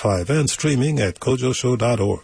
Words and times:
5 0.00 0.30
and 0.30 0.48
streaming 0.48 0.98
at 0.98 1.20
kojoshow.org. 1.20 2.22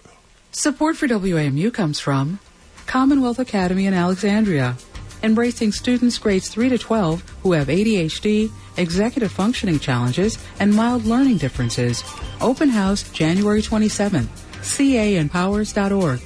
Support 0.53 0.97
for 0.97 1.07
WAMU 1.07 1.75
comes 1.75 2.01
from 2.01 2.39
Commonwealth 2.87 3.39
Academy 3.39 3.85
in 3.85 3.93
Alexandria, 3.93 4.77
embracing 5.23 5.73
students 5.73 6.17
grades 6.17 6.49
3 6.49 6.71
to 6.71 6.79
12 6.79 7.23
who 7.43 7.53
have 7.53 7.67
ADHD, 7.67 8.51
executive 8.79 9.31
functioning 9.31 9.79
challenges, 9.79 10.39
and 10.59 10.75
mild 10.75 11.05
learning 11.05 11.37
differences. 11.37 12.03
Open 12.41 12.71
house 12.71 13.03
January 13.11 13.61
27th. 13.61 14.29
caempowers.org. 14.63 16.21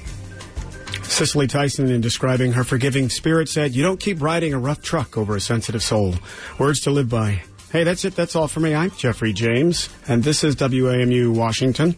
Cicely 1.03 1.47
Tyson, 1.47 1.91
in 1.91 1.99
describing 1.99 2.53
her 2.53 2.63
forgiving 2.63 3.09
spirit, 3.09 3.49
said, 3.49 3.75
You 3.75 3.83
don't 3.83 3.99
keep 3.99 4.21
riding 4.21 4.53
a 4.53 4.59
rough 4.59 4.81
truck 4.81 5.17
over 5.17 5.35
a 5.35 5.41
sensitive 5.41 5.83
soul. 5.83 6.15
Words 6.57 6.79
to 6.81 6.91
live 6.91 7.09
by. 7.09 7.43
Hey, 7.71 7.85
that's 7.85 8.03
it. 8.03 8.15
That's 8.17 8.35
all 8.35 8.49
for 8.49 8.59
me. 8.59 8.75
I'm 8.75 8.91
Jeffrey 8.91 9.31
James, 9.31 9.87
and 10.05 10.23
this 10.23 10.43
is 10.43 10.57
WAMU 10.57 11.33
Washington. 11.33 11.95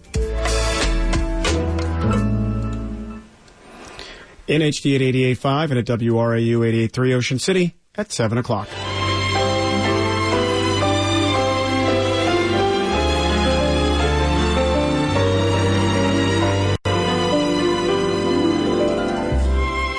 In 4.45 4.61
HD 4.61 4.95
at 4.95 5.01
88.5 5.01 5.71
and 5.71 5.79
at 5.79 5.85
WRAU 5.85 6.59
88.3 6.91 7.13
Ocean 7.15 7.39
City 7.39 7.75
at 7.95 8.11
7 8.11 8.37
o'clock. 8.37 8.67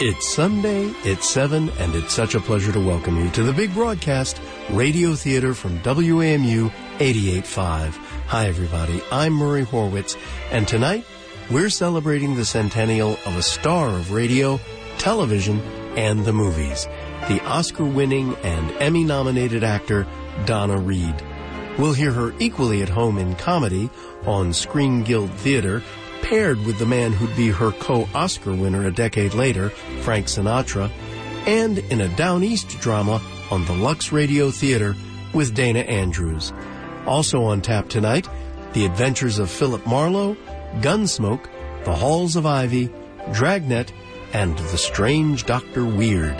It's 0.06 0.28
Sunday, 0.28 0.92
it's 1.02 1.26
7, 1.30 1.70
and 1.78 1.94
it's 1.94 2.12
such 2.12 2.34
a 2.34 2.40
pleasure 2.40 2.70
to 2.72 2.78
welcome 2.78 3.16
you 3.16 3.30
to 3.30 3.42
the 3.42 3.54
big 3.54 3.72
broadcast, 3.72 4.38
Radio 4.68 5.14
Theater 5.14 5.54
from 5.54 5.78
WAMU 5.78 6.70
88.5. 6.98 7.92
Hi, 8.26 8.46
everybody. 8.46 9.00
I'm 9.10 9.32
Murray 9.32 9.64
Horwitz, 9.64 10.18
and 10.50 10.68
tonight 10.68 11.06
we're 11.50 11.70
celebrating 11.70 12.34
the 12.34 12.44
centennial 12.44 13.12
of 13.24 13.34
a 13.38 13.42
star 13.42 13.88
of 13.88 14.12
radio, 14.12 14.60
television, 14.98 15.58
and 15.96 16.26
the 16.26 16.34
movies, 16.34 16.86
the 17.28 17.42
Oscar 17.46 17.86
winning 17.86 18.36
and 18.42 18.72
Emmy 18.72 19.04
nominated 19.04 19.64
actor 19.64 20.06
Donna 20.44 20.76
Reed. 20.76 21.14
We'll 21.78 21.94
hear 21.94 22.12
her 22.12 22.34
equally 22.38 22.82
at 22.82 22.90
home 22.90 23.16
in 23.16 23.36
comedy 23.36 23.88
on 24.26 24.52
Screen 24.52 25.02
Guild 25.02 25.30
Theater 25.30 25.82
paired 26.24 26.64
with 26.64 26.78
the 26.78 26.86
man 26.86 27.12
who'd 27.12 27.36
be 27.36 27.50
her 27.50 27.70
co-Oscar 27.72 28.54
winner 28.54 28.86
a 28.86 28.90
decade 28.90 29.34
later, 29.34 29.68
Frank 30.00 30.26
Sinatra, 30.26 30.90
and 31.46 31.78
in 31.78 32.00
a 32.00 32.16
Down 32.16 32.42
East 32.42 32.80
drama 32.80 33.20
on 33.50 33.66
the 33.66 33.74
Lux 33.74 34.10
Radio 34.10 34.50
Theater 34.50 34.96
with 35.34 35.54
Dana 35.54 35.80
Andrews. 35.80 36.54
Also 37.06 37.42
on 37.44 37.60
tap 37.60 37.90
tonight, 37.90 38.26
The 38.72 38.86
Adventures 38.86 39.38
of 39.38 39.50
Philip 39.50 39.86
Marlowe, 39.86 40.34
Gunsmoke, 40.80 41.46
The 41.84 41.94
Halls 41.94 42.36
of 42.36 42.46
Ivy, 42.46 42.88
Dragnet, 43.32 43.92
and 44.32 44.56
The 44.58 44.78
Strange 44.78 45.44
Dr. 45.44 45.84
Weird. 45.84 46.34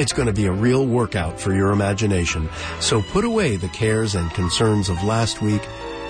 It's 0.00 0.12
going 0.12 0.26
to 0.26 0.34
be 0.34 0.46
a 0.46 0.52
real 0.52 0.84
workout 0.84 1.40
for 1.40 1.54
your 1.54 1.70
imagination, 1.70 2.48
so 2.80 3.00
put 3.00 3.24
away 3.24 3.54
the 3.54 3.68
cares 3.68 4.16
and 4.16 4.28
concerns 4.32 4.88
of 4.88 5.04
last 5.04 5.40
week. 5.40 5.62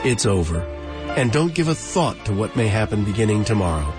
It's 0.04 0.24
over. 0.24 0.79
And 1.16 1.32
don't 1.32 1.54
give 1.54 1.68
a 1.68 1.74
thought 1.74 2.24
to 2.24 2.32
what 2.32 2.56
may 2.56 2.68
happen 2.68 3.04
beginning 3.04 3.44
tomorrow. 3.44 3.92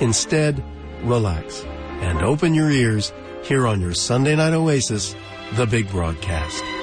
Instead, 0.00 0.62
relax 1.02 1.64
and 2.00 2.22
open 2.22 2.54
your 2.54 2.70
ears 2.70 3.12
here 3.42 3.66
on 3.66 3.80
your 3.80 3.94
Sunday 3.94 4.36
night 4.36 4.52
oasis, 4.52 5.16
the 5.54 5.66
big 5.66 5.90
broadcast. 5.90 6.77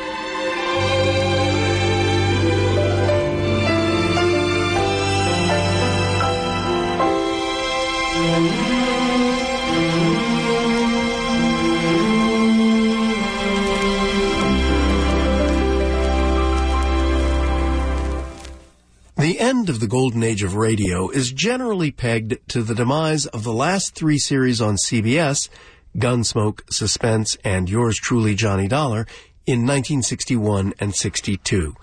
End 19.46 19.70
of 19.70 19.80
the 19.80 19.88
golden 19.88 20.24
age 20.24 20.42
of 20.42 20.56
radio 20.56 21.08
is 21.10 21.32
generally 21.32 21.92
pegged 21.92 22.36
to 22.50 22.64
the 22.64 22.74
demise 22.74 23.28
of 23.28 23.44
the 23.44 23.54
last 23.54 23.94
three 23.94 24.18
series 24.18 24.60
on 24.60 24.76
CBS, 24.76 25.50
Gunsmoke, 25.96 26.62
Suspense, 26.74 27.38
and 27.44 27.70
Yours 27.70 27.96
Truly, 27.96 28.34
Johnny 28.34 28.68
Dollar, 28.68 29.06
in 29.46 29.60
1961 29.60 30.74
and 30.80 30.96
62. 30.96 31.76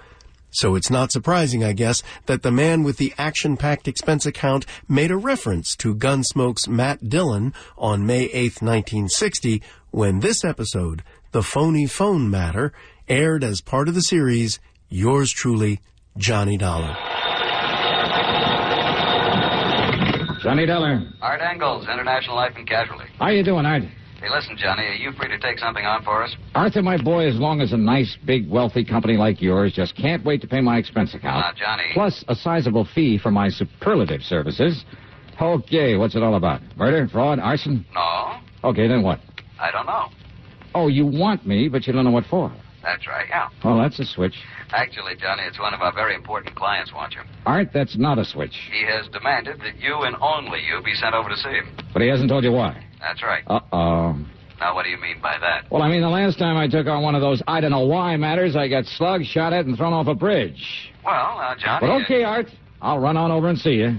So 0.50 0.75
it's 0.75 0.91
not 0.91 1.12
surprising, 1.12 1.62
I 1.62 1.73
guess, 1.73 2.03
that 2.27 2.43
the 2.43 2.50
man 2.50 2.83
with 2.83 2.97
the 2.97 3.15
action-packed 3.17 3.87
expense 3.87 4.27
account 4.27 4.67
made 4.89 5.12
a 5.12 5.17
reference 5.17 5.77
to 5.77 5.94
Gunsmoke's 5.94 6.67
Matt 6.67 7.09
Dillon 7.09 7.55
on 7.79 8.05
May 8.05 8.25
8, 8.25 8.61
1960, 8.61 9.62
when 9.93 10.19
this 10.19 10.44
episode, 10.44 11.05
The 11.31 11.44
Phony 11.44 11.87
Phone 11.87 12.29
Matter, 12.29 12.73
aired 13.09 13.44
as 13.44 13.61
part 13.61 13.87
of 13.87 13.94
the 13.94 14.03
series 14.03 14.59
Yours 14.89 15.31
Truly, 15.31 15.79
Johnny 16.19 16.56
Dollar. 16.56 16.97
Johnny 20.42 20.66
Dollar. 20.66 21.03
Art 21.20 21.41
Engels, 21.41 21.84
International 21.84 22.34
Life 22.34 22.53
and 22.56 22.66
Casualty. 22.66 23.04
How 23.19 23.26
are 23.26 23.32
you 23.32 23.44
doing, 23.44 23.64
Art? 23.64 23.82
Hey, 24.20 24.28
listen, 24.28 24.56
Johnny, 24.56 24.82
are 24.82 24.94
you 24.94 25.12
free 25.12 25.28
to 25.28 25.38
take 25.38 25.58
something 25.58 25.84
on 25.84 26.03
for 26.03 26.22
us? 26.22 26.34
Arthur, 26.54 26.82
my 26.82 26.97
boy, 27.00 27.28
as 27.28 27.36
long 27.36 27.60
as 27.60 27.72
a 27.72 27.76
nice, 27.76 28.16
big, 28.25 28.48
wealthy 28.48 28.84
company 28.84 29.16
like 29.16 29.41
yours 29.41 29.72
just 29.72 29.97
can't 29.97 30.25
wait 30.25 30.41
to 30.41 30.47
pay 30.48 30.60
my 30.60 30.78
expense 30.78 31.14
account. 31.14 31.44
Now, 31.44 31.52
Johnny. 31.52 31.91
Plus 31.92 32.25
a 32.28 32.34
sizable 32.34 32.86
fee 32.94 33.19
for 33.19 33.31
my 33.31 33.48
superlative 33.48 34.22
services. 34.22 34.84
Okay, 35.41 35.97
what's 35.97 36.14
it 36.14 36.22
all 36.22 36.34
about? 36.34 36.60
Murder, 36.76 37.08
fraud, 37.08 37.38
arson? 37.38 37.84
No, 37.94 38.38
Okay, 38.64 38.86
then 38.86 39.02
what? 39.02 39.19
I 39.60 39.70
don't 39.72 39.86
know. 39.86 40.06
Oh, 40.75 40.88
you 40.88 41.04
want 41.06 41.47
me, 41.47 41.69
but 41.69 41.86
you 41.86 41.92
don't 41.92 42.04
know 42.04 42.10
what 42.10 42.25
for. 42.26 42.52
That's 42.82 43.06
right, 43.06 43.26
yeah. 43.28 43.48
Well, 43.65 43.78
that's 43.78 43.98
a 44.00 44.04
switch. 44.04 44.34
Actually, 44.70 45.15
Johnny, 45.16 45.43
it's 45.44 45.59
one 45.59 45.72
of 45.72 45.81
our 45.81 45.93
very 45.93 46.15
important 46.15 46.56
clients 46.56 46.93
wants 46.93 47.15
you. 47.15 47.22
Art, 47.47 47.69
that's 47.72 47.97
not 47.97 48.19
a 48.19 48.25
switch. 48.25 48.54
He 48.72 48.84
has 48.84 49.06
demanded 49.09 49.60
that 49.60 49.78
you 49.78 50.03
and 50.03 50.16
only 50.20 50.60
you 50.60 50.82
be 50.82 50.94
sent 50.94 51.15
over 51.15 51.28
to 51.28 51.37
see 51.37 51.50
him. 51.50 51.76
But 51.93 52.03
he 52.03 52.09
hasn't 52.09 52.28
told 52.28 52.44
you 52.44 52.53
why. 52.53 52.84
That's 53.00 53.22
right. 53.22 53.44
Uh-oh. 53.47 54.16
Now, 54.60 54.75
what 54.75 54.84
do 54.84 54.91
you 54.91 55.00
mean 55.00 55.20
by 55.20 55.38
that? 55.41 55.70
Well, 55.70 55.82
I 55.82 55.88
mean, 55.88 56.03
the 56.03 56.09
last 56.09 56.38
time 56.38 56.56
I 56.56 56.69
took 56.69 56.87
on 56.87 57.03
one 57.03 57.15
of 57.15 57.20
those 57.20 57.43
I 57.48 57.60
don't 57.60 57.72
know 57.72 57.87
why 57.87 58.16
matters, 58.16 58.54
I 58.56 58.69
got 58.69 58.84
slugged, 58.87 59.26
shot 59.26 59.53
at, 59.53 59.66
and 59.66 59.76
thrown 59.76 59.93
off 59.93 60.06
a 60.06 60.14
bridge. 60.14 60.93
Well, 61.04 61.37
now, 61.38 61.54
Johnny. 61.59 61.87
But 61.87 61.91
uh, 61.91 62.04
okay, 62.04 62.22
Art. 62.22 62.47
I'll 62.81 62.99
run 62.99 63.16
on 63.16 63.31
over 63.31 63.49
and 63.49 63.59
see 63.59 63.75
you. 63.75 63.99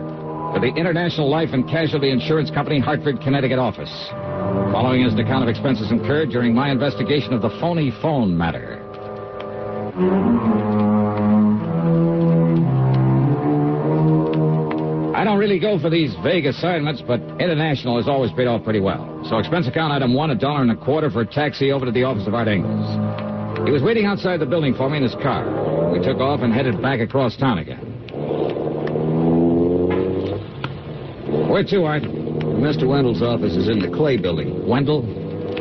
to 0.53 0.59
the 0.59 0.67
International 0.75 1.29
Life 1.29 1.49
and 1.53 1.67
Casualty 1.67 2.11
Insurance 2.11 2.51
Company, 2.51 2.79
Hartford, 2.79 3.21
Connecticut 3.21 3.57
office. 3.57 3.91
Following 4.73 5.03
is 5.03 5.13
an 5.13 5.19
account 5.19 5.43
of 5.43 5.49
expenses 5.49 5.91
incurred 5.91 6.29
during 6.29 6.53
my 6.53 6.71
investigation 6.71 7.33
of 7.33 7.41
the 7.41 7.49
phony 7.61 7.91
phone 8.01 8.37
matter. 8.37 8.79
I 15.15 15.23
don't 15.23 15.37
really 15.37 15.59
go 15.59 15.79
for 15.79 15.89
these 15.89 16.13
vague 16.21 16.45
assignments, 16.45 17.01
but 17.01 17.21
international 17.39 17.95
has 17.97 18.09
always 18.09 18.31
paid 18.33 18.47
off 18.47 18.63
pretty 18.63 18.81
well. 18.81 19.23
So 19.29 19.37
expense 19.37 19.67
account 19.67 19.93
item 19.93 20.13
one, 20.13 20.31
a 20.31 20.35
dollar 20.35 20.63
and 20.63 20.71
a 20.71 20.75
quarter 20.75 21.09
for 21.09 21.21
a 21.21 21.25
taxi 21.25 21.71
over 21.71 21.85
to 21.85 21.91
the 21.91 22.03
office 22.03 22.27
of 22.27 22.33
Art 22.33 22.49
Engels. 22.49 22.87
He 23.65 23.71
was 23.71 23.83
waiting 23.83 24.05
outside 24.05 24.39
the 24.41 24.45
building 24.45 24.73
for 24.73 24.89
me 24.89 24.97
in 24.97 25.03
his 25.03 25.15
car. 25.15 25.91
We 25.93 26.03
took 26.03 26.17
off 26.17 26.41
and 26.41 26.51
headed 26.51 26.81
back 26.81 26.99
across 26.99 27.37
town 27.37 27.59
again. 27.59 27.90
Where 31.51 31.65
to, 31.65 31.83
Art? 31.83 32.03
Mr. 32.03 32.87
Wendell's 32.87 33.21
office 33.21 33.57
is 33.57 33.67
in 33.67 33.79
the 33.79 33.89
Clay 33.89 34.15
building. 34.15 34.65
Wendell? 34.65 35.01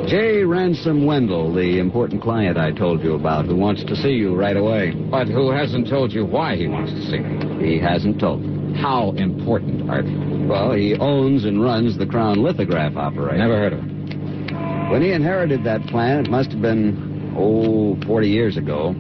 J. 0.06 0.44
Ransom 0.44 1.04
Wendell, 1.04 1.52
the 1.52 1.81
important 1.81 2.22
client 2.22 2.56
I 2.56 2.70
told 2.70 3.02
you 3.02 3.14
about, 3.14 3.46
who 3.46 3.56
wants 3.56 3.82
to 3.82 3.96
see 3.96 4.10
you 4.10 4.37
right 4.37 4.56
away. 4.56 4.92
But 4.92 5.26
who 5.26 5.50
hasn't 5.50 5.88
told 5.88 6.12
you 6.12 6.25
why 6.25 6.54
he 6.54 6.69
wants 6.69 6.92
to 6.92 7.02
see 7.10 7.19
me? 7.19 7.66
He 7.66 7.81
hasn't 7.81 8.20
told 8.20 8.42
me. 8.42 8.81
How 8.81 9.10
important, 9.16 9.90
Art? 9.90 10.04
Well, 10.48 10.75
he 10.75 10.94
owns 10.94 11.44
and 11.44 11.60
runs 11.60 11.98
the 11.98 12.06
Crown 12.06 12.40
Lithograph 12.40 12.94
operation. 12.94 13.40
Never 13.40 13.58
heard 13.58 13.72
of 13.72 13.81
it. 13.81 14.93
When 14.93 15.02
he 15.02 15.10
inherited 15.10 15.64
that 15.64 15.84
plant, 15.88 16.28
it 16.28 16.31
must 16.31 16.52
have 16.52 16.62
been, 16.62 17.34
oh, 17.36 18.00
40 18.06 18.28
years 18.28 18.56
ago. 18.56 18.94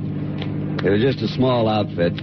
It 0.84 0.90
was 0.90 1.00
just 1.00 1.22
a 1.22 1.28
small 1.28 1.68
outfit, 1.68 2.14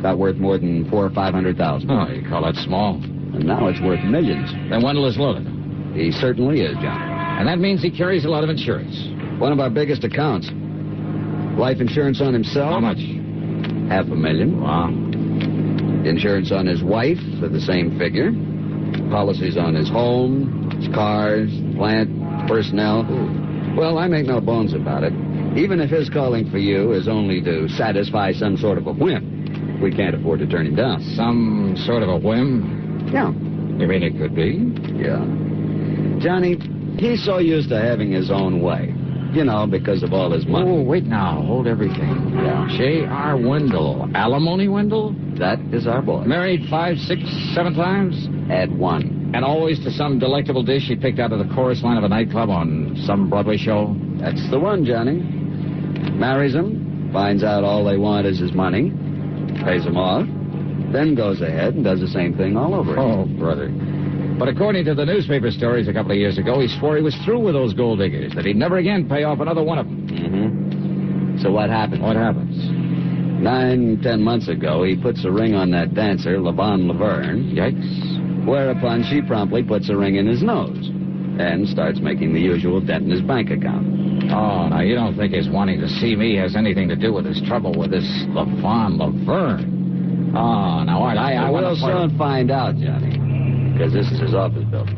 not 0.00 0.16
worth 0.16 0.36
more 0.36 0.58
than 0.58 0.88
four 0.88 1.04
or 1.06 1.10
five 1.10 1.34
hundred 1.34 1.56
thousand. 1.56 1.90
Oh, 1.90 2.06
you 2.08 2.22
call 2.28 2.44
that 2.44 2.54
small? 2.54 3.02
And 3.34 3.44
now 3.44 3.68
it's 3.68 3.80
worth 3.80 4.04
millions. 4.04 4.52
Then 4.70 4.82
Wendell 4.82 5.06
is 5.06 5.16
loaded. 5.16 5.46
He 5.94 6.12
certainly 6.12 6.60
is, 6.60 6.74
John. 6.74 7.00
And 7.38 7.48
that 7.48 7.58
means 7.58 7.82
he 7.82 7.90
carries 7.90 8.24
a 8.24 8.28
lot 8.28 8.44
of 8.44 8.50
insurance. 8.50 9.08
One 9.40 9.52
of 9.52 9.60
our 9.60 9.70
biggest 9.70 10.04
accounts. 10.04 10.50
Life 11.58 11.80
insurance 11.80 12.20
on 12.20 12.32
himself. 12.32 12.72
How 12.72 12.80
much? 12.80 12.98
Half 13.88 14.06
a 14.06 14.16
million. 14.16 14.60
Wow. 14.60 14.88
Insurance 16.08 16.52
on 16.52 16.66
his 16.66 16.82
wife 16.82 17.18
for 17.40 17.48
the 17.48 17.60
same 17.60 17.98
figure. 17.98 18.32
Policies 19.10 19.56
on 19.56 19.74
his 19.74 19.88
home, 19.88 20.70
his 20.78 20.92
cars, 20.94 21.50
plant, 21.76 22.10
personnel. 22.48 23.04
Well, 23.76 23.98
I 23.98 24.08
make 24.08 24.26
no 24.26 24.40
bones 24.40 24.74
about 24.74 25.04
it. 25.04 25.12
Even 25.56 25.80
if 25.80 25.90
his 25.90 26.08
calling 26.08 26.50
for 26.50 26.58
you 26.58 26.92
is 26.92 27.08
only 27.08 27.40
to 27.42 27.68
satisfy 27.68 28.32
some 28.32 28.56
sort 28.56 28.78
of 28.78 28.86
a 28.86 28.92
whim, 28.92 29.80
we 29.82 29.90
can't 29.90 30.14
afford 30.14 30.40
to 30.40 30.46
turn 30.46 30.66
him 30.66 30.74
down. 30.74 31.02
Some 31.14 31.74
sort 31.86 32.02
of 32.02 32.08
a 32.08 32.16
whim? 32.16 32.81
Yeah. 33.12 33.28
You 33.30 33.86
mean 33.86 34.02
it 34.02 34.16
could 34.16 34.34
be? 34.34 34.72
Yeah. 34.96 35.20
Johnny, 36.20 36.56
he's 36.98 37.24
so 37.24 37.38
used 37.38 37.68
to 37.68 37.80
having 37.80 38.12
his 38.12 38.30
own 38.30 38.62
way. 38.62 38.94
You 39.32 39.44
know, 39.44 39.66
because 39.66 40.02
of 40.02 40.12
all 40.12 40.30
his 40.30 40.46
money. 40.46 40.70
Oh, 40.70 40.82
wait 40.82 41.04
now. 41.04 41.42
Hold 41.46 41.66
everything. 41.66 42.32
Yeah. 42.36 42.68
J.R. 42.76 43.36
Wendell. 43.36 44.10
Alimony 44.14 44.68
Wendell? 44.68 45.14
That 45.38 45.58
is 45.72 45.86
our 45.86 46.02
boy. 46.02 46.24
Married 46.24 46.68
five, 46.68 46.98
six, 46.98 47.22
seven 47.54 47.74
times? 47.74 48.28
Add 48.50 48.76
one. 48.76 49.32
And 49.34 49.42
always 49.42 49.78
to 49.84 49.90
some 49.90 50.18
delectable 50.18 50.62
dish 50.62 50.82
he 50.86 50.96
picked 50.96 51.18
out 51.18 51.32
of 51.32 51.38
the 51.38 51.54
chorus 51.54 51.82
line 51.82 51.96
of 51.96 52.04
a 52.04 52.08
nightclub 52.08 52.50
on 52.50 52.94
some 53.06 53.30
Broadway 53.30 53.56
show? 53.56 53.96
That's 54.20 54.50
the 54.50 54.60
one, 54.60 54.84
Johnny. 54.84 55.16
Marries 56.12 56.54
him, 56.54 57.10
finds 57.12 57.42
out 57.42 57.64
all 57.64 57.84
they 57.84 57.96
want 57.96 58.26
is 58.26 58.38
his 58.38 58.52
money, 58.52 58.90
pays 59.64 59.84
him 59.84 59.96
off, 59.96 60.28
then 60.92 61.14
goes 61.14 61.40
ahead 61.40 61.74
and 61.74 61.84
does 61.84 62.00
the 62.00 62.08
same 62.08 62.36
thing 62.36 62.56
all 62.56 62.74
over 62.74 62.92
again. 62.92 63.04
Oh, 63.04 63.38
brother. 63.38 63.68
But 64.38 64.48
according 64.48 64.84
to 64.86 64.94
the 64.94 65.04
newspaper 65.04 65.50
stories 65.50 65.88
a 65.88 65.92
couple 65.92 66.12
of 66.12 66.18
years 66.18 66.38
ago, 66.38 66.60
he 66.60 66.68
swore 66.68 66.96
he 66.96 67.02
was 67.02 67.14
through 67.24 67.40
with 67.40 67.54
those 67.54 67.74
gold 67.74 67.98
diggers, 67.98 68.34
that 68.34 68.44
he'd 68.44 68.56
never 68.56 68.78
again 68.78 69.08
pay 69.08 69.24
off 69.24 69.40
another 69.40 69.62
one 69.62 69.78
of 69.78 69.86
them. 69.86 70.08
Mm-hmm. 70.08 71.38
So 71.42 71.50
what 71.50 71.70
happened? 71.70 72.02
What 72.02 72.16
happens? 72.16 72.56
Nine, 73.40 74.00
ten 74.02 74.22
months 74.22 74.48
ago, 74.48 74.84
he 74.84 74.96
puts 74.96 75.24
a 75.24 75.30
ring 75.30 75.54
on 75.54 75.70
that 75.72 75.94
dancer, 75.94 76.38
Levon 76.38 76.86
Laverne, 76.86 77.52
Yikes. 77.54 78.46
whereupon 78.46 79.02
she 79.04 79.20
promptly 79.22 79.62
puts 79.62 79.88
a 79.90 79.96
ring 79.96 80.16
in 80.16 80.26
his 80.26 80.42
nose 80.42 80.90
and 81.40 81.66
starts 81.68 82.00
making 82.00 82.34
the 82.34 82.40
usual 82.40 82.80
dent 82.80 83.04
in 83.04 83.10
his 83.10 83.22
bank 83.22 83.50
account. 83.50 83.86
Oh, 84.30 84.68
now 84.68 84.80
you 84.80 84.94
don't 84.94 85.16
think 85.16 85.34
his 85.34 85.48
wanting 85.48 85.80
to 85.80 85.88
see 85.88 86.14
me 86.14 86.36
has 86.36 86.54
anything 86.54 86.88
to 86.88 86.96
do 86.96 87.12
with 87.12 87.24
his 87.24 87.42
trouble 87.42 87.74
with 87.76 87.90
this 87.90 88.06
Levon 88.28 88.98
Laverne? 88.98 89.81
Oh, 90.34 90.82
now, 90.82 91.02
Art, 91.02 91.18
I, 91.18 91.34
I 91.34 91.50
we'll 91.50 91.62
want 91.62 91.76
to 91.76 91.82
soon 91.84 92.16
find 92.16 92.50
out, 92.50 92.74
Johnny, 92.76 93.18
because 93.72 93.92
this 93.92 94.10
is 94.10 94.18
his 94.18 94.34
office 94.34 94.64
building. 94.70 94.96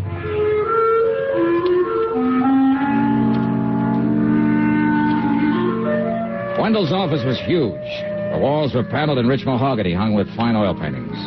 Wendell's 6.61 6.93
office 6.93 7.25
was 7.27 7.37
huge. 7.47 7.83
The 8.31 8.39
walls 8.39 8.75
were 8.75 8.85
paneled 8.85 9.19
in 9.19 9.27
rich 9.27 9.45
mahogany 9.45 9.93
hung 9.93 10.15
with 10.15 10.29
fine 10.37 10.55
oil 10.55 10.73
paintings. 10.73 11.19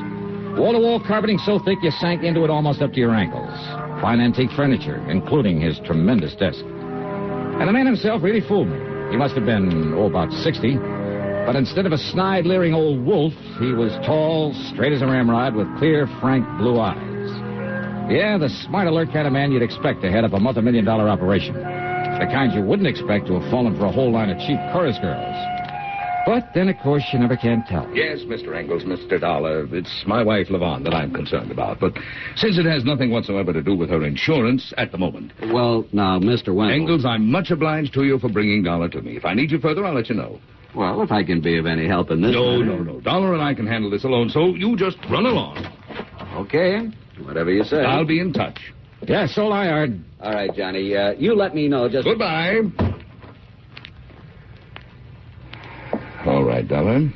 Wall 0.58 0.72
to 0.72 0.80
wall 0.80 1.04
carpeting 1.06 1.38
so 1.40 1.60
thick 1.60 1.78
you 1.84 1.92
sank 1.92 2.24
into 2.24 2.46
it 2.46 2.50
almost 2.50 2.82
up 2.82 2.94
to 2.94 3.00
your 3.00 3.14
ankles. 3.14 3.54
Fine 4.02 4.22
antique 4.22 4.52
furniture, 4.56 5.04
including 5.12 5.60
his 5.60 5.80
tremendous 5.86 6.34
desk. 6.36 6.64
And 6.64 7.68
the 7.68 7.74
man 7.74 7.86
himself 7.86 8.24
really 8.24 8.42
fooled 8.42 8.70
me. 8.70 8.80
He 9.12 9.18
must 9.18 9.36
have 9.36 9.46
been, 9.46 9.94
oh, 9.94 10.06
about 10.06 10.32
60. 10.32 10.97
But 11.48 11.56
instead 11.56 11.86
of 11.86 11.94
a 11.94 11.98
snide, 11.98 12.46
leering 12.46 12.74
old 12.74 13.06
wolf, 13.06 13.32
he 13.58 13.72
was 13.72 13.94
tall, 14.06 14.54
straight 14.74 14.92
as 14.92 15.02
a 15.02 15.08
ramrod, 15.08 15.56
with 15.56 15.66
clear, 15.78 16.06
frank 16.20 16.46
blue 16.58 16.78
eyes. 16.78 16.98
Yeah, 18.12 18.38
the 18.38 18.50
smart, 18.68 18.86
alert 18.86 19.14
kind 19.14 19.26
of 19.26 19.32
man 19.32 19.54
you'd 19.54 19.62
expect 19.62 20.02
to 20.02 20.12
head 20.12 20.26
up 20.26 20.34
a 20.34 20.40
multi-million 20.42 20.84
dollar 20.84 21.08
operation. 21.08 21.54
The 21.56 22.28
kind 22.34 22.52
you 22.52 22.62
wouldn't 22.64 22.90
expect 22.90 23.28
to 23.28 23.40
have 23.40 23.50
fallen 23.50 23.78
for 23.78 23.86
a 23.86 23.92
whole 23.94 24.12
line 24.12 24.30
of 24.30 24.38
cheap 24.40 24.60
chorus 24.74 24.98
girls. 25.00 25.36
But 26.26 26.52
then, 26.54 26.68
of 26.68 26.76
course, 26.84 27.06
you 27.14 27.20
never 27.20 27.38
can 27.38 27.64
tell. 27.64 27.90
Yes, 27.96 28.20
Mr. 28.28 28.54
Engels, 28.54 28.84
Mr. 28.84 29.18
Dollar. 29.18 29.74
It's 29.74 30.04
my 30.06 30.24
wife, 30.24 30.48
Levon, 30.50 30.84
that 30.84 30.94
I'm 30.94 31.14
concerned 31.14 31.52
about. 31.52 31.80
But 31.80 31.94
since 32.36 32.58
it 32.58 32.66
has 32.66 32.84
nothing 32.84 33.10
whatsoever 33.10 33.54
to 33.54 33.64
do 33.64 33.74
with 33.74 33.90
her 33.90 34.04
insurance 34.04 34.74
at 34.76 34.92
the 34.92 34.98
moment. 34.98 35.32
Well, 35.54 35.88
now, 35.94 36.20
Mr. 36.20 36.54
Wendell. 36.54 36.76
Engels, 36.76 37.06
I'm 37.06 37.32
much 37.32 37.52
obliged 37.52 37.94
to 37.94 38.04
you 38.04 38.20
for 38.20 38.28
bringing 38.28 38.64
Dollar 38.64 38.90
to 38.90 39.02
me. 39.02 39.16
If 39.16 39.24
I 39.24 39.34
need 39.34 39.50
you 39.50 39.60
further, 39.60 39.86
I'll 39.86 39.94
let 39.94 40.10
you 40.10 40.16
know. 40.16 40.42
Well, 40.76 41.02
if 41.02 41.12
I 41.12 41.24
can 41.24 41.42
be 41.42 41.58
of 41.58 41.66
any 41.66 41.88
help 41.88 42.12
in 42.12 42.22
this. 42.22 42.34
No, 42.34 42.60
matter- 42.60 42.84
no, 42.84 42.94
no. 42.94 43.00
Dollar 43.02 43.34
and 43.34 43.42
I 43.42 43.54
can 43.54 43.66
handle 43.66 43.90
this 43.90 44.04
alone, 44.04 44.30
so 44.30 44.48
you 44.48 44.76
just 44.76 44.98
run 45.10 45.26
along. 45.26 45.66
Okay. 46.36 46.90
Whatever 47.24 47.52
you 47.52 47.64
say. 47.64 47.78
I'll 47.84 48.06
be 48.06 48.20
in 48.20 48.32
touch. 48.34 48.60
Yeah, 49.08 49.26
so 49.28 49.50
I 49.50 49.70
Art. 49.70 49.90
All 50.22 50.34
right, 50.34 50.54
Johnny. 50.56 50.96
Uh, 50.96 51.12
you 51.14 51.36
let 51.36 51.56
me 51.56 51.68
know 51.68 51.88
just. 51.90 52.06
Goodbye. 52.06 52.62
All 56.26 56.44
right, 56.44 56.68
Dollar. 56.68 57.10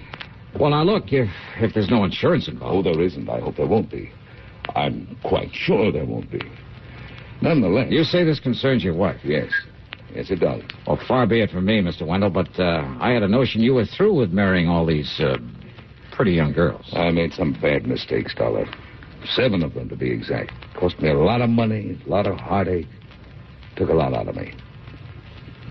Well, 0.60 0.70
now 0.72 0.84
look, 0.84 1.12
if 1.12 1.30
if 1.58 1.74
there's 1.74 1.90
no 1.90 2.04
insurance 2.04 2.48
involved. 2.48 2.88
Oh, 2.88 2.94
there 2.94 3.02
isn't. 3.02 3.30
I 3.30 3.40
hope 3.40 3.58
there 3.58 3.68
won't 3.68 3.90
be. 3.90 4.12
I'm 4.76 5.18
quite 5.24 5.50
sure 5.54 5.92
there 5.92 6.06
won't 6.06 6.32
be. 6.32 6.42
Nonetheless. 7.42 7.88
You 7.90 8.04
say 8.04 8.24
this 8.24 8.40
concerns 8.40 8.84
your 8.84 8.94
wife. 8.94 9.20
Yes. 9.24 9.52
Yes, 10.14 10.30
it 10.30 10.40
does. 10.40 10.62
Well, 10.86 11.00
far 11.08 11.26
be 11.26 11.42
it 11.42 11.52
from 11.52 11.66
me, 11.66 11.82
Mr. 11.82 12.06
Wendell, 12.06 12.30
but 12.32 12.60
uh, 12.60 12.84
I 13.00 13.12
had 13.12 13.24
a 13.24 13.28
notion 13.28 13.62
you 13.62 13.76
were 13.76 13.86
through 13.86 14.14
with 14.14 14.32
marrying 14.32 14.68
all 14.68 14.86
these 14.86 15.20
uh, 15.20 15.38
pretty 16.12 16.34
young 16.34 16.52
girls. 16.52 16.90
I 16.94 17.12
made 17.12 17.34
some 17.34 17.54
bad 17.62 17.88
mistakes, 17.88 18.34
Dollar. 18.36 18.66
Seven 19.26 19.64
of 19.64 19.74
them, 19.74 19.88
to 19.90 19.96
be 19.96 20.12
exact. 20.12 20.52
Cost 20.76 21.00
me 21.00 21.10
a 21.10 21.14
lot 21.14 21.42
of 21.42 21.50
money, 21.50 21.98
a 22.06 22.10
lot 22.10 22.28
of 22.28 22.38
heartache. 22.38 22.88
Took 23.78 23.90
a 23.90 23.94
lot 23.94 24.14
out 24.14 24.28
of 24.28 24.36
me. 24.36 24.54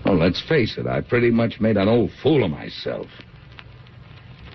Well, 0.05 0.17
let's 0.17 0.41
face 0.47 0.77
it, 0.77 0.87
I 0.87 1.01
pretty 1.01 1.29
much 1.29 1.59
made 1.59 1.77
an 1.77 1.87
old 1.87 2.09
fool 2.23 2.43
of 2.43 2.49
myself. 2.49 3.05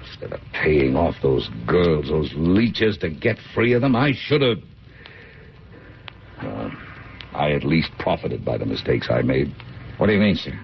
Instead 0.00 0.33
of 0.33 0.41
paying 0.53 0.97
off 0.97 1.15
those 1.23 1.49
girls, 1.67 2.09
those 2.09 2.33
leeches, 2.35 2.99
to 2.99 3.11
get 3.11 3.37
free 3.55 3.73
of 3.75 3.83
them, 3.83 3.94
I 3.94 4.12
should 4.15 4.43
have. 4.43 4.59
Uh, 6.38 6.71
I 7.35 7.53
at 7.53 7.65
least 7.65 7.91
profited 7.99 8.44
by 8.44 8.59
the 8.59 8.67
mistakes 8.67 9.09
I 9.11 9.23
made. 9.23 9.55
What 9.99 10.07
do 10.07 10.13
you 10.13 10.21
mean, 10.21 10.37
sir? 10.37 10.59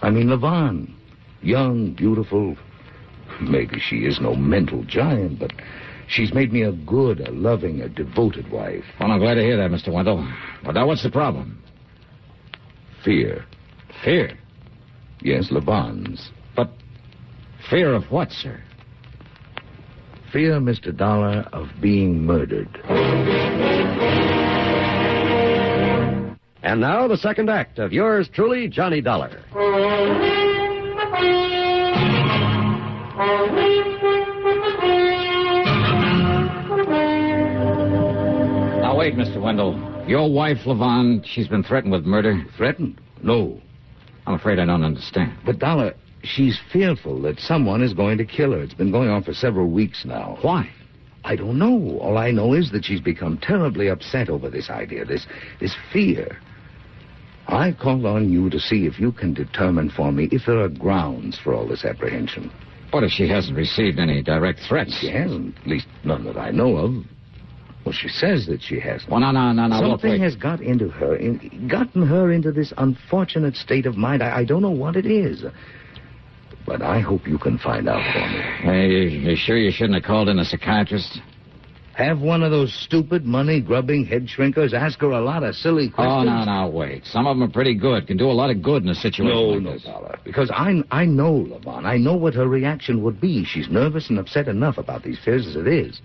I 0.00 0.10
mean, 0.10 0.28
Levon. 0.28 0.94
Young, 1.42 1.92
beautiful. 1.94 2.56
Maybe 3.40 3.78
she 3.80 3.98
is 3.98 4.20
no 4.20 4.34
mental 4.34 4.84
giant, 4.84 5.38
but 5.38 5.52
she's 6.08 6.32
made 6.34 6.52
me 6.52 6.62
a 6.62 6.72
good, 6.72 7.20
a 7.20 7.30
loving, 7.30 7.80
a 7.80 7.88
devoted 7.88 8.50
wife. 8.50 8.84
Well, 9.00 9.10
I'm 9.10 9.18
glad 9.18 9.34
to 9.34 9.42
hear 9.42 9.56
that, 9.56 9.70
Mr. 9.70 9.92
Wendell. 9.92 10.28
But 10.64 10.74
now 10.74 10.86
what's 10.86 11.02
the 11.02 11.10
problem? 11.10 11.62
Fear. 13.04 13.44
Fear. 14.04 14.38
Yes, 15.20 15.50
Levon's. 15.50 16.30
But 16.56 16.70
fear 17.70 17.94
of 17.94 18.04
what, 18.10 18.30
sir? 18.30 18.60
Fear, 20.32 20.60
Mr. 20.60 20.96
Dollar, 20.96 21.46
of 21.52 21.68
being 21.80 22.24
murdered. 22.24 22.80
And 26.62 26.80
now 26.80 27.08
the 27.08 27.16
second 27.16 27.50
act 27.50 27.78
of 27.78 27.92
yours 27.92 28.28
truly, 28.32 28.68
Johnny 28.68 29.00
Dollar. 29.00 29.30
Now, 38.80 38.96
wait, 38.96 39.14
Mr. 39.14 39.40
Wendell. 39.42 40.04
Your 40.06 40.32
wife, 40.32 40.58
Levon, 40.64 41.24
she's 41.24 41.48
been 41.48 41.64
threatened 41.64 41.92
with 41.92 42.04
murder. 42.04 42.44
Threatened? 42.56 43.00
No. 43.22 43.60
I'm 44.26 44.34
afraid 44.34 44.60
I 44.60 44.64
don't 44.64 44.84
understand. 44.84 45.32
But, 45.44 45.58
Dollar, 45.58 45.94
she's 46.22 46.60
fearful 46.72 47.20
that 47.22 47.40
someone 47.40 47.82
is 47.82 47.92
going 47.92 48.18
to 48.18 48.24
kill 48.24 48.52
her. 48.52 48.62
It's 48.62 48.74
been 48.74 48.92
going 48.92 49.08
on 49.08 49.24
for 49.24 49.34
several 49.34 49.68
weeks 49.68 50.04
now. 50.04 50.38
Why? 50.42 50.70
I 51.24 51.36
don't 51.36 51.58
know. 51.58 51.98
All 51.98 52.18
I 52.18 52.30
know 52.30 52.52
is 52.54 52.70
that 52.72 52.84
she's 52.84 53.00
become 53.00 53.38
terribly 53.38 53.88
upset 53.88 54.28
over 54.28 54.50
this 54.50 54.70
idea, 54.70 55.04
this 55.04 55.26
this 55.60 55.74
fear. 55.92 56.38
I 57.48 57.72
called 57.72 58.06
on 58.06 58.30
you 58.30 58.48
to 58.50 58.60
see 58.60 58.86
if 58.86 58.98
you 58.98 59.12
can 59.12 59.34
determine 59.34 59.90
for 59.90 60.12
me 60.12 60.28
if 60.30 60.42
there 60.46 60.60
are 60.60 60.68
grounds 60.68 61.38
for 61.42 61.54
all 61.54 61.66
this 61.66 61.84
apprehension. 61.84 62.50
What 62.92 63.04
if 63.04 63.10
she 63.10 63.28
hasn't 63.28 63.56
received 63.56 63.98
any 63.98 64.22
direct 64.22 64.60
threats? 64.68 64.96
She 65.00 65.10
hasn't, 65.10 65.58
at 65.58 65.66
least 65.66 65.86
none 66.04 66.24
that 66.24 66.36
I 66.36 66.50
know 66.50 66.76
of. 66.76 67.04
Well, 67.84 67.92
she 67.92 68.08
says 68.08 68.46
that 68.46 68.62
she 68.62 68.78
hasn't. 68.78 69.10
Well, 69.10 69.20
no, 69.20 69.32
no, 69.32 69.52
no, 69.52 69.66
no. 69.66 69.80
Something 69.80 70.12
wait. 70.12 70.20
has 70.20 70.36
got 70.36 70.60
into 70.60 70.88
her, 70.88 71.16
in, 71.16 71.68
gotten 71.68 72.06
her 72.06 72.30
into 72.30 72.52
this 72.52 72.72
unfortunate 72.76 73.56
state 73.56 73.86
of 73.86 73.96
mind. 73.96 74.22
I, 74.22 74.38
I 74.38 74.44
don't 74.44 74.62
know 74.62 74.70
what 74.70 74.94
it 74.94 75.06
is. 75.06 75.44
But 76.64 76.80
I 76.80 77.00
hope 77.00 77.26
you 77.26 77.38
can 77.38 77.58
find 77.58 77.88
out 77.88 78.02
for 78.12 78.20
me. 78.20 78.40
Hey, 78.62 78.88
you, 78.88 79.30
you 79.30 79.36
sure 79.36 79.56
you 79.56 79.72
shouldn't 79.72 79.94
have 79.94 80.04
called 80.04 80.28
in 80.28 80.38
a 80.38 80.44
psychiatrist? 80.44 81.18
Have 81.94 82.20
one 82.20 82.42
of 82.42 82.50
those 82.50 82.72
stupid 82.72 83.26
money 83.26 83.60
grubbing 83.60 84.06
head 84.06 84.26
shrinkers 84.26 84.72
ask 84.72 84.98
her 85.00 85.10
a 85.10 85.20
lot 85.20 85.42
of 85.42 85.54
silly 85.54 85.90
questions? 85.90 86.26
Oh, 86.30 86.44
no, 86.44 86.44
no, 86.44 86.68
wait. 86.68 87.04
Some 87.04 87.26
of 87.26 87.36
them 87.36 87.46
are 87.48 87.52
pretty 87.52 87.74
good. 87.74 88.06
Can 88.06 88.16
do 88.16 88.30
a 88.30 88.32
lot 88.32 88.48
of 88.48 88.62
good 88.62 88.82
in 88.82 88.88
a 88.88 88.94
situation 88.94 89.34
No, 89.34 89.42
like 89.42 89.62
no, 89.62 89.72
this. 89.74 89.82
Dollar. 89.84 90.18
Because 90.24 90.50
I, 90.50 90.82
I 90.90 91.04
know 91.04 91.44
Levon. 91.46 91.84
I 91.84 91.98
know 91.98 92.16
what 92.16 92.32
her 92.34 92.48
reaction 92.48 93.02
would 93.02 93.20
be. 93.20 93.44
She's 93.44 93.68
nervous 93.68 94.08
and 94.08 94.18
upset 94.18 94.48
enough 94.48 94.78
about 94.78 95.02
these 95.02 95.18
fears 95.22 95.46
as 95.46 95.54
it 95.54 95.66
is. 95.66 96.00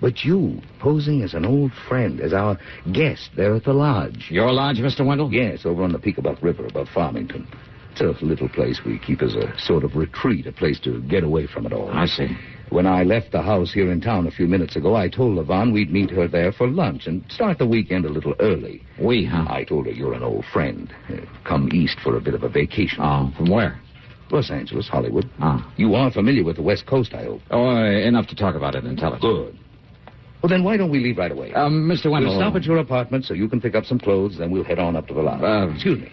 But 0.00 0.24
you, 0.24 0.60
posing 0.78 1.22
as 1.22 1.34
an 1.34 1.44
old 1.44 1.72
friend, 1.88 2.20
as 2.20 2.32
our 2.32 2.58
guest 2.92 3.30
there 3.36 3.54
at 3.54 3.64
the 3.64 3.72
lodge. 3.74 4.28
Your 4.30 4.52
lodge, 4.52 4.78
Mr. 4.78 5.04
Wendell? 5.06 5.32
Yes, 5.32 5.66
over 5.66 5.82
on 5.82 5.92
the 5.92 5.98
Peekabuck 5.98 6.42
River 6.42 6.66
above 6.66 6.88
Farmington. 6.88 7.46
It's 7.92 8.00
a 8.00 8.24
little 8.24 8.48
place 8.48 8.80
we 8.84 8.98
keep 8.98 9.22
as 9.22 9.34
a 9.34 9.58
sort 9.58 9.84
of 9.84 9.96
retreat, 9.96 10.46
a 10.46 10.52
place 10.52 10.78
to 10.80 11.00
get 11.02 11.24
away 11.24 11.46
from 11.46 11.64
it 11.66 11.72
all. 11.72 11.90
I 11.90 12.04
see. 12.06 12.28
When 12.70 12.86
I 12.86 13.04
left 13.04 13.30
the 13.32 13.42
house 13.42 13.72
here 13.72 13.92
in 13.92 14.00
town 14.00 14.26
a 14.26 14.30
few 14.30 14.46
minutes 14.46 14.74
ago, 14.74 14.96
I 14.96 15.08
told 15.08 15.38
Levon 15.38 15.72
we'd 15.72 15.92
meet 15.92 16.10
her 16.10 16.26
there 16.26 16.52
for 16.52 16.66
lunch 16.68 17.06
and 17.06 17.24
start 17.28 17.58
the 17.58 17.66
weekend 17.66 18.04
a 18.04 18.08
little 18.08 18.34
early. 18.40 18.82
We, 19.00 19.24
huh? 19.24 19.46
I 19.48 19.64
told 19.64 19.86
her 19.86 19.92
you're 19.92 20.14
an 20.14 20.24
old 20.24 20.44
friend. 20.52 20.92
Uh, 21.08 21.16
come 21.44 21.68
east 21.72 21.98
for 22.02 22.16
a 22.16 22.20
bit 22.20 22.34
of 22.34 22.42
a 22.42 22.48
vacation. 22.48 22.98
Oh, 23.00 23.32
from 23.36 23.50
where? 23.50 23.80
Los 24.30 24.50
Angeles, 24.50 24.88
Hollywood. 24.88 25.30
Ah. 25.40 25.72
You 25.76 25.94
are 25.94 26.10
familiar 26.10 26.42
with 26.42 26.56
the 26.56 26.62
West 26.62 26.86
Coast, 26.86 27.14
I 27.14 27.24
hope. 27.24 27.40
Oh, 27.50 27.68
uh, 27.68 27.84
enough 27.84 28.26
to 28.28 28.34
talk 28.34 28.56
about 28.56 28.74
it 28.74 28.82
and 28.84 28.98
tell 28.98 29.14
us. 29.14 29.20
Good. 29.20 29.56
Well, 30.42 30.50
then 30.50 30.64
why 30.64 30.76
don't 30.76 30.90
we 30.90 30.98
leave 30.98 31.18
right 31.18 31.30
away? 31.32 31.54
Um, 31.54 31.88
Mr. 31.88 32.10
Wendell. 32.10 32.32
We'll 32.32 32.40
stop 32.40 32.56
at 32.56 32.64
your 32.64 32.78
apartment 32.78 33.24
so 33.24 33.34
you 33.34 33.48
can 33.48 33.60
pick 33.60 33.74
up 33.76 33.84
some 33.84 33.98
clothes, 34.00 34.38
then 34.38 34.50
we'll 34.50 34.64
head 34.64 34.78
on 34.80 34.96
up 34.96 35.06
to 35.08 35.14
the 35.14 35.22
lodge. 35.22 35.42
Uh, 35.42 35.72
Excuse 35.72 36.00
me. 36.00 36.12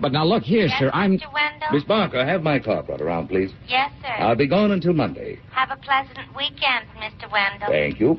But 0.00 0.12
now 0.12 0.24
look 0.24 0.42
here, 0.42 0.66
Yes, 0.66 0.78
sir. 0.78 0.90
I'm. 0.92 1.18
Mr. 1.18 1.32
Wendell? 1.32 1.68
Miss 1.72 1.84
Barker, 1.84 2.24
have 2.24 2.42
my 2.42 2.58
car 2.58 2.82
brought 2.82 3.00
around, 3.00 3.28
please. 3.28 3.50
Yes, 3.68 3.90
sir. 4.02 4.08
I'll 4.08 4.34
be 4.34 4.48
gone 4.48 4.72
until 4.72 4.92
Monday. 4.92 5.38
Have 5.52 5.70
a 5.70 5.76
pleasant 5.76 6.18
weekend, 6.36 6.86
Mr. 6.98 7.30
Wendell. 7.30 7.68
Thank 7.68 8.00
you. 8.00 8.18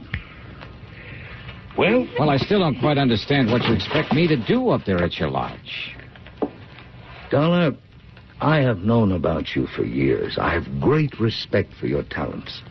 Well, 1.78 2.08
Well, 2.18 2.30
I 2.30 2.38
still 2.38 2.60
don't 2.60 2.80
quite 2.80 2.98
understand 2.98 3.52
what 3.52 3.64
you 3.64 3.74
expect 3.74 4.14
me 4.14 4.28
to 4.28 4.38
do 4.38 4.70
up 4.70 4.86
there 4.86 5.04
at 5.04 5.20
your 5.20 5.30
lodge. 5.30 5.94
Dollar, 7.30 7.74
I 8.40 8.60
have 8.60 8.80
known 8.80 9.12
about 9.12 9.56
you 9.56 9.68
for 9.68 9.84
years. 9.84 10.38
I 10.40 10.54
have 10.54 10.80
great 10.80 11.20
respect 11.20 11.74
for 11.80 11.88
your 11.88 12.04
talents. 12.04 12.62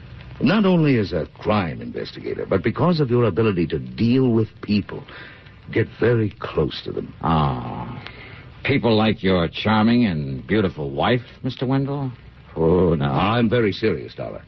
Not 0.40 0.64
only 0.64 0.98
as 0.98 1.12
a 1.12 1.28
crime 1.38 1.82
investigator, 1.82 2.46
but 2.46 2.62
because 2.62 2.98
of 3.00 3.10
your 3.10 3.24
ability 3.24 3.66
to 3.68 3.78
deal 3.78 4.30
with 4.30 4.48
people. 4.62 5.04
Get 5.70 5.86
very 6.00 6.34
close 6.40 6.82
to 6.84 6.92
them. 6.92 7.14
Ah. 7.22 8.02
People 8.64 8.96
like 8.96 9.22
your 9.22 9.48
charming 9.48 10.06
and 10.06 10.46
beautiful 10.46 10.90
wife, 10.90 11.20
Mr. 11.42 11.66
Wendell? 11.66 12.10
Oh, 12.56 12.94
no. 12.94 13.06
I'm 13.06 13.50
very 13.50 13.72
serious, 13.72 14.14
Dollar. 14.14 14.42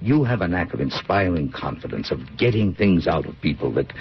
You 0.00 0.22
have 0.24 0.40
a 0.42 0.48
knack 0.48 0.72
of 0.72 0.80
inspiring 0.80 1.50
confidence, 1.50 2.10
of 2.12 2.20
getting 2.36 2.74
things 2.74 3.06
out 3.08 3.26
of 3.26 3.34
people 3.42 3.72
that. 3.74 3.92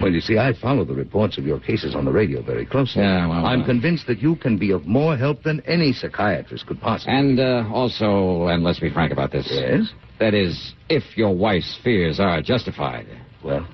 Well, 0.00 0.10
you 0.12 0.20
see, 0.20 0.36
I 0.36 0.52
follow 0.60 0.84
the 0.84 0.94
reports 0.94 1.38
of 1.38 1.44
your 1.44 1.60
cases 1.60 1.94
on 1.94 2.04
the 2.04 2.12
radio 2.12 2.42
very 2.42 2.66
closely. 2.66 3.02
Yeah, 3.02 3.28
well, 3.28 3.46
I'm 3.46 3.62
uh, 3.62 3.66
convinced 3.66 4.06
that 4.08 4.18
you 4.18 4.36
can 4.36 4.58
be 4.58 4.72
of 4.72 4.86
more 4.86 5.16
help 5.16 5.42
than 5.42 5.60
any 5.60 5.92
psychiatrist 5.92 6.66
could 6.66 6.80
possibly. 6.80 7.14
And 7.14 7.40
uh, 7.40 7.64
also, 7.72 8.48
and 8.48 8.62
let's 8.62 8.80
be 8.80 8.90
frank 8.92 9.12
about 9.12 9.30
this. 9.30 9.48
Yes? 9.50 9.92
That 10.18 10.34
is, 10.34 10.74
if 10.90 11.16
your 11.16 11.34
wife's 11.34 11.78
fears 11.82 12.18
are 12.20 12.42
justified. 12.42 13.06
Well, 13.44 13.66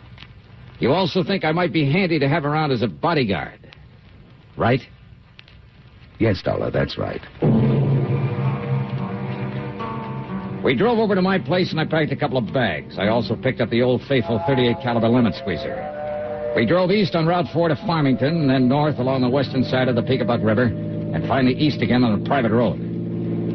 You 0.79 0.93
also 0.93 1.25
think 1.25 1.45
I 1.45 1.53
might 1.53 1.73
be 1.73 1.91
handy 1.91 2.19
to 2.19 2.29
have 2.29 2.45
around 2.45 2.71
as 2.71 2.83
a 2.83 2.89
bodyguard. 2.89 3.62
Right? 4.63 4.83
yes, 6.21 6.41
Dollar, 6.41 6.71
that's 6.71 6.97
right. 6.97 7.21
We 10.63 10.77
drove 10.77 11.01
over 11.01 11.17
to 11.17 11.21
my 11.21 11.41
place 11.41 11.73
and 11.73 11.81
I 11.81 11.85
packed 11.85 12.13
a 12.13 12.17
couple 12.17 12.39
of 12.39 12.55
bags. 12.55 12.97
I 12.97 13.09
also 13.09 13.35
picked 13.35 13.61
up 13.61 13.71
the 13.71 13.83
old 13.83 14.03
faithful 14.03 14.41
38 14.47 14.77
caliber 14.81 15.09
lemon 15.09 15.33
squeezer. 15.33 16.53
We 16.55 16.65
drove 16.65 16.93
east 16.93 17.17
on 17.17 17.27
Route 17.27 17.47
4 17.53 17.71
to 17.71 17.77
Farmington, 17.85 18.47
then 18.47 18.69
north 18.69 19.01
along 19.01 19.23
the 19.23 19.29
western 19.29 19.65
side 19.65 19.89
of 19.89 19.97
the 19.97 20.03
Peekabuck 20.03 20.45
River, 20.45 20.67
and 20.67 21.27
finally 21.27 21.55
east 21.55 21.83
again 21.83 22.05
on 22.05 22.23
a 22.23 22.25
private 22.25 22.53
road. 22.53 22.92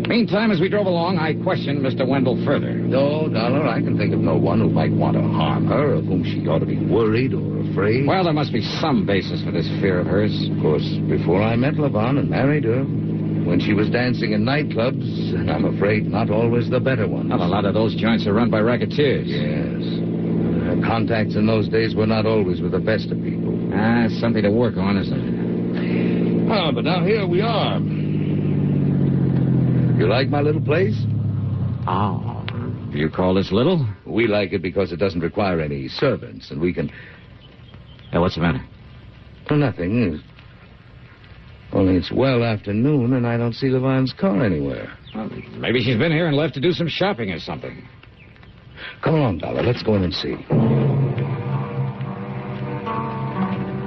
Meantime, 0.07 0.51
as 0.51 0.61
we 0.61 0.69
drove 0.69 0.85
along, 0.85 1.17
I 1.17 1.33
questioned 1.43 1.79
Mr. 1.83 2.07
Wendell 2.07 2.43
further. 2.45 2.73
No, 2.73 3.27
Dollar, 3.27 3.67
I 3.67 3.81
can 3.81 3.97
think 3.97 4.13
of 4.13 4.19
no 4.19 4.37
one 4.37 4.61
who 4.61 4.69
might 4.69 4.91
want 4.91 5.17
to 5.17 5.21
harm 5.21 5.67
her, 5.67 5.95
of 5.95 6.05
whom 6.05 6.23
she 6.23 6.47
ought 6.47 6.59
to 6.59 6.65
be 6.65 6.79
worried 6.79 7.33
or 7.33 7.59
afraid. 7.71 8.07
Well, 8.07 8.23
there 8.23 8.33
must 8.33 8.53
be 8.53 8.61
some 8.79 9.05
basis 9.05 9.43
for 9.43 9.51
this 9.51 9.67
fear 9.81 9.99
of 9.99 10.07
hers. 10.07 10.31
of 10.49 10.61
course, 10.61 10.87
before 11.09 11.43
I 11.43 11.57
met 11.57 11.73
Levon 11.73 12.19
and 12.19 12.29
married 12.29 12.63
her, 12.63 12.83
when 12.83 13.59
she 13.59 13.73
was 13.73 13.89
dancing 13.89 14.31
in 14.31 14.43
nightclubs, 14.43 15.35
and 15.35 15.51
I'm 15.51 15.65
afraid 15.65 16.05
not 16.05 16.29
always 16.29 16.69
the 16.69 16.79
better 16.79 17.07
ones. 17.07 17.29
Well, 17.29 17.43
a 17.43 17.47
lot 17.47 17.65
of 17.65 17.73
those 17.73 17.93
joints 17.95 18.25
are 18.27 18.33
run 18.33 18.49
by 18.49 18.59
racketeers. 18.59 19.27
Yes. 19.27 19.83
Her 20.67 20.81
contacts 20.87 21.35
in 21.35 21.45
those 21.45 21.67
days 21.67 21.95
were 21.95 22.07
not 22.07 22.25
always 22.25 22.61
with 22.61 22.71
the 22.71 22.79
best 22.79 23.11
of 23.11 23.21
people. 23.21 23.55
Ah, 23.73 24.07
something 24.19 24.43
to 24.43 24.51
work 24.51 24.77
on, 24.77 24.97
isn't 24.97 25.19
it? 25.19 26.51
Ah, 26.51 26.71
but 26.71 26.85
now 26.85 27.03
here 27.03 27.27
we 27.27 27.41
are. 27.41 27.79
You 29.97 30.07
like 30.07 30.29
my 30.29 30.41
little 30.41 30.61
place? 30.61 30.95
Oh. 31.87 32.45
Do 32.91 32.99
you 32.99 33.09
call 33.09 33.33
this 33.33 33.51
little? 33.51 33.87
We 34.05 34.27
like 34.27 34.53
it 34.53 34.61
because 34.61 34.91
it 34.91 34.97
doesn't 34.97 35.21
require 35.21 35.59
any 35.59 35.87
servants, 35.87 36.51
and 36.51 36.61
we 36.61 36.71
can. 36.71 36.89
Hey, 38.11 38.19
what's 38.19 38.35
the 38.35 38.41
matter? 38.41 38.63
Well, 39.49 39.59
nothing. 39.59 40.21
Only 41.73 41.95
it's 41.95 42.11
well 42.11 42.43
after 42.43 42.73
noon, 42.73 43.13
and 43.13 43.25
I 43.25 43.37
don't 43.37 43.53
see 43.53 43.69
Levine's 43.69 44.13
car 44.13 44.43
anywhere. 44.43 44.95
Well, 45.15 45.29
maybe 45.57 45.81
she's 45.81 45.97
been 45.97 46.11
here 46.11 46.27
and 46.27 46.37
left 46.37 46.53
to 46.53 46.61
do 46.61 46.73
some 46.73 46.87
shopping 46.87 47.31
or 47.31 47.39
something. 47.39 47.87
Come 49.03 49.15
along, 49.15 49.39
Dollar. 49.39 49.63
Let's 49.63 49.81
go 49.81 49.95
in 49.95 50.03
and 50.03 50.13
see. 50.13 50.35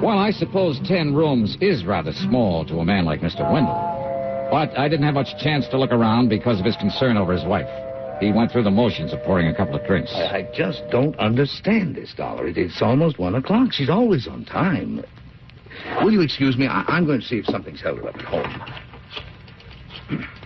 Well, 0.03 0.17
I 0.17 0.31
suppose 0.31 0.79
ten 0.85 1.13
rooms 1.13 1.57
is 1.61 1.85
rather 1.85 2.11
small 2.11 2.65
to 2.65 2.79
a 2.79 2.85
man 2.85 3.05
like 3.05 3.21
Mr. 3.21 3.49
Wendell. 3.51 4.00
But 4.51 4.77
I 4.77 4.89
didn't 4.89 5.05
have 5.05 5.13
much 5.13 5.37
chance 5.41 5.67
to 5.69 5.79
look 5.79 5.93
around 5.93 6.27
because 6.27 6.59
of 6.59 6.65
his 6.65 6.75
concern 6.75 7.15
over 7.15 7.31
his 7.31 7.45
wife. 7.45 7.69
He 8.19 8.31
went 8.33 8.51
through 8.51 8.63
the 8.63 8.71
motions 8.71 9.13
of 9.13 9.23
pouring 9.23 9.47
a 9.47 9.55
couple 9.55 9.75
of 9.75 9.87
drinks. 9.87 10.11
I, 10.13 10.39
I 10.39 10.51
just 10.53 10.83
don't 10.91 11.17
understand 11.17 11.95
this, 11.95 12.13
Dollar. 12.13 12.47
It, 12.47 12.57
it's 12.57 12.81
almost 12.81 13.17
one 13.17 13.35
o'clock. 13.35 13.71
She's 13.71 13.89
always 13.89 14.27
on 14.27 14.43
time. 14.45 15.03
Will 16.03 16.11
you 16.11 16.21
excuse 16.21 16.57
me? 16.57 16.67
I, 16.67 16.83
I'm 16.87 17.05
going 17.05 17.21
to 17.21 17.25
see 17.25 17.37
if 17.37 17.45
something's 17.45 17.81
held 17.81 17.99
up 18.05 18.15
at 18.15 18.21
home. 18.21 18.61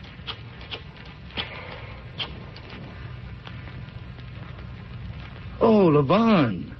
Oh, 5.61 5.89
Levon. 5.89 6.75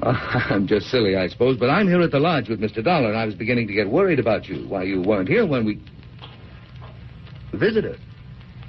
Uh, 0.00 0.12
I'm 0.50 0.66
just 0.66 0.86
silly, 0.86 1.16
I 1.16 1.28
suppose, 1.28 1.58
but 1.58 1.68
I'm 1.68 1.88
here 1.88 2.00
at 2.00 2.10
the 2.10 2.18
lodge 2.18 2.48
with 2.48 2.60
Mr. 2.60 2.82
Dollar, 2.82 3.08
and 3.08 3.18
I 3.18 3.26
was 3.26 3.34
beginning 3.34 3.66
to 3.68 3.74
get 3.74 3.90
worried 3.90 4.18
about 4.18 4.46
you. 4.46 4.66
Why, 4.68 4.84
you 4.84 5.02
weren't 5.02 5.28
here 5.28 5.46
when 5.46 5.66
we. 5.66 5.78
Visitor? 7.52 7.96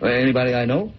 Anybody 0.02 0.54
I 0.54 0.66
know? 0.66 0.92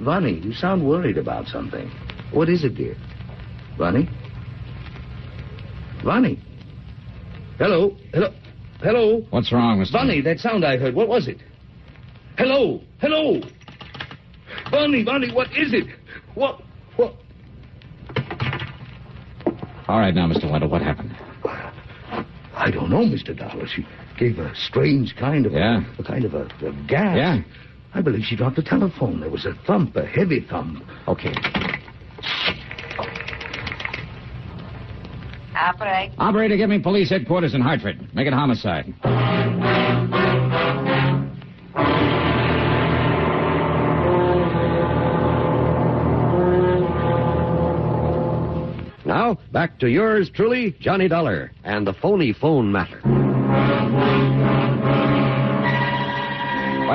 Vonnie, 0.00 0.40
you 0.40 0.52
sound 0.52 0.86
worried 0.86 1.16
about 1.16 1.46
something. 1.46 1.90
What 2.32 2.48
is 2.48 2.64
it, 2.64 2.74
dear? 2.74 2.96
Vonnie? 3.78 4.08
Vonnie? 6.04 6.38
Hello? 7.58 7.96
Hello? 8.12 8.28
Hello? 8.80 9.26
What's 9.30 9.50
wrong, 9.52 9.78
Mr. 9.80 9.92
Vonnie, 9.92 10.20
that 10.20 10.38
sound 10.38 10.64
I 10.64 10.76
heard, 10.76 10.94
what 10.94 11.08
was 11.08 11.28
it? 11.28 11.38
Hello? 12.36 12.82
Hello? 13.00 13.40
Vonnie, 14.70 15.02
Vonnie, 15.02 15.32
what 15.32 15.48
is 15.56 15.72
it? 15.72 15.86
What? 16.34 16.60
What? 16.96 17.14
All 19.88 20.00
right, 20.00 20.14
now, 20.14 20.26
Mr. 20.28 20.50
Wendell, 20.50 20.68
what 20.68 20.82
happened? 20.82 21.16
I 22.54 22.70
don't 22.70 22.90
know, 22.90 23.04
Mr. 23.04 23.36
Dollar. 23.36 23.66
She 23.66 23.86
gave 24.18 24.38
a 24.38 24.54
strange 24.54 25.14
kind 25.16 25.46
of 25.46 25.52
Yeah? 25.52 25.82
a, 25.98 26.02
a 26.02 26.04
kind 26.04 26.24
of 26.24 26.34
a, 26.34 26.42
a 26.66 26.72
gasp. 26.86 27.16
Yeah? 27.16 27.38
I 27.94 28.00
believe 28.02 28.24
she 28.24 28.36
dropped 28.36 28.56
the 28.56 28.62
telephone. 28.62 29.20
There 29.20 29.30
was 29.30 29.46
a 29.46 29.54
thump, 29.66 29.96
a 29.96 30.04
heavy 30.06 30.40
thump. 30.48 30.84
Okay. 31.08 31.32
Operator. 35.54 36.14
Operator, 36.18 36.56
give 36.56 36.68
me 36.68 36.78
police 36.78 37.08
headquarters 37.10 37.54
in 37.54 37.60
Hartford. 37.62 38.14
Make 38.14 38.26
it 38.26 38.32
homicide. 38.34 38.94
Now, 49.06 49.38
back 49.52 49.78
to 49.78 49.88
yours 49.88 50.30
truly, 50.30 50.74
Johnny 50.80 51.06
Dollar, 51.06 51.52
and 51.62 51.86
the 51.86 51.92
phony 51.94 52.32
phone 52.32 52.72
matter. 52.72 53.00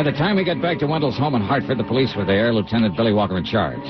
By 0.01 0.03
the 0.03 0.17
time 0.17 0.35
we 0.35 0.43
got 0.43 0.61
back 0.61 0.79
to 0.79 0.87
Wendell's 0.87 1.17
home 1.17 1.35
in 1.35 1.41
Hartford, 1.41 1.77
the 1.77 1.83
police 1.83 2.15
were 2.15 2.25
there, 2.25 2.51
Lieutenant 2.53 2.97
Billy 2.97 3.13
Walker 3.13 3.37
in 3.37 3.45
charge. 3.45 3.83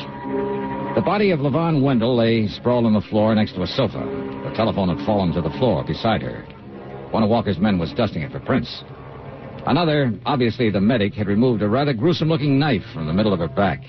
The 0.93 1.01
body 1.01 1.31
of 1.31 1.39
Levon 1.39 1.81
Wendell 1.81 2.17
lay 2.17 2.47
sprawled 2.47 2.85
on 2.85 2.93
the 2.93 2.99
floor 2.99 3.33
next 3.33 3.53
to 3.53 3.61
a 3.61 3.67
sofa. 3.67 4.03
The 4.43 4.53
telephone 4.53 4.89
had 4.89 5.05
fallen 5.05 5.31
to 5.33 5.41
the 5.41 5.51
floor 5.51 5.85
beside 5.85 6.21
her. 6.21 6.43
One 7.11 7.23
of 7.23 7.29
Walker's 7.29 7.59
men 7.59 7.79
was 7.79 7.93
dusting 7.93 8.23
it 8.23 8.31
for 8.31 8.41
prints. 8.41 8.83
Another, 9.65 10.11
obviously 10.25 10.69
the 10.69 10.81
medic, 10.81 11.13
had 11.13 11.27
removed 11.27 11.61
a 11.61 11.69
rather 11.69 11.93
gruesome 11.93 12.27
looking 12.27 12.59
knife 12.59 12.83
from 12.93 13.07
the 13.07 13.13
middle 13.13 13.31
of 13.31 13.39
her 13.39 13.47
back. 13.47 13.79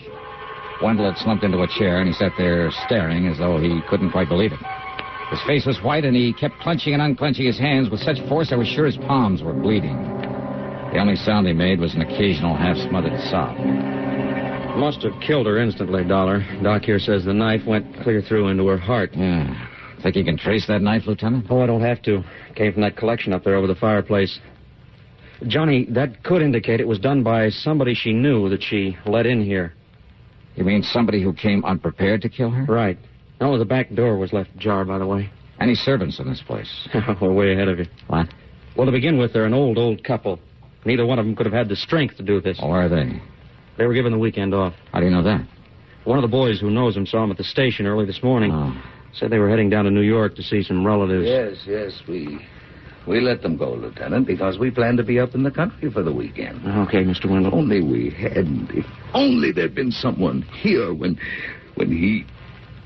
Wendell 0.80 1.10
had 1.10 1.18
slumped 1.18 1.42
into 1.42 1.62
a 1.62 1.66
chair, 1.66 1.98
and 1.98 2.06
he 2.06 2.14
sat 2.14 2.32
there 2.38 2.70
staring 2.86 3.26
as 3.26 3.38
though 3.38 3.58
he 3.58 3.80
couldn't 3.88 4.12
quite 4.12 4.28
believe 4.28 4.52
it. 4.52 4.60
His 5.32 5.40
face 5.46 5.64
was 5.64 5.82
white, 5.82 6.04
and 6.04 6.14
he 6.14 6.34
kept 6.34 6.58
clenching 6.60 6.92
and 6.92 7.00
unclenching 7.00 7.46
his 7.46 7.58
hands 7.58 7.88
with 7.88 8.00
such 8.00 8.18
force 8.28 8.52
I 8.52 8.56
was 8.56 8.68
sure 8.68 8.84
his 8.84 8.98
palms 8.98 9.42
were 9.42 9.54
bleeding. 9.54 9.96
The 10.92 10.98
only 10.98 11.16
sound 11.16 11.46
he 11.46 11.54
made 11.54 11.80
was 11.80 11.94
an 11.94 12.02
occasional 12.02 12.54
half-smothered 12.54 13.18
sob. 13.30 13.56
Must 14.76 15.02
have 15.02 15.18
killed 15.26 15.46
her 15.46 15.58
instantly, 15.58 16.04
Dollar. 16.04 16.46
Doc 16.62 16.82
here 16.82 16.98
says 16.98 17.24
the 17.24 17.32
knife 17.32 17.62
went 17.66 18.02
clear 18.02 18.20
through 18.20 18.48
into 18.48 18.66
her 18.66 18.76
heart. 18.76 19.14
Yeah. 19.14 19.68
Think 20.02 20.16
you 20.16 20.24
can 20.24 20.36
trace 20.36 20.66
that 20.66 20.82
knife, 20.82 21.06
Lieutenant? 21.06 21.46
Oh, 21.48 21.62
I 21.62 21.66
don't 21.66 21.80
have 21.80 22.02
to. 22.02 22.22
Came 22.54 22.74
from 22.74 22.82
that 22.82 22.98
collection 22.98 23.32
up 23.32 23.42
there 23.42 23.54
over 23.54 23.66
the 23.66 23.74
fireplace. 23.74 24.38
Johnny, 25.46 25.86
that 25.92 26.22
could 26.24 26.42
indicate 26.42 26.78
it 26.78 26.86
was 26.86 26.98
done 26.98 27.22
by 27.22 27.48
somebody 27.48 27.94
she 27.94 28.12
knew 28.12 28.50
that 28.50 28.62
she 28.62 28.98
let 29.06 29.24
in 29.24 29.42
here. 29.42 29.72
You 30.56 30.64
mean 30.64 30.82
somebody 30.82 31.22
who 31.22 31.32
came 31.32 31.64
unprepared 31.64 32.20
to 32.20 32.28
kill 32.28 32.50
her? 32.50 32.64
Right. 32.70 32.98
No, 33.42 33.58
the 33.58 33.64
back 33.64 33.92
door 33.92 34.18
was 34.18 34.32
left 34.32 34.50
ajar, 34.54 34.84
by 34.84 34.98
the 34.98 35.06
way. 35.06 35.28
Any 35.58 35.74
servants 35.74 36.20
in 36.20 36.28
this 36.28 36.40
place? 36.46 36.88
We're 37.20 37.32
way 37.32 37.52
ahead 37.52 37.66
of 37.66 37.80
you. 37.80 37.86
What? 38.06 38.28
Well, 38.76 38.86
to 38.86 38.92
begin 38.92 39.18
with, 39.18 39.32
they're 39.32 39.46
an 39.46 39.52
old, 39.52 39.78
old 39.78 40.04
couple. 40.04 40.38
Neither 40.84 41.04
one 41.04 41.18
of 41.18 41.24
them 41.24 41.34
could 41.34 41.46
have 41.46 41.52
had 41.52 41.68
the 41.68 41.74
strength 41.74 42.16
to 42.18 42.22
do 42.22 42.40
this. 42.40 42.60
Oh, 42.62 42.68
where 42.68 42.82
are 42.82 42.88
they? 42.88 43.20
They 43.78 43.86
were 43.86 43.94
given 43.94 44.12
the 44.12 44.18
weekend 44.18 44.54
off. 44.54 44.74
How 44.92 45.00
do 45.00 45.06
you 45.06 45.10
know 45.10 45.24
that? 45.24 45.44
One 46.04 46.18
of 46.18 46.22
the 46.22 46.28
boys 46.28 46.60
who 46.60 46.70
knows 46.70 46.94
them 46.94 47.04
saw 47.04 47.22
them 47.22 47.32
at 47.32 47.36
the 47.36 47.42
station 47.42 47.84
early 47.84 48.06
this 48.06 48.22
morning. 48.22 48.52
Oh. 48.52 48.80
Said 49.12 49.30
they 49.30 49.38
were 49.38 49.50
heading 49.50 49.68
down 49.68 49.86
to 49.86 49.90
New 49.90 50.02
York 50.02 50.36
to 50.36 50.42
see 50.42 50.62
some 50.62 50.86
relatives. 50.86 51.26
Yes, 51.26 51.64
yes, 51.66 52.00
we 52.08 52.46
we 53.08 53.20
let 53.20 53.42
them 53.42 53.56
go, 53.56 53.72
Lieutenant, 53.72 54.24
because 54.24 54.56
we 54.56 54.70
planned 54.70 54.98
to 54.98 55.04
be 55.04 55.18
up 55.18 55.34
in 55.34 55.42
the 55.42 55.50
country 55.50 55.90
for 55.90 56.04
the 56.04 56.12
weekend. 56.12 56.64
Okay, 56.86 57.02
Mr. 57.02 57.28
Wendell. 57.28 57.52
Only 57.52 57.82
we 57.82 58.10
hadn't. 58.10 58.70
If 58.70 58.86
only 59.14 59.50
there'd 59.50 59.74
been 59.74 59.90
someone 59.90 60.42
here 60.42 60.94
when 60.94 61.18
when 61.74 61.90
he 61.90 62.24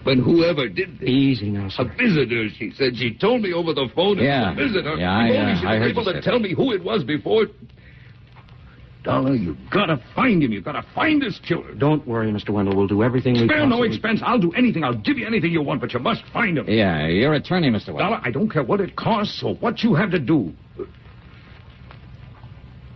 when 0.07 0.21
whoever 0.21 0.69
did 0.69 0.99
this. 1.01 1.09
Easy 1.09 1.51
now, 1.51 1.69
A 1.79 1.85
visitor, 1.85 2.49
she 2.57 2.71
said. 2.77 2.97
She 2.97 3.13
told 3.15 3.43
me 3.43 3.53
over 3.53 3.75
the 3.75 3.89
phone. 3.95 4.19
Yeah. 4.19 4.53
A 4.53 4.55
visitor. 4.55 4.97
Yeah, 4.97 5.11
I, 5.11 5.23
only 5.25 5.37
uh, 5.37 5.61
she 5.61 5.67
I 5.67 5.73
was 5.75 5.83
heard 5.83 5.91
able 5.91 6.05
you 6.05 6.13
to 6.15 6.21
tell 6.23 6.35
that. 6.39 6.43
me 6.43 6.55
who 6.55 6.73
it 6.73 6.83
was 6.83 7.05
before. 7.05 7.47
Dollar, 9.03 9.35
you 9.35 9.57
gotta 9.73 10.03
find 10.17 10.43
him. 10.43 10.51
You 10.53 10.61
gotta 10.61 10.85
find 10.95 11.23
this 11.23 11.39
killer. 11.47 11.75
Don't 11.75 12.05
worry, 12.09 12.33
Mr. 12.33 12.51
Wendell. 12.51 12.77
We'll 12.77 12.89
do 12.89 13.05
everything 13.05 13.35
we 13.35 13.41
can. 13.41 13.49
Spare 13.49 13.67
no 13.67 13.85
expense. 13.85 14.21
I'll 14.25 14.39
do 14.41 14.51
anything. 14.53 14.83
I'll 14.83 14.97
give 14.99 15.17
you 15.17 15.27
anything 15.27 15.53
you 15.53 15.63
want, 15.63 15.81
but 15.81 15.93
you 15.93 16.01
must 16.01 16.23
find 16.33 16.59
him. 16.59 16.67
Yeah, 16.69 17.07
your 17.07 17.35
attorney, 17.35 17.69
Mr. 17.71 17.89
Wendell. 17.89 17.99
Dollar, 17.99 18.21
I 18.25 18.31
don't 18.33 18.51
care 18.51 18.65
what 18.65 18.81
it 18.81 18.97
costs 18.97 19.43
or 19.45 19.55
what 19.57 19.83
you 19.85 19.95
have 19.95 20.11
to 20.11 20.19
do. 20.19 20.53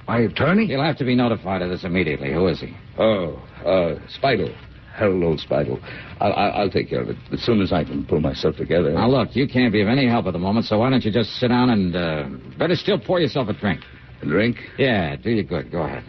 My 0.08 0.18
attorney? 0.22 0.66
He'll 0.66 0.82
have 0.82 0.96
to 0.98 1.04
be 1.04 1.14
notified 1.14 1.62
of 1.62 1.70
this 1.70 1.84
immediately. 1.84 2.32
Who 2.32 2.48
is 2.48 2.58
he? 2.60 2.76
Oh, 2.98 3.34
uh, 3.64 4.00
Spidel. 4.12 4.52
Harold 4.94 5.22
Old 5.22 5.40
Spidel. 5.40 5.80
I'll, 6.20 6.32
I'll, 6.32 6.52
I'll 6.52 6.70
take 6.70 6.90
care 6.90 7.00
of 7.00 7.08
it 7.08 7.16
as 7.32 7.40
soon 7.42 7.60
as 7.62 7.72
I 7.72 7.84
can 7.84 8.04
pull 8.04 8.20
myself 8.20 8.56
together. 8.56 8.92
Now, 8.92 9.08
look, 9.08 9.34
you 9.34 9.48
can't 9.48 9.72
be 9.72 9.80
of 9.82 9.88
any 9.88 10.06
help 10.06 10.26
at 10.26 10.32
the 10.32 10.38
moment, 10.38 10.66
so 10.66 10.78
why 10.78 10.90
don't 10.90 11.04
you 11.04 11.12
just 11.12 11.30
sit 11.36 11.48
down 11.48 11.70
and, 11.70 11.96
uh, 11.96 12.28
better 12.58 12.74
still 12.74 12.98
pour 12.98 13.20
yourself 13.20 13.48
a 13.48 13.52
drink. 13.52 13.80
A 14.22 14.26
drink? 14.26 14.56
Yeah, 14.78 15.16
do 15.16 15.30
you 15.30 15.42
good. 15.42 15.70
Go 15.70 15.82
ahead. 15.82 16.04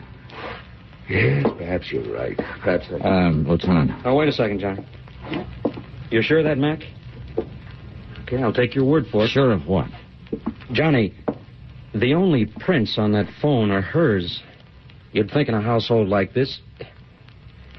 Yes, 1.09 1.45
perhaps 1.57 1.91
you're 1.91 2.13
right. 2.13 2.37
Perhaps 2.37 2.85
I... 2.91 3.07
Um, 3.07 3.45
Lieutenant. 3.47 3.91
Oh, 4.05 4.15
wait 4.15 4.29
a 4.29 4.31
second, 4.31 4.59
Johnny. 4.59 4.85
You're 6.09 6.23
sure 6.23 6.39
of 6.39 6.45
that, 6.45 6.57
Mac? 6.57 6.79
Okay, 8.23 8.41
I'll 8.41 8.53
take 8.53 8.75
your 8.75 8.85
word 8.85 9.05
for 9.11 9.25
it. 9.25 9.29
Sure 9.29 9.51
of 9.51 9.67
what? 9.67 9.87
Johnny, 10.71 11.13
the 11.93 12.13
only 12.13 12.45
prints 12.45 12.97
on 12.97 13.11
that 13.11 13.27
phone 13.41 13.71
are 13.71 13.81
hers. 13.81 14.41
You'd 15.11 15.31
think 15.31 15.49
in 15.49 15.55
a 15.55 15.61
household 15.61 16.07
like 16.07 16.33
this, 16.33 16.61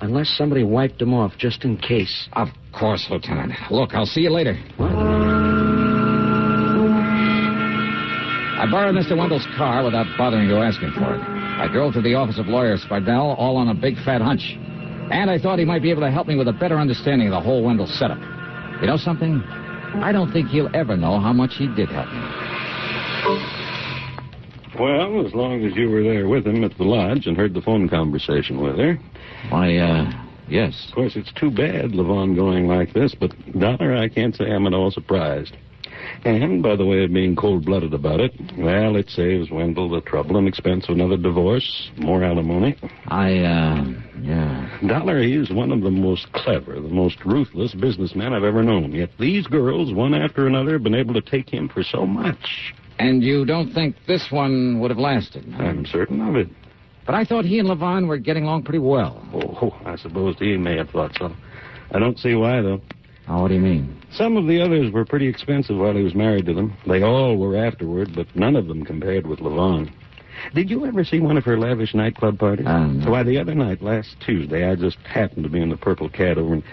unless 0.03 0.29
somebody 0.37 0.65
wiped 0.65 0.99
them 0.99 1.15
off 1.15 1.33
just 1.39 1.65
in 1.65 1.79
case. 1.79 2.29
Of 2.35 2.49
course, 2.73 3.07
Lieutenant. 3.09 3.53
Look, 3.71 3.95
I'll 3.95 4.05
see 4.07 4.23
you 4.23 4.31
later. 4.31 4.55
What? 4.77 4.91
I 8.63 8.71
borrowed 8.71 8.95
Mr. 8.95 9.17
Wendell's 9.17 9.47
car 9.57 9.85
without 9.85 10.07
bothering 10.19 10.49
to 10.49 10.57
ask 10.59 10.81
him 10.81 10.93
for 10.93 11.15
it. 11.15 11.21
I 11.21 11.69
drove 11.73 11.95
to 11.95 12.03
the 12.03 12.15
office 12.15 12.39
of 12.39 12.47
lawyer 12.47 12.77
Spardell, 12.77 13.35
all 13.39 13.57
on 13.57 13.69
a 13.69 13.75
big 13.75 13.97
fat 14.05 14.21
hunch. 14.21 14.57
And 15.11 15.31
I 15.31 15.39
thought 15.39 15.59
he 15.59 15.65
might 15.65 15.83
be 15.83 15.91
able 15.91 16.03
to 16.03 16.11
help 16.11 16.27
me 16.27 16.37
with 16.37 16.49
a 16.49 16.53
better 16.53 16.79
understanding 16.79 17.29
of 17.29 17.33
the 17.33 17.41
whole 17.41 17.65
Wendell 17.65 17.87
setup. 17.87 18.19
You 18.81 18.87
know 18.87 18.97
something? 18.97 19.43
I 20.03 20.11
don't 20.13 20.33
think 20.33 20.49
he'll 20.49 20.75
ever 20.75 20.97
know 20.97 21.21
how 21.21 21.33
much 21.33 21.55
he 21.59 21.67
did 21.75 21.89
help 21.91 22.09
me. 22.09 22.21
Well, 24.79 25.27
as 25.27 25.35
long 25.35 25.65
as 25.65 25.77
you 25.77 25.91
were 25.91 26.03
there 26.03 26.29
with 26.29 26.47
him 26.47 26.65
at 26.65 26.77
the 26.79 26.85
lodge 26.85 27.27
and 27.27 27.37
heard 27.37 27.55
the 27.55 27.61
phone 27.61 27.89
conversation 27.89 28.61
with 28.63 28.79
her. 28.79 28.99
Why, 29.51 29.77
uh, 29.77 30.11
yes. 30.49 30.87
Of 30.89 30.95
course, 30.95 31.17
it's 31.17 31.33
too 31.33 31.51
bad, 31.51 31.93
Levon, 31.93 32.35
going 32.37 32.67
like 32.67 32.93
this, 32.93 33.15
but, 33.19 33.33
Dollar, 33.59 33.97
I 33.97 34.09
can't 34.09 34.35
say 34.35 34.51
I'm 34.51 34.67
at 34.67 34.75
all 34.75 34.91
surprised. 34.91 35.57
And, 36.25 36.63
by 36.63 36.77
the 36.77 36.85
way 36.87 37.05
of 37.05 37.13
being 37.13 37.37
cold-blooded 37.37 37.93
about 37.95 38.21
it, 38.21 38.33
well, 38.57 38.97
it 38.97 39.09
saves 39.11 39.51
Wendell 39.51 39.89
the 39.91 40.01
trouble 40.01 40.37
and 40.37 40.47
expense 40.49 40.89
of 40.89 40.95
another 40.95 41.17
divorce, 41.17 41.91
more 41.97 42.23
alimony. 42.25 42.77
I, 43.07 43.39
uh, 43.39 43.85
yeah. 44.21 44.79
Dollar, 44.87 45.23
he 45.23 45.35
is 45.35 45.51
one 45.51 45.73
of 45.73 45.83
the 45.83 45.91
most 45.91 46.33
clever, 46.33 46.75
the 46.75 46.89
most 46.89 47.25
ruthless 47.25 47.75
businessmen 47.75 48.33
I've 48.33 48.45
ever 48.45 48.63
known. 48.63 48.93
Yet 48.93 49.11
these 49.19 49.47
girls, 49.47 49.93
one 49.93 50.15
after 50.15 50.47
another, 50.47 50.73
have 50.73 50.83
been 50.83 50.95
able 50.95 51.15
to 51.15 51.23
take 51.23 51.49
him 51.49 51.69
for 51.69 51.83
so 51.83 52.07
much. 52.07 52.75
And 52.99 53.23
you 53.23 53.45
don't 53.45 53.73
think 53.73 53.97
this 54.07 54.29
one 54.31 54.79
would 54.81 54.91
have 54.91 54.99
lasted? 54.99 55.45
huh? 55.57 55.65
I'm 55.65 55.87
certain 55.87 56.21
of 56.21 56.37
it. 56.37 56.49
But 57.05 57.15
I 57.15 57.25
thought 57.25 57.45
he 57.45 57.59
and 57.59 57.69
Levon 57.69 58.07
were 58.07 58.19
getting 58.19 58.45
along 58.45 58.63
pretty 58.65 58.79
well. 58.79 59.21
Oh, 59.35 59.77
I 59.85 59.97
suppose 59.97 60.37
he 60.39 60.57
may 60.57 60.77
have 60.77 60.91
thought 60.91 61.13
so. 61.19 61.35
I 61.91 61.99
don't 61.99 62.19
see 62.19 62.35
why, 62.35 62.61
though. 62.63 62.81
Oh, 63.29 63.43
what 63.43 63.49
do 63.49 63.55
you 63.55 63.61
mean? 63.61 64.01
Some 64.13 64.37
of 64.37 64.47
the 64.47 64.61
others 64.61 64.93
were 64.93 65.05
pretty 65.05 65.27
expensive 65.29 65.77
while 65.77 65.95
he 65.95 66.03
was 66.03 66.15
married 66.15 66.47
to 66.47 66.55
them. 66.55 66.77
They 66.87 67.03
all 67.03 67.37
were 67.37 67.57
afterward, 67.57 68.11
but 68.15 68.27
none 68.35 68.57
of 68.57 68.67
them 68.67 68.85
compared 68.85 69.27
with 69.27 69.39
Levon. 69.41 69.93
Did 70.55 70.71
you 70.71 70.87
ever 70.87 71.05
see 71.05 71.21
one 71.21 71.37
of 71.37 71.45
her 71.45 71.57
lavish 71.59 71.95
nightclub 71.95 72.39
parties? 72.39 72.67
Um, 72.67 73.05
Why, 73.07 73.23
the 73.23 73.39
other 73.39 73.55
night, 73.55 73.81
last 73.83 74.17
Tuesday, 74.27 74.69
I 74.69 74.75
just 74.75 74.97
happened 74.99 75.45
to 75.45 75.51
be 75.51 75.61
in 75.61 75.69
the 75.69 75.77
Purple 75.77 76.09
Cat 76.09 76.37
over 76.39 76.55
in... 76.55 76.65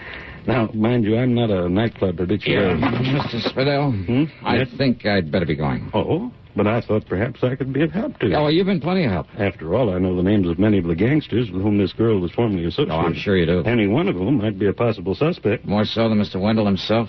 Now, 0.46 0.70
mind 0.74 1.04
you, 1.04 1.16
I'm 1.18 1.34
not 1.34 1.50
a 1.50 1.68
nightclub 1.68 2.18
habitual. 2.18 2.56
Mr. 2.56 3.52
Spadell, 3.52 4.06
Hmm? 4.06 4.24
I 4.44 4.56
Yes? 4.56 4.68
think 4.76 5.04
I'd 5.06 5.30
better 5.30 5.44
be 5.46 5.54
going. 5.54 5.90
Oh, 5.94 6.32
but 6.56 6.66
I 6.66 6.80
thought 6.80 7.06
perhaps 7.06 7.42
I 7.42 7.56
could 7.56 7.72
be 7.72 7.82
of 7.82 7.90
help 7.90 8.18
to 8.18 8.28
you. 8.28 8.34
Oh, 8.34 8.42
well, 8.42 8.50
you've 8.50 8.66
been 8.66 8.80
plenty 8.80 9.04
of 9.04 9.12
help. 9.12 9.26
After 9.38 9.74
all, 9.74 9.94
I 9.94 9.98
know 9.98 10.16
the 10.16 10.22
names 10.22 10.48
of 10.48 10.58
many 10.58 10.78
of 10.78 10.84
the 10.84 10.94
gangsters 10.94 11.50
with 11.50 11.62
whom 11.62 11.78
this 11.78 11.92
girl 11.92 12.20
was 12.20 12.32
formerly 12.32 12.64
associated. 12.64 12.92
Oh, 12.94 13.00
I'm 13.00 13.14
sure 13.14 13.36
you 13.36 13.46
do. 13.46 13.62
Any 13.64 13.86
one 13.86 14.08
of 14.08 14.14
them 14.16 14.38
might 14.38 14.58
be 14.58 14.66
a 14.66 14.72
possible 14.72 15.14
suspect. 15.14 15.64
More 15.64 15.84
so 15.84 16.08
than 16.08 16.18
Mr. 16.18 16.40
Wendell 16.40 16.66
himself. 16.66 17.08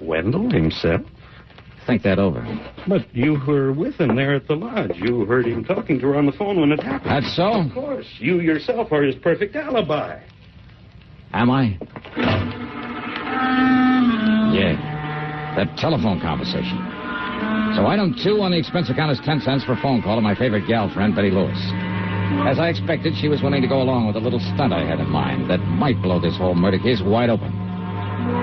Wendell 0.00 0.50
himself? 0.50 1.02
Think 1.86 2.02
that 2.02 2.18
over. 2.18 2.46
But 2.86 3.14
you 3.14 3.40
were 3.46 3.72
with 3.72 3.98
him 3.98 4.14
there 4.14 4.34
at 4.34 4.46
the 4.46 4.54
lodge. 4.54 4.92
You 4.96 5.24
heard 5.24 5.46
him 5.46 5.64
talking 5.64 5.98
to 6.00 6.08
her 6.08 6.16
on 6.16 6.26
the 6.26 6.32
phone 6.32 6.60
when 6.60 6.70
it 6.70 6.82
happened. 6.82 7.10
That's 7.10 7.34
so? 7.34 7.62
Of 7.62 7.72
course. 7.72 8.06
You 8.18 8.40
yourself 8.40 8.92
are 8.92 9.02
his 9.02 9.14
perfect 9.14 9.56
alibi. 9.56 10.20
Am 11.32 11.50
I? 11.50 11.78
Yeah. 14.54 15.54
That 15.56 15.76
telephone 15.78 16.20
conversation. 16.20 16.97
So 17.78 17.86
item 17.86 18.12
two 18.12 18.42
on 18.42 18.50
the 18.50 18.58
expense 18.58 18.90
account 18.90 19.12
is 19.12 19.20
ten 19.24 19.40
cents 19.40 19.62
for 19.62 19.74
a 19.74 19.80
phone 19.80 20.02
call 20.02 20.16
to 20.16 20.20
my 20.20 20.34
favorite 20.34 20.66
gal 20.66 20.92
friend, 20.92 21.14
Betty 21.14 21.30
Lewis. 21.30 21.56
As 22.42 22.58
I 22.58 22.70
expected, 22.70 23.14
she 23.14 23.28
was 23.28 23.40
willing 23.40 23.62
to 23.62 23.68
go 23.68 23.80
along 23.80 24.08
with 24.08 24.16
a 24.16 24.18
little 24.18 24.40
stunt 24.40 24.72
I 24.72 24.84
had 24.84 24.98
in 24.98 25.08
mind 25.08 25.48
that 25.48 25.60
might 25.60 26.02
blow 26.02 26.18
this 26.18 26.36
whole 26.36 26.56
murder 26.56 26.80
case 26.80 27.00
wide 27.00 27.30
open. 27.30 27.52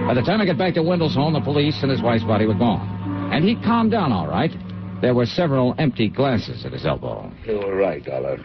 By 0.08 0.14
the 0.14 0.22
time 0.22 0.40
I 0.40 0.46
got 0.46 0.58
back 0.58 0.74
to 0.76 0.84
Wendell's 0.84 1.16
home, 1.16 1.34
the 1.34 1.42
police 1.42 1.80
and 1.82 1.92
his 1.92 2.02
wife's 2.02 2.24
body 2.24 2.46
were 2.46 2.54
gone. 2.54 2.88
And 3.34 3.44
he 3.44 3.58
calmed 3.58 3.92
down 3.92 4.14
all 4.14 4.26
right. 4.26 4.56
There 5.02 5.14
were 5.14 5.26
several 5.26 5.76
empty 5.80 6.08
glasses 6.08 6.66
at 6.66 6.72
his 6.72 6.86
elbow. 6.86 7.30
You 7.46 7.58
were 7.58 7.76
right, 7.76 8.06
Dollar. 8.06 8.40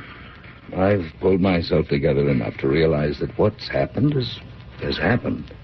I've 0.76 1.06
pulled 1.20 1.40
myself 1.40 1.86
together 1.86 2.28
enough 2.28 2.56
to 2.58 2.68
realize 2.68 3.20
that 3.20 3.38
what's 3.38 3.68
happened 3.68 4.16
is, 4.16 4.40
has 4.82 4.98
happened. 4.98 5.54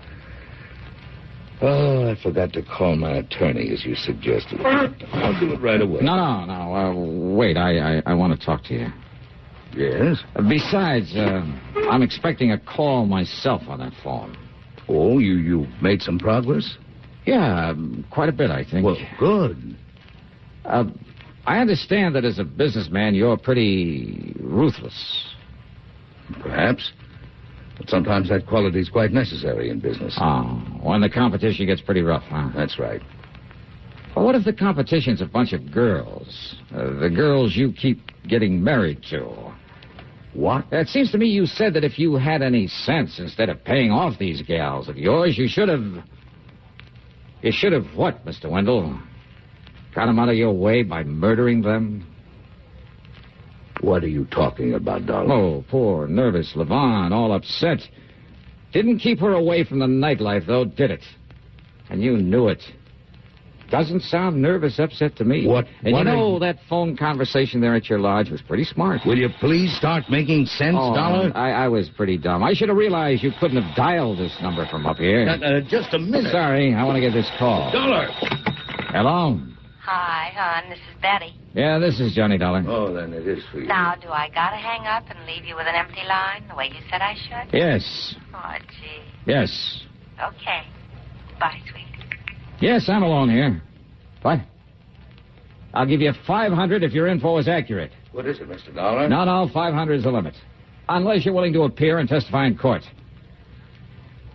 Oh, 1.63 2.11
I 2.11 2.17
forgot 2.23 2.53
to 2.53 2.63
call 2.63 2.97
my 2.97 3.13
attorney 3.17 3.73
as 3.73 3.85
you 3.85 3.95
suggested. 3.95 4.61
I'll 4.61 5.41
do 5.41 5.53
it 5.53 5.61
right 5.61 5.81
away. 5.81 6.01
No, 6.03 6.15
no, 6.17 6.45
no. 6.45 6.75
Uh, 6.75 7.35
wait, 7.35 7.57
I, 7.57 7.99
I, 7.99 8.03
I 8.05 8.15
want 8.15 8.39
to 8.39 8.45
talk 8.47 8.65
to 8.65 8.75
you. 8.75 8.89
Yes? 9.75 10.19
Besides, 10.49 11.15
uh, 11.17 11.45
I'm 11.91 12.03
expecting 12.03 12.53
a 12.53 12.59
call 12.59 13.07
myself 13.07 13.63
on 13.69 13.79
that 13.81 13.93
phone. 14.03 14.37
Oh, 14.89 15.19
you 15.19 15.35
you 15.35 15.67
made 15.83 16.01
some 16.03 16.19
progress? 16.19 16.77
Yeah, 17.25 17.71
um, 17.71 18.07
quite 18.11 18.29
a 18.29 18.33
bit, 18.33 18.51
I 18.51 18.65
think. 18.65 18.85
Well, 18.85 18.97
good. 19.19 19.77
Uh, 20.65 20.85
I 21.45 21.59
understand 21.59 22.15
that 22.15 22.25
as 22.25 22.39
a 22.39 22.45
businessman, 22.45 23.15
you're 23.15 23.37
pretty 23.37 24.37
ruthless. 24.41 25.27
Perhaps. 26.41 26.93
But 27.77 27.91
sometimes 27.91 28.29
that 28.31 28.47
quality 28.47 28.81
is 28.81 28.89
quite 28.89 29.13
necessary 29.13 29.71
in 29.71 29.81
business. 29.81 30.17
Oh, 30.21 30.45
when 30.83 31.01
the 31.01 31.11
competition 31.11 31.67
gets 31.67 31.81
pretty 31.81 32.03
rough, 32.03 32.23
huh? 32.25 32.51
That's 32.55 32.79
right. 32.79 33.03
Well, 34.15 34.25
what 34.25 34.35
if 34.35 34.45
the 34.45 34.53
competition's 34.53 35.21
a 35.21 35.27
bunch 35.27 35.53
of 35.53 35.71
girls? 35.71 36.57
Uh, 36.75 36.99
the 37.01 37.11
girls 37.11 37.55
you 37.55 37.73
keep 37.73 38.01
getting 38.27 38.63
married 38.63 39.03
to. 39.11 39.53
What? 40.33 40.67
It 40.73 40.89
seems 40.89 41.11
to 41.13 41.19
me 41.19 41.27
you 41.27 41.45
said 41.45 41.75
that 41.75 41.85
if 41.85 41.99
you 41.99 42.15
had 42.17 42.43
any 42.43 42.67
sense, 42.67 43.19
instead 43.19 43.51
of 43.51 43.63
paying 43.63 43.91
off 43.91 44.19
these 44.19 44.41
gals 44.43 44.89
of 44.89 44.97
yours, 44.97 45.37
you 45.37 45.49
should 45.49 45.69
have. 45.69 46.05
You 47.43 47.53
should 47.53 47.73
have 47.73 47.87
what, 47.95 48.25
Mr. 48.25 48.51
Wendell? 48.51 48.99
Got 49.95 50.07
them 50.07 50.19
out 50.19 50.29
of 50.29 50.37
your 50.37 50.53
way 50.53 50.83
by 50.83 51.05
murdering 51.05 51.63
them? 51.63 52.07
What 53.81 54.03
are 54.05 54.09
you 54.09 54.25
talking 54.27 54.75
about, 54.75 55.07
Dollar? 55.07 55.33
Oh, 55.33 55.65
poor, 55.69 56.07
nervous 56.07 56.53
Levon, 56.55 57.13
all 57.13 57.33
upset. 57.33 57.81
Didn't 58.73 58.99
keep 58.99 59.21
her 59.21 59.33
away 59.33 59.65
from 59.65 59.79
the 59.79 59.87
nightlife, 59.87 60.47
though, 60.47 60.65
did 60.65 60.91
it? 60.91 61.03
And 61.91 62.03
you 62.03 62.17
knew 62.17 62.49
it. 62.49 62.63
Doesn't 63.71 64.03
sound 64.03 64.41
nervous 64.41 64.79
upset 64.79 65.17
to 65.17 65.25
me. 65.25 65.47
What- 65.47 65.67
And 65.83 65.93
what 65.93 65.99
you 66.01 66.05
know, 66.05 66.35
you- 66.35 66.39
that 66.41 66.59
phone 66.69 66.97
conversation 66.97 67.61
there 67.61 67.75
at 67.75 67.89
your 67.91 67.99
lodge 67.99 68.31
was 68.31 68.41
pretty 68.41 68.63
smart. 68.65 69.05
Will 69.05 69.19
you 69.19 69.29
please 69.41 69.77
start 69.77 70.05
making 70.09 70.47
sense, 70.47 70.77
Oh, 70.79 70.95
Dollar? 70.95 71.33
I, 71.35 71.51
I 71.65 71.69
was 71.69 71.89
pretty 71.89 72.17
dumb. 72.17 72.45
I 72.45 72.53
should 72.55 72.69
have 72.69 72.79
realized 72.79 73.25
you 73.25 73.33
couldn't 73.41 73.61
have 73.61 73.75
dialed 73.77 74.19
this 74.19 74.37
number 74.41 74.67
from 74.67 74.87
up 74.87 74.99
here. 74.99 75.29
Uh, 75.29 75.37
uh, 75.39 75.61
just 75.63 75.93
a 75.95 75.99
minute. 75.99 76.31
Sorry, 76.31 76.75
I 76.75 76.85
want 76.85 76.97
to 76.97 77.01
get 77.01 77.13
this 77.13 77.29
call. 77.39 77.73
Dollar! 77.73 78.07
Hello? 78.91 79.41
Hi, 79.87 80.33
hon. 80.35 80.69
This 80.69 80.81
is 80.81 81.01
Betty. 81.01 81.33
Yeah, 81.55 81.79
this 81.79 82.01
is 82.01 82.13
Johnny 82.13 82.39
Dollar. 82.39 82.65
Oh, 82.67 82.93
then 82.93 83.13
it 83.13 83.25
is 83.29 83.45
for 83.53 83.61
you. 83.61 83.69
Now, 83.69 83.95
do 83.95 84.09
I 84.09 84.29
gotta 84.35 84.57
hang 84.57 84.85
up 84.85 85.05
and 85.09 85.25
leave 85.27 85.45
you 85.45 85.55
with 85.55 85.69
an 85.69 85.77
empty 85.77 86.03
line 86.09 86.43
the 86.49 86.57
way 86.57 86.67
you 86.67 86.81
said 86.91 87.01
I 87.01 87.15
should? 87.15 87.57
Yes. 87.57 88.17
Oh, 88.35 88.55
gee. 88.69 89.03
Yes. 89.27 89.85
Okay. 90.21 90.63
Bye, 91.39 91.61
sweet. 91.71 91.87
Yes, 92.61 92.89
I'm 92.89 93.05
alone 93.05 93.31
here. 93.31 93.63
What? 94.23 94.41
I'll 95.73 95.87
give 95.87 96.01
you 96.01 96.13
500 96.27 96.83
if 96.83 96.93
your 96.93 97.07
info 97.07 97.39
is 97.39 97.47
accurate. 97.47 97.93
What 98.11 98.27
is 98.27 98.41
it, 98.41 98.49
Mr. 98.49 98.75
Dollar? 98.75 99.09
No, 99.09 99.25
no, 99.25 99.49
500 99.55 99.95
is 99.95 100.03
the 100.03 100.11
limit. 100.11 100.35
Unless 100.89 101.25
you're 101.25 101.35
willing 101.35 101.53
to 101.53 101.63
appear 101.63 102.01
and 102.01 102.09
testify 102.09 102.47
in 102.49 102.59
court. 102.59 102.83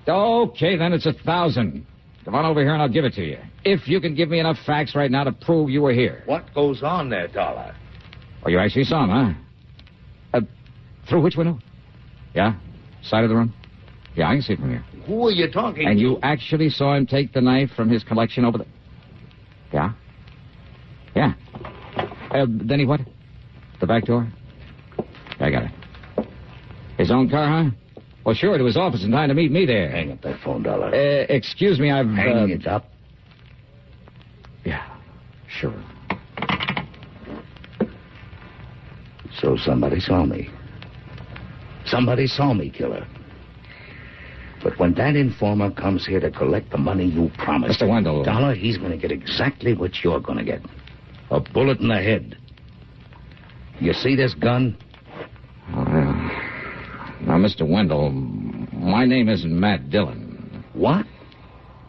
Okay, 0.08 0.78
then 0.78 0.94
it's 0.94 1.06
a 1.06 1.14
thousand. 1.26 1.86
Come 2.26 2.36
on 2.36 2.46
over 2.46 2.62
here 2.62 2.74
and 2.74 2.82
I'll 2.82 2.90
give 2.90 3.04
it 3.06 3.14
to 3.14 3.24
you. 3.26 3.38
If 3.66 3.88
you 3.88 4.00
can 4.00 4.14
give 4.16 4.30
me 4.30 4.40
enough 4.40 4.58
facts 4.66 4.96
right 4.96 5.10
now 5.10 5.24
to 5.24 5.32
prove 5.32 5.70
you 5.70 5.82
were 5.82 5.94
here. 5.94 6.24
What 6.26 6.54
goes 6.54 6.84
on 6.84 7.10
there, 7.10 7.28
Dollar? 7.28 7.76
Oh, 8.46 8.50
you 8.50 8.60
actually 8.60 8.84
saw 8.84 9.04
him, 9.04 9.10
huh? 10.34 10.38
Uh, 10.38 10.42
through 11.10 11.22
which 11.22 11.36
window? 11.36 11.58
Yeah? 12.36 12.54
Side 13.04 13.24
of 13.24 13.30
the 13.30 13.36
room? 13.36 13.54
Yeah, 14.16 14.30
I 14.30 14.34
can 14.34 14.42
see 14.42 14.54
it 14.54 14.60
from 14.60 14.70
here. 14.70 14.84
Who 15.08 15.28
are 15.28 15.32
you 15.32 15.50
talking 15.52 15.88
And 15.88 15.96
to? 15.98 16.02
you 16.02 16.20
actually 16.22 16.70
saw 16.70 16.96
him 16.96 17.08
take 17.08 17.34
the 17.34 17.42
knife 17.42 17.72
from 17.76 17.90
his 17.90 18.04
collection 18.04 18.46
over 18.46 18.60
the. 18.60 18.66
Yeah? 19.74 19.94
Yeah. 21.16 21.34
Uh, 22.32 22.46
then 22.48 22.80
he 22.80 22.86
what? 22.86 23.02
The 23.80 23.88
back 23.88 24.06
door? 24.06 24.28
I 25.40 25.50
got 25.50 25.64
it. 25.64 25.72
His 26.98 27.10
own 27.10 27.30
car, 27.30 27.48
huh? 27.64 27.70
Well, 28.26 28.36
sure, 28.36 28.58
to 28.58 28.66
his 28.66 28.78
office 28.78 29.04
in 29.04 29.12
time 29.12 29.30
to 29.30 29.36
meet 29.36 29.52
me 29.52 29.66
there. 29.66 29.90
Hang 29.90 30.12
up 30.12 30.22
that 30.22 30.40
phone, 30.42 30.64
Dollar. 30.64 30.88
Uh, 30.88 31.26
excuse 31.30 31.80
me, 31.80 31.90
I've. 31.90 32.06
Hang 32.08 32.52
uh, 32.52 32.56
it 32.56 32.68
up. 32.68 32.86
Yeah, 34.64 34.88
sure. 35.48 35.74
So 39.40 39.58
somebody 39.58 40.00
saw 40.00 40.24
me. 40.24 40.50
Somebody 41.86 42.28
saw 42.28 42.54
me 42.54 42.70
kill 42.70 42.94
her. 42.94 43.08
But 44.64 44.78
when 44.78 44.94
that 44.96 45.16
informer 45.16 45.72
comes 45.72 46.06
here 46.06 46.20
to 46.20 46.30
collect 46.30 46.70
the 46.70 46.78
money 46.78 47.06
you 47.06 47.32
promised 47.40 47.82
Mr. 47.82 47.90
Wendell. 47.90 48.24
Dollar, 48.24 48.54
he's 48.54 48.78
going 48.78 48.92
to 48.92 48.98
get 48.98 49.12
exactly 49.12 49.74
what 49.74 50.04
you're 50.04 50.20
going 50.20 50.38
to 50.38 50.44
get. 50.44 50.62
A 51.32 51.40
bullet 51.40 51.80
in 51.80 51.88
the 51.88 51.96
head. 51.96 52.38
You 53.80 53.94
see 53.94 54.16
this 54.16 54.36
gun? 54.36 54.78
Uh, 55.74 56.01
now, 57.32 57.38
Mr. 57.38 57.66
Wendell, 57.66 58.10
my 58.10 59.06
name 59.06 59.30
isn't 59.30 59.58
Matt 59.58 59.90
Dillon. 59.90 60.66
What? 60.74 61.06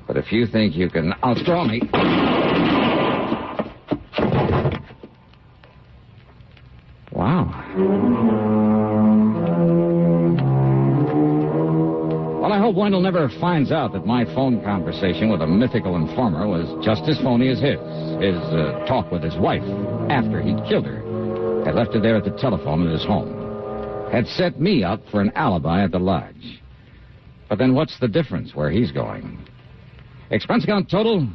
But 0.06 0.16
if 0.16 0.30
you 0.30 0.46
think 0.46 0.76
you 0.76 0.88
can 0.88 1.14
outdraw 1.24 1.66
me. 1.66 1.80
Wow. 7.10 7.50
Well, 12.40 12.52
I 12.52 12.58
hope 12.60 12.76
Wendell 12.76 13.00
never 13.00 13.28
finds 13.40 13.72
out 13.72 13.92
that 13.94 14.06
my 14.06 14.24
phone 14.24 14.62
conversation 14.62 15.28
with 15.28 15.42
a 15.42 15.46
mythical 15.48 15.96
informer 15.96 16.46
was 16.46 16.72
just 16.84 17.02
as 17.08 17.18
phony 17.18 17.48
as 17.48 17.58
his. 17.58 17.80
His 18.22 18.38
uh, 18.54 18.84
talk 18.86 19.10
with 19.10 19.24
his 19.24 19.36
wife 19.38 19.64
after 20.08 20.40
he'd 20.40 20.62
killed 20.68 20.86
her 20.86 21.02
had 21.64 21.74
left 21.74 21.94
her 21.94 22.00
there 22.00 22.14
at 22.14 22.22
the 22.22 22.30
telephone 22.30 22.86
at 22.86 22.92
his 22.92 23.04
home. 23.04 23.41
Had 24.12 24.26
set 24.26 24.60
me 24.60 24.84
up 24.84 25.00
for 25.10 25.22
an 25.22 25.32
alibi 25.34 25.82
at 25.82 25.90
the 25.90 25.98
lodge. 25.98 26.60
But 27.48 27.58
then 27.58 27.74
what's 27.74 27.98
the 27.98 28.08
difference 28.08 28.54
where 28.54 28.70
he's 28.70 28.92
going? 28.92 29.38
Expense 30.30 30.64
account 30.64 30.90
total? 30.90 31.26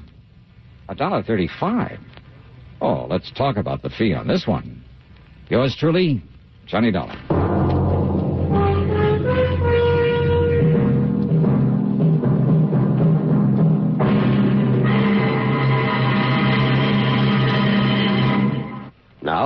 A 0.88 0.94
dollar 0.94 1.24
thirty-five. 1.24 2.00
Oh, 2.80 3.08
let's 3.10 3.32
talk 3.32 3.58
about 3.58 3.82
the 3.82 3.90
fee 3.90 4.14
on 4.14 4.28
this 4.28 4.46
one. 4.46 4.84
Yours 5.50 5.76
truly, 5.78 6.22
Johnny 6.68 6.92
Dollar. 6.92 7.20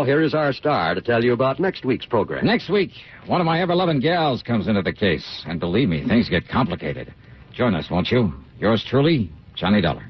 Now, 0.02 0.08
here 0.08 0.24
is 0.24 0.34
our 0.34 0.52
star 0.52 0.96
to 0.96 1.02
tell 1.02 1.24
you 1.24 1.32
about 1.32 1.60
next 1.60 1.86
week's 1.86 2.08
program. 2.08 2.44
Next 2.44 2.72
week, 2.72 2.90
one 3.28 3.40
of 3.40 3.46
my 3.46 3.62
ever-loving 3.62 4.00
gals 4.00 4.42
comes 4.42 4.68
into 4.68 4.82
the 4.82 4.92
case. 4.92 5.44
And 5.46 5.60
believe 5.60 5.90
me, 5.90 6.04
things 6.08 6.28
get 6.28 6.48
complicated. 6.48 7.14
Join 7.54 7.76
us, 7.76 7.88
won't 7.92 8.10
you? 8.10 8.34
Yours 8.60 8.84
truly, 8.84 9.32
Johnny 9.54 9.80
Dollar. 9.80 10.04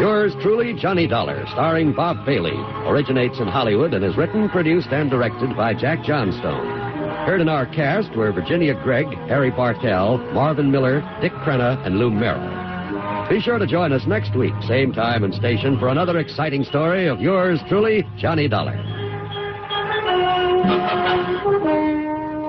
Yours 0.00 0.34
truly, 0.42 0.74
Johnny 0.74 1.06
Dollar, 1.06 1.46
starring 1.52 1.92
Bob 1.92 2.26
Bailey, 2.26 2.56
originates 2.88 3.38
in 3.38 3.46
Hollywood 3.46 3.94
and 3.94 4.04
is 4.04 4.16
written, 4.16 4.48
produced, 4.48 4.88
and 4.88 5.08
directed 5.08 5.56
by 5.56 5.74
Jack 5.74 6.02
Johnstone. 6.02 6.85
Heard 7.26 7.40
in 7.40 7.48
our 7.48 7.66
cast 7.66 8.14
were 8.16 8.30
Virginia 8.30 8.72
Gregg, 8.84 9.06
Harry 9.26 9.50
Bartell, 9.50 10.18
Marvin 10.32 10.70
Miller, 10.70 11.00
Dick 11.20 11.32
Crenna, 11.32 11.84
and 11.84 11.98
Lou 11.98 12.08
Merrill. 12.08 13.28
Be 13.28 13.40
sure 13.40 13.58
to 13.58 13.66
join 13.66 13.92
us 13.92 14.06
next 14.06 14.36
week, 14.36 14.52
same 14.68 14.92
time 14.92 15.24
and 15.24 15.34
station, 15.34 15.76
for 15.76 15.88
another 15.88 16.20
exciting 16.20 16.62
story 16.62 17.08
of 17.08 17.20
yours 17.20 17.58
truly, 17.68 18.04
Johnny 18.16 18.46
Dollar. 18.46 18.76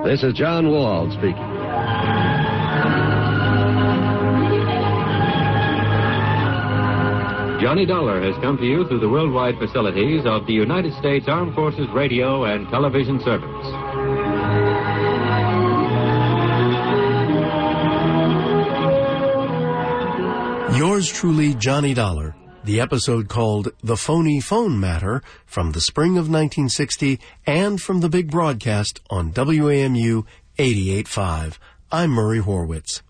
This 0.04 0.22
is 0.22 0.32
John 0.34 0.70
Wald 0.70 1.10
speaking. 1.10 1.34
Johnny 7.60 7.84
Dollar 7.84 8.22
has 8.22 8.40
come 8.40 8.56
to 8.58 8.64
you 8.64 8.86
through 8.86 9.00
the 9.00 9.08
worldwide 9.08 9.58
facilities 9.58 10.22
of 10.24 10.46
the 10.46 10.52
United 10.52 10.94
States 10.94 11.26
Armed 11.26 11.56
Forces 11.56 11.88
Radio 11.92 12.44
and 12.44 12.68
Television 12.68 13.18
Service. 13.24 13.77
Yours 20.78 21.10
truly, 21.10 21.54
Johnny 21.54 21.92
Dollar. 21.92 22.36
The 22.62 22.80
episode 22.80 23.28
called 23.28 23.70
The 23.82 23.96
Phony 23.96 24.40
Phone 24.40 24.78
Matter 24.78 25.22
from 25.44 25.72
the 25.72 25.80
spring 25.80 26.12
of 26.12 26.30
1960 26.30 27.18
and 27.44 27.82
from 27.82 27.98
the 27.98 28.08
big 28.08 28.30
broadcast 28.30 29.00
on 29.10 29.32
WAMU 29.32 30.24
88.5. 30.56 31.58
I'm 31.90 32.10
Murray 32.10 32.38
Horwitz. 32.38 33.02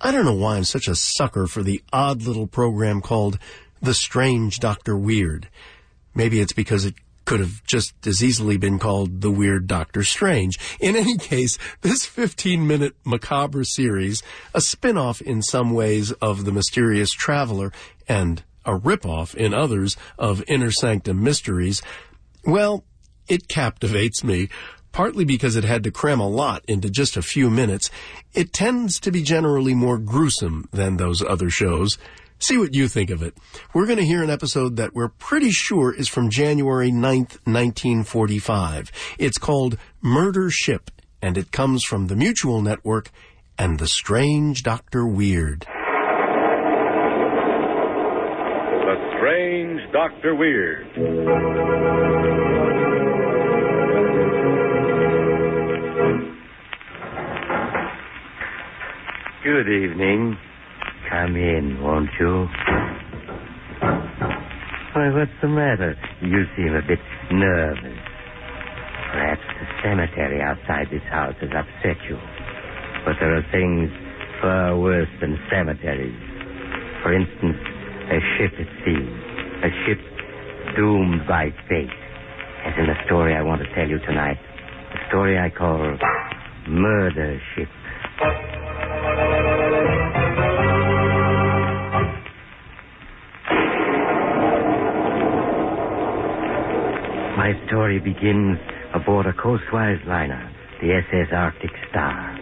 I 0.00 0.10
don't 0.10 0.24
know 0.24 0.32
why 0.32 0.56
I'm 0.56 0.64
such 0.64 0.88
a 0.88 0.94
sucker 0.94 1.46
for 1.46 1.62
the 1.62 1.82
odd 1.92 2.22
little 2.22 2.46
program 2.46 3.02
called 3.02 3.38
The 3.82 3.92
Strange 3.92 4.60
Dr. 4.60 4.96
Weird. 4.96 5.50
Maybe 6.14 6.40
it's 6.40 6.54
because 6.54 6.86
it 6.86 6.94
could 7.28 7.40
have 7.40 7.62
just 7.66 8.06
as 8.06 8.24
easily 8.24 8.56
been 8.56 8.78
called 8.78 9.20
The 9.20 9.30
Weird 9.30 9.66
Doctor 9.66 10.02
Strange. 10.02 10.58
In 10.80 10.96
any 10.96 11.18
case, 11.18 11.58
this 11.82 12.06
15 12.06 12.66
minute 12.66 12.94
macabre 13.04 13.64
series, 13.64 14.22
a 14.54 14.62
spin 14.62 14.96
off 14.96 15.20
in 15.20 15.42
some 15.42 15.74
ways 15.74 16.10
of 16.22 16.46
The 16.46 16.52
Mysterious 16.52 17.12
Traveler 17.12 17.70
and 18.08 18.42
a 18.64 18.78
ripoff 18.78 19.34
in 19.34 19.52
others 19.52 19.94
of 20.18 20.42
Inner 20.48 20.70
Sanctum 20.70 21.22
Mysteries, 21.22 21.82
well, 22.46 22.86
it 23.28 23.46
captivates 23.46 24.24
me. 24.24 24.48
Partly 24.90 25.26
because 25.26 25.54
it 25.54 25.64
had 25.64 25.84
to 25.84 25.90
cram 25.90 26.20
a 26.20 26.26
lot 26.26 26.64
into 26.66 26.88
just 26.88 27.14
a 27.14 27.20
few 27.20 27.50
minutes, 27.50 27.90
it 28.32 28.54
tends 28.54 28.98
to 29.00 29.12
be 29.12 29.22
generally 29.22 29.74
more 29.74 29.98
gruesome 29.98 30.66
than 30.72 30.96
those 30.96 31.20
other 31.20 31.50
shows. 31.50 31.98
See 32.40 32.56
what 32.56 32.74
you 32.74 32.86
think 32.86 33.10
of 33.10 33.22
it. 33.22 33.36
We're 33.74 33.86
going 33.86 33.98
to 33.98 34.04
hear 34.04 34.22
an 34.22 34.30
episode 34.30 34.76
that 34.76 34.94
we're 34.94 35.08
pretty 35.08 35.50
sure 35.50 35.92
is 35.92 36.06
from 36.08 36.30
January 36.30 36.90
9th, 36.92 37.38
1945. 37.44 38.92
It's 39.18 39.38
called 39.38 39.76
Murder 40.00 40.48
Ship, 40.48 40.88
and 41.20 41.36
it 41.36 41.50
comes 41.50 41.82
from 41.82 42.06
the 42.06 42.14
Mutual 42.14 42.62
Network 42.62 43.10
and 43.58 43.80
the 43.80 43.88
strange 43.88 44.62
Dr. 44.62 45.04
Weird. 45.04 45.66
The 48.86 48.96
Strange 49.16 49.80
Dr. 49.92 50.36
Weird. 50.36 50.86
Good 59.42 59.68
evening. 59.68 60.36
Come 61.10 61.36
in, 61.36 61.80
won't 61.80 62.10
you? 62.20 62.46
Why, 64.92 65.08
what's 65.08 65.32
the 65.40 65.48
matter? 65.48 65.96
You 66.20 66.44
seem 66.56 66.74
a 66.74 66.82
bit 66.86 66.98
nervous. 67.32 67.98
Perhaps 69.12 69.40
the 69.40 69.66
cemetery 69.82 70.42
outside 70.42 70.88
this 70.90 71.02
house 71.08 71.34
has 71.40 71.48
upset 71.56 71.96
you. 72.08 72.18
But 73.06 73.16
there 73.20 73.34
are 73.36 73.46
things 73.50 73.88
far 74.42 74.76
worse 74.76 75.08
than 75.20 75.38
cemeteries. 75.50 76.12
For 77.02 77.14
instance, 77.16 77.56
a 78.12 78.20
ship 78.36 78.52
at 78.60 78.68
sea. 78.84 79.00
A 79.64 79.70
ship 79.86 80.00
doomed 80.76 81.26
by 81.26 81.48
fate. 81.68 81.88
As 82.66 82.74
in 82.76 82.86
the 82.86 82.98
story 83.06 83.34
I 83.34 83.40
want 83.40 83.62
to 83.62 83.74
tell 83.74 83.88
you 83.88 83.98
tonight. 84.00 84.36
A 84.92 85.08
story 85.08 85.38
I 85.38 85.48
call 85.48 85.96
Murder 86.68 87.40
Ship. 87.56 87.68
My 97.38 97.54
story 97.70 98.02
begins 98.02 98.58
aboard 98.98 99.30
a 99.30 99.32
coastwise 99.32 100.02
liner, 100.10 100.42
the 100.82 100.90
SS 100.90 101.30
Arctic 101.30 101.70
Star, 101.86 102.34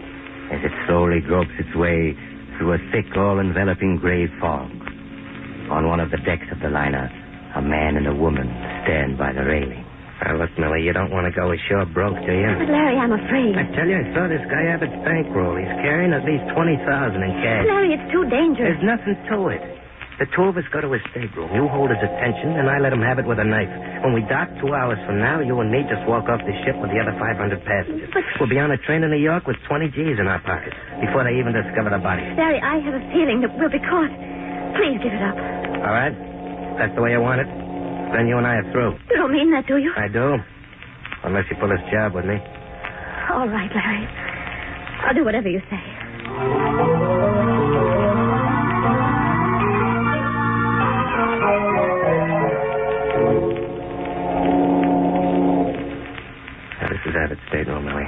as 0.49 0.57
it 0.65 0.73
slowly 0.89 1.21
gropes 1.21 1.53
its 1.61 1.69
way 1.77 2.17
through 2.57 2.73
a 2.73 2.81
thick, 2.89 3.05
all-enveloping 3.13 4.01
gray 4.01 4.25
fog. 4.41 4.73
On 5.69 5.85
one 5.85 6.01
of 6.01 6.09
the 6.09 6.17
decks 6.25 6.49
of 6.49 6.65
the 6.65 6.73
liner, 6.73 7.13
a 7.53 7.61
man 7.61 7.93
and 7.93 8.09
a 8.09 8.15
woman 8.17 8.49
stand 8.89 9.21
by 9.21 9.37
the 9.37 9.45
railing. 9.45 9.85
Now, 10.25 10.33
look, 10.33 10.49
Millie, 10.57 10.81
you 10.81 10.97
don't 10.97 11.13
want 11.13 11.29
to 11.29 11.33
go 11.35 11.53
ashore 11.53 11.85
broke, 11.85 12.17
do 12.25 12.33
you? 12.33 12.49
But, 12.57 12.73
Larry, 12.73 12.97
I'm 12.97 13.13
afraid. 13.13 13.53
I 13.53 13.69
tell 13.77 13.85
you, 13.85 14.01
I 14.01 14.05
saw 14.17 14.25
this 14.25 14.41
guy 14.49 14.65
Abbott's 14.65 14.97
bankroll. 15.05 15.61
He's 15.61 15.77
carrying 15.85 16.09
at 16.09 16.25
least 16.25 16.49
20000 16.57 17.21
in 17.21 17.31
cash. 17.45 17.69
Larry, 17.69 17.93
it's 17.93 18.09
too 18.09 18.25
dangerous. 18.33 18.81
There's 18.81 18.97
nothing 18.97 19.13
to 19.29 19.53
it. 19.53 19.61
The 20.17 20.25
two 20.33 20.49
of 20.49 20.57
us 20.57 20.65
go 20.73 20.81
to 20.81 20.89
his 20.89 21.01
stateroom. 21.13 21.53
You 21.53 21.69
hold 21.69 21.93
his 21.93 22.01
attention, 22.01 22.57
and 22.57 22.65
I 22.65 22.81
let 22.81 22.89
him 22.89 23.05
have 23.05 23.21
it 23.21 23.29
with 23.29 23.37
a 23.37 23.45
knife. 23.45 23.69
When 24.01 24.17
we 24.17 24.25
dock 24.25 24.49
two 24.57 24.73
hours 24.73 24.97
from 25.05 25.21
now, 25.21 25.37
you 25.45 25.53
and 25.61 25.69
me 25.69 25.85
just 25.85 26.01
walk 26.09 26.25
off 26.25 26.41
the 26.41 26.57
ship 26.65 26.73
with 26.81 26.89
the 26.89 26.97
other 26.97 27.13
500 27.21 27.37
passengers. 27.61 28.09
We'll 28.41 28.49
be 28.49 28.57
on 28.57 28.73
a 28.73 28.81
train 28.81 29.05
to 29.05 29.09
New 29.13 29.21
York 29.21 29.45
with 29.45 29.61
20 29.69 29.93
G's 29.93 30.17
in 30.17 30.25
our 30.25 30.41
pockets 30.41 30.73
before 31.05 31.21
they 31.21 31.37
even 31.37 31.53
discover 31.53 31.93
the 31.93 32.01
body. 32.01 32.25
Larry, 32.33 32.57
I 32.57 32.81
have 32.81 32.97
a 32.97 33.03
feeling 33.13 33.45
that 33.45 33.53
we'll 33.61 33.69
be 33.69 33.77
caught. 33.85 34.09
Please 34.73 34.97
give 35.05 35.13
it 35.13 35.21
up. 35.21 35.37
All 35.85 35.93
right? 35.93 36.13
That's 36.81 36.93
the 36.97 37.01
way 37.05 37.13
you 37.13 37.21
want 37.21 37.45
it? 37.45 37.49
Then 38.17 38.25
you 38.25 38.41
and 38.41 38.47
I 38.49 38.65
are 38.65 38.67
through. 38.73 38.97
You 39.13 39.21
don't 39.21 39.33
mean 39.33 39.53
that, 39.53 39.69
do 39.69 39.77
you? 39.77 39.93
I 39.93 40.09
do. 40.09 40.41
Unless 41.29 41.45
you 41.53 41.57
pull 41.61 41.69
this 41.69 41.81
job 41.93 42.17
with 42.17 42.25
me. 42.25 42.41
All 43.29 43.45
right, 43.45 43.69
Larry. 43.69 44.05
I'll 45.05 45.13
do 45.13 45.25
whatever 45.25 45.49
you 45.49 45.61
say. 45.69 47.06
Now, 57.17 57.25
this 57.25 57.33
is 57.33 57.37
Abbott's 57.41 57.41
stateroom, 57.49 57.81
Millie. 57.89 58.05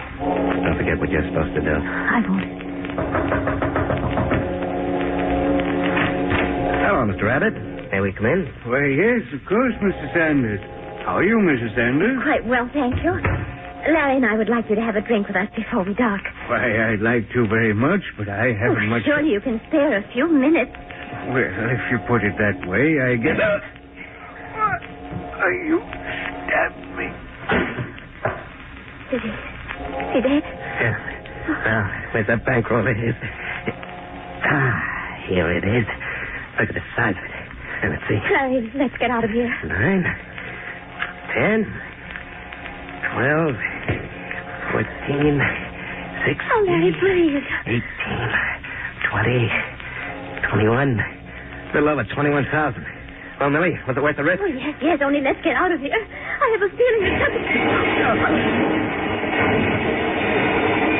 Don't 0.61 0.77
forget 0.77 1.01
what 1.01 1.09
you're 1.09 1.25
supposed 1.33 1.49
to 1.57 1.61
do. 1.65 1.73
I 1.73 2.21
won't. 2.29 2.45
Hello, 6.85 7.01
Mr. 7.09 7.25
Abbott. 7.25 7.57
May 7.89 8.01
we 8.05 8.13
come 8.13 8.29
in? 8.29 8.45
Why, 8.69 8.85
yes, 8.93 9.25
of 9.33 9.41
course, 9.49 9.73
Mr. 9.81 10.05
Sanders. 10.13 10.61
How 11.09 11.17
are 11.17 11.25
you, 11.25 11.41
Mrs. 11.41 11.73
Sanders? 11.73 12.21
Quite 12.21 12.45
well, 12.45 12.69
thank 12.69 13.01
you. 13.01 13.17
Larry 13.89 14.21
and 14.21 14.25
I 14.29 14.37
would 14.37 14.49
like 14.49 14.69
you 14.69 14.75
to 14.75 14.81
have 14.85 14.95
a 14.95 15.01
drink 15.01 15.25
with 15.27 15.37
us 15.37 15.49
before 15.57 15.81
we 15.85 15.95
dock. 15.97 16.21
Why, 16.45 16.93
I'd 16.93 17.01
like 17.01 17.25
to 17.33 17.47
very 17.47 17.73
much, 17.73 18.01
but 18.17 18.29
I 18.29 18.53
haven't 18.53 18.85
Oh, 18.85 18.89
much. 18.93 19.05
surely 19.09 19.31
you 19.33 19.41
can 19.41 19.57
spare 19.69 19.97
a 19.97 20.03
few 20.13 20.27
minutes. 20.29 20.69
Well, 21.33 21.49
if 21.73 21.81
you 21.89 21.97
put 22.05 22.21
it 22.21 22.37
that 22.37 22.61
way, 22.69 23.01
I 23.01 23.15
guess. 23.17 23.41
Are 23.41 23.57
you 25.65 25.81
stabbed 26.45 26.85
me? 26.93 27.09
Is 29.11 29.21
he? 29.21 29.29
Is 29.29 30.23
he? 30.25 30.37
Yeah. 30.39 30.95
Well, 31.49 31.85
where's 32.13 32.27
that 32.27 32.45
bankroll 32.45 32.85
his? 32.85 33.15
Ah, 34.45 34.77
here 35.27 35.49
it 35.51 35.65
is. 35.65 35.85
Look 36.59 36.69
at 36.69 36.75
the 36.75 36.85
size 36.95 37.15
of 37.17 37.23
it. 37.25 37.31
And 37.81 37.91
let's 37.95 38.03
see. 38.07 38.19
Larry, 38.29 38.71
let's 38.75 38.93
get 38.99 39.09
out 39.09 39.23
of 39.23 39.31
here. 39.31 39.49
Nine, 39.65 40.03
ten, 41.33 41.65
twelve, 43.13 43.55
fourteen, 44.71 45.39
sixteen, 46.27 46.51
Oh, 46.53 46.61
Larry, 46.67 46.93
please. 46.99 47.45
eighteen, 47.65 48.29
twenty, 49.09 49.49
twenty-one. 50.51 50.99
A 50.99 51.73
little 51.73 51.89
over 51.89 52.03
twenty-one 52.13 52.45
thousand. 52.51 52.85
Well, 53.39 53.49
Millie, 53.49 53.79
was 53.87 53.95
it 53.95 54.03
worth 54.03 54.17
the 54.17 54.23
risk? 54.23 54.41
Oh, 54.43 54.45
yes, 54.51 54.75
yes, 54.83 54.99
only 55.01 55.21
let's 55.21 55.39
get 55.43 55.55
out 55.55 55.71
of 55.71 55.79
here. 55.79 55.95
I 55.95 56.45
have 56.59 56.61
a 56.61 56.69
feeling 56.75 57.03
that 57.07 57.19
something... 57.23 58.88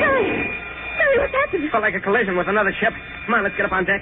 Larry! 0.00 0.28
Larry, 0.98 1.16
what's 1.20 1.34
happened? 1.34 1.64
Felt 1.70 1.82
like 1.84 1.94
a 1.94 2.00
collision 2.00 2.36
with 2.36 2.48
another 2.48 2.72
ship. 2.80 2.92
Come 3.26 3.34
on, 3.34 3.42
let's 3.44 3.56
get 3.56 3.66
up 3.66 3.72
on 3.72 3.84
deck. 3.84 4.00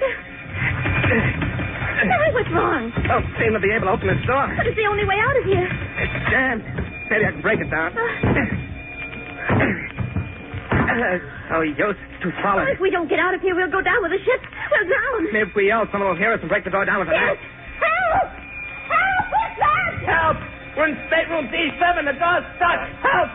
Larry, 1.99 2.31
what's 2.33 2.49
wrong? 2.55 2.91
Don't 3.07 3.27
seem 3.39 3.51
to 3.53 3.59
be 3.59 3.71
able 3.75 3.87
to 3.91 3.93
open 3.99 4.07
this 4.07 4.23
door. 4.25 4.47
But 4.55 4.65
it's 4.67 4.77
the 4.79 4.87
only 4.87 5.03
way 5.05 5.19
out 5.19 5.35
of 5.37 5.43
here. 5.45 5.67
It's 5.67 6.15
jammed. 6.31 6.63
Maybe 7.11 7.25
I 7.25 7.31
can 7.33 7.41
break 7.41 7.59
it 7.59 7.69
down. 7.69 7.91
Uh, 10.89 11.55
oh, 11.57 11.61
yo, 11.61 11.91
it's 11.93 11.99
too 12.23 12.31
solid. 12.41 12.67
If 12.69 12.79
we 12.81 12.89
don't 12.89 13.07
get 13.09 13.19
out 13.19 13.33
of 13.33 13.41
here, 13.41 13.53
we'll 13.55 13.69
go 13.71 13.81
down 13.81 14.01
with 14.01 14.11
the 14.11 14.21
ship. 14.25 14.41
We'll 14.71 14.87
drown. 14.89 15.21
If 15.49 15.53
we 15.55 15.67
yell, 15.67 15.85
someone 15.91 16.09
will 16.09 16.17
hear 16.17 16.33
us 16.33 16.39
and 16.41 16.49
break 16.49 16.63
the 16.63 16.69
door 16.73 16.85
down 16.85 16.99
with 16.99 17.09
an 17.09 17.15
Yes. 17.17 17.37
axe. 17.37 17.45
Help! 17.79 18.29
Help! 18.89 19.25
What's 19.29 19.57
that? 19.59 19.91
Help! 20.07 20.37
We're 20.77 20.87
in 20.89 20.97
stateroom 21.09 21.45
D7. 21.49 22.05
The 22.09 22.13
door's 22.17 22.45
stuck. 22.57 22.79
Help! 23.05 23.29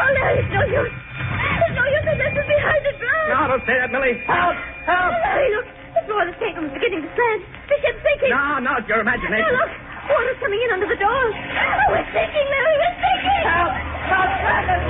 Oh, 0.00 0.08
Larry, 0.16 0.40
it's 0.40 0.48
no 0.48 0.62
use. 0.64 0.94
It's 0.96 1.76
no 1.76 1.84
use 1.84 2.06
unless 2.08 2.32
it's 2.32 2.48
behind 2.48 2.82
the 2.88 2.94
door. 2.96 3.22
No, 3.28 3.38
don't 3.52 3.64
say 3.68 3.76
that, 3.76 3.90
Millie. 3.92 4.16
Help! 4.24 4.56
Help! 4.88 5.12
Oh, 5.12 5.24
Larry, 5.28 5.52
look. 5.52 5.68
The 5.92 6.02
floor 6.08 6.22
of 6.24 6.28
the 6.32 6.36
stateroom 6.40 6.66
is 6.70 6.74
beginning 6.74 7.02
to 7.04 7.10
slant. 7.12 7.42
The 7.68 7.76
ship's 7.84 8.00
sinking. 8.00 8.32
No, 8.32 8.62
no, 8.64 8.80
it's 8.80 8.88
your 8.88 9.04
imagination. 9.04 9.52
Oh, 9.52 9.60
look. 9.60 9.72
Water's 10.08 10.40
coming 10.40 10.60
in 10.64 10.70
under 10.72 10.88
the 10.88 10.96
door. 10.98 11.24
Oh, 11.28 11.86
we're 11.92 12.08
sinking, 12.16 12.48
Larry. 12.48 12.76
We're 12.80 12.96
sinking. 12.98 13.42
Help! 13.44 13.72
Help! 14.08 14.30
Help! 14.40 14.80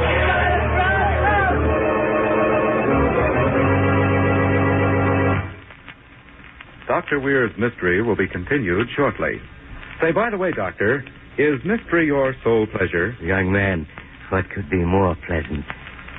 Dr. 6.87 7.21
Weird's 7.21 7.55
mystery 7.59 8.03
will 8.03 8.17
be 8.17 8.27
continued 8.27 8.89
shortly. 8.97 9.41
Say, 10.03 10.13
by 10.13 10.31
the 10.31 10.39
way, 10.39 10.51
Doctor, 10.51 11.05
is 11.39 11.61
mystery 11.65 12.07
your 12.07 12.35
sole 12.43 12.67
pleasure? 12.67 13.15
Young 13.23 13.53
man, 13.53 13.87
what 14.31 14.49
could 14.51 14.71
be 14.71 14.79
more 14.85 15.17
pleasant 15.27 15.65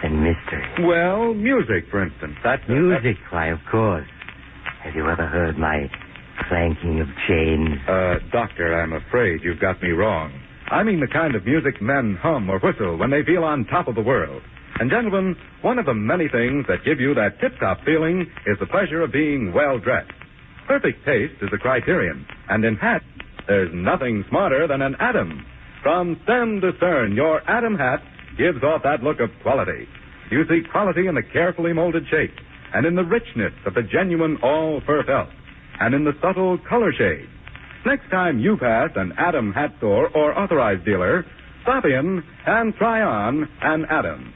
than 0.04 0.24
mystery? 0.24 0.64
Well, 0.86 1.34
music, 1.34 1.86
for 1.90 2.04
instance. 2.04 2.36
That's 2.44 2.62
Music, 2.68 3.18
why, 3.32 3.48
of 3.48 3.60
course. 3.70 4.08
Have 4.84 4.96
you 4.96 5.08
ever 5.10 5.28
heard 5.28 5.58
my 5.58 5.90
clanking 6.50 7.00
of 7.02 7.08
chains? 7.28 7.78
Uh, 7.88 8.16
Doctor, 8.32 8.74
I'm 8.82 8.94
afraid 8.94 9.42
you've 9.44 9.60
got 9.60 9.82
me 9.82 9.90
wrong. 9.90 10.32
I 10.72 10.84
mean 10.84 11.00
the 11.02 11.08
kind 11.08 11.36
of 11.36 11.46
music 11.46 11.82
men 11.82 12.18
hum 12.22 12.50
or 12.50 12.58
whistle 12.60 12.98
when 12.98 13.10
they 13.12 13.24
feel 13.24 13.44
on 13.44 13.66
top 13.66 13.88
of 13.88 13.96
the 13.96 14.02
world. 14.02 14.42
And, 14.80 14.90
gentlemen, 14.90 15.36
one 15.62 15.78
of 15.78 15.86
the 15.86 15.94
many 15.94 16.28
things 16.30 16.66
that 16.68 16.86
give 16.86 17.00
you 17.00 17.14
that 17.14 17.40
tip-top 17.42 17.80
feeling 17.86 18.22
is 18.48 18.58
the 18.60 18.66
pleasure 18.66 19.02
of 19.02 19.12
being 19.12 19.52
well 19.54 19.78
dressed. 19.78 20.12
Perfect 20.66 21.06
taste 21.06 21.36
is 21.42 21.50
the 21.52 21.58
criterion. 21.58 22.26
And 22.50 22.64
in 22.64 22.76
hats, 22.78 23.04
there's 23.48 23.70
nothing 23.74 24.24
smarter 24.30 24.68
than 24.68 24.82
an 24.82 24.96
Adam. 25.00 25.46
From 25.82 26.20
stem 26.24 26.62
to 26.62 26.72
stern, 26.78 27.16
your 27.16 27.42
Adam 27.50 27.76
hat 27.76 28.02
gives 28.38 28.64
off 28.64 28.84
that 28.84 29.04
look 29.04 29.20
of 29.20 29.30
quality. 29.42 29.88
You 30.30 30.44
see 30.48 30.62
quality 30.72 31.08
in 31.08 31.16
the 31.16 31.24
carefully 31.24 31.74
molded 31.74 32.04
shape, 32.10 32.34
and 32.74 32.86
in 32.86 32.96
the 32.96 33.04
richness 33.04 33.54
of 33.66 33.74
the 33.74 33.82
genuine 33.82 34.38
all 34.44 34.82
fur 34.86 35.04
felt, 35.04 35.30
and 35.80 35.94
in 35.94 36.04
the 36.04 36.14
subtle 36.22 36.58
color 36.70 36.94
shade. 36.94 37.28
Next 37.86 38.10
time 38.12 38.40
you 38.40 38.58
pass 38.58 38.92
an 38.96 39.14
Adam 39.18 39.52
hat 39.52 39.74
store 39.80 40.10
or 40.16 40.38
authorized 40.38 40.86
dealer, 40.86 41.26
stop 41.64 41.84
in 41.86 42.24
and 42.46 42.76
try 42.76 43.02
on 43.02 43.50
an 43.62 43.86
Adam. 43.90 44.34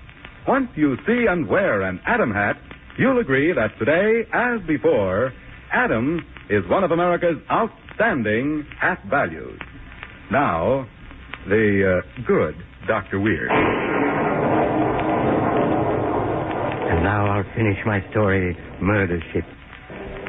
Once 0.47 0.69
you 0.75 0.95
see 1.05 1.25
and 1.29 1.47
wear 1.47 1.83
an 1.83 1.99
Adam 2.07 2.31
hat, 2.31 2.57
you'll 2.97 3.19
agree 3.19 3.53
that 3.53 3.77
today, 3.77 4.27
as 4.33 4.65
before, 4.67 5.31
Adam 5.71 6.25
is 6.49 6.63
one 6.69 6.83
of 6.83 6.91
America's 6.91 7.37
outstanding 7.51 8.65
hat 8.79 8.99
values. 9.09 9.59
Now, 10.31 10.87
the 11.47 12.01
uh, 12.01 12.23
good 12.25 12.55
Dr. 12.87 13.19
Weird. 13.19 13.49
And 16.89 17.03
Now 17.03 17.27
I'll 17.27 17.55
finish 17.55 17.77
my 17.85 18.01
story, 18.11 18.57
Murder 18.81 19.19
Ship. 19.33 19.45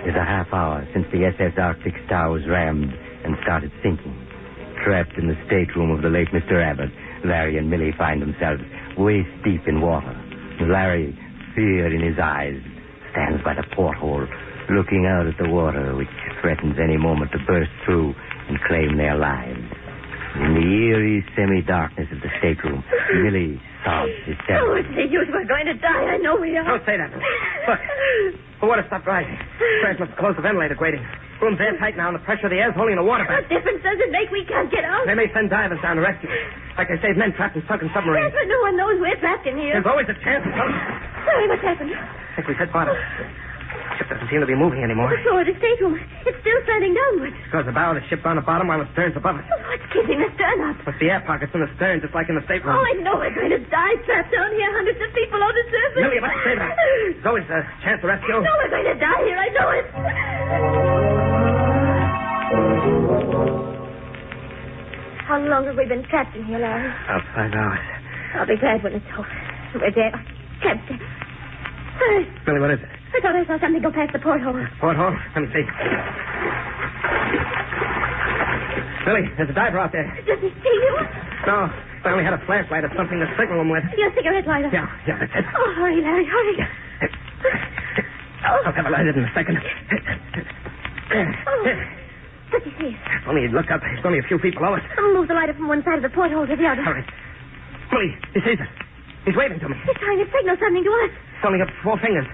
It's 0.05 0.17
a 0.17 0.25
half 0.25 0.53
hour 0.53 0.87
since 0.93 1.07
the 1.13 1.25
SS 1.25 1.59
Arctic 1.59 1.95
Star 2.07 2.31
was 2.31 2.43
rammed 2.49 2.93
and 3.25 3.37
started 3.43 3.73
sinking. 3.83 4.15
Trapped 4.85 5.17
in 5.19 5.29
the 5.29 5.37
stateroom 5.47 5.91
of 5.91 6.03
the 6.03 6.09
late 6.09 6.29
Mr. 6.29 6.63
Abbott, 6.63 6.91
Larry 7.25 7.57
and 7.59 7.71
Millie 7.71 7.95
find 7.97 8.23
themselves 8.23 8.63
waist 8.97 9.31
deep 9.45 9.67
in 9.67 9.81
water. 9.81 10.15
Larry, 10.61 11.17
fear 11.55 11.93
in 11.93 12.01
his 12.01 12.19
eyes, 12.23 12.61
stands 13.13 13.43
by 13.43 13.55
the 13.55 13.65
porthole, 13.75 14.27
looking 14.71 15.07
out 15.07 15.27
at 15.27 15.37
the 15.39 15.49
water, 15.49 15.97
which 15.97 16.13
threatens 16.41 16.77
any 16.83 16.97
moment 16.97 17.33
to 17.33 17.39
burst 17.47 17.71
through 17.85 18.15
and 18.49 18.61
claim 18.69 18.97
their 18.97 19.17
lives. 19.17 19.65
In 20.37 20.53
the 20.53 20.67
eerie 20.93 21.25
semi-darkness 21.35 22.09
of 22.13 22.21
the 22.21 22.29
stateroom, 22.39 22.85
Millie 23.25 23.57
sobs 23.85 24.13
Oh, 24.13 24.29
hysterically. 24.29 24.81
it's 24.85 24.93
the 24.97 25.07
use. 25.09 25.29
We're 25.33 25.49
going 25.49 25.65
to 25.67 25.75
die. 25.81 26.13
I 26.13 26.19
know 26.21 26.37
we 26.37 26.53
are. 26.57 26.65
Don't 26.65 26.85
say 26.85 26.97
that. 27.01 27.09
Look, 27.15 27.81
the 28.61 28.67
water 28.67 28.85
stopped 28.87 29.07
rising. 29.09 29.37
Fred 29.81 29.97
must 29.99 30.11
have 30.13 30.19
closed 30.21 30.37
the 30.39 30.43
ventilator 30.45 30.75
grating. 30.77 31.01
Room's 31.41 31.61
airtight 31.61 31.97
now, 31.97 32.09
and 32.13 32.17
the 32.17 32.25
pressure 32.25 32.49
of 32.49 32.53
the 32.53 32.61
air 32.61 32.71
is 32.73 32.77
holding 32.77 32.97
the 32.97 33.05
water 33.05 33.25
back. 33.29 33.45
What 33.45 33.53
difference 33.53 33.81
does 33.85 33.97
it 34.01 34.09
make? 34.13 34.29
We 34.33 34.45
can't 34.49 34.69
get 34.73 34.85
out. 34.89 35.05
They 35.05 35.15
may 35.17 35.29
send 35.37 35.49
divers 35.53 35.81
down 35.85 35.97
to 35.97 36.03
rescue 36.05 36.29
us. 36.33 36.37
Like 36.81 36.89
they 36.89 36.97
save 37.05 37.17
men 37.17 37.33
trapped 37.37 37.57
in 37.57 37.65
sunken 37.69 37.89
Yes, 37.89 37.97
submarines. 37.97 38.33
but 38.33 38.49
no 38.49 38.61
one 38.65 38.77
knows 38.77 38.97
we're 39.01 39.17
trapped 39.21 39.45
in 39.49 39.57
here. 39.61 39.77
There's 39.77 39.89
always 39.89 40.09
a 40.09 40.17
chance. 40.25 40.45
Sorry, 40.49 41.45
what's 41.49 41.61
happened? 41.65 41.93
I 41.93 42.37
think 42.37 42.49
we've 42.49 42.57
hit 42.61 42.73
bottom. 42.73 42.97
Ship 43.97 44.09
doesn't 44.13 44.29
seem 44.29 44.45
to 44.45 44.49
be 44.49 44.53
moving 44.55 44.85
anymore. 44.85 45.09
The 45.09 45.17
floor 45.25 45.41
of 45.41 45.49
the 45.49 45.57
stateroom. 45.57 45.97
It's 46.29 46.37
still 46.45 46.61
slanting 46.69 46.93
downwards. 46.93 47.33
Because 47.49 47.65
the 47.65 47.73
bow 47.73 47.97
of 47.97 47.97
the 47.97 48.05
ship's 48.13 48.25
on 48.29 48.37
the 48.37 48.45
bottom 48.45 48.69
while 48.69 48.77
the 48.85 48.89
stern's 48.93 49.17
above 49.17 49.41
us. 49.41 49.47
Oh, 49.49 49.73
it's 49.73 49.89
keeping 49.89 50.21
the 50.21 50.29
stern 50.37 50.61
up. 50.69 50.77
With 50.85 51.01
the 51.01 51.09
air 51.09 51.25
pockets 51.25 51.49
in 51.57 51.65
the 51.65 51.71
stern, 51.81 52.05
just 52.05 52.13
like 52.13 52.29
in 52.29 52.37
the 52.37 52.45
stateroom. 52.45 52.77
Oh, 52.77 52.85
I 52.85 52.93
know 53.01 53.17
we're 53.17 53.33
going 53.33 53.57
to 53.57 53.63
die 53.73 53.97
trapped 54.05 54.29
down 54.29 54.53
here, 54.53 54.69
hundreds 54.69 55.01
of 55.01 55.09
feet 55.17 55.33
below 55.33 55.49
the 55.49 55.65
surface. 55.73 55.97
Millie, 56.05 56.21
about 56.21 56.37
to 56.37 56.43
say 56.45 56.55
that. 56.61 56.73
There's 56.77 57.25
always 57.25 57.49
a 57.49 57.61
chance 57.81 58.05
of 58.05 58.09
rescue. 58.13 58.37
No, 58.45 58.53
we're 58.61 58.69
going 58.69 58.85
to 58.85 58.99
die 59.01 59.21
here. 59.25 59.39
I 59.41 59.49
know 59.57 59.69
it. 59.81 59.87
How 65.27 65.41
long 65.43 65.67
have 65.67 65.77
we 65.77 65.87
been 65.89 66.05
trapped 66.07 66.37
in 66.37 66.45
here, 66.45 66.61
Larry? 66.61 66.87
About 67.09 67.25
five 67.35 67.51
hours. 67.57 67.81
I'll 68.37 68.47
be 68.47 68.57
glad 68.61 68.85
when 68.85 68.93
it's 68.95 69.09
over. 69.17 69.27
We're 69.75 69.91
dead. 69.91 70.13
Can't 70.63 70.81
stand. 70.87 71.01
What 72.47 72.71
is 72.71 72.81
it? 72.81 72.96
I 73.17 73.21
thought 73.25 73.33
I 73.37 73.45
saw 73.49 73.57
something 73.57 73.81
go 73.81 73.89
past 73.93 74.13
the 74.13 74.21
porthole. 74.21 74.61
Porthole? 74.77 75.17
Let 75.33 75.41
me 75.41 75.49
see. 75.57 75.65
Millie, 79.09 79.25
there's 79.41 79.49
a 79.49 79.57
diver 79.57 79.79
out 79.81 79.93
there. 79.95 80.05
Does 80.27 80.37
he 80.43 80.51
see 80.61 80.77
you? 80.85 80.95
No, 81.49 81.71
I 82.05 82.11
only 82.13 82.25
had 82.27 82.35
a 82.35 82.43
flashlight 82.45 82.85
or 82.85 82.93
something 82.93 83.17
to 83.23 83.29
signal 83.39 83.63
him 83.63 83.71
with. 83.71 83.85
Your 83.97 84.13
cigarette 84.13 84.45
lighter. 84.47 84.69
Yeah, 84.69 84.85
yeah, 85.09 85.17
that's 85.17 85.33
it. 85.33 85.45
Oh, 85.57 85.73
hurry, 85.81 86.03
Larry, 86.03 86.27
hurry. 86.27 86.57
oh 88.45 88.63
I'll 88.67 88.75
have 88.75 88.85
it 88.85 88.91
lighted 88.93 89.17
in 89.17 89.25
a 89.25 89.33
second. 89.33 89.57
Oh. 91.47 91.65
Does 92.53 92.63
he 92.67 92.71
see? 92.83 92.93
If 92.93 93.25
only 93.31 93.43
he'd 93.49 93.55
look 93.57 93.71
up. 93.71 93.81
He's 93.81 94.05
only 94.05 94.19
a 94.19 94.27
few 94.29 94.39
feet 94.39 94.55
below 94.59 94.75
us. 94.75 94.83
I'll 94.99 95.15
move 95.15 95.29
the 95.29 95.35
lighter 95.35 95.55
from 95.55 95.69
one 95.69 95.83
side 95.87 95.97
of 95.97 96.03
the 96.03 96.11
porthole 96.11 96.47
to 96.47 96.57
the 96.57 96.67
other. 96.67 96.83
Hurry. 96.83 97.07
Millie, 97.95 98.13
he 98.35 98.41
sees 98.45 98.61
us. 98.61 98.69
He's 99.25 99.37
waving 99.39 99.61
to 99.61 99.69
me. 99.71 99.77
He's 99.87 99.97
trying 100.03 100.19
to 100.19 100.27
signal 100.35 100.57
something 100.61 100.85
to 100.85 100.93
us. 101.07 101.11
He's 101.15 101.43
holding 101.43 101.63
up 101.63 101.71
four 101.83 101.97
fingers. 102.03 102.27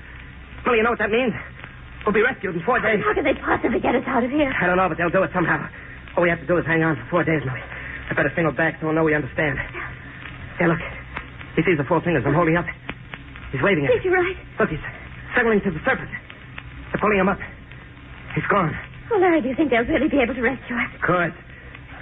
Millie, 0.64 0.79
you 0.79 0.85
know 0.85 0.90
what 0.94 0.98
that 1.03 1.11
means? 1.11 1.35
We'll 2.07 2.14
be 2.14 2.22
rescued 2.22 2.55
in 2.55 2.62
four 2.62 2.79
days. 2.83 3.03
How 3.05 3.14
can 3.14 3.25
they 3.25 3.35
possibly 3.35 3.79
get 3.79 3.94
us 3.94 4.03
out 4.07 4.22
of 4.25 4.31
here? 4.31 4.51
I 4.51 4.66
don't 4.66 4.77
know, 4.77 4.88
but 4.88 4.98
they'll 4.98 5.11
do 5.12 5.22
it 5.22 5.31
somehow. 5.35 5.62
All 6.16 6.22
we 6.22 6.31
have 6.31 6.40
to 6.40 6.46
do 6.46 6.59
is 6.59 6.66
hang 6.66 6.83
on 6.83 6.96
for 6.96 7.22
four 7.22 7.25
days, 7.25 7.42
Millie. 7.46 7.62
I 7.62 8.14
better 8.14 8.33
signal 8.35 8.53
back 8.53 8.79
so 8.81 8.87
we'll 8.87 8.94
know 8.94 9.05
we 9.05 9.14
understand. 9.14 9.59
Here, 10.59 10.68
look. 10.68 10.83
He 11.57 11.62
sees 11.62 11.79
the 11.79 11.85
four 11.87 12.01
fingers 12.03 12.25
I'm 12.27 12.35
holding 12.35 12.57
up. 12.57 12.66
He's 13.53 13.62
waving 13.62 13.87
at 13.87 13.92
Is 13.94 14.03
he 14.03 14.09
right? 14.09 14.37
Look, 14.59 14.70
he's 14.70 14.83
signaling 15.37 15.61
to 15.62 15.70
the 15.70 15.81
surface. 15.85 16.11
They're 16.90 17.01
pulling 17.01 17.18
him 17.20 17.29
up. 17.29 17.38
He's 18.35 18.46
gone. 18.48 18.72
Oh, 19.12 19.18
Larry, 19.18 19.40
do 19.42 19.48
you 19.48 19.57
think 19.57 19.70
they'll 19.70 19.85
really 19.85 20.09
be 20.09 20.18
able 20.20 20.35
to 20.35 20.40
rescue 20.42 20.77
us? 20.77 20.88
Of 20.94 21.03
course. 21.03 21.37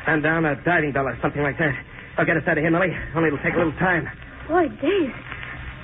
Send 0.07 0.23
down 0.23 0.47
a 0.47 0.55
diving 0.65 0.93
bell 0.93 1.07
or 1.07 1.19
something 1.21 1.43
like 1.43 1.59
that. 1.59 1.75
I'll 2.19 2.25
get 2.27 2.37
us 2.37 2.45
out 2.47 2.57
of 2.59 2.63
here, 2.63 2.71
Millie. 2.71 2.95
Only 3.15 3.29
it'll 3.29 3.43
take 3.43 3.55
a 3.55 3.59
little 3.59 3.77
time. 3.79 4.09
Four 4.47 4.67
days. 4.69 5.13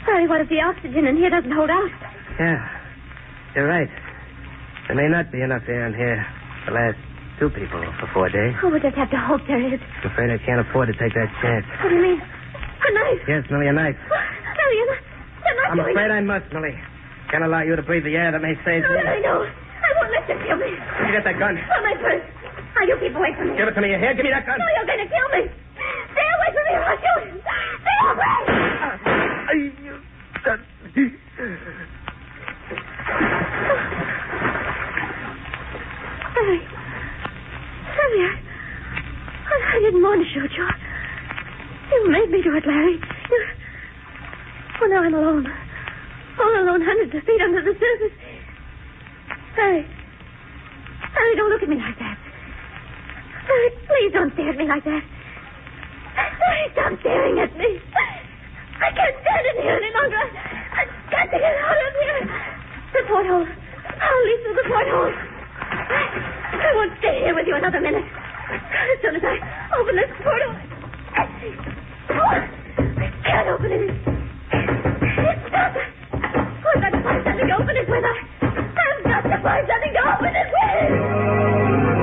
Larry, 0.06 0.26
what 0.26 0.40
if 0.40 0.48
the 0.48 0.60
oxygen 0.62 1.06
in 1.06 1.16
here 1.16 1.30
doesn't 1.30 1.50
hold 1.50 1.70
out? 1.70 1.90
Yeah. 2.38 2.60
You're 3.54 3.68
right. 3.68 3.88
There 4.88 4.96
may 4.96 5.08
not 5.08 5.32
be 5.32 5.40
enough 5.40 5.62
air 5.68 5.86
in 5.88 5.94
here 5.94 6.20
to 6.66 6.72
last 6.72 6.98
two 7.40 7.48
people 7.50 7.80
for 8.00 8.06
four 8.12 8.28
days. 8.28 8.54
Oh, 8.62 8.68
we'll 8.70 8.80
just 8.80 8.96
have 8.96 9.10
to 9.10 9.16
hope 9.18 9.40
there 9.48 9.60
is. 9.60 9.80
I'm 10.04 10.10
afraid 10.12 10.30
I 10.30 10.38
can't 10.44 10.60
afford 10.60 10.88
to 10.88 10.96
take 10.96 11.14
that 11.16 11.28
chance. 11.42 11.64
What 11.82 11.88
do 11.90 11.96
you 11.96 12.02
mean? 12.02 12.20
A 12.20 12.90
knife? 12.92 13.22
Yes, 13.28 13.42
Millie, 13.50 13.68
a 13.68 13.72
knife. 13.72 13.96
Millie, 13.96 14.76
you're 14.76 14.90
not, 14.92 15.00
you're 15.44 15.56
not 15.56 15.70
I'm 15.72 15.80
afraid. 15.80 16.10
I 16.12 16.20
must, 16.20 16.46
Millie. 16.52 16.76
Can't 17.32 17.42
allow 17.44 17.62
you 17.64 17.74
to 17.74 17.82
breathe 17.82 18.04
the 18.04 18.14
air 18.14 18.30
that 18.30 18.40
may 18.40 18.54
save 18.64 18.82
No, 18.84 18.92
me. 18.94 19.02
No. 19.24 19.42
I 19.42 19.90
won't 19.98 20.12
let 20.12 20.28
you 20.28 20.36
kill 20.46 20.58
me. 20.60 20.70
You 20.70 21.12
get 21.16 21.24
that 21.24 21.38
gun. 21.40 21.58
Oh, 21.58 21.82
my 21.82 21.94
purse. 21.98 22.22
Now, 22.76 22.84
you 22.86 22.96
keep 23.00 23.16
away 23.16 23.32
from 23.34 23.48
me. 23.50 23.56
Give 23.56 23.66
it 23.66 23.74
to 23.74 23.80
me. 23.80 23.88
Here, 23.96 24.14
give 24.14 24.22
me 24.24 24.30
that 24.30 24.44
gun. 24.46 24.58
No, 24.60 24.66
you're 24.76 24.86
going 24.86 25.00
to 25.02 25.08
kill 25.10 25.28
me. 25.34 25.42
Stay 26.12 26.28
away 26.36 26.50
from 26.52 26.64
me 26.68 26.72
or 26.76 26.84
I'll 26.84 27.00
shoot. 27.00 27.42
Stay 27.82 27.98
away. 28.12 28.36
Larry. 36.36 36.60
Larry, 37.96 38.20
I, 38.28 39.56
I 39.72 39.80
didn't 39.80 40.02
want 40.02 40.20
to 40.20 40.28
shoot 40.28 40.52
you. 40.52 40.68
You 41.88 42.10
made 42.12 42.28
me 42.30 42.42
do 42.44 42.54
it, 42.54 42.66
Larry. 42.66 43.00
You... 43.00 43.40
Oh, 44.82 44.86
now 44.86 45.00
I'm 45.00 45.14
alone. 45.14 45.48
All 46.38 46.52
alone, 46.60 46.82
hundreds 46.84 47.14
of 47.16 47.22
feet 47.24 47.40
under 47.40 47.64
the 47.64 47.72
surface. 47.72 48.16
Larry. 49.56 49.88
Larry, 51.16 51.36
don't 51.36 51.48
look 51.48 51.62
at 51.62 51.68
me 51.68 51.76
like 51.76 51.98
that. 51.98 52.18
Larry, 53.48 53.70
please 53.88 54.12
don't 54.12 54.32
stare 54.34 54.50
at 54.50 54.56
me 54.58 54.68
like 54.68 54.84
that. 54.84 55.04
Larry, 56.20 56.68
stop 56.76 57.00
staring 57.00 57.38
at 57.40 57.56
me. 57.56 57.80
I 58.76 58.92
can't 58.92 59.16
stand 59.24 59.46
it 59.48 59.56
here 59.64 59.80
any 59.80 59.92
longer. 59.96 60.20
I've 60.20 60.92
got 61.08 61.32
to 61.32 61.38
get 61.40 61.56
out 61.64 61.80
of 61.80 61.92
here. 61.96 62.28
The 62.92 63.00
porthole. 63.08 63.48
I'll 63.48 64.24
leave 64.28 64.40
through 64.44 64.56
the 64.60 64.68
porthole. 64.68 65.35
I, 65.76 66.02
I 66.56 66.72
won't 66.74 66.92
stay 66.98 67.20
here 67.24 67.34
with 67.34 67.46
you 67.46 67.56
another 67.56 67.80
minute. 67.80 68.04
As 68.04 68.98
soon 69.02 69.16
as 69.16 69.22
I 69.24 69.36
open 69.76 69.96
this 69.96 70.10
portal. 70.22 70.52
Oh, 72.16 72.32
I 72.32 72.48
can't 73.24 73.48
open 73.48 73.70
it. 73.72 73.90
It's 73.90 75.42
stuck. 75.48 75.74
Oh, 75.76 76.72
I've 76.76 76.82
got 76.82 76.90
to 76.90 77.02
find 77.02 77.20
something 77.26 77.46
to 77.48 77.54
open 77.60 77.76
it 77.76 77.88
with. 77.88 78.04
I, 78.04 78.14
I've 78.46 79.04
got 79.04 79.22
to 79.28 79.38
find 79.42 79.66
something 79.66 79.92
to 79.92 80.02
open 80.06 80.32
it 80.32 80.48
with. 80.54 81.96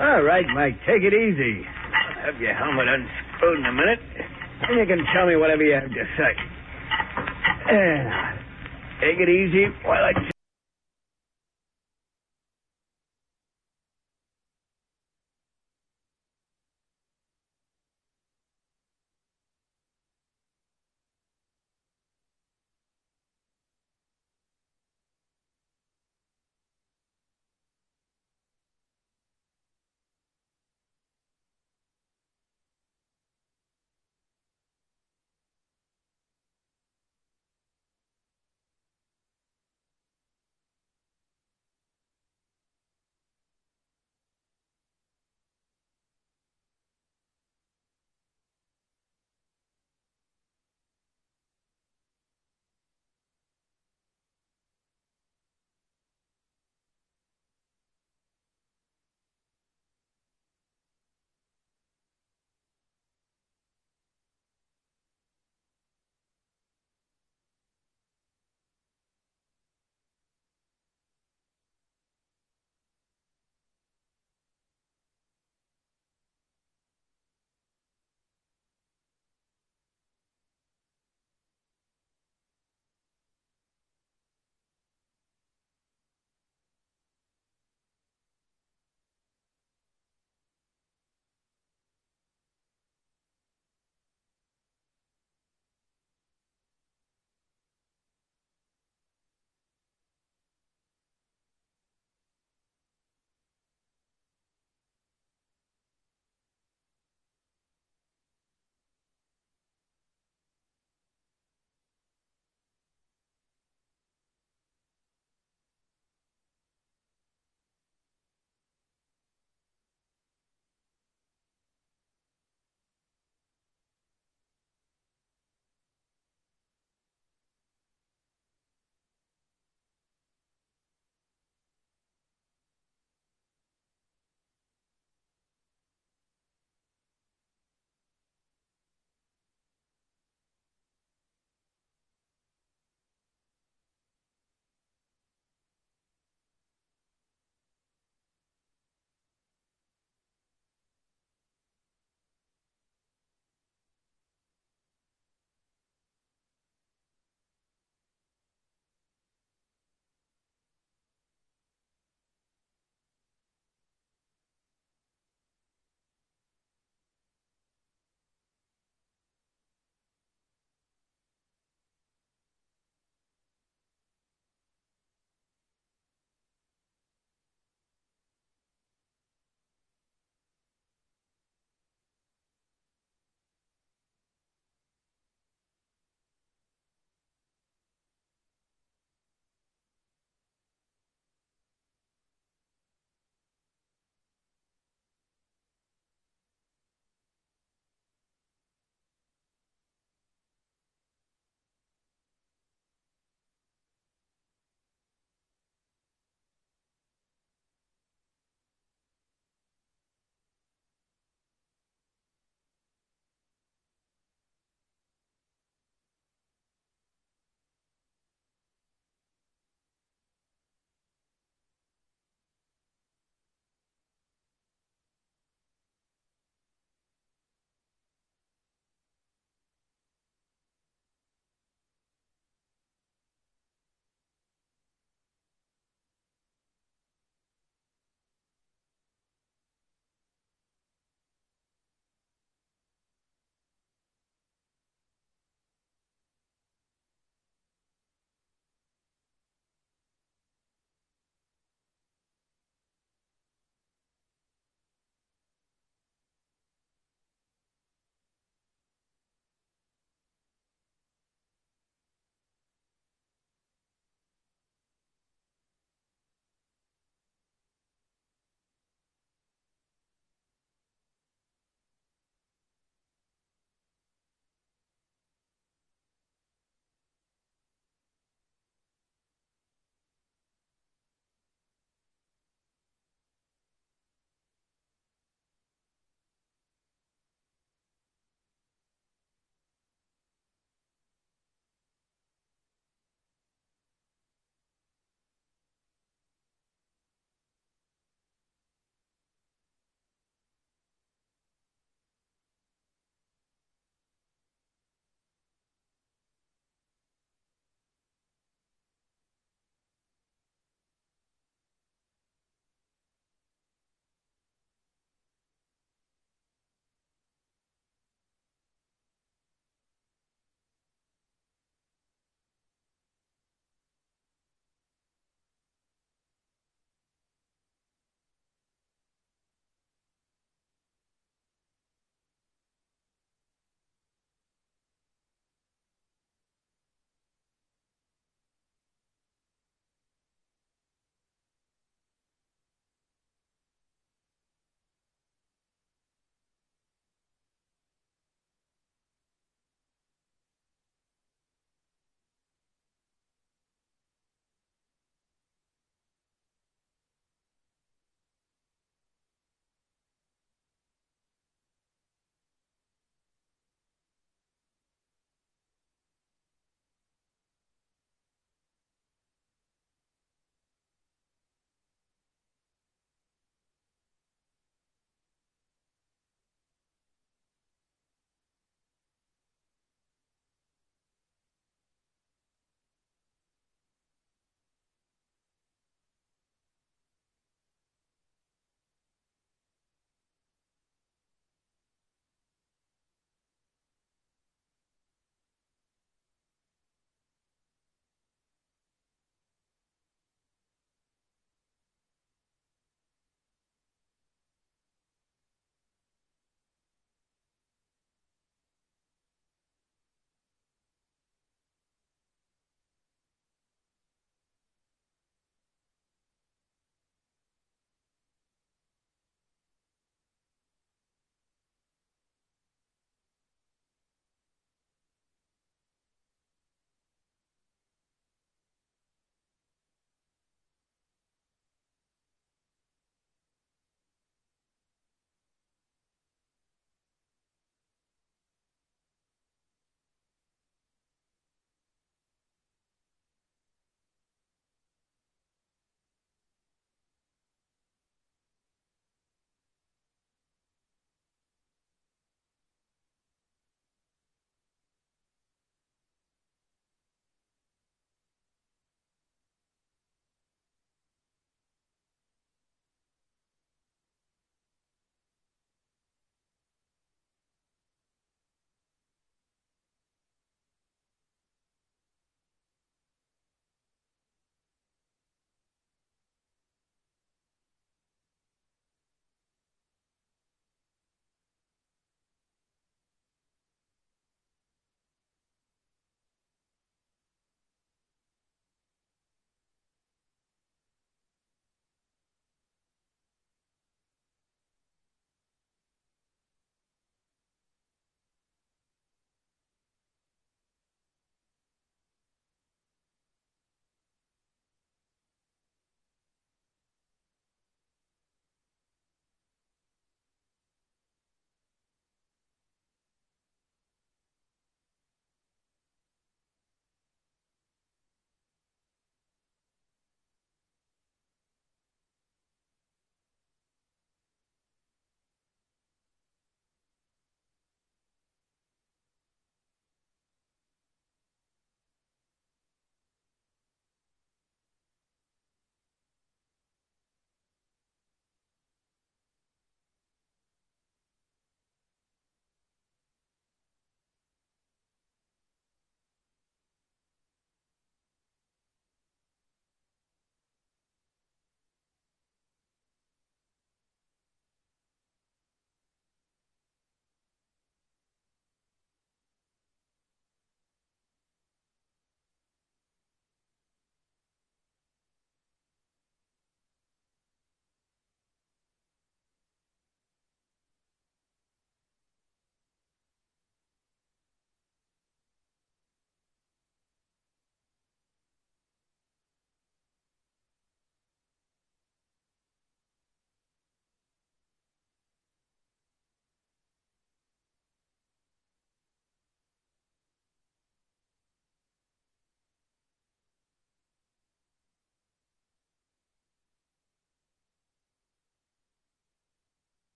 All 0.00 0.22
right, 0.22 0.46
Mike, 0.54 0.78
take 0.86 1.02
it 1.02 1.12
easy. 1.12 1.66
I'll 1.66 2.32
have 2.32 2.40
your 2.40 2.54
helmet 2.54 2.86
unscrewed 2.88 3.58
in 3.58 3.66
a 3.66 3.72
minute. 3.72 4.00
And 4.62 4.78
you 4.78 4.86
can 4.86 5.04
tell 5.14 5.26
me 5.26 5.36
whatever 5.36 5.64
you 5.64 5.74
have 5.74 5.90
to 5.90 6.04
say. 6.16 6.57
Yeah. 7.68 8.38
Take 9.00 9.18
it 9.20 9.28
easy 9.28 9.66
while 9.84 10.04
I... 10.04 10.12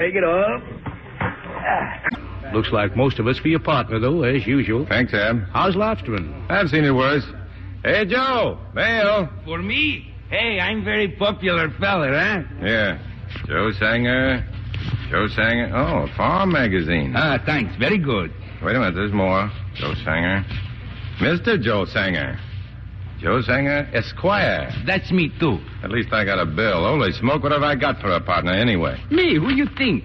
Take 0.00 0.14
it 0.14 0.24
off. 0.24 0.62
Looks 2.54 2.72
like 2.72 2.96
most 2.96 3.18
of 3.18 3.26
us 3.26 3.38
for 3.38 3.48
your 3.48 3.60
partner, 3.60 3.98
though, 4.00 4.22
as 4.22 4.46
usual. 4.46 4.86
Thanks, 4.88 5.12
Ab. 5.12 5.42
How's 5.52 5.76
lobstering? 5.76 6.50
I've 6.50 6.70
seen 6.70 6.84
it 6.84 6.90
worse. 6.90 7.26
Hey, 7.84 8.06
Joe, 8.06 8.58
Mail. 8.74 9.28
For 9.44 9.58
me? 9.58 10.10
Hey, 10.30 10.58
I'm 10.58 10.82
very 10.86 11.08
popular 11.08 11.68
fella, 11.78 12.08
huh? 12.08 12.42
Yeah. 12.62 12.98
Joe 13.46 13.72
Sanger. 13.78 14.42
Joe 15.10 15.28
Sanger. 15.28 15.70
Oh, 15.74 16.10
a 16.10 16.16
farm 16.16 16.52
magazine. 16.52 17.12
Ah, 17.14 17.36
thanks. 17.44 17.76
Very 17.76 17.98
good. 17.98 18.32
Wait 18.62 18.74
a 18.76 18.78
minute, 18.78 18.94
there's 18.94 19.12
more. 19.12 19.50
Joe 19.74 19.92
Sanger. 20.02 20.46
Mr. 21.18 21.60
Joe 21.60 21.84
Sanger. 21.84 22.38
Joe 23.20 23.42
Sanger, 23.42 23.88
Esquire. 23.92 24.72
That's 24.86 25.10
me, 25.12 25.30
too. 25.38 25.58
At 25.82 25.90
least 25.90 26.12
I 26.12 26.24
got 26.24 26.38
a 26.38 26.46
bill. 26.46 26.84
Holy 26.84 27.12
smoke, 27.12 27.42
what 27.42 27.52
have 27.52 27.62
I 27.62 27.74
got 27.74 28.00
for 28.00 28.10
a 28.10 28.20
partner 28.20 28.52
anyway? 28.52 28.98
Me? 29.10 29.36
Who 29.36 29.52
you 29.52 29.66
think? 29.76 30.04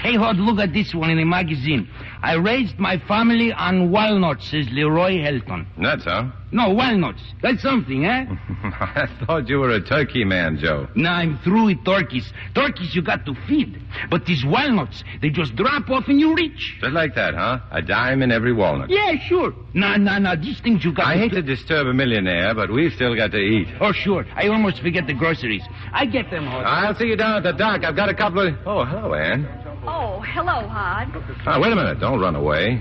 Hey, 0.00 0.16
Hod, 0.16 0.36
look 0.36 0.58
at 0.58 0.72
this 0.72 0.94
one 0.94 1.10
in 1.10 1.18
the 1.18 1.24
magazine. 1.24 1.88
I 2.22 2.34
raised 2.34 2.78
my 2.78 2.98
family 3.08 3.52
on 3.52 3.90
walnuts, 3.90 4.48
says 4.50 4.66
Leroy 4.70 5.14
Helton. 5.18 5.66
Nuts, 5.76 6.04
huh? 6.04 6.30
No, 6.52 6.70
walnuts. 6.70 7.22
That's 7.42 7.62
something, 7.62 8.04
eh? 8.04 8.26
I 8.62 9.08
thought 9.26 9.48
you 9.48 9.58
were 9.58 9.70
a 9.70 9.80
turkey 9.80 10.22
man, 10.22 10.58
Joe. 10.60 10.86
No, 10.94 11.08
I'm 11.10 11.38
through 11.42 11.66
with 11.66 11.84
turkeys. 11.84 12.30
Turkeys 12.54 12.94
you 12.94 13.02
got 13.02 13.26
to 13.26 13.34
feed. 13.48 13.82
But 14.10 14.26
these 14.26 14.44
walnuts, 14.46 15.02
they 15.20 15.30
just 15.30 15.56
drop 15.56 15.88
off 15.90 16.04
and 16.08 16.20
you 16.20 16.34
reach. 16.34 16.76
Just 16.80 16.92
like 16.92 17.14
that, 17.16 17.34
huh? 17.34 17.58
A 17.72 17.82
dime 17.82 18.22
in 18.22 18.30
every 18.30 18.52
walnut. 18.52 18.90
Yeah, 18.90 19.14
sure. 19.26 19.52
No, 19.74 19.96
no, 19.96 20.18
no. 20.18 20.36
These 20.36 20.60
things 20.60 20.84
you 20.84 20.92
got 20.92 21.06
I 21.06 21.14
to... 21.14 21.20
hate 21.20 21.32
to 21.32 21.42
disturb 21.42 21.86
a 21.88 21.94
millionaire, 21.94 22.54
but 22.54 22.70
we've 22.70 22.92
still 22.92 23.16
got 23.16 23.32
to 23.32 23.38
eat. 23.38 23.66
Oh, 23.80 23.92
sure. 23.92 24.26
I 24.36 24.48
almost 24.48 24.80
forget 24.80 25.06
the 25.06 25.14
groceries. 25.14 25.62
I 25.92 26.04
get 26.06 26.30
them, 26.30 26.46
Hod. 26.46 26.64
I'll 26.64 26.94
see 26.94 27.06
you 27.06 27.16
down 27.16 27.38
at 27.38 27.42
the 27.42 27.52
dock. 27.52 27.82
I've 27.82 27.96
got 27.96 28.10
a 28.10 28.14
couple 28.14 28.46
of... 28.46 28.54
Oh, 28.66 28.84
hello, 28.84 29.14
Ann. 29.14 29.61
Oh, 29.84 30.20
hello, 30.20 30.66
Hod. 30.68 31.08
Ah, 31.46 31.60
wait 31.60 31.72
a 31.72 31.76
minute. 31.76 31.98
Don't 31.98 32.20
run 32.20 32.36
away. 32.36 32.80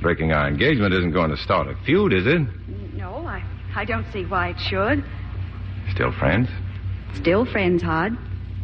Breaking 0.00 0.32
our 0.32 0.48
engagement 0.48 0.92
isn't 0.92 1.12
going 1.12 1.30
to 1.30 1.36
start 1.36 1.68
a 1.68 1.76
feud, 1.84 2.12
is 2.12 2.26
it? 2.26 2.40
No, 2.94 3.26
I, 3.26 3.44
I 3.74 3.84
don't 3.84 4.06
see 4.12 4.24
why 4.24 4.48
it 4.50 4.56
should. 4.58 5.04
Still 5.92 6.12
friends? 6.12 6.48
Still 7.14 7.44
friends, 7.44 7.82
Hod. 7.82 8.12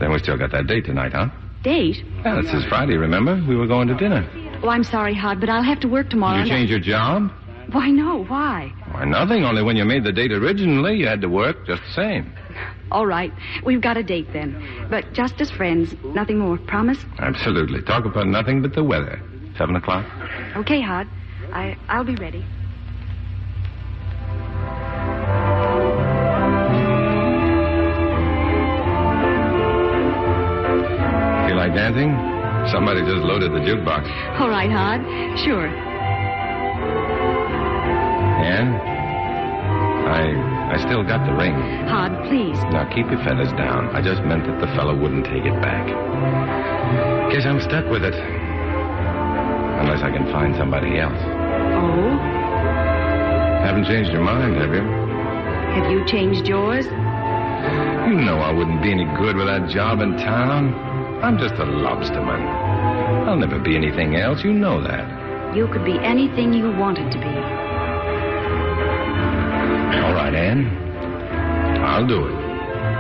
Then 0.01 0.13
we 0.13 0.19
still 0.19 0.37
got 0.37 0.51
that 0.53 0.67
date 0.67 0.85
tonight, 0.85 1.13
huh? 1.13 1.29
Date? 1.63 2.05
Yeah, 2.25 2.41
this 2.43 2.53
is 2.53 2.65
Friday, 2.67 2.97
remember? 2.97 3.43
We 3.49 3.55
were 3.57 3.67
going 3.67 3.87
to 3.89 3.95
dinner. 3.95 4.29
Oh, 4.63 4.69
I'm 4.69 4.85
sorry, 4.85 5.15
Hod, 5.15 5.41
but 5.41 5.49
I'll 5.49 5.63
have 5.63 5.81
to 5.81 5.89
work 5.89 6.11
tomorrow. 6.11 6.39
Did 6.39 6.49
you 6.49 6.53
change 6.53 6.71
your 6.71 6.81
job? 6.81 7.31
Why, 7.73 7.91
no, 7.91 8.25
why? 8.25 8.73
Why, 8.91 9.05
nothing. 9.05 9.45
Only 9.45 9.63
when 9.63 9.77
you 9.77 9.85
made 9.85 10.03
the 10.03 10.13
date 10.13 10.33
originally, 10.33 10.97
you 10.97 11.07
had 11.07 11.21
to 11.21 11.29
work 11.29 11.67
just 11.67 11.83
the 11.83 11.93
same. 11.95 12.33
All 12.91 13.07
right, 13.07 13.33
we've 13.65 13.81
got 13.81 13.97
a 13.97 14.03
date 14.03 14.33
then. 14.33 14.87
But 14.91 15.13
just 15.13 15.41
as 15.41 15.51
friends, 15.51 15.95
nothing 16.05 16.39
more. 16.39 16.59
Promise? 16.59 16.99
Absolutely. 17.19 17.83
Talk 17.83 18.05
about 18.05 18.27
nothing 18.27 18.63
but 18.63 18.75
the 18.75 18.83
weather. 18.85 19.21
Seven 19.57 19.77
o'clock? 19.77 20.07
Okay, 20.57 20.81
Hod. 20.81 21.07
I, 21.53 21.77
I'll 21.89 22.05
be 22.05 22.15
ready. 22.17 22.45
Feel 31.47 31.57
like 31.57 31.75
dancing? 31.75 32.13
Somebody 32.71 33.01
just 33.01 33.25
loaded 33.25 33.53
the 33.53 33.59
jukebox. 33.59 34.05
All 34.41 34.49
right, 34.51 34.71
Hod. 34.71 35.01
Sure. 35.41 35.67
Ann? 38.45 38.75
I 40.07 40.60
I 40.71 40.79
still 40.79 41.03
got 41.03 41.27
the 41.27 41.35
ring. 41.35 41.55
Hod, 41.91 42.15
please. 42.31 42.57
Now 42.71 42.87
keep 42.95 43.11
your 43.11 43.19
feathers 43.27 43.51
down. 43.59 43.91
I 43.91 44.01
just 44.01 44.23
meant 44.23 44.47
that 44.47 44.61
the 44.61 44.71
fellow 44.79 44.95
wouldn't 44.95 45.27
take 45.27 45.45
it 45.45 45.59
back. 45.61 45.87
Guess 47.33 47.45
I'm 47.45 47.61
stuck 47.61 47.91
with 47.91 48.05
it. 48.05 48.15
Unless 48.15 50.03
I 50.03 50.11
can 50.15 50.31
find 50.31 50.55
somebody 50.55 50.99
else. 50.99 51.19
Oh? 51.19 52.15
Haven't 53.67 53.87
changed 53.87 54.13
your 54.13 54.23
mind, 54.23 54.57
have 54.57 54.73
you? 54.73 54.83
Have 55.75 55.91
you 55.91 56.07
changed 56.07 56.47
yours? 56.47 56.87
You 56.87 58.15
know 58.15 58.39
I 58.39 58.53
wouldn't 58.53 58.83
be 58.83 58.93
any 58.93 59.05
good 59.19 59.37
with 59.37 59.47
that 59.47 59.69
job 59.71 60.01
in 60.01 60.17
town. 60.19 60.75
I'm 61.23 61.39
just 61.39 61.55
a 61.55 61.65
lobsterman. 61.65 63.27
I'll 63.27 63.37
never 63.37 63.59
be 63.59 63.77
anything 63.77 64.17
else. 64.17 64.43
You 64.43 64.53
know 64.53 64.83
that. 64.83 65.55
You 65.55 65.67
could 65.69 65.85
be 65.85 65.99
anything 65.99 66.53
you 66.53 66.71
wanted 66.71 67.11
to 67.13 67.19
be. 67.19 67.70
All 69.99 70.15
right, 70.15 70.35
Ann. 70.35 70.67
I'll 71.83 72.07
do 72.07 72.27
it. 72.27 72.37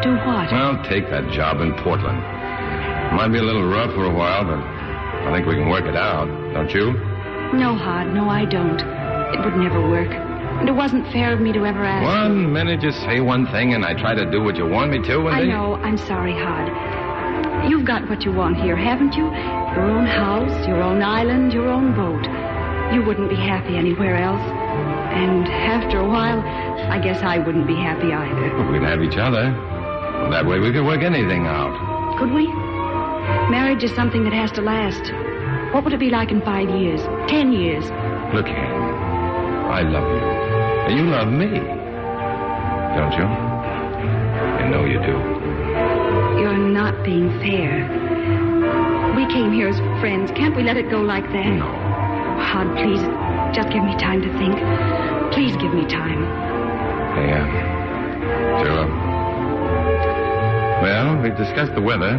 Do 0.02 0.10
what? 0.27 0.52
I'll 0.52 0.83
take 0.85 1.09
that 1.10 1.31
job 1.31 1.60
in 1.60 1.73
Portland. 1.75 2.19
Might 3.15 3.28
be 3.28 3.39
a 3.39 3.43
little 3.43 3.69
rough 3.69 3.94
for 3.94 4.05
a 4.05 4.15
while, 4.15 4.44
but 4.44 4.59
I 4.59 5.33
think 5.35 5.47
we 5.47 5.55
can 5.55 5.69
work 5.69 5.85
it 5.85 5.97
out, 5.97 6.27
don't 6.52 6.70
you? 6.73 6.93
No, 7.52 7.75
Hod, 7.75 8.15
no, 8.15 8.28
I 8.28 8.44
don't. 8.44 8.81
It 9.35 9.44
would 9.44 9.57
never 9.57 9.81
work. 9.89 10.10
And 10.10 10.69
it 10.69 10.73
wasn't 10.73 11.07
fair 11.12 11.33
of 11.33 11.41
me 11.41 11.52
to 11.52 11.65
ever 11.67 11.85
ask. 11.85 12.05
One 12.05 12.52
minute 12.52 12.83
you 12.83 12.93
say 12.93 13.20
one 13.20 13.47
thing 13.47 13.75
and 13.75 13.85
I 13.85 13.94
try 13.94 14.15
to 14.15 14.31
do 14.31 14.43
what 14.43 14.57
you 14.57 14.67
want 14.67 14.91
me 14.91 14.99
to, 15.02 15.27
and 15.27 15.36
I 15.36 15.41
then... 15.41 15.49
know. 15.51 15.75
I'm 15.77 15.97
sorry, 15.99 16.33
Hod. 16.33 17.69
You've 17.70 17.85
got 17.85 18.09
what 18.09 18.25
you 18.25 18.33
want 18.33 18.57
here, 18.57 18.77
haven't 18.77 19.15
you? 19.15 19.25
Your 19.25 19.83
own 19.83 20.07
house, 20.07 20.67
your 20.67 20.83
own 20.83 21.02
island, 21.02 21.52
your 21.52 21.69
own 21.69 21.94
boat. 21.94 22.25
You 22.94 23.02
wouldn't 23.02 23.31
be 23.31 23.36
happy 23.36 23.77
anywhere 23.77 24.17
else. 24.17 24.43
And 25.11 25.49
after 25.49 25.99
a 25.99 26.07
while, 26.09 26.41
I 26.91 26.99
guess 26.99 27.23
I 27.23 27.39
wouldn't 27.39 27.67
be 27.67 27.77
happy 27.77 28.13
either. 28.13 28.71
We'd 28.71 28.83
have 28.83 29.03
each 29.03 29.17
other. 29.19 29.51
That 30.31 30.47
way 30.47 30.59
we 30.61 30.73
could 30.73 30.85
work 30.85 31.03
anything 31.03 31.47
out. 31.47 32.19
Could 32.19 32.33
we? 32.33 32.47
Marriage 33.51 33.83
is 33.83 33.93
something 33.95 34.25
that 34.25 34.33
has 34.33 34.53
to 34.53 34.63
last. 34.63 35.13
What 35.75 35.85
would 35.85 35.93
it 35.93 36.01
be 36.01 36.11
like 36.11 36.31
in 36.31 36.41
five 36.43 36.69
years? 36.71 37.01
Ten 37.29 37.53
years? 37.53 37.85
Look 38.35 38.47
here. 38.47 38.57
I 39.71 39.83
love 39.83 40.07
you. 40.09 40.21
And 40.87 40.99
you 40.99 41.05
love 41.07 41.29
me. 41.29 41.47
Don't 42.97 43.13
you? 43.13 43.25
I 43.25 44.69
know 44.69 44.85
you 44.85 44.99
do. 45.01 45.17
You're 46.41 46.59
not 46.59 47.05
being 47.05 47.31
fair. 47.41 47.87
We 49.17 49.27
came 49.27 49.53
here 49.53 49.69
as 49.69 49.79
friends. 50.01 50.31
Can't 50.33 50.57
we 50.57 50.63
let 50.63 50.77
it 50.77 50.91
go 50.91 51.01
like 51.01 51.25
that? 51.33 51.47
No. 51.47 51.67
Hod, 52.41 52.75
please, 52.77 53.03
just 53.55 53.71
give 53.71 53.85
me 53.85 53.97
time 53.97 54.23
to 54.23 54.39
think. 54.39 54.55
Please 55.33 55.57
give 55.57 55.73
me 55.73 55.86
time. 55.86 56.25
Hey, 57.15 57.33
uh, 57.33 58.65
Joe. 58.65 58.86
Well, 60.83 61.23
we've 61.23 61.36
discussed 61.36 61.75
the 61.75 61.81
weather. 61.83 62.17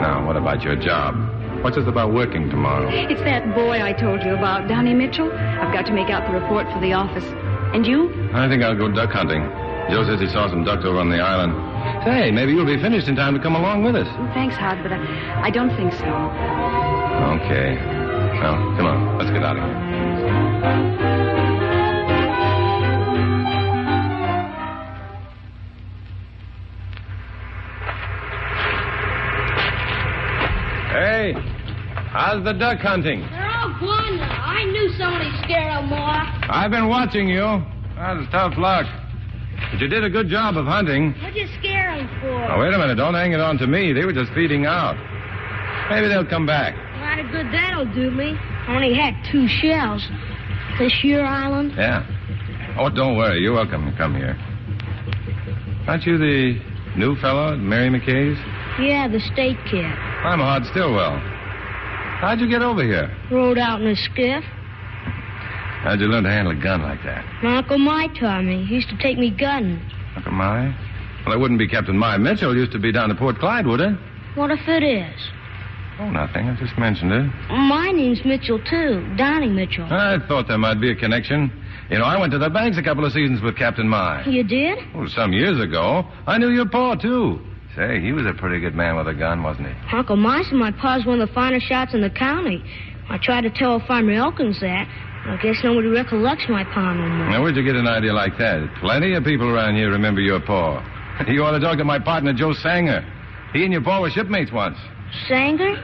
Now, 0.00 0.26
what 0.26 0.36
about 0.36 0.62
your 0.62 0.76
job? 0.76 1.14
What's 1.62 1.76
this 1.76 1.86
about 1.86 2.12
working 2.12 2.50
tomorrow? 2.50 2.90
It's 2.92 3.22
that 3.22 3.54
boy 3.54 3.82
I 3.82 3.92
told 3.92 4.22
you 4.22 4.34
about, 4.34 4.68
Donnie 4.68 4.92
Mitchell. 4.92 5.32
I've 5.32 5.72
got 5.72 5.86
to 5.86 5.92
make 5.92 6.10
out 6.10 6.26
the 6.30 6.38
report 6.38 6.66
for 6.72 6.80
the 6.80 6.92
office. 6.92 7.24
And 7.72 7.86
you? 7.86 8.12
I 8.34 8.48
think 8.48 8.62
I'll 8.62 8.76
go 8.76 8.90
duck 8.90 9.10
hunting. 9.10 9.42
Joe 9.90 10.04
says 10.04 10.20
he 10.20 10.28
saw 10.28 10.48
some 10.48 10.64
ducks 10.64 10.84
over 10.84 10.98
on 10.98 11.08
the 11.08 11.20
island. 11.20 11.54
Say, 12.04 12.30
maybe 12.30 12.52
you'll 12.52 12.66
be 12.66 12.80
finished 12.80 13.08
in 13.08 13.16
time 13.16 13.34
to 13.34 13.40
come 13.40 13.54
along 13.54 13.84
with 13.84 13.96
us. 13.96 14.08
Thanks, 14.34 14.56
Hod, 14.56 14.82
but 14.82 14.92
I, 14.92 15.44
I 15.44 15.50
don't 15.50 15.74
think 15.76 15.92
so. 15.92 16.04
Okay. 17.40 17.76
Well, 18.40 18.56
come 18.76 18.86
on. 18.86 19.18
Let's 19.18 19.30
get 19.30 19.42
out 19.42 19.56
of 19.56 19.64
here. 19.64 21.53
How's 32.14 32.44
the 32.44 32.52
duck 32.54 32.78
hunting? 32.78 33.20
They're 33.30 33.50
all 33.50 33.74
gone 33.80 34.16
now. 34.16 34.42
I 34.46 34.64
knew 34.64 34.88
somebody'd 34.96 35.34
scare 35.44 35.74
them 35.74 35.90
more. 35.90 36.22
I've 36.48 36.70
been 36.70 36.88
watching 36.88 37.28
you. 37.28 37.42
That 37.98 38.16
was 38.16 38.26
tough 38.30 38.54
luck. 38.56 38.86
But 39.70 39.80
you 39.80 39.88
did 39.88 40.04
a 40.04 40.10
good 40.10 40.28
job 40.28 40.56
of 40.56 40.66
hunting. 40.66 41.12
What'd 41.20 41.36
you 41.36 41.46
scare 41.58 41.96
them 41.96 42.08
for? 42.20 42.30
Now, 42.30 42.60
wait 42.60 42.72
a 42.74 42.78
minute. 42.78 42.96
Don't 42.96 43.14
hang 43.14 43.32
it 43.32 43.40
on 43.40 43.58
to 43.58 43.66
me. 43.66 43.92
They 43.92 44.04
were 44.04 44.12
just 44.12 44.32
feeding 44.32 44.66
out. 44.66 44.96
Maybe 45.90 46.08
they'll 46.08 46.26
come 46.26 46.46
back. 46.46 46.74
A 46.74 47.00
lot 47.00 47.18
of 47.18 47.30
good 47.30 47.46
that'll 47.52 47.92
do 47.92 48.10
me. 48.10 48.36
I 48.66 48.74
only 48.74 48.94
had 48.94 49.14
two 49.30 49.46
shells. 49.48 50.06
This 50.78 51.04
your 51.04 51.24
island? 51.24 51.74
Yeah. 51.76 52.06
Oh, 52.78 52.88
don't 52.90 53.16
worry. 53.16 53.40
You're 53.40 53.54
welcome 53.54 53.90
to 53.90 53.96
come 53.96 54.14
here. 54.16 54.36
Aren't 55.86 56.04
you 56.04 56.18
the 56.18 56.58
new 56.96 57.14
fellow 57.16 57.52
at 57.52 57.58
Mary 57.58 57.90
McKay's? 57.90 58.38
Yeah, 58.80 59.06
the 59.06 59.20
state 59.20 59.58
kid. 59.70 59.84
I'm 59.84 60.40
Hod 60.40 60.64
Stillwell. 60.66 61.20
How'd 62.24 62.40
you 62.40 62.48
get 62.48 62.62
over 62.62 62.82
here? 62.82 63.14
Rode 63.30 63.58
out 63.58 63.82
in 63.82 63.86
a 63.86 63.94
skiff. 63.94 64.42
How'd 65.84 66.00
you 66.00 66.06
learn 66.06 66.24
to 66.24 66.30
handle 66.30 66.58
a 66.58 66.62
gun 66.62 66.80
like 66.80 67.02
that? 67.04 67.22
My 67.42 67.58
Uncle 67.58 67.76
My 67.76 68.06
taught 68.18 68.44
me. 68.46 68.64
He 68.64 68.76
used 68.76 68.88
to 68.88 68.96
take 68.96 69.18
me 69.18 69.30
gunning. 69.30 69.78
Uncle 70.16 70.32
My? 70.32 70.74
Well, 71.26 71.34
it 71.34 71.38
wouldn't 71.38 71.58
be 71.58 71.68
Captain 71.68 71.98
My 71.98 72.16
Mitchell. 72.16 72.56
Used 72.56 72.72
to 72.72 72.78
be 72.78 72.92
down 72.92 73.10
to 73.10 73.14
Port 73.14 73.36
Clyde, 73.36 73.66
would 73.66 73.80
it? 73.80 73.92
What 74.36 74.50
if 74.50 74.66
it 74.66 74.82
is? 74.82 75.20
Oh, 76.00 76.08
nothing. 76.08 76.48
I 76.48 76.56
just 76.56 76.78
mentioned 76.78 77.12
it. 77.12 77.30
My 77.50 77.92
name's 77.92 78.24
Mitchell, 78.24 78.58
too. 78.58 79.06
Donnie 79.18 79.50
Mitchell. 79.50 79.84
I 79.84 80.16
thought 80.26 80.48
there 80.48 80.56
might 80.56 80.80
be 80.80 80.92
a 80.92 80.96
connection. 80.96 81.52
You 81.90 81.98
know, 81.98 82.04
I 82.04 82.18
went 82.18 82.32
to 82.32 82.38
the 82.38 82.48
banks 82.48 82.78
a 82.78 82.82
couple 82.82 83.04
of 83.04 83.12
seasons 83.12 83.42
with 83.42 83.58
Captain 83.58 83.86
My. 83.86 84.24
You 84.24 84.44
did? 84.44 84.78
Oh, 84.94 85.06
some 85.08 85.34
years 85.34 85.60
ago. 85.60 86.04
I 86.26 86.38
knew 86.38 86.48
your 86.48 86.70
pa, 86.70 86.94
too. 86.94 87.38
Say, 87.76 88.00
he 88.00 88.12
was 88.12 88.24
a 88.26 88.32
pretty 88.32 88.60
good 88.60 88.74
man 88.74 88.96
with 88.96 89.08
a 89.08 89.14
gun, 89.14 89.42
wasn't 89.42 89.68
he? 89.68 89.74
Uncle 89.96 90.14
and 90.14 90.58
my 90.58 90.70
pa's 90.70 91.04
one 91.04 91.20
of 91.20 91.28
the 91.28 91.34
finest 91.34 91.66
shots 91.66 91.92
in 91.92 92.00
the 92.00 92.10
county. 92.10 92.62
I 93.08 93.18
tried 93.18 93.42
to 93.42 93.50
tell 93.50 93.80
Farmer 93.86 94.12
Elkins 94.12 94.60
that. 94.60 94.86
I 95.26 95.38
guess 95.42 95.56
nobody 95.64 95.88
recollects 95.88 96.44
my 96.48 96.64
pa 96.64 96.92
no 96.92 97.08
more. 97.08 97.30
Now, 97.30 97.42
where'd 97.42 97.56
you 97.56 97.64
get 97.64 97.76
an 97.76 97.88
idea 97.88 98.12
like 98.12 98.36
that? 98.38 98.68
Plenty 98.80 99.14
of 99.14 99.24
people 99.24 99.48
around 99.48 99.74
here 99.76 99.90
remember 99.90 100.20
your 100.20 100.40
pa. 100.40 100.90
You 101.28 101.44
ought 101.44 101.52
to 101.52 101.60
talk 101.60 101.78
to 101.78 101.84
my 101.84 102.00
partner, 102.00 102.32
Joe 102.32 102.52
Sanger. 102.52 103.00
He 103.52 103.62
and 103.62 103.72
your 103.72 103.82
paw 103.82 104.00
were 104.00 104.10
shipmates 104.10 104.50
once. 104.50 104.76
Sanger? 105.28 105.76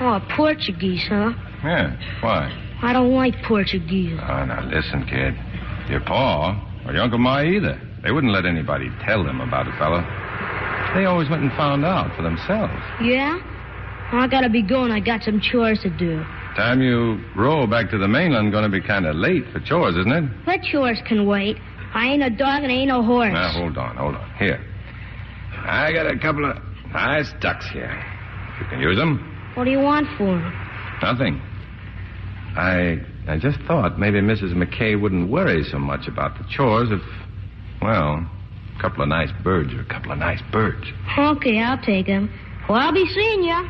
Oh, 0.00 0.20
Portuguese, 0.36 1.04
huh? 1.08 1.30
Yeah, 1.62 1.96
why? 2.20 2.50
I 2.82 2.92
don't 2.92 3.14
like 3.14 3.34
Portuguese. 3.44 4.18
Oh, 4.20 4.44
now 4.44 4.68
listen, 4.68 5.06
kid. 5.06 5.34
Your 5.88 6.00
pa, 6.00 6.58
or 6.86 6.92
your 6.92 7.02
Uncle 7.02 7.18
Ma 7.20 7.42
either. 7.42 7.80
They 8.02 8.10
wouldn't 8.10 8.32
let 8.32 8.46
anybody 8.46 8.90
tell 9.06 9.22
them 9.24 9.40
about 9.40 9.68
a 9.68 9.72
fellow. 9.78 10.02
They 10.94 11.04
always 11.04 11.28
went 11.28 11.42
and 11.42 11.52
found 11.52 11.84
out 11.84 12.14
for 12.16 12.22
themselves. 12.22 12.72
Yeah? 13.02 13.38
I 14.12 14.26
gotta 14.26 14.48
be 14.48 14.62
going. 14.62 14.90
I 14.90 15.00
got 15.00 15.22
some 15.22 15.40
chores 15.40 15.80
to 15.82 15.90
do. 15.90 16.24
Time 16.56 16.80
you 16.80 17.20
roll 17.36 17.66
back 17.66 17.90
to 17.90 17.98
the 17.98 18.08
mainland, 18.08 18.52
to 18.52 18.68
be 18.68 18.80
kind 18.80 19.06
of 19.06 19.16
late 19.16 19.44
for 19.52 19.60
chores, 19.60 19.96
isn't 19.96 20.10
it? 20.10 20.24
What 20.44 20.62
chores 20.62 21.00
can 21.06 21.26
wait? 21.26 21.56
I 21.94 22.06
ain't 22.06 22.22
a 22.22 22.30
dog 22.30 22.62
and 22.62 22.72
I 22.72 22.74
ain't 22.74 22.88
no 22.88 23.02
horse. 23.02 23.32
Now, 23.32 23.52
hold 23.52 23.76
on, 23.78 23.96
hold 23.96 24.14
on. 24.14 24.30
Here. 24.38 24.64
I 25.64 25.92
got 25.92 26.06
a 26.06 26.18
couple 26.18 26.50
of 26.50 26.56
nice 26.92 27.32
ducks 27.40 27.68
here. 27.70 28.04
You 28.60 28.66
can 28.66 28.80
use 28.80 28.96
them. 28.96 29.18
What 29.54 29.64
do 29.64 29.70
you 29.70 29.80
want 29.80 30.08
for 30.16 30.28
'em? 30.28 30.52
Nothing. 31.02 31.40
I 32.56 32.98
I 33.28 33.36
just 33.38 33.60
thought 33.60 33.98
maybe 33.98 34.20
Mrs. 34.20 34.54
McKay 34.54 35.00
wouldn't 35.00 35.28
worry 35.30 35.62
so 35.64 35.78
much 35.78 36.08
about 36.08 36.38
the 36.38 36.44
chores 36.44 36.90
if, 36.90 37.02
well, 37.82 38.26
a 38.78 38.82
couple 38.82 39.02
of 39.02 39.08
nice 39.08 39.30
birds 39.42 39.72
are 39.74 39.80
a 39.80 39.84
couple 39.84 40.12
of 40.12 40.18
nice 40.18 40.40
birds. 40.52 40.84
Okay, 41.18 41.58
I'll 41.60 41.78
take 41.82 42.08
'em. 42.08 42.30
Well, 42.68 42.78
I'll 42.78 42.92
be 42.92 43.06
seeing 43.06 43.44
ya. 43.44 43.62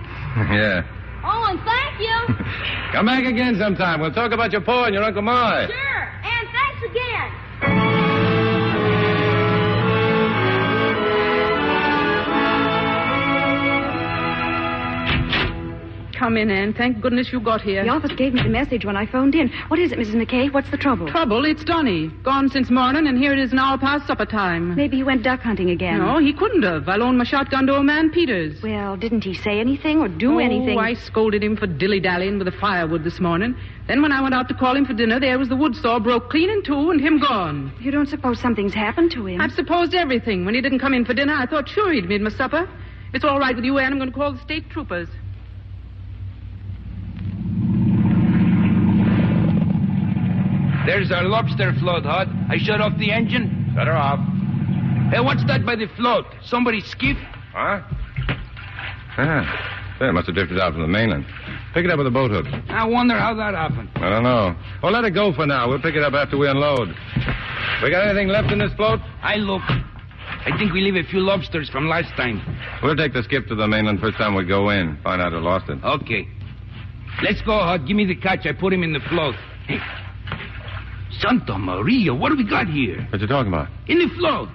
yeah. 0.53 0.83
Oh, 1.25 1.47
and 1.51 1.61
thank 1.61 2.01
you. 2.01 2.45
Come 2.93 3.07
back 3.07 3.25
again 3.25 3.57
sometime. 3.59 4.01
We'll 4.01 4.13
talk 4.13 4.33
about 4.33 4.51
your 4.53 4.61
paw 4.63 4.85
and 4.85 4.95
your 4.95 5.05
Uncle 5.05 5.23
Ma. 5.23 5.67
sure. 5.67 6.13
And 6.25 6.49
thanks 6.49 6.83
again. 6.91 7.98
Come 16.19 16.37
in, 16.37 16.51
Anne. 16.51 16.75
Thank 16.75 17.01
goodness 17.01 17.33
you 17.33 17.39
got 17.39 17.61
here. 17.61 17.85
The 17.85 17.91
office 17.91 18.11
gave 18.17 18.35
me 18.35 18.43
the 18.43 18.49
message 18.49 18.85
when 18.85 18.97
I 18.97 19.07
phoned 19.07 19.37
in. 19.37 19.49
What 19.69 19.79
is 19.79 19.93
it, 19.93 20.01
Mrs. 20.01 20.17
McKay? 20.17 20.53
What's 20.53 20.69
the 20.69 20.77
trouble? 20.77 21.07
Trouble? 21.07 21.45
It's 21.45 21.63
Donny. 21.63 22.09
Gone 22.25 22.49
since 22.49 22.71
morning, 22.71 23.07
and 23.07 23.17
here 23.17 23.33
it 23.33 23.39
is 23.39 23.53
an 23.53 23.61
hour 23.61 23.79
past 23.79 24.09
supper 24.09 24.27
time. 24.27 24.75
Maybe 24.75 24.97
he 24.97 25.05
went 25.05 25.23
duck 25.23 25.41
hunting 25.43 25.71
again. 25.71 25.99
No, 25.99 26.19
he 26.19 26.33
couldn't 26.33 26.65
have. 26.65 26.89
I 26.89 26.97
loaned 26.97 27.19
my 27.19 27.25
shotgun 27.25 27.69
to 27.69 27.77
a 27.77 27.85
man 27.85 28.11
Peters. 28.11 28.61
Well, 28.61 28.97
didn't 28.97 29.23
he 29.23 29.33
say 29.33 29.61
anything 29.61 30.01
or 30.01 30.09
do 30.09 30.41
anything? 30.41 30.61
oh, 30.61 30.63
anything? 30.63 30.79
I 30.81 30.95
scolded 30.95 31.45
him 31.45 31.57
for 31.57 31.69
dilly-dallying 31.69 32.39
with 32.39 32.47
the 32.47 32.59
firewood 32.59 33.05
this 33.05 33.21
morning. 33.21 33.55
Then 33.87 34.03
when 34.03 34.11
I 34.11 34.21
went 34.21 34.35
out 34.35 34.49
to 34.49 34.55
call 34.55 34.77
him 34.77 34.87
for 34.87 34.95
dinner, 34.95 35.21
there 35.21 35.39
was 35.39 35.49
the 35.49 35.57
wood 35.57 35.77
saw 35.77 36.01
broke 36.01 36.31
clean 36.31 36.51
in 36.51 36.65
two 36.65 36.91
and 36.91 37.01
him 37.01 37.21
gone. 37.21 37.73
You 37.79 37.93
don't 37.93 38.09
suppose 38.09 38.41
something's 38.41 38.75
happened 38.75 39.13
to 39.13 39.27
him? 39.27 39.41
I've 39.41 39.53
supposed 39.53 39.95
everything. 39.95 40.45
When 40.45 40.57
he 40.57 40.61
didn't 40.61 40.81
come 40.81 40.95
in 40.95 41.05
for 41.05 41.15
dinner, 41.15 41.35
I 41.35 41.47
thought 41.47 41.69
sure 41.69 41.93
he'd 41.93 42.09
made 42.09 42.23
my 42.23 42.31
supper. 42.31 42.69
If 43.11 43.15
it's 43.15 43.25
all 43.25 43.39
right 43.39 43.55
with 43.55 43.65
you, 43.65 43.79
Anne, 43.79 43.93
I'm 43.93 43.99
going 43.99 44.11
to 44.11 44.15
call 44.15 44.33
the 44.33 44.41
state 44.41 44.69
troopers. 44.69 45.09
There's 50.89 51.13
our 51.13 51.25
lobster 51.25 51.75
float, 51.81 52.05
Hod. 52.05 52.29
I 52.49 52.57
shut 52.57 52.81
off 52.81 52.97
the 52.97 53.13
engine. 53.13 53.73
Shut 53.75 53.87
her 53.87 53.93
off. 53.93 54.21
Hey, 55.13 55.21
what's 55.21 55.45
that 55.45 55.67
by 55.67 55.77
the 55.77 55.87
float? 55.99 56.25
Somebody's 56.43 56.87
skiff? 56.87 57.19
Huh? 57.53 57.85
Ah. 59.19 60.01
It 60.01 60.15
must 60.15 60.29
have 60.29 60.35
drifted 60.35 60.59
out 60.59 60.73
from 60.73 60.81
the 60.81 60.89
mainland. 60.89 61.27
Pick 61.75 61.85
it 61.85 61.91
up 61.91 61.99
with 61.99 62.07
a 62.07 62.11
boat 62.11 62.31
hook. 62.31 62.47
I 62.71 62.87
wonder 62.87 63.19
how 63.19 63.35
that 63.35 63.53
happened. 63.53 63.91
I 63.97 64.09
don't 64.09 64.23
know. 64.23 64.57
Well, 64.83 64.91
let 64.91 65.05
it 65.05 65.11
go 65.11 65.35
for 65.35 65.47
now. 65.47 65.69
We'll 65.69 65.79
pick 65.79 65.95
it 65.95 66.03
up 66.03 66.15
after 66.15 66.39
we 66.39 66.49
unload. 66.49 66.89
We 67.83 67.91
got 67.91 68.09
anything 68.09 68.29
left 68.29 68.51
in 68.51 68.59
this 68.59 68.73
float? 68.73 69.01
I 69.21 69.37
look. 69.37 69.61
I 69.69 70.57
think 70.57 70.73
we 70.73 70.81
leave 70.81 70.97
a 70.97 71.07
few 71.07 71.21
lobsters 71.21 71.69
from 71.69 71.87
last 71.91 72.17
time. 72.17 72.41
We'll 72.83 72.97
take 72.97 73.13
the 73.13 73.23
skiff 73.25 73.47
to 73.49 73.55
the 73.55 73.69
mainland 73.69 74.01
first 74.01 74.17
time 74.17 74.35
we 74.35 74.47
go 74.47 74.71
in. 74.71 74.97
Find 75.05 75.21
out 75.21 75.33
who 75.33 75.41
lost 75.41 75.69
it. 75.69 75.85
Okay. 75.85 76.27
Let's 77.23 77.43
go, 77.43 77.59
Hod. 77.59 77.87
Give 77.87 77.95
me 77.95 78.07
the 78.07 78.17
catch. 78.17 78.47
I 78.47 78.53
put 78.53 78.73
him 78.73 78.83
in 78.83 78.95
the 78.95 79.01
float. 79.11 79.35
Hey. 81.19 81.29
Santa 81.29 81.59
Maria, 81.59 82.15
what 82.15 82.31
do 82.31 82.37
we 82.37 82.49
got 82.49 82.67
here? 82.67 83.07
What 83.11 83.21
you 83.21 83.27
talking 83.27 83.53
about? 83.53 83.69
In 83.87 83.99
the 83.99 84.09
float. 84.17 84.49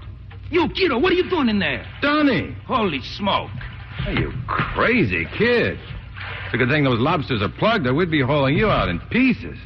Yo, 0.51 0.67
kiddo, 0.69 0.99
what 0.99 1.11
are 1.11 1.15
you 1.15 1.29
doing 1.29 1.49
in 1.49 1.59
there? 1.59 1.85
Donnie! 2.01 2.55
Holy 2.65 3.01
smoke. 3.17 3.49
Hey, 4.03 4.13
you 4.13 4.33
crazy 4.47 5.25
kid. 5.37 5.79
It's 6.45 6.53
a 6.53 6.57
good 6.57 6.69
thing 6.69 6.83
those 6.83 6.99
lobsters 6.99 7.41
are 7.41 7.49
plugged, 7.49 7.87
or 7.87 7.93
we'd 7.93 8.11
be 8.11 8.21
hauling 8.21 8.57
you 8.57 8.67
out 8.67 8.89
in 8.89 8.99
pieces. 9.11 9.57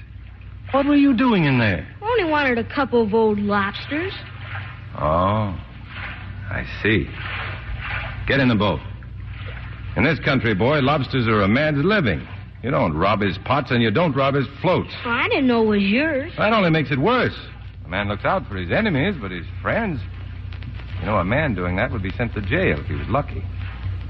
What 0.71 0.85
were 0.85 0.95
you 0.95 1.15
doing 1.15 1.45
in 1.45 1.59
there? 1.59 1.87
Only 2.01 2.25
wanted 2.29 2.57
a 2.57 2.75
couple 2.75 3.01
of 3.03 3.13
old 3.13 3.39
lobsters. 3.39 4.13
Oh, 4.97 5.57
I 6.49 6.65
see. 6.81 7.07
Get 8.27 8.39
in 8.39 8.47
the 8.47 8.55
boat. 8.55 8.79
In 9.95 10.03
this 10.03 10.19
country, 10.19 10.53
boy, 10.53 10.79
lobsters 10.79 11.27
are 11.27 11.41
a 11.41 11.47
man's 11.47 11.83
living. 11.83 12.25
You 12.63 12.71
don't 12.71 12.93
rob 12.97 13.21
his 13.21 13.37
pots 13.45 13.71
and 13.71 13.81
you 13.81 13.91
don't 13.91 14.15
rob 14.15 14.33
his 14.33 14.47
floats. 14.61 14.89
Oh, 15.05 15.09
I 15.09 15.27
didn't 15.29 15.47
know 15.47 15.63
it 15.63 15.67
was 15.67 15.83
yours. 15.83 16.31
That 16.37 16.53
only 16.53 16.69
makes 16.71 16.91
it 16.91 16.97
worse. 16.99 17.37
A 17.85 17.87
man 17.87 18.09
looks 18.09 18.25
out 18.25 18.47
for 18.47 18.55
his 18.57 18.71
enemies, 18.71 19.15
but 19.21 19.31
his 19.31 19.45
friends. 19.61 20.01
You 20.99 21.05
know, 21.05 21.17
a 21.17 21.23
man 21.23 21.53
doing 21.53 21.75
that 21.75 21.91
would 21.91 22.01
be 22.01 22.11
sent 22.11 22.33
to 22.33 22.41
jail 22.41 22.79
if 22.79 22.87
he 22.87 22.95
was 22.95 23.07
lucky. 23.07 23.43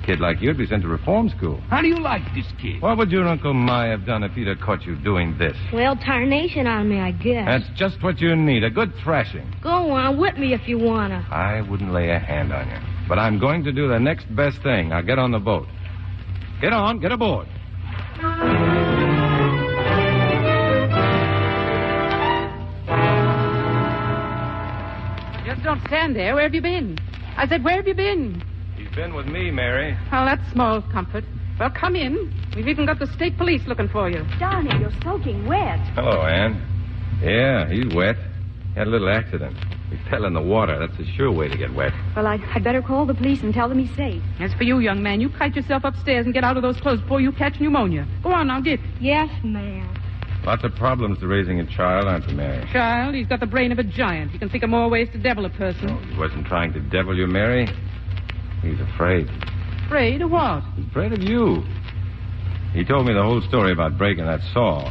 A 0.01 0.05
kid 0.05 0.21
like 0.21 0.41
you'd 0.41 0.57
be 0.57 0.65
sent 0.65 0.83
to 0.83 0.87
reform 0.87 1.27
school. 1.29 1.59
How 1.69 1.81
do 1.81 1.87
you 1.87 1.99
like 1.99 2.21
this 2.33 2.45
kid? 2.61 2.81
What 2.81 2.97
would 2.97 3.11
your 3.11 3.27
Uncle 3.27 3.53
Mai 3.53 3.87
have 3.87 4.05
done 4.05 4.23
if 4.23 4.31
he'd 4.31 4.47
have 4.47 4.61
caught 4.61 4.85
you 4.85 4.95
doing 4.95 5.37
this? 5.37 5.57
Well, 5.73 5.97
tarnation 5.97 6.65
on 6.65 6.87
me, 6.87 6.99
I 7.01 7.11
guess. 7.11 7.45
That's 7.45 7.77
just 7.77 8.01
what 8.01 8.21
you 8.21 8.33
need 8.35 8.63
a 8.63 8.69
good 8.69 8.93
thrashing. 9.03 9.53
Go 9.61 9.91
on, 9.91 10.17
whip 10.17 10.37
me 10.37 10.53
if 10.53 10.67
you 10.69 10.79
wanna. 10.79 11.27
I 11.29 11.59
wouldn't 11.61 11.91
lay 11.91 12.09
a 12.11 12.19
hand 12.19 12.53
on 12.53 12.69
you. 12.69 12.77
But 13.09 13.19
I'm 13.19 13.37
going 13.39 13.65
to 13.65 13.73
do 13.73 13.89
the 13.89 13.99
next 13.99 14.33
best 14.33 14.61
thing. 14.63 14.93
I'll 14.93 15.03
get 15.03 15.19
on 15.19 15.31
the 15.31 15.39
boat. 15.39 15.67
Get 16.61 16.71
on, 16.71 16.99
get 16.99 17.11
aboard. 17.11 17.47
Just 25.45 25.63
don't 25.63 25.81
stand 25.87 26.15
there. 26.15 26.33
Where 26.33 26.43
have 26.43 26.53
you 26.55 26.61
been? 26.61 26.97
I 27.37 27.47
said, 27.47 27.63
where 27.63 27.75
have 27.75 27.87
you 27.87 27.93
been? 27.93 28.43
He's 28.75 28.89
been 28.95 29.13
with 29.13 29.27
me, 29.27 29.51
Mary. 29.51 29.95
Oh, 30.11 30.25
that's 30.25 30.41
small 30.51 30.81
comfort. 30.81 31.23
Well, 31.59 31.69
come 31.69 31.95
in. 31.95 32.33
We've 32.55 32.67
even 32.67 32.85
got 32.85 32.99
the 32.99 33.07
state 33.13 33.37
police 33.37 33.61
looking 33.67 33.87
for 33.89 34.09
you. 34.09 34.25
Donnie, 34.39 34.79
you're 34.79 34.91
soaking 35.03 35.47
wet. 35.47 35.79
Hello, 35.95 36.23
Ann. 36.23 36.61
Yeah, 37.21 37.69
he's 37.69 37.93
wet. 37.95 38.15
Had 38.75 38.87
a 38.87 38.89
little 38.89 39.09
accident. 39.09 39.55
He 39.89 39.97
fell 40.09 40.25
in 40.25 40.33
the 40.33 40.41
water. 40.41 40.77
That's 40.77 40.99
a 40.99 41.05
sure 41.13 41.31
way 41.31 41.47
to 41.47 41.57
get 41.57 41.73
wet. 41.73 41.93
Well, 42.15 42.27
I'd, 42.27 42.43
I'd 42.53 42.63
better 42.63 42.81
call 42.81 43.05
the 43.05 43.13
police 43.13 43.41
and 43.41 43.53
tell 43.53 43.69
them 43.69 43.79
he's 43.79 43.95
safe. 43.95 44.21
As 44.39 44.53
for 44.53 44.63
you, 44.63 44.79
young 44.79 45.01
man, 45.01 45.21
you 45.21 45.29
kite 45.29 45.55
yourself 45.55 45.83
upstairs 45.85 46.25
and 46.25 46.33
get 46.33 46.43
out 46.43 46.57
of 46.57 46.63
those 46.63 46.79
clothes 46.81 46.99
before 47.01 47.21
you 47.21 47.31
catch 47.31 47.59
pneumonia. 47.61 48.05
Go 48.21 48.31
on 48.33 48.47
now, 48.47 48.59
get. 48.59 48.79
Yes, 48.99 49.29
ma'am. 49.43 49.93
Lots 50.45 50.63
of 50.63 50.75
problems 50.75 51.19
to 51.19 51.27
raising 51.27 51.59
a 51.59 51.65
child, 51.65 52.05
aren't 52.05 52.25
there, 52.27 52.35
Mary? 52.35 52.69
Child, 52.71 53.15
he's 53.15 53.27
got 53.27 53.39
the 53.39 53.45
brain 53.45 53.71
of 53.71 53.79
a 53.79 53.83
giant. 53.83 54.31
He 54.31 54.37
can 54.37 54.49
think 54.49 54.63
of 54.63 54.69
more 54.69 54.89
ways 54.89 55.09
to 55.13 55.17
devil 55.17 55.45
a 55.45 55.49
person. 55.49 55.89
Oh, 55.89 55.97
He 55.97 56.17
wasn't 56.17 56.47
trying 56.47 56.73
to 56.73 56.79
devil 56.79 57.15
you, 57.17 57.27
Mary. 57.27 57.67
He's 58.61 58.79
afraid. 58.79 59.29
Afraid 59.85 60.21
of 60.21 60.31
what? 60.31 60.63
He's 60.75 60.85
afraid 60.87 61.13
of 61.13 61.21
you. 61.23 61.63
He 62.73 62.83
told 62.83 63.07
me 63.07 63.13
the 63.13 63.23
whole 63.23 63.41
story 63.41 63.71
about 63.71 63.97
breaking 63.97 64.25
that 64.25 64.41
saw. 64.53 64.89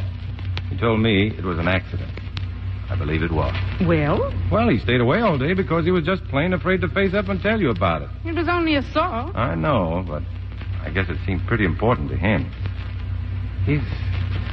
He 0.69 0.77
told 0.77 0.99
me 0.99 1.27
it 1.37 1.43
was 1.43 1.57
an 1.59 1.67
accident. 1.67 2.11
I 2.89 2.95
believe 2.95 3.21
it 3.21 3.31
was. 3.31 3.53
Well? 3.85 4.31
Well, 4.51 4.69
he 4.69 4.79
stayed 4.79 5.01
away 5.01 5.19
all 5.19 5.37
day 5.37 5.53
because 5.53 5.83
he 5.85 5.91
was 5.91 6.05
just 6.05 6.23
plain 6.25 6.53
afraid 6.53 6.81
to 6.81 6.87
face 6.89 7.13
up 7.13 7.27
and 7.27 7.41
tell 7.41 7.59
you 7.59 7.69
about 7.69 8.01
it. 8.01 8.09
It 8.25 8.33
was 8.35 8.47
only 8.47 8.75
a 8.75 8.81
saw. 8.81 9.31
I 9.35 9.55
know, 9.55 10.03
but 10.07 10.23
I 10.81 10.89
guess 10.89 11.09
it 11.09 11.17
seemed 11.25 11.45
pretty 11.47 11.65
important 11.65 12.09
to 12.11 12.17
him. 12.17 12.49
He's 13.65 13.81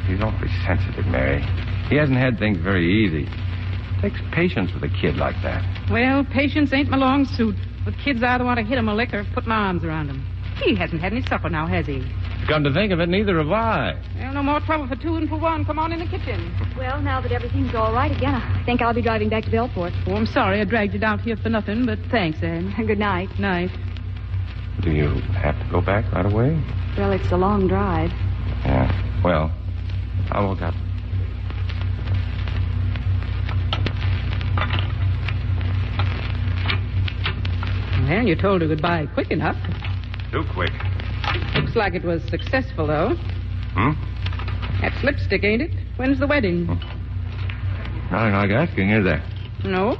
he's 0.08 0.20
awfully 0.20 0.48
sensitive, 0.66 1.06
Mary. 1.06 1.40
He 1.88 1.96
hasn't 1.96 2.18
had 2.18 2.38
things 2.38 2.58
very 2.58 3.04
easy. 3.04 3.28
It 3.28 4.00
takes 4.02 4.20
patience 4.32 4.72
with 4.74 4.82
a 4.82 4.88
kid 5.00 5.16
like 5.16 5.36
that. 5.42 5.62
Well, 5.90 6.24
patience 6.24 6.72
ain't 6.72 6.88
my 6.90 6.96
long 6.96 7.24
suit. 7.24 7.54
With 7.86 7.96
kids, 7.98 8.22
I 8.22 8.34
either 8.34 8.44
want 8.44 8.58
to 8.58 8.64
hit 8.64 8.78
'em 8.78 8.88
or 8.88 8.94
lick 8.94 9.14
or 9.14 9.24
put 9.34 9.46
my 9.46 9.54
arms 9.56 9.84
around 9.84 10.08
'em. 10.10 10.24
He 10.62 10.74
hasn't 10.74 11.00
had 11.00 11.12
any 11.12 11.22
supper 11.22 11.48
now, 11.50 11.66
has 11.66 11.86
he? 11.86 12.02
Come 12.48 12.62
to 12.64 12.72
think 12.74 12.92
of 12.92 13.00
it, 13.00 13.08
neither 13.08 13.38
have 13.38 13.50
I. 13.50 13.98
Well, 14.18 14.34
no 14.34 14.42
more 14.42 14.60
trouble 14.60 14.86
for 14.86 14.96
two 14.96 15.16
and 15.16 15.28
for 15.28 15.38
one. 15.38 15.64
Come 15.64 15.78
on 15.78 15.92
in 15.92 15.98
the 15.98 16.06
kitchen. 16.06 16.54
Well, 16.76 17.00
now 17.00 17.20
that 17.22 17.32
everything's 17.32 17.74
all 17.74 17.92
right 17.92 18.10
again, 18.14 18.34
I 18.34 18.62
think 18.66 18.82
I'll 18.82 18.92
be 18.92 19.00
driving 19.00 19.30
back 19.30 19.44
to 19.44 19.50
Belport. 19.50 19.92
Oh, 20.06 20.14
I'm 20.14 20.26
sorry 20.26 20.60
I 20.60 20.64
dragged 20.64 20.92
you 20.92 21.00
down 21.00 21.20
here 21.20 21.36
for 21.36 21.48
nothing, 21.48 21.86
but 21.86 21.98
thanks, 22.10 22.38
Anne. 22.42 22.74
Good 22.86 22.98
night. 22.98 23.30
Night. 23.38 23.70
Do 24.82 24.90
you 24.90 25.08
have 25.32 25.58
to 25.58 25.68
go 25.70 25.80
back 25.80 26.12
right 26.12 26.26
away? 26.26 26.62
Well, 26.98 27.12
it's 27.12 27.30
a 27.32 27.36
long 27.36 27.66
drive. 27.66 28.10
Yeah. 28.64 29.22
Well, 29.24 29.50
I'll 30.30 30.50
look 30.50 30.60
up. 30.60 30.74
Well, 38.06 38.26
you 38.26 38.36
told 38.36 38.60
her 38.60 38.68
goodbye 38.68 39.06
quick 39.14 39.30
enough. 39.30 39.56
Too 40.30 40.44
quick. 40.52 40.72
Looks 41.54 41.76
like 41.76 41.94
it 41.94 42.04
was 42.04 42.22
successful, 42.24 42.86
though. 42.86 43.14
Hmm? 43.74 43.92
That's 44.80 45.02
lipstick, 45.04 45.44
ain't 45.44 45.62
it? 45.62 45.70
When's 45.96 46.18
the 46.18 46.26
wedding? 46.26 46.66
Nothing 46.66 48.32
like 48.32 48.50
asking, 48.50 48.90
is 48.90 49.04
there? 49.04 49.22
No. 49.64 49.96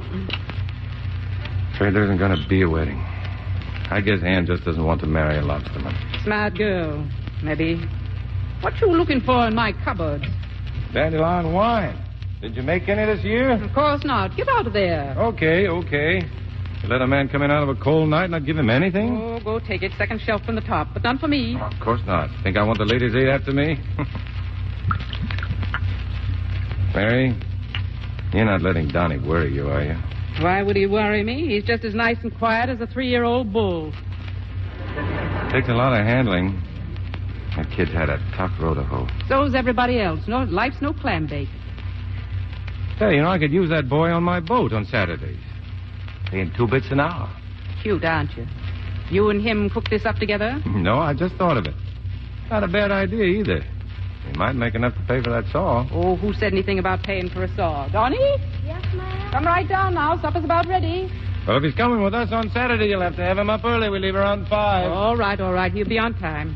Afraid 1.73 1.95
there 1.95 2.03
isn't 2.03 2.17
going 2.17 2.37
to 2.37 2.47
be 2.47 2.61
a 2.61 2.69
wedding. 2.69 2.99
I 3.89 4.01
guess 4.01 4.19
Ann 4.23 4.45
just 4.45 4.63
doesn't 4.63 4.83
want 4.83 5.01
to 5.01 5.07
marry 5.07 5.37
a 5.37 5.41
lobsterman. 5.41 6.23
Smart 6.23 6.55
girl. 6.55 7.07
Maybe. 7.43 7.81
What 8.61 8.79
you 8.81 8.87
looking 8.91 9.21
for 9.21 9.47
in 9.47 9.55
my 9.55 9.73
cupboard? 9.83 10.25
Dandelion 10.93 11.53
wine. 11.53 12.01
Did 12.41 12.55
you 12.55 12.63
make 12.63 12.87
any 12.87 13.05
this 13.05 13.23
year? 13.23 13.51
Of 13.51 13.73
course 13.73 14.03
not. 14.03 14.35
Get 14.35 14.47
out 14.49 14.67
of 14.67 14.73
there. 14.73 15.15
Okay, 15.17 15.67
okay. 15.67 16.21
You 16.85 16.91
let 16.91 17.01
a 17.01 17.07
man 17.07 17.29
come 17.29 17.41
in 17.41 17.49
out 17.49 17.63
of 17.63 17.69
a 17.69 17.75
cold 17.81 18.09
night 18.09 18.25
and 18.25 18.33
not 18.33 18.45
give 18.45 18.55
him 18.55 18.69
anything? 18.69 19.19
Oh, 19.19 19.39
go 19.43 19.57
take 19.57 19.81
it. 19.81 19.91
Second 19.97 20.21
shelf 20.21 20.43
from 20.45 20.53
the 20.53 20.61
top, 20.61 20.89
but 20.93 21.01
not 21.01 21.19
for 21.19 21.27
me. 21.27 21.57
Of 21.59 21.73
course 21.83 22.01
not. 22.05 22.29
Think 22.43 22.57
I 22.57 22.63
want 22.63 22.77
the 22.77 22.85
ladies 22.85 23.15
aid 23.15 23.27
after 23.27 23.51
me? 23.51 23.79
Mary, 26.93 27.35
you're 28.33 28.45
not 28.45 28.61
letting 28.61 28.87
Donnie 28.89 29.17
worry 29.17 29.51
you, 29.51 29.67
are 29.67 29.83
you? 29.83 29.95
Why 30.43 30.61
would 30.61 30.75
he 30.75 30.85
worry 30.85 31.23
me? 31.23 31.47
He's 31.47 31.63
just 31.63 31.83
as 31.83 31.95
nice 31.95 32.17
and 32.21 32.31
quiet 32.37 32.69
as 32.69 32.79
a 32.79 32.85
three-year-old 32.85 33.51
bull. 33.51 33.91
Takes 35.51 35.69
a 35.69 35.73
lot 35.73 35.99
of 35.99 36.05
handling. 36.05 36.61
That 37.55 37.65
kid's 37.75 37.93
had 37.93 38.11
a 38.11 38.19
tough 38.37 38.51
road 38.61 38.75
to 38.75 38.83
hoe. 38.83 39.07
So's 39.27 39.55
everybody 39.55 39.99
else. 39.99 40.19
No, 40.27 40.43
life's 40.43 40.83
no 40.83 40.93
clam 40.93 41.25
bake. 41.25 41.49
Hey, 42.99 43.15
you 43.15 43.23
know, 43.23 43.29
I 43.29 43.39
could 43.39 43.51
use 43.51 43.71
that 43.71 43.89
boy 43.89 44.11
on 44.11 44.21
my 44.21 44.39
boat 44.39 44.71
on 44.71 44.85
Saturdays. 44.85 45.39
Paying 46.31 46.51
two 46.57 46.67
bits 46.67 46.87
an 46.91 46.99
hour. 46.99 47.29
Cute, 47.81 48.03
aren't 48.03 48.35
you? 48.35 48.45
You 49.09 49.29
and 49.29 49.41
him 49.41 49.69
cook 49.69 49.89
this 49.89 50.05
up 50.05 50.15
together? 50.17 50.59
No, 50.65 50.97
I 50.99 51.13
just 51.13 51.35
thought 51.35 51.57
of 51.57 51.65
it. 51.65 51.75
Not 52.49 52.63
a 52.63 52.67
bad 52.67 52.91
idea 52.91 53.23
either. 53.25 53.63
He 54.27 54.37
might 54.37 54.53
make 54.53 54.73
enough 54.73 54.95
to 54.95 55.01
pay 55.07 55.21
for 55.21 55.29
that 55.29 55.45
saw. 55.51 55.87
Oh, 55.91 56.15
who 56.15 56.33
said 56.33 56.51
anything 56.53 56.79
about 56.79 57.03
paying 57.03 57.29
for 57.29 57.43
a 57.43 57.55
saw? 57.55 57.87
Donnie? 57.89 58.17
Yes, 58.65 58.83
ma'am. 58.95 59.31
Come 59.31 59.45
right 59.45 59.67
down 59.67 59.93
now. 59.93 60.19
Supper's 60.21 60.43
about 60.43 60.67
ready. 60.67 61.11
Well, 61.47 61.57
if 61.57 61.63
he's 61.63 61.75
coming 61.75 62.03
with 62.03 62.15
us 62.15 62.31
on 62.31 62.49
Saturday, 62.51 62.87
you'll 62.87 63.01
have 63.01 63.15
to 63.17 63.23
have 63.23 63.37
him 63.37 63.51
up 63.51 63.63
early. 63.63 63.89
We 63.89 63.99
leave 63.99 64.15
around 64.15 64.47
five. 64.47 64.91
All 64.91 65.15
right, 65.15 65.39
all 65.39 65.53
right. 65.53 65.71
He'll 65.71 65.87
be 65.87 65.99
on 65.99 66.15
time. 66.15 66.55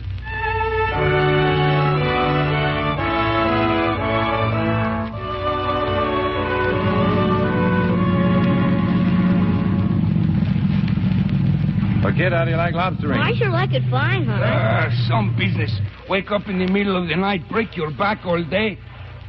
Well, 12.10 12.18
kid, 12.18 12.34
how 12.34 12.44
do 12.44 12.50
you 12.50 12.58
like 12.58 12.74
lobstering? 12.74 13.22
I 13.22 13.38
sure 13.38 13.50
like 13.50 13.72
it 13.72 13.84
fine, 13.92 14.26
huh? 14.26 14.42
Ah, 14.42 14.90
some 15.08 15.38
business. 15.38 15.70
Wake 16.10 16.32
up 16.32 16.48
in 16.48 16.58
the 16.58 16.66
middle 16.66 17.00
of 17.00 17.08
the 17.08 17.16
night, 17.16 17.48
break 17.48 17.78
your 17.78 17.92
back 17.92 18.26
all 18.26 18.44
day. 18.44 18.80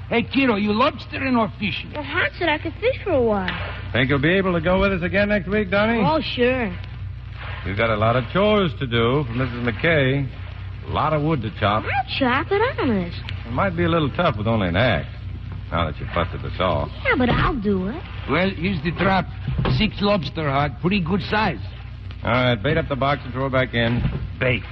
Hey, 0.08 0.22
kiddo, 0.22 0.56
you 0.56 0.70
lobstering 0.70 1.36
or 1.36 1.52
fishing? 1.58 1.92
Well, 1.94 2.02
Hod 2.02 2.30
said 2.38 2.48
I 2.48 2.56
could 2.56 2.72
fish 2.80 2.96
for 3.04 3.10
a 3.10 3.20
while. 3.20 3.50
Think 3.92 4.08
you'll 4.08 4.18
be 4.18 4.32
able 4.32 4.54
to 4.54 4.62
go 4.62 4.80
with 4.80 4.92
us 4.94 5.02
again 5.02 5.28
next 5.28 5.48
week, 5.48 5.70
Donnie? 5.70 6.02
Oh, 6.02 6.22
sure. 6.22 6.74
You've 7.66 7.76
got 7.76 7.90
a 7.90 7.96
lot 7.96 8.16
of 8.16 8.24
chores 8.32 8.72
to 8.78 8.86
do 8.86 9.24
for 9.28 9.32
Mrs. 9.34 9.62
McKay. 9.62 10.26
A 10.88 10.90
lot 10.90 11.12
of 11.12 11.20
wood 11.20 11.42
to 11.42 11.50
chop. 11.60 11.84
I'll 11.84 12.18
chop 12.18 12.46
it 12.50 12.62
honest. 12.80 13.20
It 13.46 13.52
might 13.52 13.76
be 13.76 13.84
a 13.84 13.90
little 13.90 14.10
tough 14.16 14.38
with 14.38 14.46
only 14.46 14.68
an 14.68 14.76
axe. 14.76 15.06
Now 15.70 15.84
that 15.84 16.00
you've 16.00 16.08
busted 16.14 16.40
the 16.40 16.50
saw. 16.56 16.88
Yeah, 17.04 17.16
but 17.18 17.28
I'll 17.28 17.60
do 17.60 17.88
it. 17.88 18.02
Well, 18.30 18.48
here's 18.48 18.82
the 18.82 18.92
trap. 18.92 19.26
Six 19.76 19.96
lobster 20.00 20.48
hard, 20.48 20.72
pretty 20.80 21.04
good 21.04 21.20
size. 21.30 21.60
All 22.22 22.30
right, 22.30 22.54
bait 22.62 22.76
up 22.76 22.88
the 22.88 22.96
box 22.96 23.22
and 23.24 23.32
throw 23.32 23.46
it 23.46 23.52
back 23.52 23.72
in. 23.72 24.02
Bait. 24.38 24.62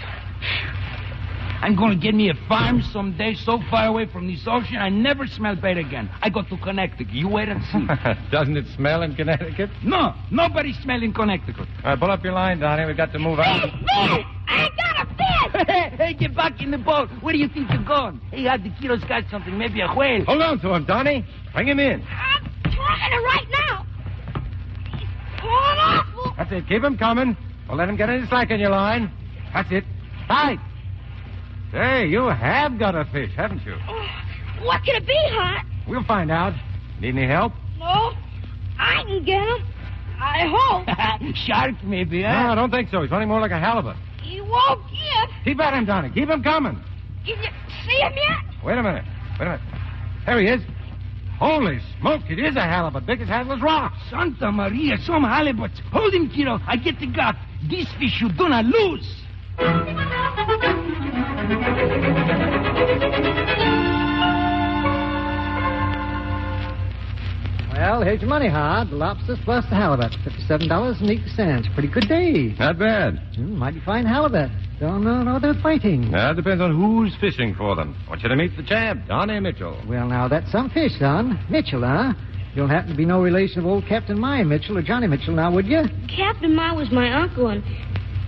I'm 1.60 1.74
going 1.76 1.98
to 1.98 2.02
get 2.02 2.14
me 2.14 2.30
a 2.30 2.34
farm 2.46 2.82
someday 2.92 3.34
so 3.34 3.58
far 3.70 3.86
away 3.86 4.06
from 4.06 4.28
this 4.28 4.46
ocean 4.46 4.76
I 4.76 4.90
never 4.90 5.26
smell 5.26 5.56
bait 5.56 5.76
again. 5.76 6.08
I 6.22 6.28
go 6.28 6.42
to 6.42 6.56
Connecticut. 6.58 7.08
You 7.10 7.28
wait 7.28 7.48
and 7.48 7.60
see. 7.72 8.30
Doesn't 8.30 8.56
it 8.56 8.66
smell 8.76 9.02
in 9.02 9.14
Connecticut? 9.16 9.70
no, 9.82 10.14
nobody 10.30 10.72
smell 10.82 11.02
in 11.02 11.12
Connecticut. 11.12 11.56
All 11.58 11.66
right, 11.90 11.98
pull 11.98 12.10
up 12.10 12.22
your 12.22 12.34
line, 12.34 12.60
Donnie. 12.60 12.84
We've 12.84 12.96
got 12.96 13.12
to 13.12 13.18
move 13.18 13.38
out. 13.40 13.70
Hey, 13.70 14.24
I 14.46 14.68
got 14.76 15.06
a 15.06 15.14
fish! 15.14 15.66
hey, 15.66 15.96
hey, 15.96 16.14
get 16.14 16.36
back 16.36 16.60
in 16.60 16.70
the 16.70 16.78
boat. 16.78 17.08
Where 17.22 17.32
do 17.32 17.38
you 17.38 17.48
think 17.48 17.70
you're 17.70 17.82
going? 17.84 18.20
Hey, 18.30 18.44
had 18.44 18.62
the 18.62 18.70
kiddo's 18.80 19.02
got 19.04 19.24
something, 19.30 19.56
maybe 19.58 19.80
a 19.80 19.88
whale. 19.94 20.24
Hold 20.26 20.42
on 20.42 20.60
to 20.60 20.74
him, 20.74 20.84
Donnie. 20.84 21.24
Bring 21.54 21.66
him 21.68 21.80
in. 21.80 22.02
I'm 22.02 22.44
trying 22.70 23.12
it 23.12 23.24
right 23.24 23.46
now. 23.50 23.86
That's 26.36 26.52
it. 26.52 26.68
Keep 26.68 26.84
him 26.84 26.96
coming. 26.96 27.36
Don't 27.66 27.76
let 27.76 27.88
him 27.88 27.96
get 27.96 28.08
any 28.08 28.26
slack 28.28 28.50
in 28.50 28.60
your 28.60 28.70
line. 28.70 29.10
That's 29.52 29.70
it. 29.70 29.84
Tight. 30.26 30.58
Hey, 31.70 32.06
you 32.06 32.28
have 32.28 32.78
got 32.78 32.94
a 32.94 33.04
fish, 33.06 33.30
haven't 33.36 33.64
you? 33.64 33.76
Oh, 33.88 34.06
what 34.62 34.82
can 34.84 34.96
it 34.96 35.06
be, 35.06 35.16
Hod? 35.16 35.66
We'll 35.86 36.04
find 36.04 36.30
out. 36.30 36.54
Need 37.00 37.16
any 37.16 37.26
help? 37.26 37.52
No, 37.78 38.12
I 38.78 39.02
can 39.06 39.24
get 39.24 39.42
him. 39.42 39.66
I 40.20 40.46
hope. 40.50 41.34
Shark, 41.46 41.74
maybe, 41.84 42.24
eh? 42.24 42.32
No, 42.32 42.38
huh? 42.46 42.52
I 42.52 42.54
don't 42.54 42.70
think 42.70 42.90
so. 42.90 43.02
He's 43.02 43.10
running 43.10 43.28
more 43.28 43.40
like 43.40 43.50
a 43.50 43.58
halibut. 43.58 43.96
He 44.22 44.40
won't 44.40 44.82
give. 44.90 45.30
Keep 45.44 45.60
at 45.60 45.74
him, 45.74 45.84
Donnie. 45.84 46.10
Keep 46.10 46.28
him 46.28 46.42
coming. 46.42 46.82
Did 47.24 47.38
you 47.38 47.50
see 47.86 47.98
him 48.00 48.12
yet? 48.14 48.64
Wait 48.64 48.78
a 48.78 48.82
minute. 48.82 49.04
Wait 49.38 49.46
a 49.46 49.50
minute. 49.50 49.60
There 50.26 50.40
he 50.40 50.46
is. 50.48 50.62
Holy 51.38 51.78
smoke, 52.00 52.22
it 52.28 52.40
is 52.40 52.56
a 52.56 52.62
halibut, 52.62 53.06
big 53.06 53.20
as 53.20 53.28
Hadler's 53.28 53.62
Rock. 53.62 53.94
Santa 54.10 54.50
Maria, 54.50 54.96
some 55.04 55.22
halibuts. 55.22 55.78
Hold 55.92 56.12
him, 56.12 56.28
kiddo. 56.28 56.58
I 56.66 56.76
get 56.76 56.98
the 56.98 57.06
gut. 57.06 57.36
This 57.70 57.86
fish 57.98 58.20
you 58.20 58.28
do 58.32 58.48
not 58.48 58.64
lose. 58.64 59.24
Well, 67.78 68.02
here's 68.02 68.20
your 68.20 68.28
money, 68.28 68.48
Hod. 68.48 68.90
The 68.90 68.96
lobsters 68.96 69.38
plus 69.44 69.64
the 69.70 69.76
halibut. 69.76 70.10
$57.80. 70.26 71.74
Pretty 71.74 71.88
good 71.88 72.08
day. 72.08 72.52
Not 72.58 72.76
bad. 72.76 73.20
Hmm, 73.36 73.54
mighty 73.54 73.80
fine 73.86 74.04
halibut. 74.04 74.50
Don't 74.80 75.04
know 75.04 75.22
no 75.22 75.38
they're 75.38 75.54
fighting. 75.62 76.10
That 76.10 76.34
depends 76.34 76.60
on 76.60 76.74
who's 76.74 77.14
fishing 77.20 77.54
for 77.54 77.76
them. 77.76 77.94
want 78.08 78.22
you 78.24 78.30
to 78.30 78.34
meet 78.34 78.56
the 78.56 78.64
champ, 78.64 79.06
Donnie 79.06 79.38
Mitchell. 79.38 79.80
Well, 79.88 80.08
now, 80.08 80.26
that's 80.26 80.50
some 80.50 80.70
fish, 80.70 80.90
son. 80.98 81.38
Mitchell, 81.48 81.82
huh? 81.82 82.14
You 82.50 82.62
don't 82.62 82.68
happen 82.68 82.90
to 82.90 82.96
be 82.96 83.04
no 83.04 83.22
relation 83.22 83.60
of 83.60 83.66
old 83.66 83.84
Captain 83.88 84.18
Mai 84.18 84.42
Mitchell 84.42 84.76
or 84.76 84.82
Johnny 84.82 85.06
Mitchell, 85.06 85.34
now, 85.34 85.54
would 85.54 85.66
you? 85.66 85.82
Captain 86.08 86.56
Ma 86.56 86.74
was 86.74 86.90
my 86.90 87.12
uncle, 87.12 87.46
and, 87.46 87.62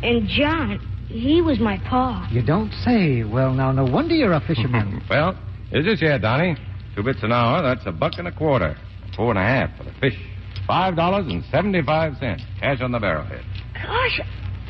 and 0.05 0.29
John, 0.29 0.79
he 1.09 1.43
was 1.43 1.59
my 1.59 1.77
pa. 1.89 2.29
You 2.31 2.43
don't 2.43 2.73
say. 2.85 3.25
Well, 3.25 3.53
now, 3.53 3.73
no 3.73 3.83
wonder 3.83 4.15
you're 4.15 4.33
a 4.33 4.41
fisherman. 4.47 5.03
Well, 5.11 5.37
here's 5.71 5.87
this 5.87 5.99
here, 5.99 6.21
Donnie. 6.21 6.55
Two 6.95 7.03
bits 7.03 7.25
an 7.25 7.33
hour, 7.33 7.63
that's 7.63 7.85
a 7.87 7.91
buck 7.91 8.13
and 8.19 8.29
a 8.29 8.33
quarter. 8.33 8.77
Four 9.17 9.31
and 9.31 9.39
a 9.39 9.43
half 9.43 9.77
for 9.77 9.85
the 9.85 9.93
fish. 10.01 10.19
Five 10.67 10.97
dollars 10.97 11.27
and 11.27 11.45
seventy-five 11.51 12.17
cents. 12.19 12.43
Cash 12.61 12.81
on 12.81 12.93
the 12.93 12.99
barrelhead. 12.99 13.43
Gosh, 13.75 14.21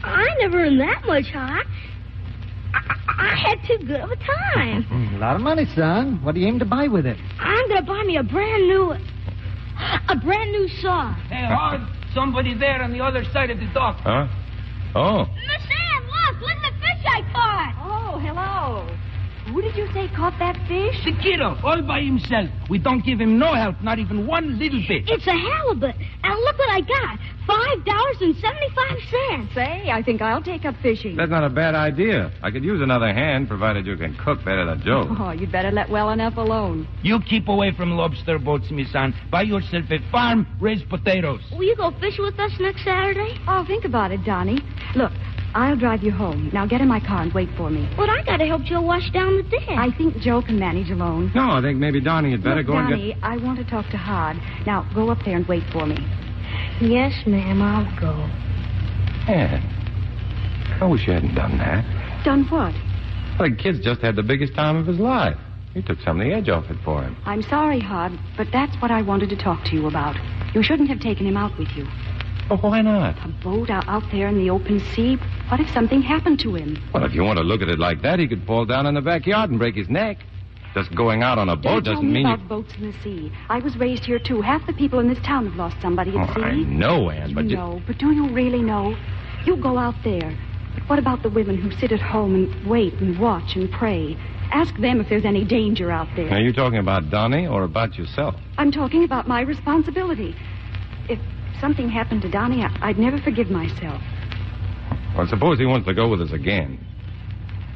I 0.02 0.26
never 0.40 0.60
earned 0.64 0.80
that 0.80 1.02
much, 1.06 1.26
Hod. 1.32 1.66
I, 2.72 2.94
I 3.08 3.34
had 3.36 3.58
too 3.66 3.84
good 3.86 4.00
of 4.00 4.10
a 4.10 4.16
time. 4.16 5.12
A 5.16 5.18
lot 5.18 5.36
of 5.36 5.42
money, 5.42 5.66
son. 5.74 6.22
What 6.24 6.34
do 6.34 6.40
you 6.40 6.46
aim 6.46 6.58
to 6.60 6.64
buy 6.64 6.88
with 6.88 7.04
it? 7.06 7.18
I'm 7.38 7.68
gonna 7.68 7.82
buy 7.82 8.02
me 8.04 8.16
a 8.16 8.22
brand 8.22 8.66
new, 8.66 8.92
a 8.92 10.16
brand 10.16 10.52
new 10.52 10.68
saw. 10.80 11.12
Hey, 11.28 11.44
Hod, 11.46 11.86
somebody 12.14 12.54
there 12.54 12.82
on 12.82 12.92
the 12.92 13.00
other 13.00 13.24
side 13.32 13.50
of 13.50 13.58
the 13.58 13.66
dock. 13.74 13.96
Huh? 14.02 14.26
Oh. 14.94 15.24
Miss 15.26 15.62
Ann, 15.70 16.02
look, 16.06 16.40
look 16.40 16.50
at 16.50 16.72
the 16.72 16.78
fish 16.78 17.04
I 17.06 17.22
caught. 17.32 17.74
Oh, 17.78 18.18
hello. 18.18 18.88
Who 19.52 19.62
did 19.62 19.76
you 19.76 19.88
say 19.92 20.08
caught 20.14 20.38
that 20.38 20.56
fish? 20.68 20.94
The 21.04 21.12
kiddo, 21.20 21.58
all 21.64 21.82
by 21.82 22.02
himself. 22.02 22.48
We 22.68 22.78
don't 22.78 23.04
give 23.04 23.20
him 23.20 23.38
no 23.38 23.54
help, 23.54 23.80
not 23.82 23.98
even 23.98 24.26
one 24.26 24.58
little 24.58 24.82
bit. 24.86 25.04
It's 25.08 25.26
a 25.26 25.32
halibut, 25.32 25.96
and 26.22 26.40
look 26.44 26.58
what 26.58 26.70
I 26.70 26.80
got. 26.80 27.18
Five 27.46 27.84
dollars 27.84 28.16
and 28.20 28.36
seventy-five 28.36 28.98
cents. 29.10 29.54
Say, 29.54 29.90
I 29.90 30.02
think 30.04 30.22
I'll 30.22 30.42
take 30.42 30.64
up 30.64 30.76
fishing. 30.82 31.16
That's 31.16 31.30
not 31.30 31.42
a 31.42 31.50
bad 31.50 31.74
idea. 31.74 32.30
I 32.44 32.52
could 32.52 32.62
use 32.62 32.80
another 32.80 33.12
hand, 33.12 33.48
provided 33.48 33.86
you 33.86 33.96
can 33.96 34.16
cook 34.16 34.38
better 34.44 34.64
than 34.64 34.82
Joe. 34.82 35.08
Oh, 35.18 35.32
you'd 35.32 35.50
better 35.50 35.72
let 35.72 35.90
well 35.90 36.10
enough 36.10 36.36
alone. 36.36 36.86
You 37.02 37.18
keep 37.20 37.48
away 37.48 37.72
from 37.76 37.90
lobster 37.92 38.38
boats, 38.38 38.70
Miss 38.70 38.94
Ann. 38.94 39.14
Buy 39.32 39.42
yourself 39.42 39.86
a 39.90 39.98
farm, 40.12 40.46
raise 40.60 40.82
potatoes. 40.84 41.40
Will 41.50 41.64
you 41.64 41.74
go 41.74 41.90
fish 41.98 42.18
with 42.20 42.38
us 42.38 42.52
next 42.60 42.84
Saturday? 42.84 43.36
Oh, 43.48 43.64
think 43.66 43.84
about 43.84 44.12
it, 44.12 44.24
Donnie. 44.24 44.60
Look, 44.94 45.10
I'll 45.54 45.76
drive 45.76 46.02
you 46.02 46.12
home. 46.12 46.50
Now 46.52 46.66
get 46.66 46.80
in 46.80 46.88
my 46.88 47.00
car 47.00 47.22
and 47.22 47.32
wait 47.32 47.48
for 47.56 47.70
me. 47.70 47.88
But 47.96 48.08
I 48.08 48.22
gotta 48.22 48.46
help 48.46 48.62
Joe 48.62 48.80
wash 48.80 49.10
down 49.10 49.36
the 49.36 49.42
dish. 49.42 49.64
I 49.68 49.90
think 49.90 50.18
Joe 50.18 50.42
can 50.42 50.58
manage 50.58 50.90
alone. 50.90 51.32
No, 51.34 51.50
I 51.50 51.60
think 51.60 51.78
maybe 51.78 52.00
Donnie 52.00 52.30
had 52.30 52.42
better 52.42 52.62
Look, 52.62 52.66
go 52.68 52.76
and 52.76 52.90
Donnie, 52.90 53.16
I 53.22 53.36
want 53.36 53.58
to 53.58 53.64
talk 53.64 53.88
to 53.90 53.96
Hod. 53.96 54.36
Now, 54.66 54.88
go 54.94 55.10
up 55.10 55.18
there 55.24 55.36
and 55.36 55.46
wait 55.48 55.64
for 55.72 55.86
me. 55.86 55.98
Yes, 56.80 57.26
ma'am, 57.26 57.60
I'll 57.62 58.00
go. 58.00 58.16
get. 59.26 59.36
Yeah. 59.36 60.78
I 60.80 60.86
wish 60.86 61.06
you 61.06 61.12
hadn't 61.12 61.34
done 61.34 61.58
that. 61.58 61.84
Done 62.24 62.44
what? 62.44 62.74
The 63.38 63.54
kid's 63.56 63.80
just 63.80 64.00
had 64.00 64.16
the 64.16 64.22
biggest 64.22 64.54
time 64.54 64.76
of 64.76 64.86
his 64.86 64.98
life. 64.98 65.36
You 65.74 65.82
took 65.82 66.00
some 66.00 66.20
of 66.20 66.26
the 66.26 66.32
edge 66.32 66.48
off 66.48 66.70
it 66.70 66.78
for 66.84 67.02
him. 67.02 67.16
I'm 67.24 67.42
sorry, 67.42 67.80
Hod, 67.80 68.18
but 68.36 68.48
that's 68.52 68.74
what 68.82 68.90
I 68.90 69.02
wanted 69.02 69.30
to 69.30 69.36
talk 69.36 69.64
to 69.66 69.74
you 69.74 69.86
about. 69.86 70.16
You 70.54 70.62
shouldn't 70.62 70.88
have 70.88 71.00
taken 71.00 71.26
him 71.26 71.36
out 71.36 71.56
with 71.58 71.68
you. 71.76 71.86
Well, 72.48 72.58
why 72.58 72.82
not? 72.82 73.16
A 73.24 73.28
boat 73.44 73.70
out, 73.70 73.86
out 73.86 74.02
there 74.10 74.26
in 74.26 74.36
the 74.36 74.50
open 74.50 74.80
sea. 74.80 75.16
What 75.50 75.60
if 75.60 75.68
something 75.74 76.00
happened 76.00 76.38
to 76.40 76.54
him? 76.54 76.78
Well, 76.94 77.04
if 77.04 77.12
you 77.12 77.22
want 77.24 77.38
to 77.38 77.42
look 77.44 77.60
at 77.60 77.68
it 77.68 77.78
like 77.78 78.02
that, 78.02 78.18
he 78.18 78.28
could 78.28 78.44
fall 78.46 78.64
down 78.64 78.86
in 78.86 78.94
the 78.94 79.00
backyard 79.00 79.50
and 79.50 79.58
break 79.58 79.74
his 79.74 79.88
neck. 79.88 80.18
Just 80.74 80.94
going 80.94 81.24
out 81.24 81.38
on 81.38 81.48
a 81.48 81.56
boat 81.56 81.82
Don't 81.82 81.84
tell 81.84 81.94
doesn't 81.94 82.06
me 82.06 82.22
mean 82.22 82.26
you... 82.28 82.34
about 82.34 82.48
boats 82.48 82.72
in 82.78 82.92
the 82.92 82.96
sea. 83.02 83.32
I 83.48 83.58
was 83.58 83.76
raised 83.76 84.04
here 84.04 84.20
too. 84.20 84.40
Half 84.40 84.64
the 84.68 84.72
people 84.72 85.00
in 85.00 85.08
this 85.08 85.18
town 85.26 85.46
have 85.48 85.56
lost 85.56 85.76
somebody 85.82 86.16
at 86.16 86.30
Oh, 86.30 86.34
sea. 86.34 86.42
I 86.42 86.54
know, 86.62 87.10
Ann, 87.10 87.34
but 87.34 87.44
you 87.44 87.50
you- 87.50 87.56
know, 87.56 87.82
but 87.88 87.98
do 87.98 88.12
you 88.12 88.28
really 88.32 88.62
know? 88.62 88.94
You 89.44 89.56
go 89.56 89.76
out 89.76 89.96
there. 90.04 90.38
But 90.74 90.88
what 90.88 90.98
about 91.00 91.24
the 91.24 91.30
women 91.30 91.56
who 91.60 91.72
sit 91.80 91.90
at 91.90 92.00
home 92.00 92.36
and 92.36 92.68
wait 92.70 92.94
and 92.94 93.18
watch 93.18 93.56
and 93.56 93.68
pray? 93.72 94.16
Ask 94.52 94.76
them 94.76 95.00
if 95.00 95.08
there's 95.08 95.24
any 95.24 95.44
danger 95.44 95.90
out 95.90 96.06
there. 96.14 96.30
Are 96.30 96.40
you 96.40 96.52
talking 96.52 96.78
about 96.78 97.10
Donnie 97.10 97.48
or 97.48 97.64
about 97.64 97.98
yourself? 97.98 98.36
I'm 98.56 98.70
talking 98.70 99.02
about 99.02 99.26
my 99.26 99.40
responsibility. 99.40 100.36
If 101.08 101.18
something 101.60 101.88
happened 101.88 102.22
to 102.22 102.30
Donnie, 102.30 102.62
I- 102.62 102.76
I'd 102.80 102.98
never 102.98 103.18
forgive 103.18 103.50
myself. 103.50 104.00
Well, 105.20 105.28
suppose 105.28 105.58
he 105.58 105.66
wants 105.66 105.86
to 105.86 105.92
go 105.92 106.08
with 106.08 106.23
us 106.23 106.32
again. 106.32 106.82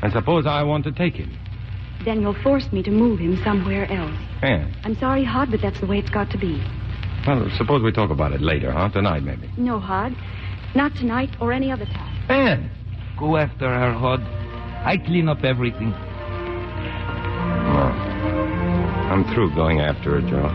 And 0.00 0.10
suppose 0.14 0.46
I 0.46 0.62
want 0.62 0.84
to 0.84 0.92
take 0.92 1.12
him. 1.12 1.30
Then 2.02 2.22
you'll 2.22 2.42
force 2.42 2.72
me 2.72 2.82
to 2.82 2.90
move 2.90 3.18
him 3.18 3.38
somewhere 3.44 3.84
else. 3.92 4.18
Ann, 4.40 4.74
I'm 4.82 4.96
sorry, 4.96 5.24
Hod, 5.24 5.50
but 5.50 5.60
that's 5.60 5.78
the 5.78 5.86
way 5.86 5.98
it's 5.98 6.08
got 6.08 6.30
to 6.30 6.38
be. 6.38 6.64
well, 7.26 7.46
suppose 7.58 7.82
we 7.82 7.92
talk 7.92 8.08
about 8.08 8.32
it 8.32 8.40
later, 8.40 8.72
huh? 8.72 8.88
Tonight, 8.88 9.24
maybe. 9.24 9.50
No, 9.58 9.78
Hod. 9.78 10.16
Not 10.74 10.94
tonight 10.94 11.36
or 11.38 11.52
any 11.52 11.70
other 11.70 11.84
time. 11.84 12.26
Ben, 12.28 12.70
go 13.18 13.36
after 13.36 13.68
her, 13.68 13.92
Hod. 13.92 14.22
I 14.86 14.96
clean 14.96 15.28
up 15.28 15.44
everything. 15.44 15.90
No. 15.90 15.96
I'm 19.12 19.24
through 19.34 19.54
going 19.54 19.80
after 19.80 20.18
her, 20.18 20.22
Joe. 20.22 20.48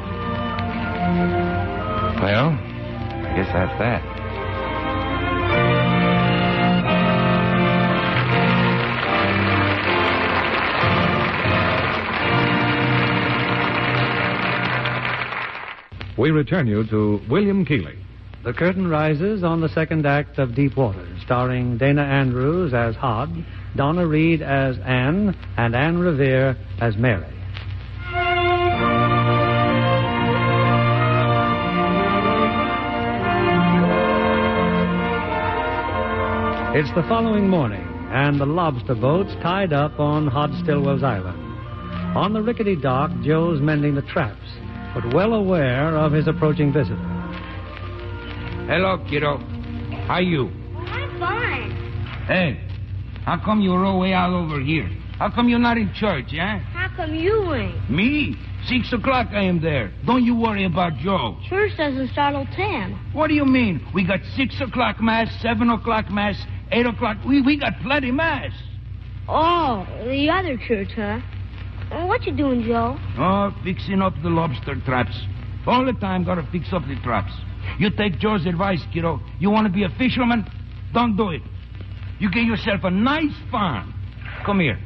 Well, 2.20 2.50
I 2.50 3.34
guess 3.36 3.54
that's 3.54 3.78
that. 3.78 4.19
We 16.20 16.32
return 16.32 16.68
you 16.68 16.86
to 16.88 17.22
William 17.30 17.64
Keighley. 17.64 17.96
The 18.44 18.52
curtain 18.52 18.90
rises 18.90 19.42
on 19.42 19.62
the 19.62 19.70
second 19.70 20.06
act 20.06 20.38
of 20.38 20.54
Deep 20.54 20.76
Water, 20.76 21.08
starring 21.24 21.78
Dana 21.78 22.02
Andrews 22.02 22.74
as 22.74 22.94
Hod, 22.98 23.30
Donna 23.78 24.06
Reed 24.06 24.42
as 24.42 24.78
Anne, 24.80 25.34
and 25.56 25.74
Anne 25.74 25.98
Revere 25.98 26.58
as 26.82 26.98
Mary. 26.98 27.24
It's 36.78 36.94
the 36.96 37.06
following 37.08 37.48
morning, 37.48 37.88
and 38.12 38.42
the 38.42 38.46
lobster 38.46 38.96
boat's 38.96 39.34
tied 39.36 39.72
up 39.72 40.02
on 40.02 40.28
Hod 40.28 40.52
Stillwell's 40.64 41.02
Island. 41.02 41.40
On 42.18 42.34
the 42.34 42.42
rickety 42.42 42.76
dock, 42.76 43.10
Joe's 43.24 43.62
mending 43.62 43.96
the 43.96 44.02
traps, 44.02 44.50
but 44.94 45.14
well 45.14 45.34
aware 45.34 45.96
of 45.98 46.12
his 46.12 46.28
approaching 46.28 46.72
visitor. 46.74 46.98
Hello, 48.68 49.04
kiddo. 49.10 49.38
How 50.08 50.20
you? 50.20 50.50
I'm 50.76 51.20
fine. 51.20 51.72
Hey, 52.28 52.62
how 53.26 53.40
come 53.44 53.62
you're 53.62 53.86
all 53.86 54.00
way 54.00 54.14
out 54.14 54.32
over 54.34 54.60
here? 54.60 54.90
How 55.18 55.30
come 55.30 55.50
you're 55.50 55.60
not 55.60 55.78
in 55.78 55.92
church, 55.94 56.34
eh? 56.34 56.60
How 56.60 56.96
come 56.96 57.14
you 57.14 57.54
ain't? 57.54 57.90
Me? 57.90 58.36
Six 58.66 58.92
o'clock 58.94 59.28
I 59.32 59.44
am 59.44 59.62
there. 59.62 59.92
Don't 60.06 60.24
you 60.24 60.36
worry 60.36 60.66
about 60.66 60.98
Joe. 60.98 61.38
Church 61.48 61.72
doesn't 61.78 62.10
start 62.12 62.34
till 62.34 62.56
ten. 62.56 63.00
What 63.14 63.28
do 63.28 63.34
you 63.34 63.46
mean? 63.46 63.86
We 63.94 64.06
got 64.06 64.20
six 64.36 64.60
o'clock 64.62 65.02
mass, 65.02 65.30
seven 65.42 65.70
o'clock 65.70 66.10
mass, 66.12 66.36
eight 66.72 66.86
o'clock. 66.86 67.18
We 67.26 67.42
we 67.42 67.58
got 67.58 67.80
plenty 67.82 68.12
mass. 68.12 68.52
Oh, 69.28 69.88
the 70.04 70.30
other 70.30 70.58
church, 70.68 70.90
huh? 70.96 71.20
What 71.92 72.26
you 72.26 72.36
doing, 72.36 72.64
Joe? 72.64 72.98
Oh, 73.18 73.54
fixing 73.64 74.02
up 74.02 74.14
the 74.22 74.30
lobster 74.30 74.76
traps. 74.86 75.18
All 75.66 75.86
the 75.86 75.94
time 75.94 76.24
gotta 76.24 76.48
fix 76.52 76.68
up 76.72 76.84
the 76.88 76.96
traps. 77.04 77.32
You 77.80 77.90
take 77.92 78.20
Joe's 78.20 78.46
advice, 78.46 78.82
kiddo. 78.94 79.20
You 79.40 79.50
want 79.50 79.68
to 79.68 79.74
be 79.74 79.84
a 79.84 79.90
fisherman? 79.98 80.46
Don't 80.94 81.16
do 81.16 81.30
it. 81.30 81.42
You 82.20 82.30
get 82.32 82.44
yourself 82.44 82.82
a 82.84 82.92
nice 82.92 83.34
farm. 83.52 83.94
Come 84.46 84.60
here. 84.60 84.80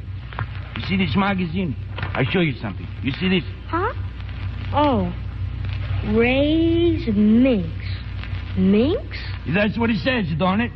You 0.76 0.82
see 0.86 0.96
this 0.96 1.14
magazine? 1.16 1.76
I 1.98 2.24
show 2.30 2.40
you 2.40 2.54
something. 2.60 2.86
You 3.02 3.12
see 3.12 3.28
this? 3.28 3.44
Huh? 3.68 3.92
Oh. 4.72 5.12
Raise 6.16 7.08
minks. 7.14 7.86
Minks? 8.58 9.18
That's 9.54 9.78
what 9.78 9.90
it 9.90 9.98
says, 9.98 10.26
don't 10.38 10.60
it? 10.60 10.70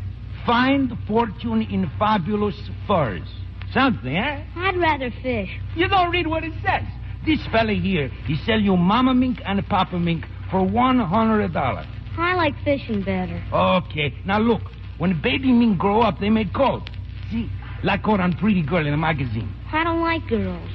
Find 0.46 0.92
fortune 1.06 1.62
in 1.62 1.90
fabulous 1.98 2.58
furs. 2.86 3.28
Something, 3.72 4.16
eh? 4.16 4.44
I'd 4.56 4.76
rather 4.76 5.10
fish. 5.22 5.50
You 5.74 5.88
don't 5.88 6.10
read 6.10 6.26
what 6.26 6.44
it 6.44 6.52
says. 6.64 6.84
This 7.26 7.38
fella 7.52 7.72
here, 7.72 8.08
he 8.26 8.36
sell 8.46 8.58
you 8.58 8.76
mama 8.76 9.12
mink 9.12 9.40
and 9.44 9.66
papa 9.68 9.98
mink 9.98 10.24
for 10.50 10.64
one 10.64 10.98
hundred 10.98 11.52
dollar. 11.52 11.86
I 12.16 12.34
like 12.34 12.54
fishing 12.64 13.02
better. 13.02 13.42
Okay. 13.52 14.14
Now 14.24 14.38
look, 14.38 14.62
when 14.98 15.20
baby 15.20 15.52
mink 15.52 15.78
grow 15.78 16.00
up, 16.00 16.18
they 16.20 16.30
make 16.30 16.52
calls. 16.52 16.82
See, 17.30 17.50
like 17.84 18.02
caught 18.02 18.20
on 18.20 18.32
pretty 18.34 18.62
girl 18.62 18.86
in 18.86 18.94
a 18.94 18.96
magazine. 18.96 19.54
I 19.72 19.84
don't 19.84 20.00
like 20.00 20.26
girls. 20.28 20.70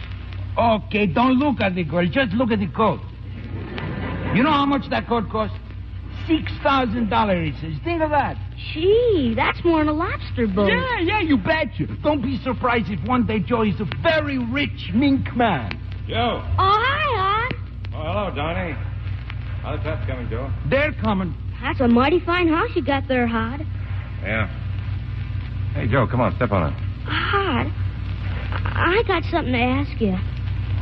Okay, 0.57 1.07
don't 1.07 1.39
look 1.39 1.59
at 1.61 1.73
the 1.73 1.83
girl. 1.83 2.05
Just 2.05 2.33
look 2.33 2.51
at 2.51 2.59
the 2.59 2.67
coat. 2.67 2.99
You 4.35 4.43
know 4.43 4.51
how 4.51 4.65
much 4.65 4.89
that 4.91 5.07
coat 5.07 5.29
cost? 5.29 5.53
$6,000, 6.27 7.45
he 7.45 7.51
says. 7.61 7.79
Think 7.83 8.01
of 8.01 8.09
that. 8.11 8.37
Gee, 8.73 9.33
that's 9.35 9.63
more 9.63 9.79
than 9.79 9.89
a 9.89 9.93
lobster 9.93 10.47
boat. 10.47 10.67
Yeah, 10.67 10.99
yeah, 10.99 11.19
you 11.21 11.37
betcha. 11.37 11.87
Don't 12.01 12.21
be 12.21 12.39
surprised 12.43 12.89
if 12.89 12.99
one 13.07 13.25
day 13.25 13.39
Joe 13.39 13.63
is 13.63 13.79
a 13.79 13.85
very 14.01 14.37
rich 14.37 14.91
mink 14.93 15.35
man. 15.35 15.71
Joe. 16.07 16.41
Oh, 16.43 16.77
hi, 16.81 17.17
Art. 17.17 17.53
Oh, 17.93 18.03
hello, 18.03 18.35
Donnie. 18.35 18.75
How's 19.61 19.83
that 19.83 20.07
coming, 20.07 20.29
Joe? 20.29 20.51
They're 20.69 20.93
coming. 21.01 21.33
That's 21.61 21.79
a 21.79 21.87
mighty 21.87 22.19
fine 22.19 22.47
house 22.47 22.69
you 22.75 22.83
got 22.83 23.07
there, 23.07 23.27
Hod. 23.27 23.65
Yeah. 24.21 24.47
Hey, 25.73 25.87
Joe, 25.87 26.05
come 26.07 26.21
on, 26.21 26.35
step 26.35 26.51
on 26.51 26.71
it. 26.71 26.75
Hod, 27.05 27.67
I 28.65 29.03
got 29.07 29.23
something 29.31 29.53
to 29.53 29.59
ask 29.59 30.01
you. 30.01 30.17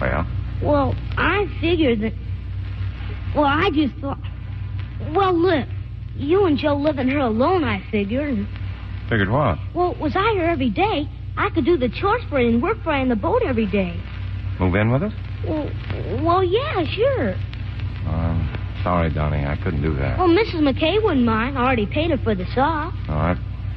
Well? 0.02 0.26
Well, 0.64 0.96
I 1.18 1.46
figured 1.62 2.02
that... 2.02 2.14
Well, 3.36 3.46
I 3.46 3.70
just 3.74 3.96
thought... 4.02 4.18
Well, 5.16 5.34
look, 5.34 5.68
you 6.16 6.46
and 6.46 6.58
Joe 6.58 6.76
living 6.76 7.08
here 7.08 7.20
alone, 7.20 7.64
I 7.64 7.84
figured. 7.92 8.48
Figured 9.10 9.30
what? 9.30 9.58
well, 9.76 9.96
was 10.00 10.14
I 10.16 10.32
here 10.34 10.46
every 10.46 10.70
day, 10.70 11.10
I 11.38 11.50
could 11.50 11.66
do 11.66 11.78
the 11.78 11.90
chores 11.90 12.22
for 12.30 12.40
you 12.40 12.50
and 12.50 12.62
work 12.62 12.78
for 12.84 12.96
you 12.96 13.02
in 13.04 13.10
the 13.10 13.16
boat 13.16 13.42
every 13.46 13.66
day. 13.66 14.00
Move 14.60 14.76
in 14.76 14.92
with 14.92 15.04
us? 15.04 15.14
Well, 15.46 15.70
well, 16.24 16.44
yeah, 16.44 16.84
sure. 16.86 17.34
Um, 18.08 18.80
sorry, 18.84 19.14
Donnie, 19.14 19.46
I 19.46 19.58
couldn't 19.64 19.82
do 19.82 19.96
that. 19.98 20.18
Well, 20.18 20.30
Mrs. 20.30 20.62
McKay 20.62 21.04
wouldn't 21.04 21.26
mind. 21.26 21.58
I 21.58 21.64
already 21.64 21.88
paid 21.88 22.12
her 22.12 22.18
for 22.18 22.36
the 22.36 22.46
saw. 22.54 22.92
No, 23.08 23.14
I, 23.14 23.36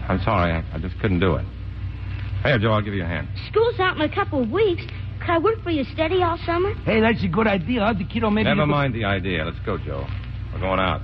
I'm 0.08 0.20
sorry, 0.22 0.52
I, 0.52 0.64
I 0.72 0.78
just 0.78 0.98
couldn't 1.00 1.20
do 1.20 1.36
it. 1.36 1.46
Here, 2.44 2.58
Joe, 2.58 2.72
I'll 2.72 2.82
give 2.82 2.94
you 2.94 3.02
a 3.02 3.06
hand. 3.06 3.26
School's 3.50 3.80
out 3.80 3.96
in 3.96 4.02
a 4.02 4.14
couple 4.14 4.42
of 4.42 4.50
weeks. 4.50 4.82
Could 5.20 5.30
I 5.30 5.38
work 5.38 5.62
for 5.62 5.70
you 5.70 5.84
steady 5.94 6.22
all 6.22 6.38
summer? 6.44 6.74
Hey, 6.84 7.00
that's 7.00 7.24
a 7.24 7.28
good 7.28 7.46
idea. 7.46 7.80
Huh? 7.80 7.94
The 7.96 8.04
kiddo 8.04 8.28
maybe. 8.28 8.44
Never 8.44 8.62
you 8.62 8.66
mind 8.66 8.94
the 8.94 9.04
idea. 9.04 9.44
Let's 9.44 9.58
go, 9.64 9.78
Joe. 9.78 10.06
We're 10.52 10.60
going 10.60 10.78
out. 10.78 11.00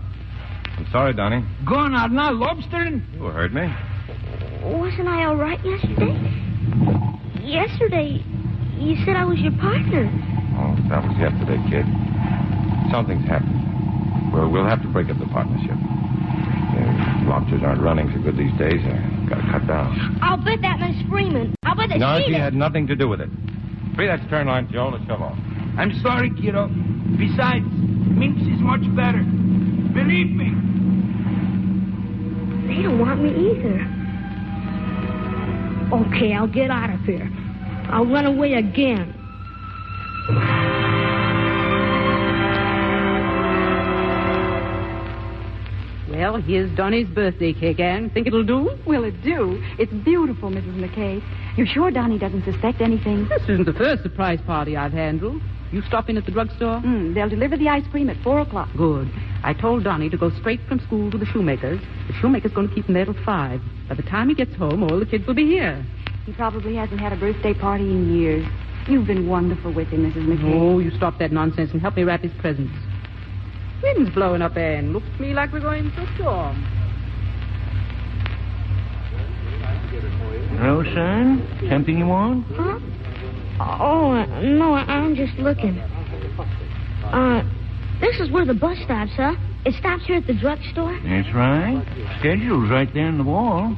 I'm 0.81 0.91
sorry, 0.91 1.13
Donnie. 1.13 1.45
Going 1.69 1.93
out 1.93 2.11
now, 2.11 2.33
lobstering? 2.33 3.05
You 3.13 3.25
heard 3.29 3.53
me. 3.53 3.69
Wasn't 4.65 5.07
I 5.07 5.27
all 5.27 5.37
right 5.37 5.61
yesterday? 5.63 6.17
Yesterday, 7.45 8.25
you 8.81 8.97
said 9.05 9.15
I 9.15 9.27
was 9.27 9.39
your 9.41 9.53
partner. 9.61 10.09
Oh, 10.57 10.73
that 10.89 11.05
was 11.05 11.13
yesterday, 11.21 11.61
kid. 11.69 11.85
Something's 12.91 13.29
happened. 13.29 13.61
Well, 14.33 14.49
we'll 14.49 14.65
have 14.65 14.81
to 14.81 14.89
break 14.89 15.11
up 15.11 15.19
the 15.19 15.29
partnership. 15.29 15.77
The 15.77 17.29
lobsters 17.29 17.61
aren't 17.63 17.83
running 17.83 18.09
so 18.17 18.23
good 18.25 18.41
these 18.41 18.57
days. 18.57 18.81
I 18.81 19.29
gotta 19.29 19.45
cut 19.53 19.69
down. 19.69 20.17
I'll 20.23 20.41
bet 20.41 20.63
that 20.63 20.81
Miss 20.81 20.97
Freeman. 21.11 21.55
I'll 21.63 21.77
bet 21.77 21.91
that 21.91 21.99
No, 21.99 22.25
she 22.25 22.33
she 22.33 22.41
had 22.41 22.55
nothing 22.55 22.87
to 22.87 22.97
do 22.97 23.07
with 23.07 23.21
it. 23.21 23.29
Free 23.97 24.07
that 24.07 24.25
stern 24.29 24.47
line, 24.47 24.67
Joe. 24.73 24.89
Let's 24.89 25.05
come 25.05 25.21
off. 25.21 25.37
I'm 25.77 25.93
sorry, 26.01 26.33
kiddo. 26.41 26.73
Besides, 27.21 27.69
minks 27.69 28.41
is 28.49 28.65
much 28.65 28.81
better. 28.97 29.21
Believe 30.03 30.31
me. 30.35 30.49
They 32.67 32.83
don't 32.83 32.99
want 32.99 33.23
me 33.23 33.29
either. 33.51 33.77
Okay, 35.93 36.33
I'll 36.33 36.47
get 36.49 36.71
out 36.71 36.89
of 36.89 37.01
here. 37.01 37.29
I'll 37.91 38.07
run 38.07 38.25
away 38.25 38.55
again. 38.55 39.15
Well, 46.09 46.41
here's 46.41 46.75
Donnie's 46.77 47.09
birthday 47.09 47.53
cake, 47.53 47.79
Anne. 47.79 48.09
Think 48.09 48.27
it'll 48.27 48.43
do? 48.43 48.71
Will 48.87 49.05
it 49.05 49.23
do? 49.23 49.63
It's 49.79 49.93
beautiful, 49.93 50.51
Mrs. 50.51 50.77
McKay. 50.77 51.23
You're 51.59 51.67
sure 51.67 51.91
Donnie 51.91 52.19
doesn't 52.19 52.45
suspect 52.47 52.81
anything? 52.81 53.29
This 53.29 53.43
isn't 53.43 53.67
the 53.67 53.75
first 53.75 54.03
surprise 54.03 54.41
party 54.47 54.79
I've 54.79 54.93
handled. 54.93 55.43
You 55.73 55.83
stop 55.83 56.09
in 56.09 56.17
at 56.17 56.27
the 56.27 56.33
drugstore? 56.33 56.81
Mm, 56.81 57.15
they'll 57.15 57.29
deliver 57.29 57.57
the 57.57 57.69
ice 57.69 57.85
cream 57.91 58.11
at 58.11 58.17
4 58.25 58.41
o'clock. 58.41 58.69
Good. 58.77 59.09
I 59.45 59.55
told 59.55 59.85
Donnie 59.85 60.11
to 60.11 60.17
go 60.17 60.31
straight 60.41 60.61
from 60.69 60.81
school 60.81 61.11
to 61.13 61.19
the 61.19 61.27
shoemaker's. 61.27 61.81
The 62.09 62.15
shoemaker's 62.21 62.53
going 62.53 62.69
to 62.69 62.75
keep 62.75 62.87
him 62.87 62.95
there 62.95 63.05
till 63.05 63.15
5. 63.25 63.61
By 63.89 63.95
the 63.95 64.03
time 64.03 64.29
he 64.29 64.35
gets 64.35 64.55
home, 64.57 64.83
all 64.83 64.99
the 64.99 65.07
kids 65.07 65.27
will 65.27 65.35
be 65.35 65.47
here. 65.47 65.85
He 66.27 66.33
probably 66.33 66.75
hasn't 66.75 67.01
had 67.01 67.13
a 67.13 67.17
birthday 67.17 67.55
party 67.55 67.85
in 67.85 68.13
years. 68.17 68.47
You've 68.89 69.07
been 69.07 69.29
wonderful 69.29 69.73
with 69.73 69.89
him, 69.89 70.11
Mrs. 70.11 70.27
McKay. 70.27 70.61
Oh, 70.61 70.81
you 70.81 70.91
stop 70.97 71.19
that 71.19 71.31
nonsense 71.31 71.71
and 71.73 71.81
help 71.81 71.97
me 71.97 72.03
wrap 72.03 72.23
his 72.23 72.33
presents. 72.41 72.73
Wind's 73.83 74.11
blowing 74.11 74.43
up, 74.43 74.57
Anne. 74.57 74.93
Looks 74.93 75.07
to 75.17 75.23
me 75.23 75.33
like 75.33 75.53
we're 75.53 75.61
going 75.61 75.91
to 75.93 76.03
a 76.03 76.15
storm. 76.17 76.61
No, 80.61 80.83
son? 80.95 81.69
Something 81.71 81.99
you 81.99 82.07
want? 82.07 82.45
Huh? 82.55 82.79
Oh, 83.61 84.13
uh, 84.13 84.27
no, 84.41 84.73
I- 84.73 84.85
I'm 84.89 85.15
just 85.15 85.37
looking. 85.39 85.79
Uh, 87.05 87.43
this 88.01 88.19
is 88.21 88.31
where 88.31 88.47
the 88.47 88.55
bus 88.55 88.79
stops, 88.85 89.11
huh? 89.17 89.35
It 89.67 89.75
stops 89.75 90.07
here 90.07 90.17
at 90.17 90.27
the 90.27 90.33
drugstore? 90.33 90.99
That's 91.05 91.29
right. 91.35 91.83
Schedule's 92.21 92.71
right 92.71 92.89
there 92.95 93.07
on 93.09 93.19
the 93.19 93.25
wall. 93.25 93.77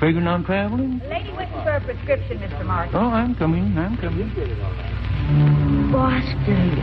Figuring 0.00 0.26
on 0.26 0.44
traveling? 0.44 1.00
Lady 1.08 1.30
waiting 1.38 1.54
for 1.62 1.70
a 1.70 1.80
prescription, 1.80 2.38
Mr. 2.38 2.66
Martin. 2.66 2.96
Oh, 2.96 3.10
I'm 3.10 3.36
coming. 3.36 3.78
I'm 3.78 3.96
coming. 3.98 4.28
Boston. 5.92 6.74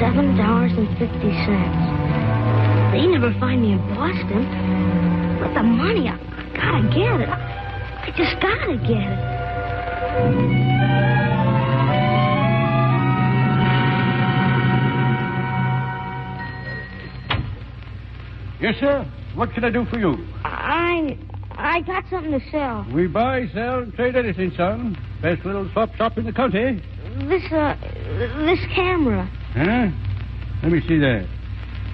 Seven 0.00 0.36
dollars 0.38 0.72
and 0.72 0.88
fifty 0.96 1.30
cents. 1.44 2.92
They 2.92 3.06
never 3.06 3.32
find 3.38 3.60
me 3.60 3.72
in 3.72 3.78
Boston. 3.94 5.38
But 5.38 5.52
the 5.54 5.62
money, 5.62 6.08
I 6.08 6.16
gotta 6.56 6.88
get 6.88 7.20
it. 7.20 7.28
I, 7.28 8.06
I 8.06 8.10
just 8.16 8.40
gotta 8.40 8.76
get 8.78 9.04
it. 10.64 10.69
Yes, 18.60 18.74
sir. 18.78 19.06
What 19.34 19.52
can 19.54 19.64
I 19.64 19.70
do 19.70 19.84
for 19.86 19.98
you? 19.98 20.16
I 20.44 21.16
I 21.52 21.80
got 21.80 22.04
something 22.10 22.32
to 22.32 22.50
sell. 22.50 22.86
We 22.92 23.06
buy, 23.06 23.46
sell, 23.54 23.86
trade 23.92 24.16
anything, 24.16 24.52
son. 24.56 24.96
Best 25.22 25.44
little 25.44 25.70
swap 25.72 25.94
shop 25.96 26.18
in 26.18 26.26
the 26.26 26.32
country. 26.32 26.82
This 27.28 27.50
uh 27.52 27.76
this 28.46 28.60
camera. 28.74 29.24
Huh? 29.54 29.88
Let 30.62 30.72
me 30.72 30.80
see 30.86 30.98
that. 30.98 31.26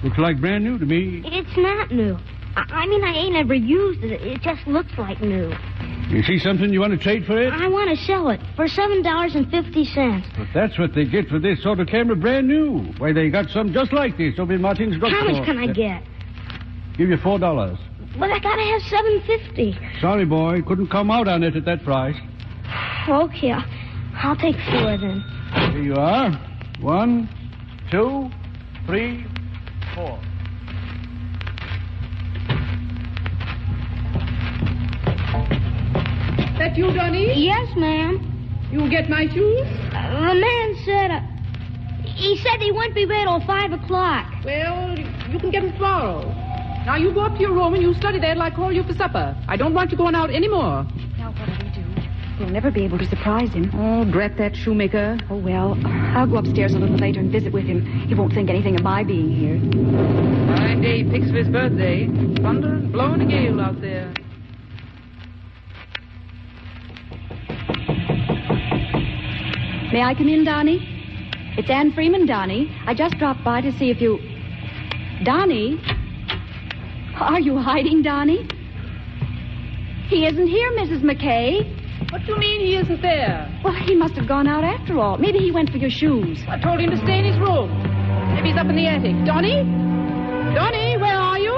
Looks 0.03 0.17
like 0.17 0.41
brand 0.41 0.63
new 0.63 0.77
to 0.77 0.85
me. 0.85 1.21
It's 1.25 1.57
not 1.57 1.91
new. 1.91 2.17
I, 2.55 2.63
I 2.69 2.85
mean, 2.87 3.03
I 3.03 3.13
ain't 3.13 3.35
ever 3.35 3.53
used 3.53 4.03
it. 4.03 4.21
It 4.21 4.41
just 4.41 4.67
looks 4.67 4.91
like 4.97 5.21
new. 5.21 5.53
You 6.09 6.23
see 6.23 6.37
something 6.39 6.71
you 6.71 6.81
want 6.81 6.91
to 6.91 6.97
trade 6.97 7.25
for 7.25 7.41
it? 7.41 7.51
I 7.51 7.67
want 7.67 7.89
to 7.89 8.05
sell 8.05 8.29
it 8.29 8.41
for 8.55 8.67
seven 8.67 9.03
dollars 9.03 9.35
and 9.35 9.49
fifty 9.49 9.85
cents. 9.85 10.27
But 10.37 10.47
that's 10.53 10.77
what 10.77 10.93
they 10.93 11.05
get 11.05 11.27
for 11.29 11.39
this 11.39 11.63
sort 11.63 11.79
of 11.79 11.87
camera, 11.87 12.15
brand 12.15 12.47
new. 12.47 12.93
Why, 12.97 13.13
they 13.13 13.29
got 13.29 13.49
some 13.49 13.71
just 13.71 13.93
like 13.93 14.17
this 14.17 14.37
over 14.37 14.53
in 14.53 14.61
Martin's 14.61 14.97
drugstore. 14.99 15.19
How 15.19 15.31
much 15.31 15.45
can 15.45 15.57
I 15.57 15.67
get? 15.67 16.03
Give 16.97 17.09
you 17.09 17.17
four 17.17 17.37
dollars. 17.37 17.77
But 18.19 18.31
I 18.31 18.39
gotta 18.39 18.63
have 18.63 18.81
seven 18.83 19.21
fifty. 19.27 19.77
Sorry, 20.01 20.25
boy. 20.25 20.63
Couldn't 20.63 20.87
come 20.87 21.11
out 21.11 21.27
on 21.27 21.43
it 21.43 21.55
at 21.55 21.65
that 21.65 21.83
price. 21.83 22.15
Okay, 23.07 23.51
I'll, 23.51 23.63
I'll 24.15 24.35
take 24.35 24.55
four 24.71 24.97
then. 24.97 25.23
Here 25.71 25.83
you 25.83 25.93
are. 25.95 26.31
One, 26.81 27.29
two, 27.91 28.29
three, 28.87 29.25
four. 29.93 30.19
That 36.57 36.75
you, 36.75 36.91
Donnie? 36.91 37.45
Yes, 37.45 37.69
ma'am. 37.77 38.67
You 38.71 38.89
get 38.89 39.07
my 39.09 39.27
shoes? 39.31 39.67
Uh, 39.93 40.33
the 40.33 40.39
man 40.39 40.75
said. 40.83 41.11
Uh, 41.11 41.21
he 42.03 42.37
said 42.37 42.59
he 42.59 42.71
wouldn't 42.71 42.95
be 42.95 43.05
ready 43.05 43.25
till 43.25 43.39
five 43.45 43.71
o'clock. 43.71 44.33
Well, 44.43 44.97
you 45.29 45.39
can 45.39 45.51
get 45.51 45.61
them 45.61 45.73
tomorrow. 45.73 46.46
Now 46.87 46.95
you 46.95 47.13
go 47.13 47.19
up 47.19 47.33
to 47.33 47.41
your 47.41 47.51
room 47.51 47.73
and 47.73 47.83
you 47.83 47.93
study 47.95 48.17
there 48.17 48.33
till 48.33 48.41
I 48.41 48.49
call 48.49 48.71
you 48.71 48.81
for 48.81 48.93
supper. 48.93 49.35
I 49.49 49.57
don't 49.57 49.73
want 49.73 49.91
you 49.91 49.97
going 49.97 50.15
out 50.15 50.29
anymore. 50.29 50.87
Now 51.17 51.33
what 51.37 51.45
do 51.45 51.65
we 51.65 51.69
do? 51.75 51.83
We'll 52.39 52.47
never 52.47 52.71
be 52.71 52.85
able 52.85 52.97
to 52.97 53.05
surprise 53.05 53.51
him. 53.51 53.69
Oh, 53.73 54.09
drat 54.09 54.37
that 54.37 54.55
shoemaker. 54.55 55.17
Oh, 55.29 55.35
well, 55.35 55.77
I'll 55.85 56.27
go 56.27 56.37
upstairs 56.37 56.75
a 56.75 56.79
little 56.79 56.95
later 56.95 57.19
and 57.19 57.29
visit 57.29 57.51
with 57.51 57.65
him. 57.65 57.83
He 58.07 58.15
won't 58.15 58.31
think 58.31 58.49
anything 58.49 58.75
of 58.75 58.83
my 58.83 59.03
being 59.03 59.29
here. 59.35 59.59
Fine 60.55 60.81
day 60.81 61.03
he 61.03 61.11
picks 61.11 61.29
for 61.29 61.35
his 61.35 61.49
birthday. 61.49 62.07
Thunder 62.41 62.75
and 62.75 62.89
blowing 62.93 63.19
a 63.19 63.25
gale 63.25 63.59
out 63.59 63.81
there. 63.81 64.13
May 69.91 70.03
I 70.03 70.15
come 70.17 70.29
in, 70.29 70.45
Donnie? 70.45 70.79
It's 71.57 71.69
Anne 71.69 71.91
Freeman, 71.91 72.25
Donnie. 72.25 72.73
I 72.85 72.93
just 72.93 73.17
dropped 73.17 73.43
by 73.43 73.59
to 73.59 73.77
see 73.77 73.89
if 73.89 73.99
you. 73.99 74.19
Donnie? 75.25 75.81
Are 77.19 77.39
you 77.39 77.57
hiding, 77.57 78.03
Donnie? 78.03 78.47
He 80.07 80.25
isn't 80.27 80.47
here, 80.47 80.71
Mrs. 80.73 81.01
McKay. 81.01 82.11
What 82.11 82.21
do 82.25 82.33
you 82.33 82.37
mean 82.37 82.61
he 82.61 82.75
isn't 82.77 83.01
there? 83.01 83.49
Well, 83.63 83.73
he 83.73 83.95
must 83.95 84.13
have 84.15 84.27
gone 84.27 84.47
out 84.47 84.63
after 84.63 84.99
all. 84.99 85.17
Maybe 85.17 85.39
he 85.39 85.51
went 85.51 85.71
for 85.71 85.77
your 85.77 85.89
shoes. 85.89 86.39
I 86.47 86.59
told 86.59 86.79
him 86.79 86.91
to 86.91 86.97
stay 86.97 87.19
in 87.19 87.25
his 87.25 87.37
room. 87.39 87.69
Maybe 88.35 88.49
he's 88.49 88.57
up 88.57 88.67
in 88.67 88.75
the 88.75 88.85
attic. 88.85 89.15
Donnie? 89.25 89.63
Donnie, 90.53 90.97
where 90.97 91.17
are 91.17 91.39
you? 91.39 91.57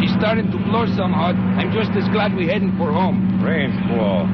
She's 0.00 0.14
starting 0.16 0.50
to 0.52 0.58
blow 0.58 0.86
some 0.96 1.12
hot. 1.12 1.34
I'm 1.58 1.72
just 1.72 1.90
as 1.92 2.08
glad 2.10 2.34
we're 2.34 2.50
heading 2.50 2.70
for 2.78 2.92
home. 2.92 3.42
Rain's 3.42 3.76
fall. 3.88 4.26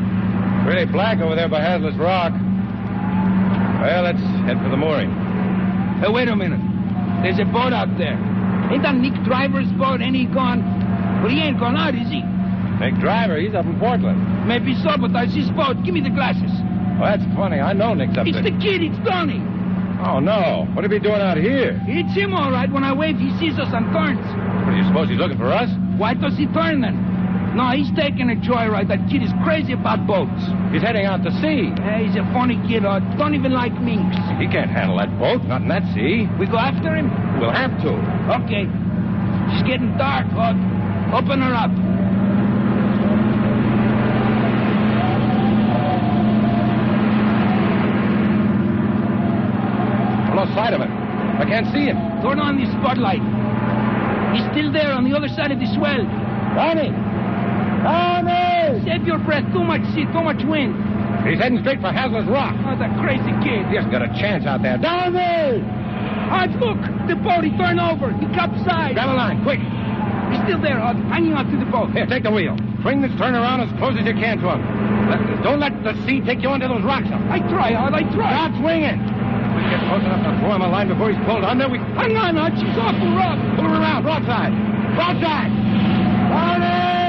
Really 0.66 0.86
black 0.86 1.18
over 1.18 1.34
there 1.34 1.48
by 1.48 1.60
Hazlitt's 1.60 1.97
Rock. 1.97 2.32
Well, 2.32 4.02
let's 4.05 4.20
head 4.44 4.60
for 4.62 4.68
the 4.68 4.76
mooring. 4.76 5.10
Hey, 6.00 6.08
wait 6.12 6.28
a 6.28 6.36
minute. 6.36 6.60
There's 7.24 7.39
a 7.40 7.48
boat 7.48 7.72
out 7.72 7.89
there. 7.98 8.14
Ain't 8.70 8.82
that 8.84 8.94
Nick 8.94 9.16
Driver's 9.24 9.68
boat? 9.80 10.00
Ain't 10.00 10.14
he 10.14 10.26
gone? 10.26 10.60
But 11.22 11.32
he 11.32 11.40
ain't 11.40 11.58
gone 11.58 11.76
out, 11.76 11.94
is 11.97 12.08
he? 12.12 12.22
Nick 12.78 13.00
Driver, 13.00 13.36
he's 13.40 13.55
up 13.55 13.64
in 13.66 13.78
Portland. 13.80 14.20
Maybe 14.47 14.74
so, 14.84 14.97
but 15.00 15.12
that's 15.12 15.34
his 15.34 15.50
boat. 15.52 15.80
Give 15.84 15.92
me 15.92 16.00
the 16.00 16.12
glasses. 16.12 16.52
Well, 17.00 17.08
that's 17.08 17.24
funny. 17.34 17.58
I 17.58 17.72
know 17.72 17.92
Nick's 17.94 18.16
up 18.16 18.26
It's 18.28 18.36
there. 18.36 18.44
the 18.52 18.56
kid. 18.60 18.84
It's 18.84 18.97
Donnie. 19.05 19.40
Oh, 20.05 20.20
no. 20.20 20.68
What'd 20.76 20.90
he 20.90 20.97
be 20.98 21.02
doing 21.02 21.20
out 21.20 21.36
here? 21.36 21.76
It's 21.89 22.12
him, 22.16 22.32
all 22.32 22.52
right. 22.52 22.70
When 22.70 22.84
I 22.84 22.92
wave, 22.92 23.16
he 23.16 23.32
sees 23.40 23.58
us 23.58 23.68
and 23.72 23.89
turns. 23.92 24.20
What, 24.64 24.72
do 24.72 24.76
you 24.76 24.86
suppose 24.89 25.08
he's 25.08 25.18
looking 25.18 25.36
for 25.40 25.52
us? 25.52 25.68
Why 25.97 26.14
does 26.14 26.36
he 26.36 26.47
turn 26.52 26.80
then? 26.80 26.97
No, 27.54 27.70
he's 27.74 27.90
taking 27.98 28.30
a 28.30 28.36
joyride. 28.38 28.86
That 28.88 29.10
kid 29.10 29.22
is 29.22 29.30
crazy 29.42 29.72
about 29.72 30.06
boats. 30.06 30.38
He's 30.70 30.82
heading 30.82 31.04
out 31.04 31.24
to 31.24 31.32
sea. 31.42 31.74
Hey, 31.82 32.06
he's 32.06 32.14
a 32.14 32.22
funny 32.32 32.54
kid. 32.68 32.84
Uh, 32.84 33.00
don't 33.18 33.34
even 33.34 33.52
like 33.52 33.74
minks. 33.82 34.16
He 34.38 34.46
can't 34.46 34.70
handle 34.70 34.96
that 34.98 35.10
boat, 35.18 35.42
not 35.44 35.62
in 35.62 35.68
that 35.68 35.82
sea. 35.92 36.30
We 36.38 36.46
go 36.46 36.58
after 36.58 36.94
him? 36.94 37.10
We'll 37.40 37.50
have 37.50 37.74
to. 37.82 37.90
Okay. 38.46 38.70
It's 39.50 39.66
getting 39.66 39.98
dark, 39.98 40.26
Hod. 40.30 40.54
Open 41.10 41.42
her 41.42 41.50
up. 41.52 41.74
I 50.30 50.34
lost 50.38 50.54
sight 50.54 50.72
of 50.72 50.80
him. 50.80 50.92
I 50.94 51.44
can't 51.44 51.66
see 51.74 51.90
him. 51.90 51.98
Turn 52.22 52.38
on 52.38 52.54
the 52.62 52.70
spotlight. 52.78 53.22
He's 54.38 54.46
still 54.54 54.70
there 54.70 54.92
on 54.94 55.02
the 55.02 55.16
other 55.16 55.28
side 55.28 55.50
of 55.50 55.58
the 55.58 55.66
swell. 55.74 56.06
Donnie! 56.54 57.09
Donnie! 57.83 58.84
Save 58.84 59.07
your 59.07 59.18
breath. 59.18 59.44
Too 59.52 59.65
much 59.65 59.83
sea, 59.94 60.05
too 60.12 60.23
much 60.23 60.42
wind. 60.44 60.76
He's 61.26 61.39
heading 61.39 61.60
straight 61.60 61.81
for 61.81 61.92
Hazlitt's 61.92 62.28
Rock. 62.28 62.57
Oh, 62.65 62.76
that 62.78 62.92
crazy 63.00 63.33
kid. 63.44 63.68
He 63.68 63.76
hasn't 63.76 63.92
got 63.92 64.02
a 64.02 64.12
chance 64.17 64.47
out 64.47 64.62
there. 64.62 64.78
Donnie! 64.78 65.60
Hod, 66.31 66.55
look. 66.62 66.81
The 67.09 67.17
boat, 67.17 67.44
he 67.44 67.50
turned 67.59 67.81
over. 67.81 68.12
He 68.17 68.26
capsized. 68.33 68.94
Grab 68.94 69.10
a 69.10 69.17
line, 69.18 69.42
quick. 69.42 69.60
He's 70.31 70.41
still 70.47 70.62
there, 70.62 70.78
Hod, 70.78 70.97
hanging 71.10 71.34
on 71.34 71.50
to 71.50 71.57
the 71.59 71.68
boat. 71.68 71.91
Here, 71.91 72.07
take 72.07 72.23
the 72.23 72.31
wheel. 72.31 72.57
Swing 72.83 73.02
this 73.02 73.12
turn 73.18 73.34
around 73.34 73.60
as 73.60 73.68
close 73.76 73.99
as 73.99 74.07
you 74.07 74.15
can 74.15 74.39
to 74.41 74.47
him. 74.57 74.62
Don't 75.42 75.59
let 75.60 75.75
the 75.83 75.92
sea 76.07 76.20
take 76.23 76.41
you 76.41 76.49
under 76.49 76.68
those 76.68 76.84
rocks. 76.84 77.09
I 77.10 77.41
try, 77.50 77.75
Hod, 77.75 77.92
I 77.92 78.05
try. 78.15 78.31
Start 78.31 78.52
swinging. 78.62 79.00
We 79.57 79.60
get 79.68 79.83
close 79.91 80.05
enough 80.07 80.23
to 80.25 80.33
throw 80.41 80.55
him 80.55 80.62
a 80.62 80.70
line 80.70 80.89
before 80.89 81.10
he's 81.10 81.20
pulled 81.26 81.44
under. 81.44 81.68
We 81.68 81.78
Hang 81.99 82.17
on, 82.17 82.36
Hod. 82.39 82.55
She's 82.57 82.78
awful 82.78 83.10
rough. 83.12 83.36
pull 83.59 83.67
her 83.68 83.76
around, 83.76 84.07
broadside. 84.07 84.55
Broadside! 84.94 85.50
Donnie! 86.31 86.99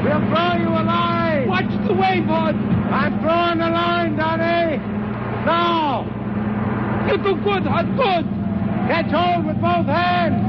We'll 0.00 0.24
throw 0.32 0.56
you 0.56 0.72
a 0.72 0.80
line! 0.80 1.46
Watch 1.46 1.68
the 1.86 1.92
wave, 1.92 2.24
Hod. 2.24 2.56
I'm 2.56 3.20
throwing 3.20 3.58
the 3.60 3.68
line, 3.68 4.16
Donnie! 4.16 4.80
Now! 5.44 6.08
Do 7.10 7.36
good, 7.36 7.64
Hod, 7.68 7.84
good. 8.00 8.24
Catch 8.88 9.12
hold 9.12 9.44
with 9.44 9.60
both 9.60 9.84
hands! 9.84 10.40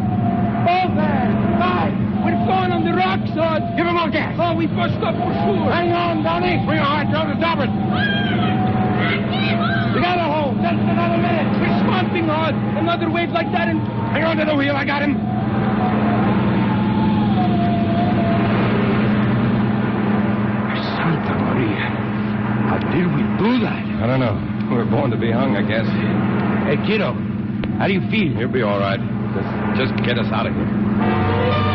Both 0.63 0.95
hands! 0.95 1.35
Right! 1.59 1.91
We're 2.23 2.39
going 2.47 2.71
on 2.71 2.88
the 2.88 2.95
rocks, 2.95 3.27
Hod. 3.35 3.75
Give 3.75 3.85
him 3.85 3.99
more 3.99 4.09
gas! 4.09 4.39
Oh, 4.39 4.55
we 4.55 4.67
bust 4.71 4.95
up 5.03 5.19
for 5.19 5.35
sure. 5.43 5.67
Hang 5.67 5.91
on, 5.91 6.23
Donnie! 6.23 6.63
Bring 6.63 6.80
your 6.80 6.88
hard 6.88 7.11
throw 7.11 7.27
to 7.27 7.35
starboard! 7.35 7.75
You 9.91 9.99
got 9.99 10.15
a 10.15 10.27
hold! 10.31 10.63
Just 10.63 10.80
another 10.80 11.19
minute! 11.19 11.59
We're 11.59 11.75
swamping, 11.83 12.31
Hod. 12.31 12.55
Another 12.80 13.11
wave 13.11 13.35
like 13.35 13.51
that 13.51 13.67
and... 13.67 13.83
Hang 14.15 14.23
on 14.23 14.38
to 14.38 14.45
the 14.45 14.55
wheel, 14.55 14.80
I 14.80 14.85
got 14.88 15.03
him! 15.03 15.19
Did 22.89 23.05
we 23.13 23.21
do 23.37 23.59
that? 23.61 23.83
I 24.01 24.07
don't 24.07 24.19
know. 24.19 24.35
We 24.69 24.77
were 24.77 24.85
born 24.89 25.11
to 25.11 25.17
be 25.17 25.31
hung, 25.31 25.55
I 25.55 25.61
guess. 25.61 25.85
Hey, 26.65 26.77
kiddo, 26.87 27.13
how 27.77 27.87
do 27.87 27.93
you 27.93 28.01
feel? 28.09 28.33
You'll 28.39 28.51
be 28.51 28.63
all 28.63 28.79
right. 28.79 28.99
Just, 29.77 29.91
just 29.91 30.03
get 30.05 30.17
us 30.17 30.27
out 30.31 30.47
of 30.47 30.53
here. 30.53 31.71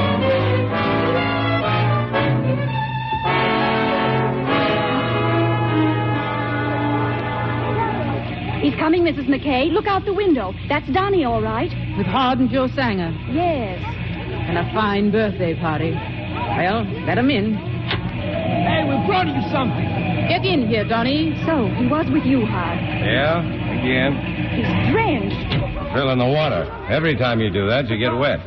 He's 8.63 8.75
coming, 8.81 9.03
Mrs. 9.05 9.29
McKay. 9.29 9.71
Look 9.71 9.87
out 9.87 10.05
the 10.05 10.15
window. 10.15 10.53
That's 10.69 10.89
Donnie, 10.93 11.25
all 11.25 11.41
right. 11.41 11.71
With 11.97 12.07
Hod 12.07 12.39
and 12.39 12.51
Joe 12.51 12.67
Sanger. 12.75 13.13
Yes. 13.31 13.79
And 13.85 14.59
a 14.59 14.65
fine 14.75 15.13
birthday 15.13 15.55
party. 15.55 15.93
Well, 15.93 16.83
let 17.07 17.17
him 17.17 17.31
in. 17.31 17.55
Hey, 17.55 18.83
we 18.89 19.07
brought 19.07 19.27
you 19.29 19.41
something. 19.53 20.06
Get 20.29 20.45
in 20.45 20.67
here, 20.67 20.85
Donnie. 20.87 21.35
So, 21.47 21.69
he 21.79 21.87
was 21.87 22.07
with 22.11 22.25
you, 22.25 22.45
Hod. 22.47 22.77
Yeah, 22.77 23.41
again. 23.41 24.17
He's 24.57 24.67
drenched. 24.93 25.95
Fill 25.95 26.11
in 26.11 26.19
the 26.19 26.27
water. 26.27 26.67
Every 26.91 27.17
time 27.17 27.41
you 27.41 27.51
do 27.51 27.67
that, 27.69 27.89
you 27.89 27.97
get 27.97 28.13
wet. 28.15 28.41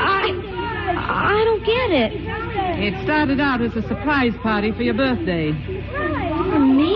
I, 0.00 0.32
I 0.96 1.44
don't 1.44 1.64
get 1.64 1.90
it. 1.90 2.12
It 2.80 2.94
started 3.04 3.40
out 3.40 3.60
as 3.60 3.74
a 3.76 3.82
surprise 3.88 4.32
party 4.42 4.72
for 4.72 4.82
your 4.82 4.94
birthday. 4.94 5.52
For 5.52 6.58
me? 6.58 6.94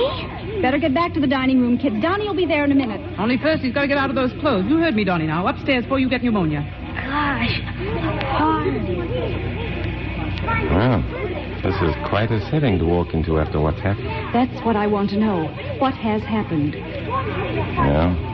Better 0.62 0.78
get 0.78 0.94
back 0.94 1.12
to 1.14 1.20
the 1.20 1.26
dining 1.26 1.60
room, 1.60 1.76
kid. 1.76 2.00
Donnie 2.00 2.26
will 2.26 2.36
be 2.36 2.46
there 2.46 2.64
in 2.64 2.72
a 2.72 2.74
minute. 2.74 3.00
Only 3.18 3.36
first 3.36 3.62
he's 3.62 3.74
got 3.74 3.82
to 3.82 3.88
get 3.88 3.98
out 3.98 4.08
of 4.10 4.16
those 4.16 4.32
clothes. 4.40 4.64
You 4.68 4.78
heard 4.78 4.94
me, 4.94 5.04
Donnie, 5.04 5.26
now. 5.26 5.46
Upstairs 5.48 5.82
before 5.82 5.98
you 5.98 6.08
get 6.08 6.22
pneumonia. 6.22 6.62
Gosh, 6.94 7.60
Hod. 8.38 9.01
Well, 10.42 11.02
this 11.62 11.76
is 11.82 11.94
quite 12.08 12.30
a 12.32 12.40
setting 12.50 12.78
to 12.78 12.84
walk 12.84 13.14
into 13.14 13.38
after 13.38 13.60
what's 13.60 13.80
happened. 13.80 14.08
That's 14.34 14.64
what 14.66 14.74
I 14.74 14.86
want 14.86 15.10
to 15.10 15.16
know. 15.16 15.46
What 15.78 15.94
has 15.94 16.22
happened? 16.22 16.74
Yeah. 16.74 18.30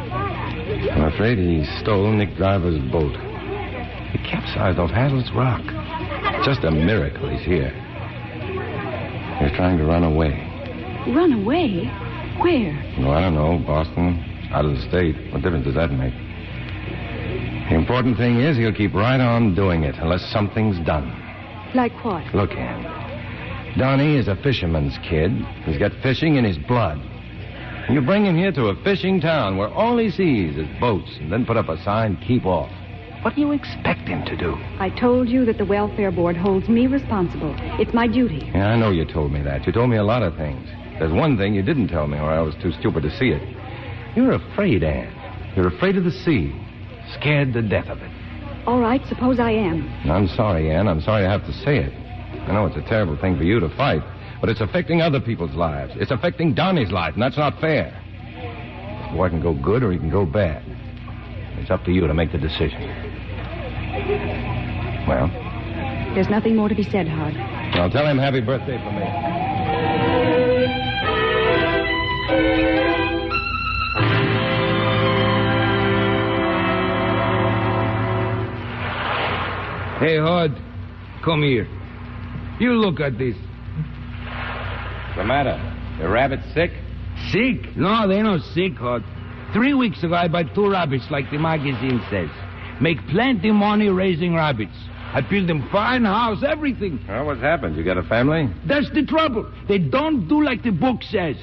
I'm 0.92 1.04
afraid 1.04 1.38
he 1.38 1.64
stole 1.80 2.10
Nick 2.12 2.34
Driver's 2.36 2.78
boat. 2.90 3.14
He 4.12 4.18
capsized 4.18 4.78
off 4.78 4.90
Haddle's 4.90 5.30
Rock. 5.34 5.62
Just 6.44 6.64
a 6.64 6.70
miracle 6.70 7.28
he's 7.28 7.44
here. 7.44 7.72
He's 9.40 9.52
trying 9.56 9.76
to 9.78 9.84
run 9.84 10.04
away. 10.04 10.32
Run 11.14 11.32
away? 11.44 11.84
Where? 12.40 12.72
No, 12.98 13.10
I 13.10 13.20
don't 13.20 13.34
know. 13.34 13.58
Boston, 13.66 14.24
out 14.50 14.64
of 14.64 14.72
the 14.72 14.80
state. 14.88 15.14
What 15.32 15.42
difference 15.42 15.66
does 15.66 15.74
that 15.74 15.90
make? 15.90 16.14
The 17.68 17.74
important 17.74 18.16
thing 18.16 18.40
is 18.40 18.56
he'll 18.56 18.72
keep 18.72 18.94
right 18.94 19.20
on 19.20 19.54
doing 19.54 19.84
it 19.84 19.96
unless 19.98 20.24
something's 20.32 20.78
done. 20.86 21.27
Like 21.74 21.92
what? 22.04 22.34
Look, 22.34 22.52
Ann. 22.52 23.78
Donnie 23.78 24.16
is 24.16 24.28
a 24.28 24.36
fisherman's 24.36 24.96
kid. 25.08 25.30
He's 25.64 25.78
got 25.78 25.92
fishing 26.02 26.36
in 26.36 26.44
his 26.44 26.58
blood. 26.58 26.98
And 26.98 27.94
you 27.94 28.00
bring 28.00 28.24
him 28.24 28.36
here 28.36 28.52
to 28.52 28.66
a 28.66 28.82
fishing 28.82 29.20
town 29.20 29.56
where 29.56 29.68
all 29.68 29.96
he 29.98 30.10
sees 30.10 30.56
is 30.56 30.66
boats 30.80 31.10
and 31.20 31.32
then 31.32 31.46
put 31.46 31.56
up 31.56 31.68
a 31.68 31.82
sign, 31.84 32.16
keep 32.26 32.44
off. 32.44 32.70
What 33.22 33.34
do 33.34 33.40
you 33.40 33.52
expect 33.52 34.08
him 34.08 34.24
to 34.26 34.36
do? 34.36 34.54
I 34.78 34.90
told 34.90 35.28
you 35.28 35.44
that 35.44 35.58
the 35.58 35.64
welfare 35.64 36.10
board 36.10 36.36
holds 36.36 36.68
me 36.68 36.86
responsible. 36.86 37.54
It's 37.80 37.92
my 37.92 38.06
duty. 38.06 38.50
Yeah, 38.54 38.68
I 38.68 38.76
know 38.76 38.90
you 38.90 39.04
told 39.04 39.32
me 39.32 39.42
that. 39.42 39.66
You 39.66 39.72
told 39.72 39.90
me 39.90 39.96
a 39.96 40.04
lot 40.04 40.22
of 40.22 40.36
things. 40.36 40.68
There's 40.98 41.12
one 41.12 41.36
thing 41.36 41.54
you 41.54 41.62
didn't 41.62 41.88
tell 41.88 42.06
me, 42.06 42.18
or 42.18 42.30
I 42.30 42.40
was 42.40 42.54
too 42.62 42.72
stupid 42.72 43.02
to 43.04 43.10
see 43.18 43.30
it. 43.30 43.42
You're 44.16 44.32
afraid, 44.32 44.82
Ann. 44.82 45.12
You're 45.56 45.68
afraid 45.68 45.96
of 45.96 46.04
the 46.04 46.12
sea. 46.12 46.54
Scared 47.14 47.52
to 47.54 47.62
death 47.62 47.88
of 47.88 47.98
it. 48.02 48.10
All 48.66 48.80
right, 48.80 49.00
suppose 49.08 49.40
I 49.40 49.50
am. 49.52 49.88
I'm 50.04 50.28
sorry, 50.28 50.70
Ann. 50.70 50.88
I'm 50.88 51.00
sorry 51.00 51.22
to 51.22 51.28
have 51.28 51.44
to 51.46 51.52
say 51.52 51.78
it. 51.78 51.92
I 52.48 52.52
know 52.52 52.66
it's 52.66 52.76
a 52.76 52.82
terrible 52.82 53.16
thing 53.16 53.36
for 53.36 53.44
you 53.44 53.60
to 53.60 53.68
fight, 53.76 54.02
but 54.40 54.50
it's 54.50 54.60
affecting 54.60 55.00
other 55.00 55.20
people's 55.20 55.54
lives. 55.54 55.92
It's 55.96 56.10
affecting 56.10 56.54
Donnie's 56.54 56.90
life, 56.90 57.14
and 57.14 57.22
that's 57.22 57.36
not 57.38 57.58
fair. 57.60 57.92
The 59.10 59.16
boy 59.16 59.28
can 59.30 59.40
go 59.40 59.54
good 59.54 59.82
or 59.82 59.90
he 59.92 59.98
can 59.98 60.10
go 60.10 60.26
bad. 60.26 60.62
It's 61.58 61.70
up 61.70 61.84
to 61.84 61.92
you 61.92 62.06
to 62.06 62.14
make 62.14 62.30
the 62.32 62.38
decision. 62.38 62.80
Well, 65.08 65.28
There's 66.14 66.28
nothing 66.28 66.56
more 66.56 66.68
to 66.68 66.74
be 66.74 66.82
said, 66.84 67.08
Hod. 67.08 67.34
I'll 67.78 67.90
tell 67.90 68.06
him 68.06 68.18
happy 68.18 68.40
birthday 68.40 68.76
for 68.78 68.92
me. 68.92 69.47
Hey, 79.98 80.16
Hod, 80.16 80.56
come 81.24 81.42
here. 81.42 81.66
You 82.60 82.74
look 82.74 83.00
at 83.00 83.18
this. 83.18 83.34
What's 83.34 85.16
the 85.16 85.24
matter? 85.24 85.58
The 86.00 86.08
rabbit 86.08 86.38
sick? 86.54 86.70
Sick? 87.30 87.76
No, 87.76 88.06
they 88.06 88.22
not 88.22 88.42
sick, 88.54 88.74
Hod. 88.74 89.02
Three 89.52 89.74
weeks 89.74 90.02
ago, 90.04 90.14
I 90.14 90.28
bought 90.28 90.54
two 90.54 90.70
rabbits, 90.70 91.10
like 91.10 91.28
the 91.32 91.38
magazine 91.38 92.00
says. 92.10 92.30
Make 92.80 93.04
plenty 93.08 93.50
money 93.50 93.88
raising 93.88 94.34
rabbits. 94.34 94.76
I 95.12 95.20
build 95.22 95.48
them 95.48 95.68
fine 95.72 96.04
house, 96.04 96.44
everything. 96.46 97.04
Well, 97.08 97.26
what's 97.26 97.40
happened? 97.40 97.76
You 97.76 97.82
got 97.82 97.98
a 97.98 98.04
family? 98.04 98.48
That's 98.66 98.88
the 98.90 99.04
trouble. 99.04 99.50
They 99.66 99.78
don't 99.78 100.28
do 100.28 100.44
like 100.44 100.62
the 100.62 100.70
book 100.70 101.02
says. 101.02 101.36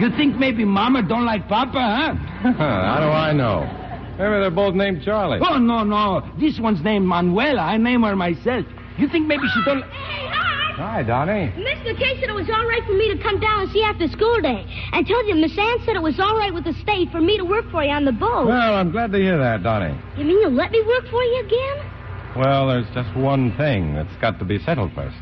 You 0.00 0.10
think 0.16 0.36
maybe 0.36 0.66
Mama 0.66 1.02
don't 1.02 1.24
like 1.24 1.48
Papa, 1.48 1.72
huh? 1.72 2.14
How 2.58 2.98
do 3.00 3.06
I 3.06 3.32
know? 3.32 3.83
Maybe 4.18 4.30
they're 4.40 4.50
both 4.50 4.74
named 4.74 5.02
Charlie. 5.04 5.40
Oh, 5.42 5.58
no, 5.58 5.82
no. 5.82 6.22
This 6.38 6.58
one's 6.60 6.82
named 6.82 7.06
Manuela. 7.06 7.62
I 7.62 7.76
name 7.76 8.02
her 8.02 8.14
myself. 8.14 8.64
You 8.96 9.08
think 9.08 9.26
maybe 9.26 9.42
she 9.52 9.60
don't... 9.64 9.82
Hey, 9.82 10.28
hi, 10.76 11.02
Donnie. 11.02 11.52
Miss 11.56 11.78
McKay 11.82 12.20
said 12.20 12.28
it 12.28 12.34
was 12.34 12.48
all 12.48 12.66
right 12.66 12.82
for 12.86 12.92
me 12.92 13.12
to 13.12 13.20
come 13.22 13.40
down 13.40 13.62
and 13.62 13.70
see 13.72 13.80
you 13.80 13.84
after 13.84 14.06
school 14.08 14.40
day. 14.40 14.64
And 14.92 15.06
told 15.06 15.26
you 15.26 15.34
Miss 15.34 15.58
Ann 15.58 15.78
said 15.84 15.96
it 15.96 16.02
was 16.02 16.18
all 16.20 16.36
right 16.36 16.54
with 16.54 16.64
the 16.64 16.74
state 16.74 17.10
for 17.10 17.20
me 17.20 17.36
to 17.38 17.44
work 17.44 17.68
for 17.72 17.82
you 17.82 17.90
on 17.90 18.04
the 18.04 18.12
boat. 18.12 18.46
Well, 18.46 18.74
I'm 18.74 18.92
glad 18.92 19.10
to 19.12 19.18
hear 19.18 19.36
that, 19.36 19.64
Donnie. 19.64 19.98
You 20.16 20.24
mean 20.24 20.40
you'll 20.40 20.52
let 20.52 20.70
me 20.70 20.80
work 20.86 21.08
for 21.10 21.22
you 21.22 21.44
again? 21.44 21.90
Well, 22.36 22.68
there's 22.68 22.86
just 22.94 23.16
one 23.16 23.56
thing 23.56 23.94
that's 23.94 24.14
got 24.20 24.38
to 24.38 24.44
be 24.44 24.58
settled 24.60 24.92
first. 24.94 25.16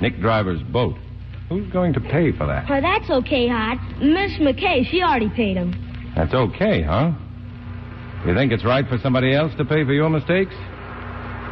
Nick 0.00 0.18
Driver's 0.20 0.62
boat. 0.62 0.96
Who's 1.48 1.70
going 1.72 1.92
to 1.94 2.00
pay 2.00 2.32
for 2.32 2.46
that? 2.46 2.68
Well, 2.68 2.80
that's 2.80 3.10
okay, 3.10 3.48
Hod. 3.48 3.78
Miss 4.00 4.32
McKay, 4.38 4.86
she 4.90 5.02
already 5.02 5.30
paid 5.30 5.56
him. 5.56 5.72
That's 6.14 6.34
okay, 6.34 6.82
huh? 6.82 7.12
You 8.26 8.34
think 8.34 8.52
it's 8.52 8.64
right 8.64 8.86
for 8.88 8.98
somebody 8.98 9.34
else 9.34 9.52
to 9.58 9.64
pay 9.64 9.84
for 9.84 9.92
your 9.92 10.10
mistakes? 10.10 10.54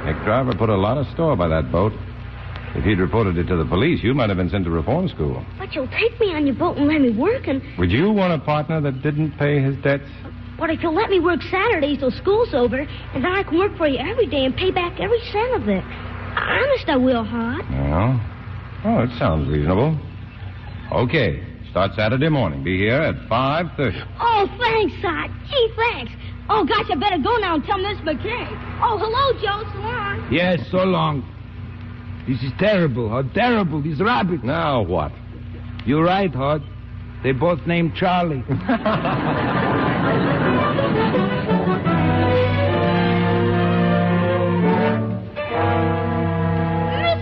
Nick 0.04 0.16
Driver 0.24 0.54
put 0.54 0.68
a 0.68 0.76
lot 0.76 0.98
of 0.98 1.06
store 1.14 1.36
by 1.36 1.48
that 1.48 1.70
boat. 1.72 1.92
If 2.74 2.84
he'd 2.84 2.98
reported 2.98 3.38
it 3.38 3.44
to 3.46 3.56
the 3.56 3.64
police, 3.64 4.02
you 4.02 4.12
might 4.12 4.28
have 4.28 4.36
been 4.36 4.50
sent 4.50 4.64
to 4.64 4.70
reform 4.70 5.08
school. 5.08 5.44
But 5.58 5.74
you'll 5.74 5.88
take 5.88 6.18
me 6.20 6.34
on 6.34 6.46
your 6.46 6.54
boat 6.56 6.76
and 6.76 6.86
let 6.88 7.00
me 7.00 7.10
work, 7.10 7.46
and 7.48 7.62
Would 7.78 7.90
you 7.90 8.10
want 8.12 8.32
a 8.34 8.38
partner 8.44 8.80
that 8.82 9.02
didn't 9.02 9.32
pay 9.38 9.60
his 9.60 9.76
debts? 9.82 10.04
but 10.58 10.70
if 10.70 10.82
you'll 10.82 10.94
let 10.94 11.10
me 11.10 11.20
work 11.20 11.40
Saturdays 11.42 11.98
till 11.98 12.10
school's 12.10 12.54
over, 12.54 12.78
and 12.78 13.22
then 13.24 13.30
I 13.32 13.42
can 13.42 13.58
work 13.58 13.76
for 13.76 13.86
you 13.86 13.98
every 13.98 14.26
day 14.26 14.44
and 14.44 14.56
pay 14.56 14.70
back 14.70 14.98
every 15.00 15.20
cent 15.32 15.54
of 15.54 15.68
it. 15.68 15.84
Honest, 15.84 16.88
I 16.88 16.96
will, 16.96 17.24
Hod. 17.24 17.60
Well, 17.70 18.20
oh, 18.84 19.02
it 19.02 19.10
sounds 19.18 19.48
reasonable. 19.48 19.98
Okay, 20.92 21.42
start 21.70 21.92
Saturday 21.94 22.28
morning. 22.28 22.62
Be 22.64 22.78
here 22.78 23.00
at 23.00 23.16
5.30. 23.28 24.16
Oh, 24.20 24.46
thanks, 24.58 24.94
Hod. 25.02 25.30
Gee, 25.48 25.72
thanks. 25.76 26.12
Oh, 26.48 26.64
gosh, 26.64 26.86
I 26.90 26.94
better 26.94 27.18
go 27.18 27.36
now 27.38 27.56
and 27.56 27.64
tell 27.64 27.78
Miss 27.78 27.98
McKay. 27.98 28.46
Oh, 28.80 28.96
hello, 28.98 29.32
Joe. 29.40 29.68
So 29.72 29.78
long. 29.80 30.28
Yes, 30.32 30.60
so 30.70 30.78
long. 30.78 31.24
This 32.28 32.42
is 32.42 32.52
terrible, 32.58 33.08
Hod. 33.08 33.34
Terrible. 33.34 33.82
These 33.82 34.00
rabbits. 34.00 34.44
Now 34.44 34.82
what? 34.82 35.12
You're 35.84 36.04
right, 36.04 36.32
Hod. 36.32 36.62
They 37.24 37.32
both 37.32 37.66
named 37.66 37.94
Charlie. 37.96 38.44
Miss 38.46 38.56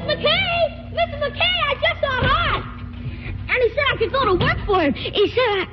McKay! 0.04 0.92
Miss 0.92 1.10
McKay, 1.20 1.56
I 1.64 1.74
just 1.80 2.00
saw 2.00 2.20
Hod. 2.28 2.62
And 3.48 3.62
he 3.62 3.68
said 3.70 3.84
I 3.90 3.96
could 3.98 4.12
go 4.12 4.24
to 4.26 4.34
work 4.34 4.58
for 4.66 4.80
him. 4.82 4.92
He 4.94 5.28
said 5.28 5.38
I... 5.38 5.66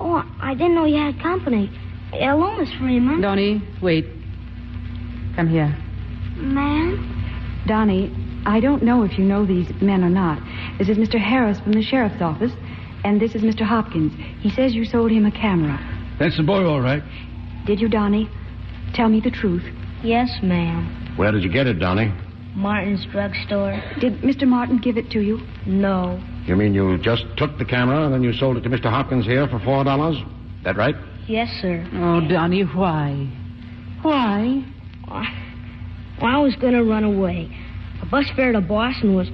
Oh, 0.00 0.24
I 0.40 0.54
didn't 0.54 0.74
know 0.74 0.84
you 0.86 0.96
had 0.96 1.20
company. 1.20 1.70
Hello, 2.12 2.54
Miss 2.58 2.68
Freeman. 2.74 3.22
Donnie, 3.22 3.62
wait. 3.80 4.04
Come 5.34 5.48
here. 5.48 5.74
Man? 6.36 7.64
Donnie, 7.66 8.12
I 8.44 8.60
don't 8.60 8.82
know 8.82 9.02
if 9.02 9.18
you 9.18 9.24
know 9.24 9.46
these 9.46 9.70
men 9.80 10.04
or 10.04 10.10
not. 10.10 10.38
This 10.78 10.90
is 10.90 10.98
Mr. 10.98 11.18
Harris 11.18 11.58
from 11.60 11.72
the 11.72 11.82
sheriff's 11.82 12.20
office, 12.20 12.52
and 13.02 13.18
this 13.18 13.34
is 13.34 13.42
Mr. 13.42 13.62
Hopkins. 13.62 14.12
He 14.40 14.50
says 14.50 14.74
you 14.74 14.84
sold 14.84 15.10
him 15.10 15.24
a 15.24 15.30
camera. 15.30 15.78
That's 16.18 16.36
the 16.36 16.42
boy, 16.42 16.66
all 16.66 16.82
right. 16.82 17.02
Did 17.66 17.80
you, 17.80 17.88
Donnie? 17.88 18.28
Tell 18.92 19.08
me 19.08 19.20
the 19.20 19.30
truth. 19.30 19.64
Yes, 20.02 20.28
ma'am. 20.42 21.14
Where 21.16 21.32
did 21.32 21.42
you 21.42 21.50
get 21.50 21.66
it, 21.66 21.78
Donnie? 21.78 22.12
Martin's 22.54 23.06
drugstore. 23.06 23.82
Did 24.00 24.20
Mr. 24.20 24.46
Martin 24.46 24.76
give 24.76 24.98
it 24.98 25.10
to 25.12 25.20
you? 25.20 25.40
No. 25.64 26.22
You 26.44 26.56
mean 26.56 26.74
you 26.74 26.98
just 26.98 27.24
took 27.38 27.56
the 27.56 27.64
camera 27.64 28.04
and 28.04 28.12
then 28.12 28.22
you 28.22 28.34
sold 28.34 28.58
it 28.58 28.60
to 28.62 28.68
Mr. 28.68 28.90
Hopkins 28.90 29.24
here 29.24 29.48
for 29.48 29.58
four 29.60 29.84
dollars? 29.84 30.16
That 30.64 30.76
right? 30.76 30.94
Yes, 31.28 31.48
sir. 31.60 31.86
Oh, 31.94 32.20
Donnie, 32.28 32.62
why? 32.62 33.28
Why? 34.02 34.64
Well, 35.08 36.30
I 36.30 36.38
was 36.38 36.54
going 36.56 36.74
to 36.74 36.84
run 36.84 37.04
away. 37.04 37.56
The 38.00 38.06
bus 38.06 38.26
fare 38.34 38.52
to 38.52 38.60
Boston 38.60 39.14
was 39.14 39.28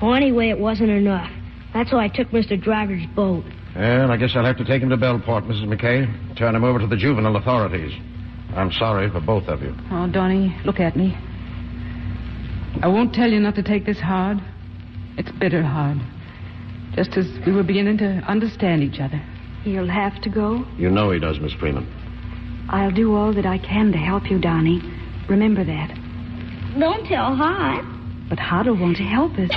Well, 0.00 0.14
anyway, 0.14 0.48
it 0.48 0.58
wasn't 0.58 0.90
enough. 0.90 1.30
That's 1.74 1.92
why 1.92 2.04
I 2.04 2.08
took 2.08 2.28
Mr. 2.28 2.60
Driver's 2.60 3.06
boat. 3.14 3.44
Well, 3.74 4.10
I 4.10 4.16
guess 4.16 4.32
I'll 4.34 4.44
have 4.44 4.58
to 4.58 4.64
take 4.64 4.82
him 4.82 4.90
to 4.90 4.96
Bellport, 4.96 5.46
Mrs. 5.46 5.64
McKay. 5.64 6.36
Turn 6.36 6.54
him 6.54 6.64
over 6.64 6.78
to 6.78 6.86
the 6.86 6.96
juvenile 6.96 7.36
authorities. 7.36 7.92
I'm 8.54 8.70
sorry 8.72 9.10
for 9.10 9.20
both 9.20 9.48
of 9.48 9.62
you. 9.62 9.74
Oh, 9.90 10.06
Donnie, 10.08 10.54
look 10.64 10.78
at 10.78 10.94
me. 10.94 11.16
I 12.82 12.88
won't 12.88 13.14
tell 13.14 13.30
you 13.30 13.40
not 13.40 13.54
to 13.54 13.62
take 13.62 13.86
this 13.86 13.98
hard. 13.98 14.38
It's 15.16 15.30
bitter 15.32 15.62
hard. 15.62 15.98
Just 16.94 17.16
as 17.16 17.26
we 17.46 17.52
were 17.52 17.62
beginning 17.62 17.98
to 17.98 18.04
understand 18.28 18.82
each 18.82 19.00
other. 19.00 19.22
He'll 19.62 19.88
have 19.88 20.20
to 20.22 20.28
go. 20.28 20.64
You 20.76 20.90
know 20.90 21.10
he 21.10 21.18
does, 21.18 21.38
Miss 21.40 21.52
Freeman. 21.52 21.86
I'll 22.68 22.90
do 22.90 23.14
all 23.14 23.32
that 23.34 23.46
I 23.46 23.58
can 23.58 23.92
to 23.92 23.98
help 23.98 24.30
you, 24.30 24.38
Donnie. 24.38 24.80
Remember 25.28 25.64
that. 25.64 25.88
Don't 26.78 27.06
tell 27.06 27.34
Hod. 27.36 27.84
But 28.28 28.38
Hod'll 28.38 28.76
want 28.76 28.96
to 28.96 29.02
help 29.02 29.32
us. 29.32 29.50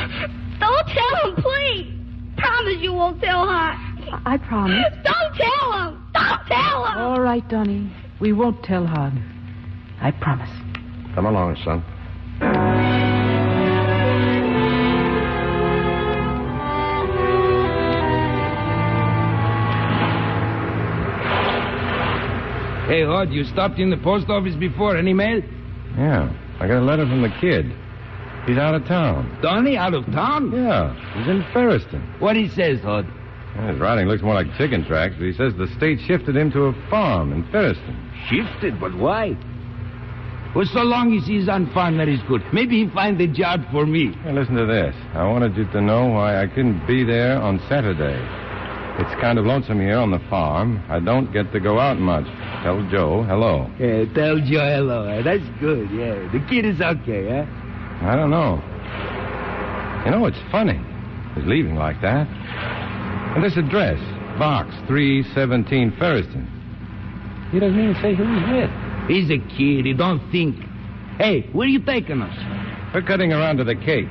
Don't 0.60 0.88
tell 0.88 1.32
him, 1.32 1.36
please. 1.42 1.94
Promise 2.38 2.78
you 2.82 2.94
won't 2.94 3.22
tell 3.22 3.48
Hod. 3.48 4.22
I 4.26 4.38
promise. 4.38 4.84
Don't 5.04 5.36
tell 5.36 5.72
him. 5.74 6.04
Don't 6.14 6.48
tell 6.48 6.86
him. 6.86 6.98
All 6.98 7.22
right, 7.22 7.48
Donnie. 7.48 7.92
We 8.20 8.34
won't 8.34 8.64
tell 8.64 8.86
Hod. 8.86 9.14
I 10.02 10.12
promise. 10.12 10.50
Come 11.16 11.26
along, 11.26 11.56
son. 11.64 11.84
Hey, 22.86 23.04
Hod, 23.04 23.32
you 23.32 23.44
stopped 23.46 23.80
in 23.80 23.90
the 23.90 23.98
post 23.98 24.30
office 24.30 24.56
before. 24.56 24.96
Any 24.96 25.14
mail? 25.14 25.42
Yeah. 25.98 26.32
I 26.60 26.68
got 26.68 26.78
a 26.78 26.86
letter 26.86 27.06
from 27.06 27.22
the 27.24 27.34
kid. 27.42 27.66
He's 28.46 28.58
out 28.58 28.76
of 28.76 28.86
town. 28.86 29.40
Donnie 29.42 29.76
out 29.76 29.96
of 29.96 30.06
town? 30.08 30.52
Yeah. 30.52 30.94
He's 31.18 31.28
in 31.28 31.42
Ferriston. 31.52 32.20
What 32.20 32.36
he 32.36 32.48
says, 32.48 32.80
Hod? 32.82 33.08
Yeah, 33.56 33.72
his 33.72 33.80
writing 33.80 34.08
looks 34.08 34.22
more 34.22 34.36
like 34.36 34.56
chicken 34.56 34.86
tracks, 34.86 35.16
but 35.18 35.26
he 35.26 35.34
says 35.34 35.54
the 35.56 35.68
state 35.78 36.00
shifted 36.06 36.38
him 36.38 36.52
to 36.52 36.66
a 36.66 36.90
farm 36.90 37.34
in 37.34 37.44
Ferriston. 37.46 37.98
Shifted, 38.30 38.80
but 38.80 38.96
why? 38.96 39.36
Well, 40.56 40.66
so 40.72 40.82
long 40.82 41.18
as 41.18 41.26
he's 41.26 41.50
on 41.50 41.74
farm, 41.74 41.98
that 41.98 42.08
is 42.08 42.20
good. 42.28 42.42
Maybe 42.54 42.86
he 42.86 42.90
find 42.92 43.20
a 43.20 43.28
job 43.28 43.62
for 43.72 43.86
me. 43.86 44.14
Hey, 44.24 44.32
listen 44.32 44.56
to 44.56 44.66
this. 44.66 44.96
I 45.14 45.28
wanted 45.28 45.58
you 45.58 45.66
to 45.72 45.82
know 45.82 46.06
why 46.08 46.42
I 46.42 46.48
couldn't 46.48 46.86
be 46.86 47.04
there 47.04 47.42
on 47.42 47.60
Saturday. 47.68 48.22
It's 48.98 49.22
kind 49.22 49.38
of 49.38 49.46
lonesome 49.46 49.82
here 49.82 49.98
on 49.98 50.12
the 50.12 50.20
farm. 50.30 50.82
I 50.88 51.00
don't 51.02 51.32
get 51.34 51.52
to 51.52 51.60
go 51.60 51.80
out 51.80 52.00
much. 52.00 52.26
Tell 52.64 52.82
Joe 52.90 53.24
hello. 53.24 53.70
Yeah, 53.78 54.06
tell 54.14 54.40
Joe 54.40 54.64
hello. 54.72 55.08
Eh, 55.08 55.22
that's 55.22 55.44
good, 55.60 55.92
yeah. 55.92 56.16
The 56.32 56.40
kid 56.50 56.66
is 56.66 56.80
okay, 56.80 57.28
huh? 57.28 58.08
I 58.08 58.16
don't 58.16 58.30
know. 58.32 58.62
You 60.06 60.12
know, 60.12 60.26
it's 60.28 60.40
funny. 60.50 60.80
He's 61.36 61.46
leaving 61.46 61.76
like 61.76 62.02
that. 62.02 62.26
And 63.36 63.44
this 63.44 63.58
address, 63.58 64.00
Box 64.40 64.74
317 64.88 65.92
Ferriston. 66.00 66.48
He 67.52 67.60
doesn't 67.60 67.78
even 67.78 67.96
say 68.02 68.16
who 68.16 68.24
he's 68.24 68.48
with. 68.50 68.72
He's 69.10 69.30
a 69.30 69.40
kid. 69.58 69.86
He 69.86 69.94
don't 69.94 70.22
think. 70.32 70.56
Hey, 71.18 71.50
where 71.52 71.66
are 71.66 71.70
you 71.70 71.84
taking 71.84 72.22
us? 72.22 72.94
We're 72.94 73.02
cutting 73.02 73.34
around 73.34 73.58
to 73.58 73.66
the 73.66 73.76
Cape. 73.76 74.08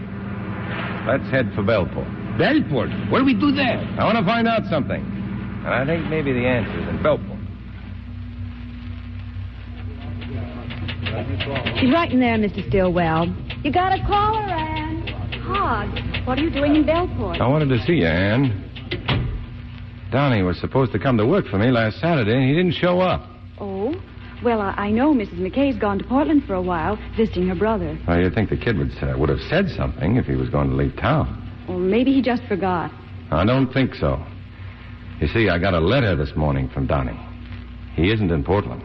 Let's 1.06 1.24
head 1.30 1.50
for 1.54 1.62
Bellport. 1.62 2.23
Bellport? 2.38 3.10
What 3.10 3.18
do 3.18 3.24
we 3.24 3.34
do 3.34 3.52
there? 3.52 3.78
I 3.98 4.04
want 4.04 4.18
to 4.18 4.24
find 4.24 4.48
out 4.48 4.64
something. 4.68 5.00
And 5.00 5.68
I 5.68 5.86
think 5.86 6.06
maybe 6.08 6.32
the 6.32 6.46
answer's 6.46 6.88
in 6.88 6.98
Bellport. 6.98 7.40
She's 11.78 11.92
right 11.92 12.10
in 12.10 12.18
there, 12.18 12.36
Mr. 12.36 12.66
Stillwell. 12.68 13.26
You 13.62 13.72
got 13.72 13.92
a 13.92 14.02
caller, 14.04 14.40
Anne. 14.40 15.06
Hod, 15.44 16.26
what 16.26 16.38
are 16.38 16.42
you 16.42 16.50
doing 16.50 16.74
in 16.74 16.84
Bellport? 16.84 17.40
I 17.40 17.46
wanted 17.46 17.68
to 17.68 17.78
see 17.84 17.94
you, 17.94 18.06
Anne. 18.06 18.60
Donnie 20.10 20.42
was 20.42 20.58
supposed 20.58 20.92
to 20.92 20.98
come 20.98 21.16
to 21.18 21.26
work 21.26 21.46
for 21.46 21.58
me 21.58 21.70
last 21.70 22.00
Saturday, 22.00 22.34
and 22.34 22.48
he 22.48 22.54
didn't 22.54 22.74
show 22.74 23.00
up. 23.00 23.28
Oh? 23.60 23.94
Well, 24.44 24.60
I, 24.60 24.70
I 24.72 24.90
know 24.90 25.14
Mrs. 25.14 25.38
McKay's 25.38 25.78
gone 25.78 25.98
to 25.98 26.04
Portland 26.04 26.44
for 26.46 26.54
a 26.54 26.62
while, 26.62 26.98
visiting 27.16 27.48
her 27.48 27.54
brother. 27.54 27.98
Well, 28.06 28.20
you'd 28.20 28.34
think 28.34 28.50
the 28.50 28.56
kid 28.56 28.76
would, 28.76 28.90
uh, 29.02 29.16
would 29.18 29.28
have 29.28 29.40
said 29.48 29.68
something 29.70 30.16
if 30.16 30.26
he 30.26 30.34
was 30.34 30.48
going 30.50 30.70
to 30.70 30.76
leave 30.76 30.96
town. 30.96 31.43
Or 31.68 31.78
maybe 31.78 32.12
he 32.12 32.22
just 32.22 32.42
forgot. 32.44 32.90
I 33.30 33.44
don't 33.44 33.72
think 33.72 33.94
so. 33.94 34.24
You 35.20 35.28
see, 35.28 35.48
I 35.48 35.58
got 35.58 35.74
a 35.74 35.80
letter 35.80 36.16
this 36.16 36.34
morning 36.36 36.68
from 36.68 36.86
Donnie. 36.86 37.18
He 37.94 38.10
isn't 38.10 38.30
in 38.30 38.44
Portland. 38.44 38.82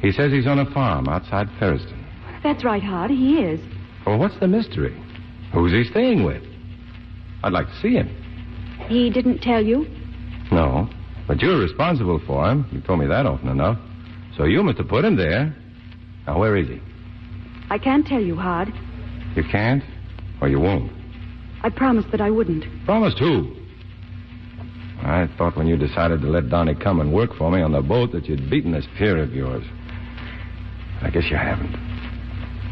He 0.00 0.12
says 0.12 0.32
he's 0.32 0.46
on 0.46 0.58
a 0.58 0.70
farm 0.72 1.08
outside 1.08 1.48
Ferriston. 1.60 2.04
That's 2.42 2.64
right, 2.64 2.82
Hod. 2.82 3.10
He 3.10 3.38
is. 3.38 3.60
Well, 4.06 4.18
what's 4.18 4.38
the 4.38 4.48
mystery? 4.48 4.94
Who's 5.52 5.72
he 5.72 5.84
staying 5.84 6.24
with? 6.24 6.42
I'd 7.42 7.52
like 7.52 7.66
to 7.66 7.80
see 7.80 7.94
him. 7.94 8.08
He 8.88 9.08
didn't 9.08 9.38
tell 9.38 9.64
you? 9.64 9.86
No, 10.52 10.90
but 11.26 11.40
you're 11.40 11.58
responsible 11.58 12.20
for 12.26 12.50
him. 12.50 12.66
You've 12.70 12.84
told 12.84 12.98
me 13.00 13.06
that 13.06 13.24
often 13.24 13.48
enough. 13.48 13.78
So 14.36 14.44
you 14.44 14.62
must 14.62 14.78
have 14.78 14.88
put 14.88 15.04
him 15.04 15.16
there. 15.16 15.56
Now, 16.26 16.38
where 16.38 16.56
is 16.56 16.68
he? 16.68 16.80
I 17.70 17.78
can't 17.78 18.06
tell 18.06 18.20
you, 18.20 18.36
Hod. 18.36 18.72
You 19.36 19.44
can't? 19.44 19.82
Or 20.40 20.48
you 20.48 20.60
won't? 20.60 20.92
I 21.64 21.70
promised 21.70 22.10
that 22.10 22.20
I 22.20 22.30
wouldn't. 22.30 22.66
Promised 22.84 23.18
who? 23.18 23.56
I 25.00 25.26
thought 25.38 25.56
when 25.56 25.66
you 25.66 25.78
decided 25.78 26.20
to 26.20 26.26
let 26.28 26.50
Donnie 26.50 26.74
come 26.74 27.00
and 27.00 27.10
work 27.10 27.34
for 27.36 27.50
me 27.50 27.62
on 27.62 27.72
the 27.72 27.80
boat 27.80 28.12
that 28.12 28.26
you'd 28.26 28.50
beaten 28.50 28.72
this 28.72 28.86
fear 28.98 29.16
of 29.16 29.32
yours. 29.32 29.64
I 31.00 31.08
guess 31.08 31.24
you 31.30 31.36
haven't. 31.36 31.74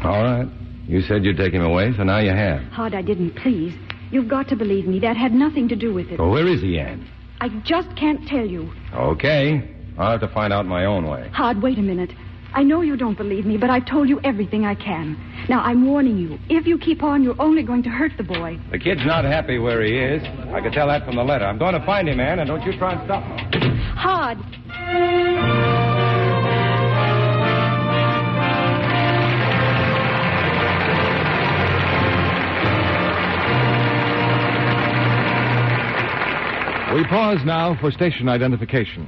All 0.03 0.21
right. 0.23 0.47
You 0.87 1.01
said 1.01 1.25
you'd 1.25 1.37
take 1.37 1.53
him 1.53 1.63
away, 1.63 1.91
so 1.97 2.03
now 2.03 2.19
you 2.19 2.29
have. 2.29 2.61
Hod, 2.71 2.93
I 2.93 3.01
didn't, 3.01 3.35
please. 3.35 3.73
You've 4.11 4.27
got 4.27 4.47
to 4.49 4.55
believe 4.55 4.85
me. 4.85 4.99
That 4.99 5.17
had 5.17 5.31
nothing 5.31 5.67
to 5.69 5.75
do 5.75 5.91
with 5.91 6.09
it. 6.09 6.19
Well, 6.19 6.29
where 6.29 6.47
is 6.47 6.61
he, 6.61 6.77
Anne? 6.77 7.09
I 7.41 7.49
just 7.65 7.95
can't 7.97 8.27
tell 8.27 8.45
you. 8.45 8.71
Okay. 8.93 9.75
I'll 9.97 10.11
have 10.11 10.21
to 10.21 10.27
find 10.27 10.53
out 10.53 10.67
my 10.67 10.85
own 10.85 11.07
way. 11.07 11.29
Hod, 11.33 11.63
wait 11.63 11.79
a 11.79 11.81
minute. 11.81 12.11
I 12.55 12.61
know 12.61 12.81
you 12.81 12.95
don't 12.95 13.17
believe 13.17 13.45
me, 13.45 13.57
but 13.57 13.71
I've 13.71 13.85
told 13.85 14.07
you 14.07 14.19
everything 14.23 14.63
I 14.63 14.75
can. 14.75 15.17
Now, 15.49 15.61
I'm 15.63 15.87
warning 15.87 16.17
you. 16.19 16.37
If 16.49 16.67
you 16.67 16.77
keep 16.77 17.01
on, 17.01 17.23
you're 17.23 17.41
only 17.41 17.63
going 17.63 17.81
to 17.83 17.89
hurt 17.89 18.11
the 18.15 18.23
boy. 18.23 18.59
The 18.71 18.77
kid's 18.77 19.03
not 19.05 19.25
happy 19.25 19.57
where 19.57 19.83
he 19.83 19.97
is. 19.97 20.23
I 20.53 20.61
could 20.61 20.71
tell 20.71 20.87
that 20.87 21.03
from 21.03 21.15
the 21.15 21.23
letter. 21.23 21.45
I'm 21.45 21.57
going 21.57 21.73
to 21.73 21.83
find 21.83 22.07
him, 22.07 22.19
Anne, 22.19 22.39
and 22.39 22.47
don't 22.47 22.61
you 22.61 22.77
try 22.77 22.93
and 22.93 23.03
stop 23.05 23.23
me. 23.27 23.69
Hod. 23.95 24.37
We 36.93 37.03
pause 37.05 37.39
now 37.43 37.75
for 37.81 37.89
station 37.89 38.29
identification. 38.29 39.07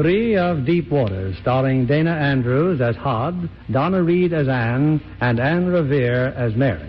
Three 0.00 0.34
of 0.34 0.64
Deep 0.64 0.90
Waters, 0.90 1.36
starring 1.42 1.84
Dana 1.84 2.12
Andrews 2.12 2.80
as 2.80 2.96
Hod, 2.96 3.50
Donna 3.70 4.02
Reed 4.02 4.32
as 4.32 4.48
Anne, 4.48 4.98
and 5.20 5.38
Anne 5.38 5.66
Revere 5.66 6.28
as 6.38 6.54
Mary. 6.56 6.88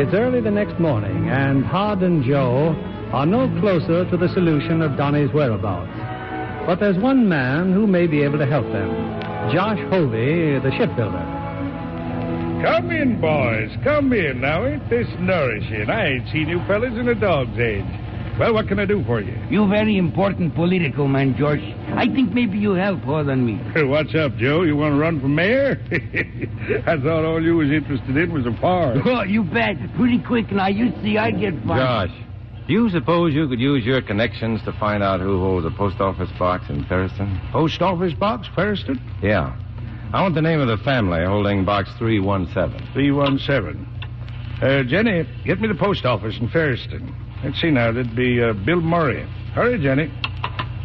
It's 0.00 0.14
early 0.14 0.40
the 0.40 0.50
next 0.50 0.80
morning, 0.80 1.28
and 1.28 1.62
Hod 1.62 2.02
and 2.02 2.24
Joe 2.24 2.74
are 3.12 3.26
no 3.26 3.46
closer 3.60 4.08
to 4.08 4.16
the 4.16 4.32
solution 4.32 4.80
of 4.80 4.96
Donnie's 4.96 5.34
whereabouts. 5.34 5.92
But 6.66 6.80
there's 6.80 6.96
one 6.96 7.28
man 7.28 7.74
who 7.74 7.86
may 7.86 8.06
be 8.06 8.22
able 8.22 8.38
to 8.38 8.46
help 8.46 8.64
them 8.72 8.90
Josh 9.52 9.80
Hovey, 9.90 10.58
the 10.60 10.72
shipbuilder. 10.78 11.43
Come 12.64 12.90
in, 12.92 13.20
boys. 13.20 13.70
Come 13.84 14.10
in. 14.14 14.40
Now, 14.40 14.64
ain't 14.64 14.88
this 14.88 15.06
nourishing? 15.18 15.90
I 15.90 16.06
ain't 16.12 16.28
seen 16.30 16.48
you 16.48 16.60
fellas 16.66 16.94
in 16.98 17.08
a 17.08 17.14
dog's 17.14 17.58
age. 17.58 17.84
Well, 18.38 18.54
what 18.54 18.68
can 18.68 18.78
I 18.78 18.86
do 18.86 19.04
for 19.04 19.20
you? 19.20 19.36
You 19.50 19.68
very 19.68 19.98
important 19.98 20.54
political 20.54 21.06
man, 21.06 21.36
George. 21.36 21.60
I 21.94 22.06
think 22.06 22.32
maybe 22.32 22.56
you 22.56 22.72
help 22.72 23.04
more 23.04 23.22
than 23.22 23.44
me. 23.44 23.60
What's 23.86 24.14
up, 24.14 24.38
Joe? 24.38 24.62
You 24.62 24.76
want 24.76 24.94
to 24.94 24.98
run 24.98 25.20
for 25.20 25.28
mayor? 25.28 25.78
I 26.86 26.96
thought 26.96 27.26
all 27.26 27.42
you 27.42 27.56
was 27.56 27.70
interested 27.70 28.16
in 28.16 28.32
was 28.32 28.46
a 28.46 28.58
farm. 28.62 29.02
Oh, 29.04 29.22
you 29.24 29.44
bet. 29.44 29.76
Pretty 29.94 30.20
quick 30.20 30.50
now. 30.50 30.68
You 30.68 30.90
see, 31.02 31.18
I 31.18 31.32
get 31.32 31.52
far. 31.66 31.78
Josh, 32.08 32.16
do 32.66 32.72
you 32.72 32.88
suppose 32.88 33.34
you 33.34 33.46
could 33.46 33.60
use 33.60 33.84
your 33.84 34.00
connections 34.00 34.62
to 34.64 34.72
find 34.80 35.02
out 35.02 35.20
who 35.20 35.38
holds 35.38 35.66
a 35.66 35.70
post 35.70 36.00
office 36.00 36.30
box 36.38 36.64
in 36.70 36.82
Ferriston? 36.86 37.52
Post 37.52 37.82
office 37.82 38.14
box, 38.14 38.48
Ferriston? 38.56 38.98
Yeah. 39.22 39.54
I 40.14 40.22
want 40.22 40.36
the 40.36 40.42
name 40.42 40.60
of 40.60 40.68
the 40.68 40.76
family 40.84 41.24
holding 41.24 41.64
box 41.64 41.90
317. 41.98 42.92
317. 42.92 43.84
Uh, 44.62 44.84
Jenny, 44.84 45.26
get 45.44 45.60
me 45.60 45.66
the 45.66 45.74
post 45.74 46.04
office 46.04 46.38
in 46.38 46.48
Ferriston. 46.50 47.12
Let's 47.42 47.60
see 47.60 47.72
now. 47.72 47.90
That'd 47.90 48.14
be 48.14 48.40
uh, 48.40 48.52
Bill 48.52 48.80
Murray. 48.80 49.28
Hurry, 49.54 49.82
Jenny. 49.82 50.12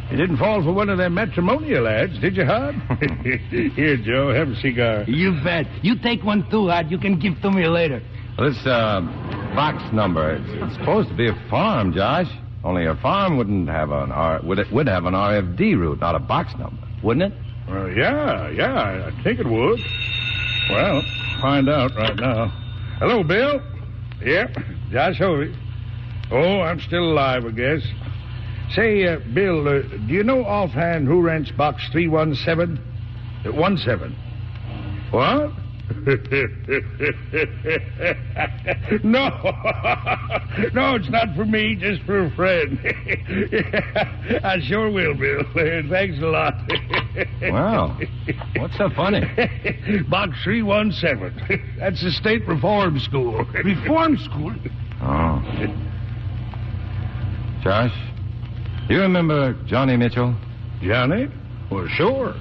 You 0.09 0.17
didn't 0.17 0.37
fall 0.37 0.63
for 0.63 0.73
one 0.73 0.89
of 0.89 0.97
them 0.97 1.13
matrimonial 1.13 1.87
ads, 1.87 2.17
did 2.19 2.37
you, 2.37 2.43
Hod? 2.43 2.73
Here, 3.75 3.97
Joe, 3.97 4.33
have 4.33 4.47
a 4.47 4.55
cigar. 4.55 5.03
You 5.03 5.39
bet. 5.43 5.67
You 5.83 5.93
take 6.01 6.23
one 6.23 6.49
too, 6.49 6.67
Hod. 6.67 6.89
You 6.89 6.97
can 6.97 7.19
give 7.19 7.39
to 7.43 7.51
me 7.51 7.67
later. 7.67 8.01
Well, 8.35 8.49
this 8.49 8.65
uh, 8.65 9.01
box 9.53 9.93
number, 9.93 10.37
it's, 10.37 10.49
it's 10.49 10.73
supposed 10.79 11.07
to 11.09 11.15
be 11.15 11.29
a 11.29 11.49
farm, 11.51 11.93
Josh. 11.93 12.31
Only 12.63 12.87
a 12.87 12.95
farm 12.95 13.37
wouldn't 13.37 13.69
have 13.69 13.91
an 13.91 14.11
R, 14.11 14.41
would 14.41 14.57
it 14.57 14.73
would 14.73 14.87
have 14.87 15.05
an 15.05 15.13
RFD 15.13 15.77
route, 15.77 15.99
not 15.99 16.15
a 16.15 16.19
box 16.19 16.53
number, 16.57 16.81
wouldn't 17.03 17.31
it? 17.31 17.39
Well, 17.69 17.89
yeah, 17.91 18.49
yeah, 18.49 19.11
I 19.11 19.23
think 19.23 19.39
it 19.39 19.45
would. 19.45 19.79
Well, 20.71 21.03
find 21.39 21.69
out 21.69 21.95
right 21.95 22.15
now. 22.15 22.47
Hello, 22.97 23.23
Bill. 23.23 23.61
Yep, 24.23 24.57
Josh 24.91 25.17
Hovey. 25.19 25.55
Oh, 26.31 26.61
I'm 26.61 26.79
still 26.79 27.11
alive, 27.11 27.45
I 27.45 27.51
guess. 27.51 27.81
Say, 28.75 29.07
uh, 29.07 29.19
Bill, 29.33 29.67
uh, 29.67 29.81
do 29.81 30.13
you 30.13 30.23
know 30.23 30.43
offhand 30.45 31.07
who 31.07 31.21
rents 31.21 31.51
box 31.51 31.87
317? 31.91 32.83
Uh, 33.45 33.77
17. 33.77 34.15
What? 35.11 35.51
no. 39.03 39.29
no, 40.73 40.95
it's 40.95 41.09
not 41.09 41.35
for 41.35 41.45
me, 41.45 41.75
just 41.75 42.01
for 42.03 42.25
a 42.25 42.31
friend. 42.31 42.79
I 44.43 44.59
sure 44.61 44.91
will, 44.91 45.13
Bill. 45.15 45.43
Thanks 45.89 46.19
a 46.21 46.27
lot. 46.27 46.53
Wow. 47.41 47.97
What's 48.57 48.77
so 48.77 48.89
funny? 48.95 49.21
Box 50.09 50.37
317. 50.43 51.77
That's 51.79 52.03
the 52.03 52.11
state 52.11 52.47
reform 52.47 52.99
school. 52.99 53.43
Reform 53.63 54.17
school? 54.17 54.53
Oh. 55.01 55.41
Josh, 57.63 57.93
do 58.87 58.93
you 58.93 59.01
remember 59.01 59.53
Johnny 59.65 59.97
Mitchell? 59.97 60.35
Johnny? 60.81 61.27
Well, 61.71 61.87
sure. 61.89 62.35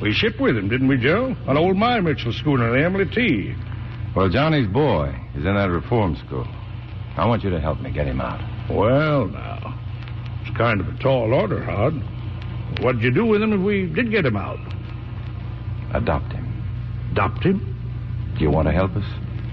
We 0.00 0.12
shipped 0.12 0.40
with 0.40 0.56
him, 0.56 0.68
didn't 0.68 0.88
we, 0.88 0.98
Joe? 0.98 1.34
On 1.46 1.56
old 1.56 1.76
My 1.76 2.00
Mitchell 2.00 2.32
schooner, 2.32 2.70
the 2.72 2.84
Emily 2.84 3.06
T. 3.06 3.54
Well, 4.14 4.28
Johnny's 4.28 4.68
boy 4.68 5.14
is 5.34 5.44
in 5.44 5.54
that 5.54 5.70
reform 5.70 6.16
school. 6.16 6.46
I 7.16 7.26
want 7.26 7.44
you 7.44 7.50
to 7.50 7.60
help 7.60 7.80
me 7.80 7.90
get 7.90 8.06
him 8.06 8.20
out. 8.20 8.40
Well, 8.70 9.26
now. 9.26 9.78
It's 10.42 10.56
kind 10.56 10.80
of 10.80 10.88
a 10.88 10.98
tall 10.98 11.32
order, 11.32 11.62
Hod. 11.62 11.94
What'd 12.82 13.02
you 13.02 13.10
do 13.10 13.24
with 13.24 13.42
him 13.42 13.52
if 13.52 13.60
we 13.60 13.86
did 13.86 14.10
get 14.10 14.26
him 14.26 14.36
out? 14.36 14.58
Adopt 15.94 16.32
him. 16.32 16.46
Adopt 17.12 17.42
him? 17.42 18.34
Do 18.36 18.44
you 18.44 18.50
want 18.50 18.68
to 18.68 18.72
help 18.72 18.94
us? 18.96 19.04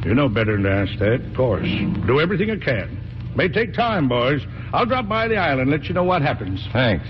You 0.06 0.14
know 0.14 0.28
better 0.28 0.54
than 0.54 0.64
to 0.64 0.72
ask 0.72 1.00
that, 1.00 1.26
of 1.26 1.36
course. 1.36 1.68
Do 2.06 2.20
everything 2.20 2.52
I 2.52 2.58
can. 2.58 3.00
May 3.36 3.48
take 3.48 3.74
time, 3.74 4.10
boys. 4.10 4.42
I'll 4.74 4.86
drop 4.86 5.08
by 5.08 5.30
the 5.30 5.38
island 5.38 5.62
and 5.62 5.72
let 5.72 5.86
you 5.86 5.94
know 5.94 6.04
what 6.04 6.22
happens. 6.22 6.68
Thanks. 6.74 7.08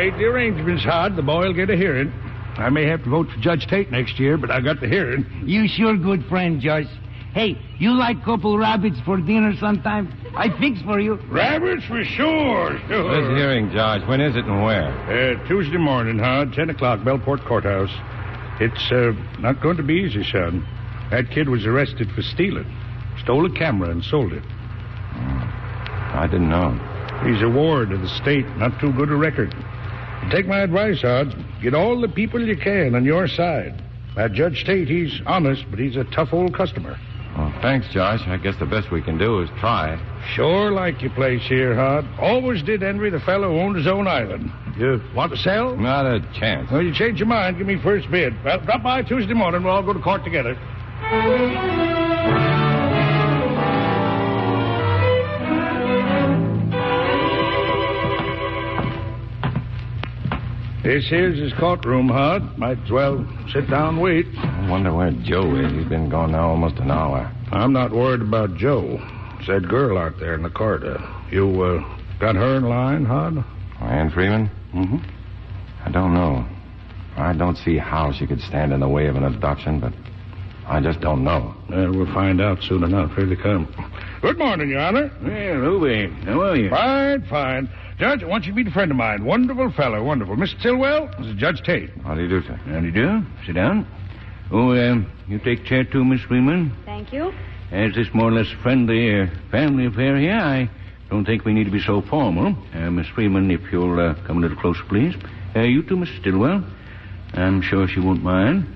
Made 0.00 0.14
the 0.14 0.24
arrangements, 0.24 0.82
Hod. 0.82 1.14
The 1.14 1.22
boy 1.22 1.44
will 1.44 1.52
get 1.52 1.68
a 1.68 1.76
hearing. 1.76 2.10
I 2.56 2.70
may 2.70 2.86
have 2.86 3.04
to 3.04 3.10
vote 3.10 3.26
for 3.28 3.38
Judge 3.40 3.66
Tate 3.66 3.90
next 3.90 4.18
year, 4.18 4.38
but 4.38 4.50
I 4.50 4.60
got 4.60 4.80
the 4.80 4.88
hearing. 4.88 5.26
You 5.44 5.68
sure 5.68 5.94
good 5.94 6.24
friend, 6.24 6.58
Josh. 6.58 6.86
Hey, 7.34 7.60
you 7.78 7.92
like 7.92 8.24
couple 8.24 8.56
rabbits 8.56 8.96
for 9.04 9.18
dinner 9.18 9.52
sometime? 9.60 10.08
I 10.34 10.48
fix 10.58 10.80
for 10.82 11.00
you. 11.00 11.16
Rabbits 11.28 11.84
for 11.84 12.02
sure, 12.02 12.80
sure. 12.88 13.30
This 13.30 13.38
hearing, 13.38 13.70
Josh, 13.72 14.00
when 14.08 14.22
is 14.22 14.36
it 14.36 14.46
and 14.46 14.64
where? 14.64 14.88
Uh, 14.88 15.46
Tuesday 15.46 15.76
morning, 15.76 16.18
Hod, 16.18 16.54
10 16.54 16.70
o'clock, 16.70 17.00
Bellport 17.00 17.46
Courthouse. 17.46 17.92
It's 18.58 18.90
uh, 18.90 19.12
not 19.38 19.60
going 19.60 19.76
to 19.76 19.82
be 19.82 19.94
easy, 19.94 20.24
son. 20.24 20.66
That 21.10 21.30
kid 21.30 21.50
was 21.50 21.66
arrested 21.66 22.08
for 22.16 22.22
stealing. 22.22 22.66
Stole 23.22 23.44
a 23.44 23.52
camera 23.52 23.90
and 23.90 24.02
sold 24.02 24.32
it. 24.32 24.44
I 25.12 26.26
didn't 26.30 26.48
know. 26.48 26.72
He's 27.22 27.42
a 27.42 27.50
ward 27.50 27.92
of 27.92 28.00
the 28.00 28.08
state, 28.08 28.46
not 28.56 28.80
too 28.80 28.94
good 28.94 29.10
a 29.10 29.16
record. 29.16 29.54
Take 30.30 30.46
my 30.46 30.60
advice, 30.60 31.02
Hod. 31.02 31.34
Get 31.62 31.74
all 31.74 32.00
the 32.00 32.08
people 32.08 32.40
you 32.40 32.56
can 32.56 32.94
on 32.94 33.04
your 33.04 33.26
side. 33.26 33.82
That 34.16 34.32
Judge 34.32 34.64
Tate, 34.64 34.88
he's 34.88 35.20
honest, 35.26 35.64
but 35.70 35.78
he's 35.78 35.96
a 35.96 36.04
tough 36.04 36.32
old 36.32 36.54
customer. 36.54 36.98
Well, 37.36 37.54
thanks, 37.62 37.88
Josh. 37.92 38.20
I 38.26 38.36
guess 38.36 38.56
the 38.58 38.66
best 38.66 38.90
we 38.90 39.02
can 39.02 39.16
do 39.16 39.40
is 39.40 39.48
try. 39.60 39.98
Sure 40.34 40.70
like 40.72 41.00
your 41.00 41.12
place 41.12 41.42
here, 41.42 41.74
Hod. 41.74 42.06
Always 42.18 42.62
did 42.62 42.82
envy 42.82 43.10
the 43.10 43.20
fellow 43.20 43.52
who 43.52 43.60
owned 43.60 43.76
his 43.76 43.86
own 43.86 44.06
island. 44.08 44.52
You 44.76 45.00
want 45.14 45.32
to 45.32 45.38
sell? 45.38 45.76
Not 45.76 46.06
a 46.06 46.20
chance. 46.38 46.70
Well, 46.70 46.82
you 46.82 46.92
change 46.92 47.18
your 47.18 47.28
mind, 47.28 47.58
give 47.58 47.66
me 47.66 47.80
first 47.82 48.10
bid. 48.10 48.34
Well, 48.44 48.60
drop 48.60 48.82
by 48.82 49.02
Tuesday 49.02 49.34
morning. 49.34 49.62
We'll 49.62 49.72
all 49.72 49.82
go 49.82 49.92
to 49.92 50.00
court 50.00 50.24
together. 50.24 50.56
This 60.82 61.06
here's 61.10 61.38
his 61.38 61.52
courtroom, 61.58 62.08
Hod. 62.08 62.56
Might 62.56 62.78
as 62.78 62.90
well 62.90 63.26
sit 63.52 63.68
down 63.68 63.94
and 63.94 64.00
wait. 64.00 64.24
I 64.38 64.70
wonder 64.70 64.94
where 64.94 65.10
Joe 65.10 65.54
is. 65.56 65.70
He's 65.72 65.88
been 65.88 66.08
gone 66.08 66.32
now 66.32 66.48
almost 66.48 66.76
an 66.76 66.90
hour. 66.90 67.30
I'm 67.52 67.74
not 67.74 67.92
worried 67.92 68.22
about 68.22 68.56
Joe. 68.56 68.98
It's 69.38 69.48
that 69.48 69.68
girl 69.68 69.98
out 69.98 70.18
there 70.18 70.34
in 70.34 70.42
the 70.42 70.48
corridor. 70.48 70.98
You, 71.30 71.62
uh, 71.62 71.98
got 72.18 72.34
her 72.34 72.56
in 72.56 72.64
line, 72.64 73.04
Hod? 73.04 73.44
Ann 73.82 74.10
Freeman? 74.10 74.50
Mm-hmm. 74.74 74.96
I 75.84 75.90
don't 75.90 76.14
know. 76.14 76.46
I 77.14 77.34
don't 77.34 77.56
see 77.56 77.76
how 77.76 78.12
she 78.12 78.26
could 78.26 78.40
stand 78.40 78.72
in 78.72 78.80
the 78.80 78.88
way 78.88 79.06
of 79.06 79.16
an 79.16 79.24
abduction, 79.24 79.80
but 79.80 79.92
I 80.66 80.80
just 80.80 81.00
don't 81.00 81.24
know. 81.24 81.54
Well, 81.68 81.92
we'll 81.92 82.14
find 82.14 82.40
out 82.40 82.62
soon 82.62 82.84
enough. 82.84 83.14
Here 83.16 83.26
they 83.26 83.36
come. 83.36 83.68
Good 84.22 84.36
morning, 84.38 84.68
Your 84.68 84.80
Honor. 84.80 85.10
Well, 85.22 85.54
Ruby, 85.56 86.14
how 86.26 86.42
are 86.42 86.56
you? 86.56 86.68
Fine, 86.68 87.26
fine. 87.30 87.70
Judge, 87.98 88.22
I 88.22 88.26
want 88.26 88.44
you 88.44 88.52
to 88.52 88.56
meet 88.56 88.66
a 88.66 88.70
friend 88.70 88.90
of 88.90 88.96
mine. 88.98 89.24
Wonderful 89.24 89.72
fellow, 89.72 90.04
wonderful. 90.04 90.36
Mr. 90.36 90.58
Stillwell, 90.60 91.08
this 91.18 91.28
is 91.28 91.36
Judge 91.36 91.62
Tate. 91.62 91.88
How 92.04 92.14
do 92.14 92.20
you 92.22 92.28
do, 92.28 92.42
sir? 92.42 92.54
How 92.66 92.80
do 92.80 92.86
you 92.86 92.92
do? 92.92 93.22
Sit 93.46 93.54
down. 93.54 93.86
Oh, 94.52 94.72
um, 94.72 95.10
you 95.26 95.38
take 95.38 95.64
chair 95.64 95.84
too, 95.84 96.04
Miss 96.04 96.20
Freeman. 96.22 96.76
Thank 96.84 97.14
you. 97.14 97.32
As 97.72 97.94
this 97.94 98.08
more 98.12 98.28
or 98.28 98.32
less 98.32 98.48
friendly 98.62 99.22
uh, 99.22 99.26
family 99.50 99.86
affair 99.86 100.18
here, 100.18 100.34
I 100.38 100.68
don't 101.08 101.24
think 101.24 101.46
we 101.46 101.54
need 101.54 101.64
to 101.64 101.70
be 101.70 101.80
so 101.80 102.02
formal. 102.02 102.54
Uh, 102.74 102.90
Miss 102.90 103.06
Freeman, 103.08 103.50
if 103.50 103.72
you'll 103.72 103.98
uh, 103.98 104.14
come 104.26 104.36
a 104.36 104.40
little 104.40 104.58
closer, 104.58 104.82
please. 104.86 105.14
Uh, 105.56 105.60
you 105.60 105.82
too, 105.82 105.96
Mr. 105.96 106.20
Stillwell. 106.20 106.62
I'm 107.32 107.62
sure 107.62 107.88
she 107.88 108.00
won't 108.00 108.22
mind. 108.22 108.66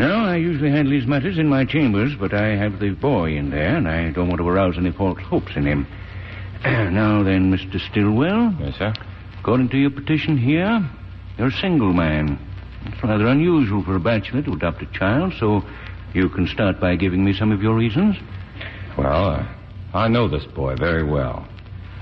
Now, 0.00 0.24
I 0.24 0.36
usually 0.36 0.70
handle 0.70 0.92
these 0.92 1.06
matters 1.06 1.36
in 1.36 1.46
my 1.46 1.66
chambers, 1.66 2.14
but 2.18 2.32
I 2.32 2.56
have 2.56 2.80
the 2.80 2.88
boy 2.88 3.36
in 3.36 3.50
there, 3.50 3.76
and 3.76 3.86
I 3.86 4.10
don't 4.12 4.28
want 4.28 4.40
to 4.40 4.48
arouse 4.48 4.78
any 4.78 4.92
false 4.92 5.20
hopes 5.20 5.52
in 5.56 5.66
him. 5.66 5.86
now 6.64 7.22
then, 7.22 7.52
Mr. 7.52 7.78
Stillwell. 7.78 8.56
Yes, 8.60 8.78
sir? 8.78 8.94
According 9.40 9.68
to 9.68 9.76
your 9.76 9.90
petition 9.90 10.38
here, 10.38 10.88
you're 11.36 11.48
a 11.48 11.52
single 11.52 11.92
man. 11.92 12.38
It's 12.86 13.04
rather 13.04 13.26
unusual 13.26 13.84
for 13.84 13.94
a 13.94 14.00
bachelor 14.00 14.40
to 14.40 14.54
adopt 14.54 14.80
a 14.80 14.86
child, 14.86 15.34
so 15.38 15.62
you 16.14 16.30
can 16.30 16.46
start 16.48 16.80
by 16.80 16.96
giving 16.96 17.22
me 17.22 17.34
some 17.34 17.52
of 17.52 17.62
your 17.62 17.74
reasons. 17.74 18.16
Well, 18.96 19.28
uh, 19.28 19.46
I 19.92 20.08
know 20.08 20.28
this 20.28 20.46
boy 20.46 20.76
very 20.76 21.04
well. 21.04 21.46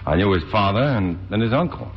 I 0.07 0.15
knew 0.15 0.31
his 0.35 0.45
father 0.53 0.85
and 0.85 1.19
then 1.31 1.41
his 1.41 1.53
uncle. 1.53 1.91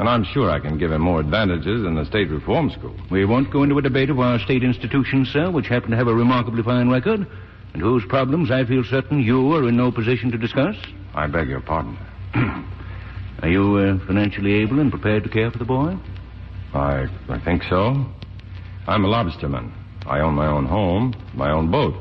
And 0.00 0.08
I'm 0.08 0.24
sure 0.24 0.50
I 0.50 0.58
can 0.58 0.78
give 0.78 0.90
him 0.90 1.02
more 1.02 1.20
advantages 1.20 1.82
than 1.82 1.94
the 1.94 2.06
state 2.06 2.30
reform 2.30 2.70
school. 2.70 2.96
We 3.10 3.26
won't 3.26 3.50
go 3.52 3.64
into 3.64 3.76
a 3.76 3.82
debate 3.82 4.08
of 4.08 4.18
our 4.18 4.38
state 4.38 4.64
institutions, 4.64 5.28
sir, 5.28 5.50
which 5.50 5.66
happen 5.66 5.90
to 5.90 5.96
have 5.98 6.08
a 6.08 6.14
remarkably 6.14 6.62
fine 6.62 6.88
record, 6.88 7.26
and 7.74 7.82
whose 7.82 8.02
problems 8.08 8.50
I 8.50 8.64
feel 8.64 8.82
certain 8.82 9.20
you 9.20 9.52
are 9.54 9.68
in 9.68 9.76
no 9.76 9.92
position 9.92 10.30
to 10.30 10.38
discuss. 10.38 10.74
I 11.14 11.26
beg 11.26 11.50
your 11.50 11.60
pardon. 11.60 11.98
Are 13.42 13.48
you 13.48 13.76
uh, 13.76 14.06
financially 14.06 14.54
able 14.62 14.80
and 14.80 14.90
prepared 14.90 15.22
to 15.24 15.28
care 15.28 15.50
for 15.50 15.58
the 15.58 15.66
boy? 15.66 15.94
I, 16.72 17.04
I 17.28 17.38
think 17.44 17.62
so. 17.64 18.06
I'm 18.86 19.04
a 19.04 19.08
lobsterman. 19.08 19.70
I 20.06 20.20
own 20.20 20.32
my 20.32 20.46
own 20.46 20.64
home, 20.64 21.12
my 21.34 21.50
own 21.50 21.70
boat. 21.70 21.94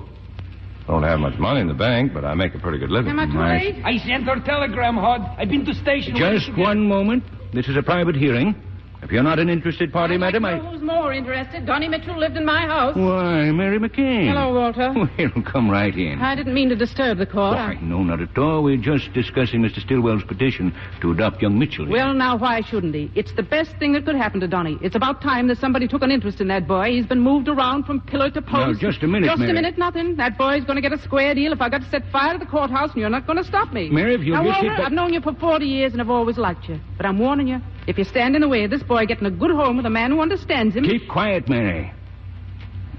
Don't 0.87 1.03
have 1.03 1.19
much 1.19 1.37
money 1.37 1.59
in 1.59 1.67
the 1.67 1.73
bank, 1.73 2.13
but 2.13 2.23
I 2.23 2.33
make 2.33 2.55
a 2.55 2.59
pretty 2.59 2.77
good 2.77 2.91
living. 2.91 3.11
Am 3.11 3.19
I 3.19 3.25
too 3.25 3.33
Nice. 3.33 3.63
late? 3.75 3.83
I 3.83 3.97
sent 3.97 4.23
her 4.23 4.39
telegram, 4.39 4.95
Hod. 4.95 5.35
I've 5.37 5.49
been 5.49 5.65
to 5.65 5.73
station. 5.73 6.15
Just 6.15 6.57
one 6.57 6.87
moment. 6.87 7.25
This 7.51 7.67
is 7.67 7.75
a 7.75 7.81
private 7.81 8.15
hearing. 8.15 8.68
If 9.01 9.13
you're 9.13 9.23
not 9.23 9.39
an 9.39 9.49
interested 9.49 9.93
party, 9.93 10.15
like 10.17 10.33
madam, 10.33 10.43
I. 10.45 10.57
who's 10.59 10.81
more 10.81 11.13
interested. 11.13 11.65
Donnie 11.65 11.87
Mitchell 11.87 12.17
lived 12.17 12.35
in 12.35 12.43
my 12.45 12.67
house. 12.67 12.97
Why, 12.97 13.49
Mary 13.49 13.79
McKay. 13.79 14.27
Hello, 14.27 14.53
Walter. 14.53 14.93
Well, 15.17 15.43
come 15.45 15.69
right 15.69 15.95
in. 15.95 16.19
I 16.21 16.35
didn't 16.35 16.53
mean 16.53 16.67
to 16.69 16.75
disturb 16.75 17.17
the 17.17 17.25
court. 17.25 17.55
Why, 17.55 17.77
no, 17.81 18.03
not 18.03 18.19
at 18.21 18.37
all. 18.37 18.61
We're 18.63 18.75
just 18.77 19.11
discussing 19.13 19.61
Mr. 19.61 19.79
Stillwell's 19.81 20.23
petition 20.23 20.73
to 21.01 21.11
adopt 21.11 21.41
young 21.41 21.57
Mitchell. 21.57 21.85
here. 21.85 21.93
Well, 21.93 22.13
now, 22.13 22.35
why 22.37 22.61
shouldn't 22.61 22.93
he? 22.93 23.09
It's 23.15 23.31
the 23.33 23.43
best 23.43 23.71
thing 23.77 23.93
that 23.93 24.05
could 24.05 24.15
happen 24.15 24.41
to 24.41 24.47
Donnie. 24.47 24.77
It's 24.81 24.95
about 24.95 25.21
time 25.21 25.47
that 25.47 25.59
somebody 25.59 25.87
took 25.87 26.01
an 26.01 26.11
interest 26.11 26.41
in 26.41 26.47
that 26.49 26.67
boy. 26.67 26.91
He's 26.91 27.05
been 27.05 27.21
moved 27.21 27.47
around 27.47 27.85
from 27.85 28.01
pillar 28.01 28.29
to 28.31 28.41
Now, 28.41 28.65
post. 28.67 28.81
just 28.81 29.01
a 29.03 29.07
minute, 29.07 29.27
Just 29.27 29.39
Mary. 29.39 29.51
a 29.51 29.53
minute, 29.53 29.77
nothing. 29.77 30.17
That 30.17 30.37
boy's 30.37 30.65
going 30.65 30.75
to 30.75 30.81
get 30.81 30.91
a 30.91 31.01
square 31.01 31.33
deal 31.35 31.53
if 31.53 31.61
I 31.61 31.69
got 31.69 31.81
to 31.81 31.89
set 31.89 32.03
fire 32.11 32.33
to 32.33 32.39
the 32.39 32.45
courthouse, 32.45 32.91
and 32.91 32.99
you're 32.99 33.09
not 33.09 33.25
going 33.25 33.37
to 33.37 33.45
stop 33.45 33.71
me. 33.73 33.89
Mary, 33.89 34.15
if 34.15 34.21
you'll 34.21 34.35
now, 34.37 34.43
Walter, 34.43 34.59
sit 34.61 34.67
back- 34.69 34.79
I've 34.87 34.91
known 34.91 35.13
you 35.13 35.21
for 35.21 35.33
40 35.33 35.65
years, 35.65 35.93
and 35.93 36.01
I've 36.01 36.09
always 36.09 36.37
liked 36.37 36.67
you. 36.69 36.79
But 36.97 37.05
I'm 37.05 37.17
warning 37.17 37.47
you, 37.47 37.61
If 37.89 37.97
you 37.97 38.03
stand 38.03 38.35
in 38.35 38.41
the 38.41 38.47
way 38.47 38.65
of 38.65 38.69
this 38.69 38.83
boy 38.83 39.07
getting 39.07 39.25
a 39.25 39.31
good 39.31 39.49
home 39.49 39.77
with 39.77 39.85
a 39.87 39.89
man 39.89 40.11
who 40.11 40.21
understands 40.21 40.75
him. 40.75 40.83
Keep 40.83 41.09
quiet, 41.09 41.49
Mary. 41.49 41.91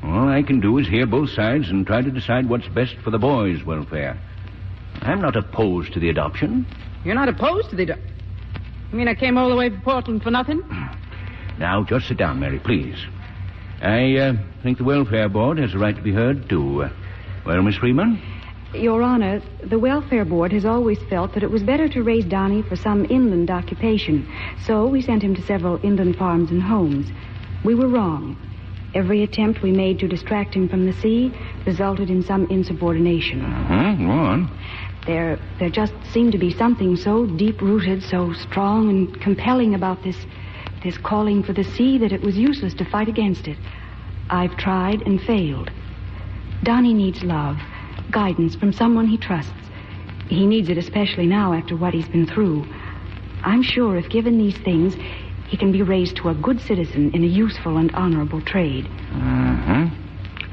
All 0.03 0.29
I 0.29 0.43
can 0.43 0.59
do 0.59 0.79
is 0.79 0.89
hear 0.89 1.07
both 1.07 1.31
sides 1.31 1.69
and 1.69 1.87
try 1.87 2.03
to 2.03 2.11
decide 2.11 2.49
what's 2.49 2.67
best 2.67 2.97
for 3.05 3.13
the 3.13 3.19
boy's 3.19 3.63
welfare. 3.63 4.21
I'm 5.03 5.21
not 5.21 5.37
opposed 5.37 5.93
to 5.93 6.01
the 6.01 6.09
adoption. 6.09 6.67
You're 7.05 7.15
not 7.15 7.29
opposed 7.29 7.71
to 7.71 7.77
the. 7.77 7.87
Do- 7.87 7.95
you 8.91 8.99
mean 8.99 9.07
I 9.07 9.15
came 9.15 9.39
all 9.39 9.49
the 9.49 9.55
way 9.55 9.71
from 9.71 9.81
Portland 9.83 10.25
for 10.25 10.33
nothing? 10.33 10.61
Now, 11.61 11.85
just 11.85 12.09
sit 12.09 12.17
down, 12.17 12.41
Mary, 12.41 12.59
please. 12.59 12.97
I 13.83 14.17
uh, 14.17 14.33
think 14.63 14.79
the 14.79 14.85
Welfare 14.85 15.29
Board 15.29 15.59
has 15.59 15.75
a 15.75 15.79
right 15.79 15.95
to 15.95 16.01
be 16.01 16.11
heard, 16.11 16.49
too. 16.49 16.89
Well, 17.45 17.63
Miss 17.63 17.77
Freeman? 17.77 18.19
Your 18.75 19.03
Honor, 19.03 19.43
the 19.65 19.81
Welfare 19.81 20.25
Board 20.25 20.53
has 20.53 20.65
always 20.65 20.99
felt 21.09 21.35
that 21.35 21.43
it 21.43 21.51
was 21.51 21.65
better 21.65 21.89
to 21.89 22.05
raise 22.05 22.25
Donnie 22.25 22.63
for 22.63 22.77
some 22.77 23.05
inland 23.07 23.51
occupation. 23.51 24.29
So 24.65 24.87
we 24.87 25.03
sent 25.03 25.25
him 25.25 25.35
to 25.35 25.43
several 25.43 25.81
inland 25.85 26.17
farms 26.17 26.53
and 26.53 26.63
homes. 26.63 27.11
We 27.65 27.75
were 27.75 27.89
wrong. 27.89 28.37
Every 28.95 29.25
attempt 29.25 29.63
we 29.63 29.73
made 29.73 29.99
to 30.01 30.09
distract 30.09 30.55
him 30.55 30.69
from 30.69 30.87
the 30.87 30.93
sea 30.93 31.33
resulted 31.67 32.11
in 32.11 32.23
some 32.23 32.47
insubordination. 32.47 33.41
Huh? 33.41 33.95
Go 33.97 34.11
on. 34.11 34.59
There, 35.05 35.41
there 35.59 35.71
just 35.71 35.95
seemed 36.13 36.31
to 36.33 36.39
be 36.39 36.53
something 36.53 36.95
so 36.95 37.27
deep-rooted, 37.27 38.05
so 38.05 38.33
strong 38.35 38.89
and 38.89 39.21
compelling 39.21 39.75
about 39.75 40.05
this, 40.05 40.17
this 40.85 40.97
calling 40.97 41.43
for 41.43 41.53
the 41.53 41.65
sea 41.65 41.99
that 41.99 42.13
it 42.13 42.23
was 42.23 42.37
useless 42.37 42.75
to 42.75 42.85
fight 42.85 43.09
against 43.09 43.49
it. 43.49 43.59
I've 44.29 44.57
tried 44.57 45.03
and 45.03 45.21
failed. 45.21 45.71
Donnie 46.63 46.95
needs 46.95 47.23
love, 47.25 47.57
guidance 48.11 48.55
from 48.55 48.73
someone 48.73 49.07
he 49.07 49.17
trusts. 49.17 49.53
He 50.29 50.47
needs 50.47 50.69
it 50.69 50.79
especially 50.79 51.27
now 51.27 51.53
after 51.53 51.77
what 51.77 51.95
he's 51.95 52.09
been 52.09 52.27
through. 52.27 52.65
I'm 53.43 53.63
sure 53.63 53.97
if 53.97 54.09
given 54.11 54.39
these 54.39 54.57
things, 54.59 54.95
he 55.49 55.57
can 55.57 55.73
be 55.73 55.83
raised 55.83 56.17
to 56.17 56.29
a 56.29 56.35
good 56.35 56.61
citizen 56.61 57.11
in 57.13 57.25
a 57.25 57.27
useful 57.27 57.79
and 57.79 57.93
honorable 57.95 58.41
trade. 58.41 58.87
Uh-huh. 58.87 59.89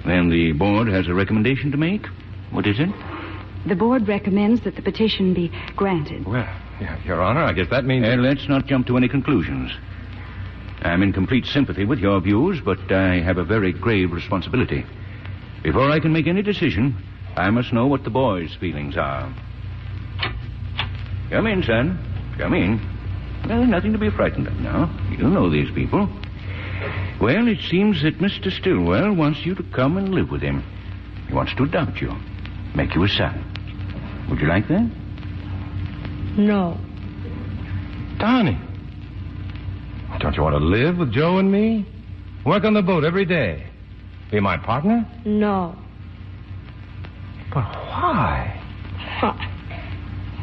Then 0.05 0.29
the 0.29 0.53
board 0.53 0.87
has 0.87 1.07
a 1.07 1.13
recommendation 1.13 1.71
to 1.71 1.77
make? 1.77 2.07
What 2.51 2.65
is 2.65 2.79
it? 2.79 2.89
The 3.67 3.75
board 3.75 4.07
recommends 4.07 4.61
that 4.61 4.75
the 4.75 4.81
petition 4.81 5.33
be 5.33 5.51
granted. 5.75 6.25
Well, 6.25 6.47
yeah, 6.79 6.97
Your 7.03 7.21
Honor, 7.21 7.41
I 7.41 7.53
guess 7.53 7.69
that 7.69 7.85
means. 7.85 8.05
Uh, 8.07 8.15
let's 8.15 8.47
not 8.47 8.65
jump 8.65 8.87
to 8.87 8.97
any 8.97 9.09
conclusions. 9.09 9.71
I'm 10.81 11.03
in 11.03 11.11
complete 11.11 11.45
sympathy 11.45 11.85
with 11.85 11.99
your 11.99 12.19
views, 12.21 12.61
but 12.61 12.91
I 12.91 13.19
have 13.19 13.37
a 13.37 13.43
very 13.43 13.73
grave 13.73 14.11
responsibility. 14.11 14.85
Before 15.63 15.89
I 15.91 15.99
can 15.99 16.13
make 16.13 16.27
any 16.27 16.41
decision, 16.41 16.95
I 17.37 17.51
must 17.51 17.71
know 17.71 17.85
what 17.85 18.03
the 18.03 18.09
boy's 18.09 18.55
feelings 18.55 18.97
are. 18.97 19.31
Come 21.29 21.45
in, 21.45 21.61
son. 21.61 21.99
Come 22.39 22.55
in. 22.55 22.81
Well, 23.47 23.63
nothing 23.65 23.93
to 23.93 23.99
be 23.99 24.09
frightened 24.09 24.47
of 24.47 24.55
now. 24.55 24.89
You 25.11 25.29
know 25.29 25.47
these 25.49 25.69
people. 25.69 26.09
Well, 27.21 27.47
it 27.47 27.59
seems 27.69 28.01
that 28.01 28.17
Mr. 28.17 28.51
Stillwell 28.51 29.13
wants 29.13 29.45
you 29.45 29.53
to 29.53 29.63
come 29.63 29.97
and 29.97 30.15
live 30.15 30.31
with 30.31 30.41
him. 30.41 30.63
He 31.27 31.33
wants 31.33 31.53
to 31.57 31.63
adopt 31.63 32.01
you, 32.01 32.11
make 32.75 32.95
you 32.95 33.03
a 33.03 33.07
son. 33.07 33.43
Would 34.29 34.39
you 34.39 34.47
like 34.47 34.67
that? 34.69 34.89
No. 36.37 36.77
Donnie. 38.17 38.59
Don't 40.19 40.35
you 40.35 40.41
want 40.41 40.55
to 40.55 40.63
live 40.63 40.97
with 40.97 41.13
Joe 41.13 41.37
and 41.37 41.51
me? 41.51 41.85
Work 42.45 42.63
on 42.63 42.73
the 42.73 42.81
boat 42.81 43.03
every 43.03 43.25
day. 43.25 43.67
Be 44.31 44.39
my 44.39 44.57
partner? 44.57 45.07
No. 45.23 45.75
But 47.53 47.63
why? 47.63 48.53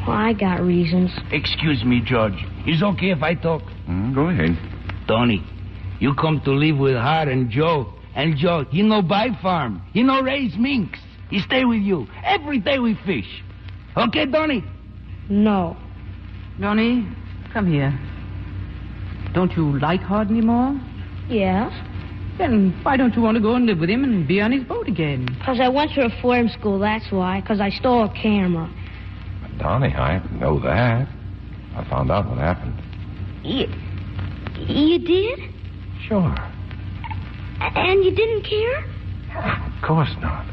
Well, 0.07 0.15
I 0.15 0.33
got 0.33 0.61
reasons. 0.61 1.11
Excuse 1.31 1.83
me, 1.83 2.01
George. 2.05 2.35
Is 2.67 2.83
okay 2.83 3.09
if 3.11 3.23
I 3.23 3.33
talk? 3.33 3.63
Mm, 3.89 4.13
go 4.13 4.29
ahead. 4.29 4.57
Tony, 5.07 5.43
you 5.99 6.13
come 6.13 6.41
to 6.45 6.51
live 6.51 6.77
with 6.77 6.93
her 6.93 7.29
and 7.29 7.49
Joe. 7.49 7.91
And 8.15 8.37
Joe, 8.37 8.65
he 8.69 8.81
no 8.81 9.01
buy 9.01 9.29
farm. 9.41 9.81
He 9.93 10.03
no 10.03 10.21
raise 10.21 10.55
minks. 10.57 10.99
He 11.29 11.39
stay 11.39 11.65
with 11.65 11.81
you. 11.81 12.07
Every 12.23 12.59
day 12.59 12.79
we 12.79 12.97
fish. 13.05 13.43
Okay, 13.97 14.25
Donnie? 14.25 14.63
No. 15.29 15.75
Donnie, 16.59 17.07
come 17.51 17.71
here. 17.71 17.97
Don't 19.33 19.51
you 19.53 19.77
like 19.79 20.01
Hod 20.01 20.29
anymore? 20.29 20.79
Yes? 21.27 21.73
Then 22.37 22.77
why 22.83 22.97
don't 22.97 23.15
you 23.15 23.21
want 23.21 23.35
to 23.35 23.41
go 23.41 23.55
and 23.55 23.65
live 23.65 23.79
with 23.79 23.89
him 23.89 24.03
and 24.03 24.27
be 24.27 24.41
on 24.41 24.51
his 24.51 24.63
boat 24.63 24.87
again? 24.87 25.25
Because 25.39 25.59
I 25.61 25.69
went 25.69 25.91
to 25.93 26.01
reform 26.01 26.49
school, 26.49 26.79
that's 26.79 27.09
why. 27.11 27.39
Because 27.41 27.61
I 27.61 27.69
stole 27.69 28.03
a 28.03 28.13
camera. 28.13 28.69
Donnie, 29.57 29.93
I 29.93 30.21
know 30.33 30.59
that. 30.59 31.07
I 31.75 31.89
found 31.89 32.11
out 32.11 32.27
what 32.27 32.37
happened. 32.37 32.73
You, 33.43 33.67
you 34.67 34.99
did? 34.99 35.39
Sure. 36.07 36.35
And 37.61 38.03
you 38.03 38.11
didn't 38.11 38.43
care? 38.43 38.83
Of 39.65 39.81
course 39.81 40.11
not. 40.21 40.45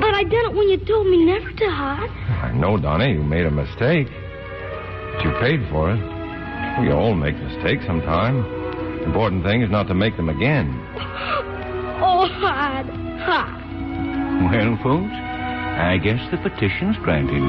But 0.00 0.14
I 0.14 0.22
did 0.22 0.32
it 0.32 0.54
when 0.54 0.68
you 0.68 0.78
told 0.86 1.08
me 1.08 1.24
never 1.24 1.50
to, 1.50 1.70
Hod. 1.70 2.08
I 2.08 2.52
know, 2.52 2.78
Donnie, 2.78 3.14
you 3.14 3.22
made 3.22 3.46
a 3.46 3.50
mistake. 3.50 4.06
But 4.06 5.24
you 5.24 5.32
paid 5.40 5.68
for 5.70 5.90
it. 5.92 6.80
We 6.80 6.92
all 6.92 7.14
make 7.14 7.36
mistakes 7.36 7.84
sometime. 7.84 8.61
The 9.02 9.08
important 9.08 9.42
thing 9.42 9.62
is 9.62 9.70
not 9.70 9.88
to 9.88 9.94
make 9.94 10.16
them 10.16 10.28
again. 10.28 10.78
Oh, 12.04 12.26
Hod. 12.26 12.86
Hod. 13.20 14.50
Well, 14.50 14.76
folks, 14.82 15.12
I 15.14 15.98
guess 16.02 16.18
the 16.32 16.38
petition's 16.38 16.96
granted. 16.98 17.42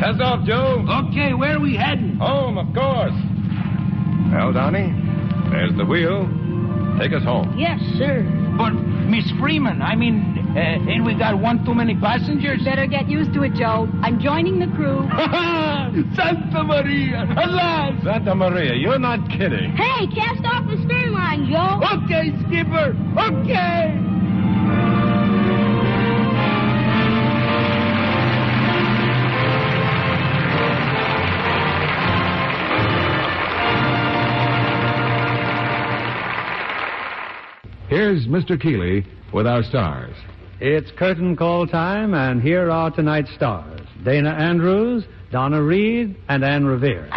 Test 0.00 0.20
off, 0.20 0.44
Joe. 0.44 0.84
Okay, 1.08 1.32
where 1.32 1.56
are 1.56 1.60
we 1.60 1.76
heading? 1.76 2.16
Home, 2.16 2.58
of 2.58 2.66
course. 2.74 3.14
Well, 4.32 4.52
Donnie, 4.52 4.90
there's 5.50 5.76
the 5.76 5.84
wheel. 5.84 6.26
Take 6.98 7.12
us 7.12 7.22
home. 7.22 7.54
Yes, 7.56 7.78
sir. 7.98 8.26
But, 8.62 8.74
Miss 9.10 9.28
Freeman, 9.40 9.82
I 9.82 9.96
mean, 9.96 10.38
uh, 10.56 10.88
ain't 10.88 11.04
we 11.04 11.18
got 11.18 11.36
one 11.36 11.64
too 11.64 11.74
many 11.74 11.96
passengers? 11.98 12.62
Better 12.62 12.86
get 12.86 13.08
used 13.08 13.34
to 13.34 13.42
it, 13.42 13.54
Joe. 13.54 13.88
I'm 14.02 14.20
joining 14.20 14.60
the 14.60 14.68
crew. 14.76 15.02
Santa 16.14 16.62
Maria! 16.62 17.26
Alas! 17.42 18.04
Santa 18.04 18.36
Maria, 18.36 18.74
you're 18.76 19.00
not 19.00 19.28
kidding. 19.28 19.74
Hey, 19.74 20.06
cast 20.14 20.44
off 20.44 20.62
the 20.70 20.80
stern 20.86 21.10
line, 21.10 21.50
Joe. 21.50 21.82
Okay, 22.04 22.30
skipper. 22.46 22.94
Okay. 23.18 24.11
Here's 38.02 38.26
Mr. 38.26 38.60
Keighley 38.60 39.06
with 39.32 39.46
our 39.46 39.62
stars. 39.62 40.16
It's 40.58 40.90
curtain 40.98 41.36
call 41.36 41.68
time, 41.68 42.14
and 42.14 42.42
here 42.42 42.68
are 42.68 42.90
tonight's 42.90 43.32
stars 43.32 43.78
Dana 44.02 44.30
Andrews, 44.30 45.04
Donna 45.30 45.62
Reed, 45.62 46.16
and 46.28 46.42
Anne 46.42 46.66
Revere. 46.66 47.08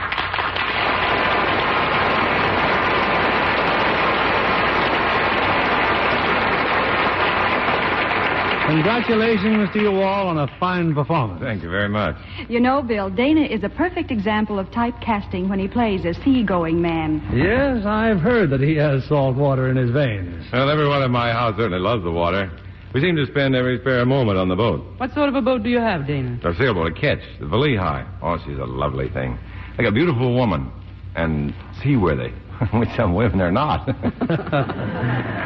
Congratulations, 8.68 9.70
to 9.74 9.80
you 9.80 10.02
all 10.02 10.28
on 10.28 10.40
a 10.40 10.48
fine 10.60 10.96
performance. 10.96 11.40
Thank 11.40 11.62
you 11.62 11.70
very 11.70 11.88
much. 11.88 12.16
You 12.50 12.60
know, 12.60 12.82
Bill, 12.82 13.12
Dana 13.12 13.42
is 13.42 13.64
a 13.64 13.70
perfect 13.70 14.10
example 14.10 14.58
of 14.58 14.68
typecasting 14.68 15.48
when 15.48 15.60
he 15.60 15.68
plays 15.68 16.04
a 16.04 16.16
seagoing 16.24 16.82
man. 16.82 17.22
Yes, 17.32 17.86
I've 17.86 18.20
heard 18.20 18.50
that 18.50 18.62
he 18.62 18.76
has 18.76 19.06
salt 19.08 19.36
water 19.36 19.70
in 19.70 19.78
his 19.78 19.92
veins. 19.92 20.48
Well, 20.52 20.70
everyone 20.70 21.04
in 21.04 21.12
my 21.12 21.32
house 21.32 21.56
certainly 21.58 21.80
loves 21.80 22.04
the 22.04 22.12
water. 22.12 22.52
We 22.96 23.02
seem 23.02 23.16
to 23.18 23.26
spend 23.28 23.56
every 23.56 23.78
spare 23.82 24.04
moment 24.06 24.40
on 24.40 24.50
the 24.50 24.56
boat. 24.56 24.84
What 24.98 25.14
sort 25.14 25.30
of 25.30 25.36
a 25.36 25.42
boat 25.42 25.62
do 25.62 25.70
you 25.70 25.80
have, 25.80 26.08
Dana? 26.08 26.40
A 26.44 26.56
sailboat, 26.56 26.92
a 26.92 27.00
ketch, 27.00 27.20
the 27.40 27.46
Valihai. 27.46 28.08
Oh, 28.24 28.38
she's 28.48 28.58
a 28.58 28.66
lovely 28.66 29.10
thing. 29.10 29.38
Like 29.78 29.88
a 29.88 29.92
beautiful 29.92 30.34
woman. 30.34 30.72
And 31.16 31.54
seaworthy. 31.84 32.34
With 32.74 32.90
some 32.96 33.14
women 33.14 33.42
are 33.42 33.52
not. 33.52 33.90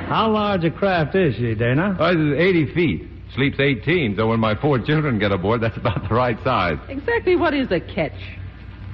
How 0.10 0.30
large 0.32 0.64
a 0.64 0.72
craft 0.72 1.16
is 1.16 1.36
she, 1.36 1.56
Dana? 1.56 1.96
Oh, 2.00 2.14
this 2.14 2.34
is 2.34 2.40
80 2.40 2.74
feet. 2.74 3.08
Sleeps 3.36 3.60
18, 3.60 4.16
so 4.18 4.28
when 4.28 4.40
my 4.40 4.56
four 4.56 4.80
children 4.80 5.20
get 5.20 5.32
aboard, 5.32 5.62
that's 5.62 5.78
about 5.78 6.08
the 6.08 6.16
right 6.16 6.38
size. 6.44 6.80
Exactly 6.90 7.36
what 7.36 7.54
is 7.54 7.72
a 7.72 7.80
ketch? 7.80 8.20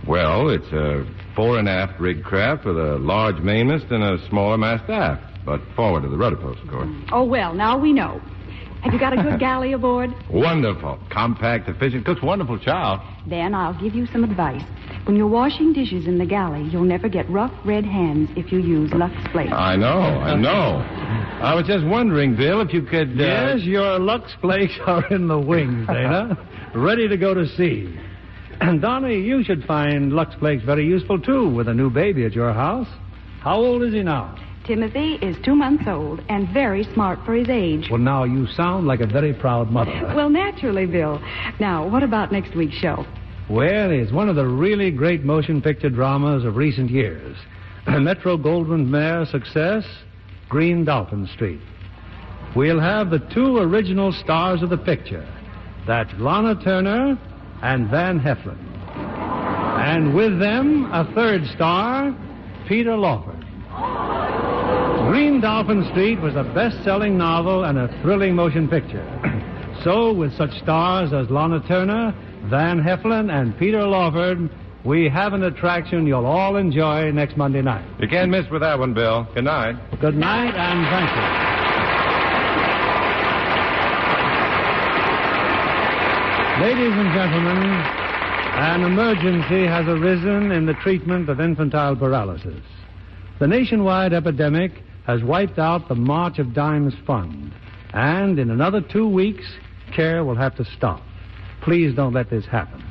Well, 0.06 0.50
it's 0.50 0.68
a 0.74 1.06
fore 1.35 1.58
and 1.58 1.69
aft 1.69 2.00
rig 2.00 2.24
craft 2.24 2.66
with 2.66 2.77
a 2.77 2.98
large 2.98 3.38
mainmast 3.38 3.85
and 3.92 4.03
a 4.03 4.18
smaller 4.27 4.58
mast 4.58 4.90
aft, 4.90 5.24
but 5.45 5.61
forward 5.76 6.03
of 6.03 6.11
the 6.11 6.18
rudder 6.18 6.35
post, 6.35 6.61
of 6.61 6.69
course. 6.69 6.90
Oh, 7.11 7.24
well, 7.24 7.53
now 7.53 7.77
we 7.77 7.94
know. 7.94 8.22
Have 8.85 8.93
you 8.93 8.99
got 8.99 9.17
a 9.17 9.23
good 9.23 9.39
galley 9.39 9.73
aboard? 9.73 10.14
Wonderful. 10.30 10.99
Compact, 11.09 11.67
efficient, 11.67 12.05
cooks 12.05 12.22
wonderful 12.22 12.59
chow. 12.59 13.01
Then 13.27 13.55
I'll 13.55 13.73
give 13.81 13.95
you 13.95 14.05
some 14.05 14.23
advice. 14.23 14.61
When 15.05 15.15
you're 15.15 15.25
washing 15.25 15.73
dishes 15.73 16.05
in 16.05 16.19
the 16.19 16.25
galley, 16.25 16.69
you'll 16.69 16.83
never 16.83 17.09
get 17.09 17.27
rough 17.27 17.51
red 17.65 17.83
hands 17.83 18.30
if 18.38 18.51
you 18.51 18.59
use 18.59 18.93
Lux 18.93 19.11
Flakes. 19.31 19.51
I 19.51 19.75
know, 19.75 19.97
I 19.97 20.35
know. 20.35 20.85
I 21.43 21.55
was 21.55 21.65
just 21.65 21.83
wondering, 21.83 22.35
Bill, 22.35 22.61
if 22.61 22.73
you 22.73 22.83
could. 22.83 23.19
Uh... 23.19 23.23
Yes, 23.23 23.61
your 23.64 23.97
Lux 23.97 24.31
Flakes 24.39 24.77
are 24.85 25.07
in 25.11 25.27
the 25.27 25.39
wings, 25.39 25.88
Dana. 25.88 26.38
ready 26.75 27.07
to 27.07 27.17
go 27.17 27.33
to 27.33 27.47
sea. 27.57 27.91
And 28.61 28.80
Donna, 28.83 29.09
you 29.09 29.43
should 29.43 29.64
find 29.64 30.14
Lux 30.14 30.35
Flakes 30.35 30.64
very 30.64 30.85
useful, 30.85 31.19
too, 31.19 31.49
with 31.49 31.67
a 31.69 31.73
new 31.73 31.89
baby 31.89 32.23
at 32.23 32.33
your 32.33 32.53
house. 32.53 32.88
How 33.41 33.55
old 33.55 33.81
is 33.81 33.93
he 33.93 34.03
now? 34.03 34.38
Timothy 34.66 35.19
is 35.22 35.35
two 35.45 35.56
months 35.56 35.84
old 35.88 36.22
and 36.27 36.50
very 36.50 36.84
smart 36.94 37.19
for 37.24 37.35
his 37.35 37.50
age. 37.50 37.88
Well, 37.90 38.00
now 38.00 38.24
you 38.24 38.48
sound 38.48 38.88
like 38.88 39.00
a 39.00 39.06
very 39.06 39.34
proud 39.34 39.69
mother. 39.69 40.11
Well, 40.16 40.30
naturally, 40.30 40.88
Bill. 40.88 41.22
Now, 41.60 41.88
what 41.88 42.02
about 42.02 42.32
next 42.32 42.56
week's 42.56 42.76
show? 42.76 43.06
Well, 43.48 43.92
it's 43.92 44.11
one 44.11 44.27
of 44.27 44.35
the 44.35 44.48
really 44.48 44.90
great 44.90 45.24
motion 45.24 45.61
picture 45.61 45.90
dramas 45.90 46.45
of 46.45 46.56
recent 46.56 46.90
years. 46.90 47.38
A 47.85 48.00
Metro 48.00 48.38
Goldwyn 48.38 48.88
Mayer 48.88 49.26
success, 49.26 49.84
Green 50.50 50.84
Dolphin 50.84 51.27
Street. 51.35 51.61
We'll 52.56 52.80
have 52.80 53.11
the 53.11 53.19
two 53.35 53.58
original 53.58 54.11
stars 54.14 54.64
of 54.64 54.72
the 54.72 54.77
picture. 54.77 55.27
That's 55.85 56.11
Lana 56.18 56.60
Turner 56.64 57.19
and 57.61 57.90
Van 57.92 58.19
Heflin. 58.19 58.58
And 58.98 60.16
with 60.16 60.40
them, 60.40 60.90
a 60.92 61.06
third 61.14 61.45
star, 61.53 62.18
Peter 62.68 62.95
Lawford. 62.98 63.45
Green 65.08 65.40
Dolphin 65.40 65.88
Street 65.92 66.19
was 66.19 66.35
a 66.35 66.43
best-selling 66.56 67.16
novel 67.16 67.66
and 67.66 67.77
a 67.77 67.88
thrilling 68.01 68.34
motion 68.34 68.67
picture. 68.67 69.06
so, 69.84 70.11
with 70.11 70.35
such 70.35 70.50
stars 70.64 71.14
as 71.14 71.30
Lana 71.30 71.59
Turner, 71.67 72.11
Van 72.50 72.82
Heflin, 72.82 73.32
and 73.32 73.56
Peter 73.59 73.84
Lawford, 73.84 74.50
we 74.84 75.08
have 75.08 75.34
an 75.34 75.43
attraction 75.43 76.08
you'll 76.08 76.25
all 76.25 76.56
enjoy 76.56 77.11
next 77.11 77.38
Monday 77.38 77.61
night. 77.61 77.85
You 78.00 78.08
can't 78.08 78.32
miss 78.32 78.50
with 78.50 78.61
that 78.61 78.80
one, 78.80 78.95
Bill. 78.95 79.27
Good 79.35 79.43
night. 79.43 79.75
Good 80.01 80.16
night, 80.16 80.56
and 80.56 80.85
thank 80.90 81.09
you. 81.14 81.45
Ladies 86.66 86.93
and 86.98 87.14
gentlemen, 87.14 87.61
an 88.58 88.84
emergency 88.84 89.67
has 89.67 89.85
arisen 89.88 90.51
in 90.51 90.66
the 90.66 90.74
treatment 90.82 91.30
of 91.30 91.40
infantile 91.40 91.95
paralysis. 91.95 92.64
The 93.38 93.48
nationwide 93.48 94.11
epidemic 94.14 94.72
has 95.06 95.24
wiped 95.24 95.59
out 95.59 95.88
the 95.88 95.95
March 95.95 96.40
of 96.40 96.53
Dimes 96.53 96.93
Fund. 97.06 97.53
And 97.93 98.40
in 98.40 98.50
another 98.50 98.82
two 98.82 99.08
weeks, 99.08 99.45
care 99.95 100.24
will 100.24 100.35
have 100.35 100.56
to 100.58 100.66
stop. 100.66 101.01
Please 101.61 101.95
don't 101.95 102.14
let 102.14 102.30
this 102.30 102.45
happen. 102.45 102.84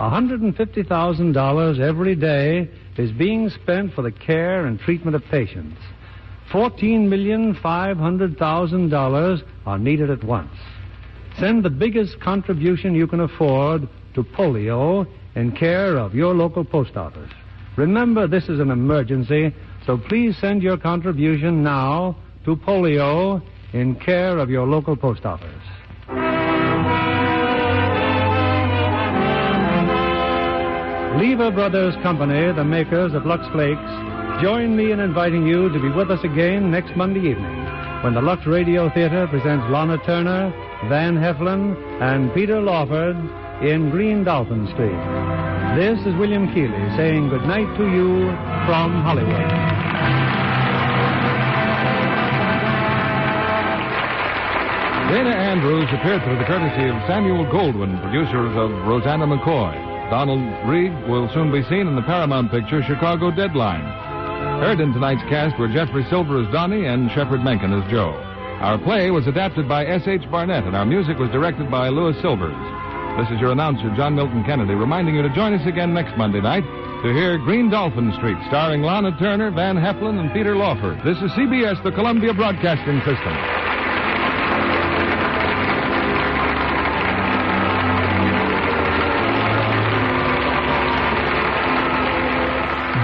$150,000 0.00 1.80
every 1.80 2.16
day 2.16 2.68
is 2.96 3.12
being 3.12 3.50
spent 3.50 3.94
for 3.94 4.02
the 4.02 4.10
care 4.10 4.66
and 4.66 4.80
treatment 4.80 5.14
of 5.16 5.22
patients. 5.30 5.78
$14,500,000 6.50 9.42
are 9.66 9.78
needed 9.78 10.10
at 10.10 10.24
once. 10.24 10.52
Send 11.38 11.64
the 11.64 11.70
biggest 11.70 12.20
contribution 12.20 12.94
you 12.94 13.06
can 13.06 13.20
afford 13.20 13.88
to 14.14 14.22
polio 14.22 15.06
in 15.34 15.52
care 15.52 15.96
of 15.96 16.14
your 16.14 16.34
local 16.34 16.64
post 16.64 16.96
office. 16.96 17.30
Remember, 17.76 18.28
this 18.28 18.48
is 18.48 18.60
an 18.60 18.70
emergency 18.70 19.52
so 19.86 19.98
please 19.98 20.36
send 20.38 20.62
your 20.62 20.76
contribution 20.76 21.62
now 21.62 22.16
to 22.44 22.56
polio 22.56 23.42
in 23.72 23.94
care 23.96 24.38
of 24.38 24.50
your 24.50 24.66
local 24.66 24.96
post 24.96 25.24
office. 25.24 25.48
Lever 31.18 31.50
Brothers 31.50 31.94
Company, 32.02 32.52
the 32.52 32.64
makers 32.64 33.14
of 33.14 33.24
Lux 33.24 33.46
Flakes, 33.52 33.80
join 34.42 34.76
me 34.76 34.92
in 34.92 35.00
inviting 35.00 35.46
you 35.46 35.68
to 35.68 35.80
be 35.80 35.88
with 35.90 36.10
us 36.10 36.22
again 36.24 36.70
next 36.70 36.96
Monday 36.96 37.30
evening 37.30 37.64
when 38.02 38.14
the 38.14 38.20
Lux 38.20 38.44
Radio 38.46 38.90
Theater 38.90 39.26
presents 39.28 39.64
Lana 39.70 39.96
Turner, 40.04 40.52
Van 40.88 41.16
Heflin, 41.16 41.74
and 42.02 42.34
Peter 42.34 42.60
Lawford 42.60 43.16
in 43.62 43.90
Green 43.90 44.24
Dolphin 44.24 44.66
Street. 44.74 44.98
This 45.78 45.98
is 46.06 46.14
William 46.16 46.46
Keighley 46.54 46.96
saying 46.96 47.28
good 47.28 47.46
night 47.46 47.70
to 47.78 47.84
you 47.86 48.26
from 48.66 49.02
Hollywood. 49.02 49.50
Dana 55.10 55.30
Andrews 55.30 55.88
appeared 55.92 56.22
through 56.24 56.38
the 56.38 56.44
courtesy 56.44 56.88
of 56.88 56.96
Samuel 57.06 57.44
Goldwyn, 57.46 58.00
producers 58.02 58.56
of 58.56 58.70
Roseanna 58.88 59.26
McCoy. 59.26 59.74
Donna 60.10 60.66
Reed 60.66 60.92
will 61.08 61.30
soon 61.32 61.52
be 61.52 61.62
seen 61.68 61.86
in 61.86 61.94
the 61.94 62.02
Paramount 62.02 62.50
picture 62.50 62.82
Chicago 62.82 63.30
Deadline. 63.30 63.84
Heard 64.60 64.80
in 64.80 64.92
tonight's 64.92 65.22
cast 65.28 65.58
were 65.58 65.68
Jeffrey 65.68 66.04
Silver 66.10 66.42
as 66.42 66.52
Donnie 66.52 66.86
and 66.86 67.10
Shepard 67.12 67.44
Menken 67.44 67.72
as 67.72 67.88
Joe. 67.90 68.12
Our 68.60 68.78
play 68.78 69.10
was 69.10 69.26
adapted 69.26 69.68
by 69.68 69.84
S.H. 69.86 70.30
Barnett, 70.30 70.64
and 70.64 70.74
our 70.74 70.86
music 70.86 71.18
was 71.18 71.30
directed 71.30 71.70
by 71.70 71.88
Louis 71.88 72.20
Silvers. 72.22 72.54
This 73.16 73.30
is 73.30 73.40
your 73.40 73.52
announcer, 73.52 73.94
John 73.96 74.16
Milton 74.16 74.42
Kennedy, 74.42 74.74
reminding 74.74 75.14
you 75.14 75.22
to 75.22 75.32
join 75.32 75.54
us 75.54 75.64
again 75.68 75.94
next 75.94 76.18
Monday 76.18 76.40
night 76.40 76.64
to 77.04 77.12
hear 77.12 77.38
Green 77.38 77.70
Dolphin 77.70 78.12
Street, 78.18 78.36
starring 78.48 78.82
Lana 78.82 79.16
Turner, 79.20 79.52
Van 79.52 79.76
Heflin, 79.76 80.18
and 80.18 80.32
Peter 80.32 80.56
Lawford. 80.56 80.98
This 81.04 81.16
is 81.18 81.30
CBS, 81.38 81.80
the 81.84 81.92
Columbia 81.92 82.34
Broadcasting 82.34 82.98
System. 83.06 83.34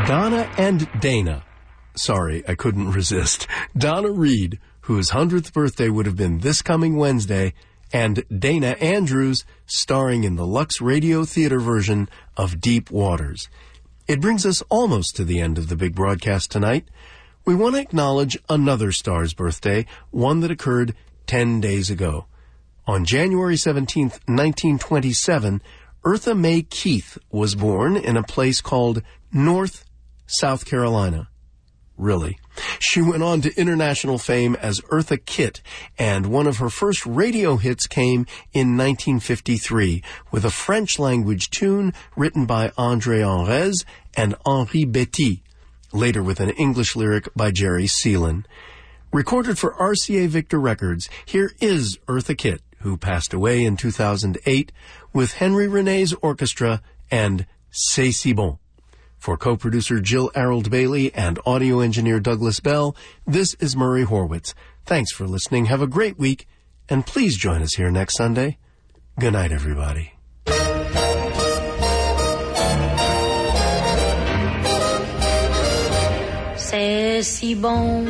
Donna 0.09 0.51
and 0.59 0.89
Dana. 1.01 1.45
Sorry, 1.95 2.43
I 2.49 2.57
couldn't 2.57 2.91
resist. 2.91 3.47
Donna 3.79 4.11
Reed, 4.11 4.59
whose 4.81 5.13
100th 5.13 5.53
birthday 5.53 5.89
would 5.89 6.07
have 6.07 6.17
been 6.17 6.39
this 6.41 6.63
coming 6.63 6.97
Wednesday, 6.97 7.55
and 7.93 8.25
Dana 8.37 8.77
Andrews, 8.81 9.45
starring 9.67 10.25
in 10.25 10.37
the 10.37 10.47
Lux 10.47 10.81
Radio 10.81 11.25
Theater 11.25 11.61
version 11.61 12.09
of 12.37 12.61
Deep 12.61 12.91
Waters. 12.91 13.49
It 14.07 14.21
brings 14.21 14.45
us 14.45 14.63
almost 14.69 15.17
to 15.17 15.25
the 15.25 15.41
end 15.41 15.59
of 15.59 15.69
the 15.69 15.77
big 15.77 15.95
broadcast 15.95 16.51
tonight. 16.51 16.89
We 17.45 17.55
want 17.55 17.75
to 17.77 17.81
acknowledge 17.81 18.39
another 18.49 18.93
star's 18.93 19.35
birthday, 19.35 19.87
one 20.11 20.41
that 20.41 20.51
occurred 20.51 20.95
10 21.27 21.61
days 21.61 21.91
ago. 21.91 22.27
On 22.87 23.05
January 23.05 23.57
17, 23.57 24.05
1927, 24.05 25.63
Eartha 26.05 26.37
Mae 26.37 26.63
Keith 26.63 27.19
was 27.31 27.55
born 27.55 27.97
in 27.97 28.17
a 28.17 28.23
place 28.23 28.61
called 28.61 29.03
North, 29.33 29.85
South 30.27 30.65
Carolina. 30.65 31.29
Really. 31.97 32.39
She 32.79 33.01
went 33.01 33.23
on 33.23 33.41
to 33.43 33.61
international 33.61 34.19
fame 34.19 34.57
as 34.57 34.81
Eartha 34.91 35.25
Kitt, 35.25 35.61
and 35.99 36.27
one 36.27 36.47
of 36.47 36.59
her 36.59 36.71
first 36.71 37.07
radio 37.07 37.57
hits 37.57 37.87
came 37.87 38.27
in 38.53 38.77
1953 38.77 40.03
with 40.31 40.45
a 40.45 40.51
French 40.51 40.99
language 40.99 41.51
tune 41.51 41.93
written 42.17 42.47
by 42.47 42.69
André 42.71 43.21
Hornez 43.23 43.85
and 44.15 44.35
Henri 44.45 44.85
Betti, 44.85 45.43
later 45.93 46.23
with 46.23 46.41
an 46.41 46.51
English 46.51 46.97
lyric 46.97 47.29
by 47.35 47.51
Jerry 47.51 47.87
Seelen. 47.87 48.45
Recorded 49.13 49.59
for 49.59 49.75
RCA 49.75 50.29
Victor 50.29 50.61
Records, 50.61 51.09
here 51.25 51.53
is 51.61 51.99
Eartha 52.07 52.37
Kitt, 52.37 52.63
who 52.79 52.97
passed 52.97 53.33
away 53.33 53.65
in 53.65 53.77
2008, 53.77 54.73
with 55.13 55.35
Henri 55.35 55.67
René's 55.67 56.15
orchestra 56.23 56.81
and 57.11 57.47
C'est 57.71 58.13
si 58.13 58.33
bon. 58.33 58.59
For 59.21 59.37
co-producer 59.37 60.01
Jill 60.01 60.31
Arold 60.35 60.71
Bailey 60.71 61.13
and 61.13 61.39
audio 61.45 61.81
engineer 61.81 62.21
Douglas 62.21 62.59
Bell, 62.59 62.97
this 63.27 63.53
is 63.61 63.77
Murray 63.77 64.03
Horwitz. 64.03 64.55
Thanks 64.87 65.13
for 65.13 65.27
listening. 65.27 65.67
Have 65.67 65.83
a 65.83 65.87
great 65.87 66.19
week, 66.19 66.49
and 66.89 67.05
please 67.05 67.37
join 67.37 67.61
us 67.61 67.75
here 67.75 67.91
next 67.91 68.17
Sunday. 68.17 68.57
Good 69.19 69.35
night, 69.35 69.53
everybody. 69.53 70.15
C'est 76.57 77.23
si 77.23 77.55
bon 77.55 78.07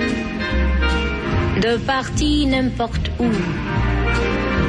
de 1.60 1.76
partir 1.78 2.46
n'importe 2.46 3.10
où, 3.18 3.28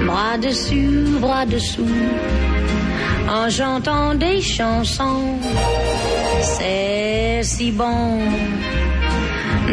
bras 0.07 0.39
dessus, 0.39 1.19
bras 1.19 1.45
dessous, 1.45 1.85
en 3.31 3.49
chantant 3.49 4.13
des 4.15 4.41
chansons. 4.41 5.39
C'est 6.41 7.41
si 7.43 7.71
bon 7.71 8.19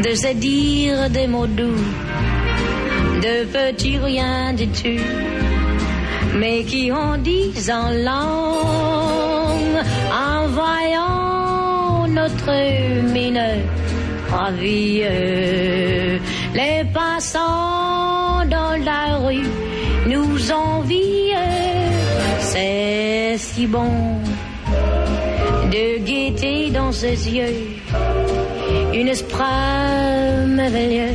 de 0.02 0.14
se 0.14 0.32
dire 0.34 1.10
des 1.10 1.26
mots 1.26 1.46
doux, 1.46 1.84
de 3.20 3.44
petits 3.46 3.98
rien 3.98 4.52
du 4.52 4.68
tout, 4.68 5.04
mais 6.36 6.62
qui 6.64 6.92
en 6.92 7.18
disent 7.18 7.70
en 7.70 7.90
langue, 7.90 9.82
en 10.26 10.46
voyant 10.58 12.06
notre 12.08 12.52
mine 13.12 13.42
ravie. 14.30 15.02
Les 16.54 16.84
passants 16.94 18.44
dans 18.56 18.76
la 18.84 19.16
rue 19.26 19.50
nous 20.06 20.52
envie. 20.52 21.18
C'est 22.50 23.36
si 23.36 23.66
bon 23.66 23.92
de 25.70 25.98
gaieté 25.98 26.70
dans 26.70 26.92
ses 26.92 27.28
yeux, 27.28 27.76
une 28.94 29.08
esprit 29.08 30.46
merveilleux 30.46 31.14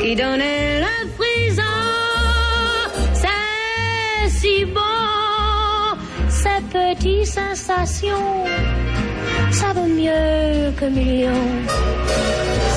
qui 0.00 0.14
donnait 0.14 0.80
la 0.80 0.98
prison. 1.18 1.74
C'est 3.14 4.30
si 4.30 4.64
bon, 4.66 4.80
ces 6.28 6.60
petites 6.72 7.26
sensations, 7.26 8.44
ça 9.50 9.72
vaut 9.74 9.92
mieux 10.02 10.72
que 10.78 10.84
millions. 10.84 11.50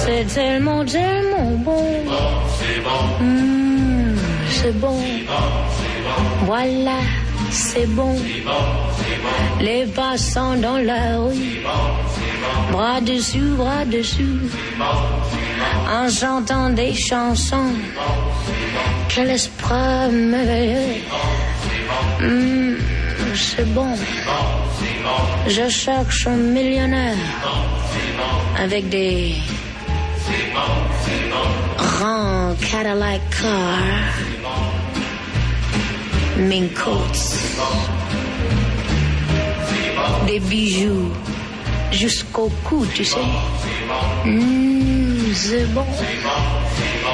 C'est 0.04 0.26
tellement, 0.34 0.84
tellement 0.84 1.52
bon. 1.68 1.86
Mmh, 3.22 4.16
c'est 4.50 4.78
bon. 4.80 4.98
Voilà, 6.46 7.00
c'est 7.52 7.86
bon. 7.88 8.16
Les 9.60 9.86
passants 9.86 10.56
dans 10.56 10.78
la 10.78 11.18
rue, 11.18 11.62
bras 12.72 13.02
dessus, 13.02 13.52
bras 13.58 13.86
dessus, 13.86 14.40
en 15.88 16.10
chantant 16.10 16.70
des 16.70 16.94
chansons. 16.94 17.74
Quel 19.10 19.30
esprit 19.32 20.10
merveilleux. 20.12 21.02
Mmh, 22.22 22.76
c'est 23.36 23.74
bon. 23.74 23.94
Je 25.48 25.68
cherche 25.70 26.28
un 26.28 26.38
millionnaire 26.38 27.18
avec 28.58 28.88
des 28.90 29.36
grands 31.78 32.56
Cadillac 32.72 33.22
cars, 33.30 34.31
mink 36.42 36.74
coats, 36.74 37.38
des 40.28 40.40
bijoux 40.40 41.12
jusqu'au 41.92 42.50
cou, 42.64 42.86
tu 42.94 43.06
sais. 43.06 43.20
Mmh, 44.26 45.34
c'est 45.34 45.66
bon. 45.74 45.86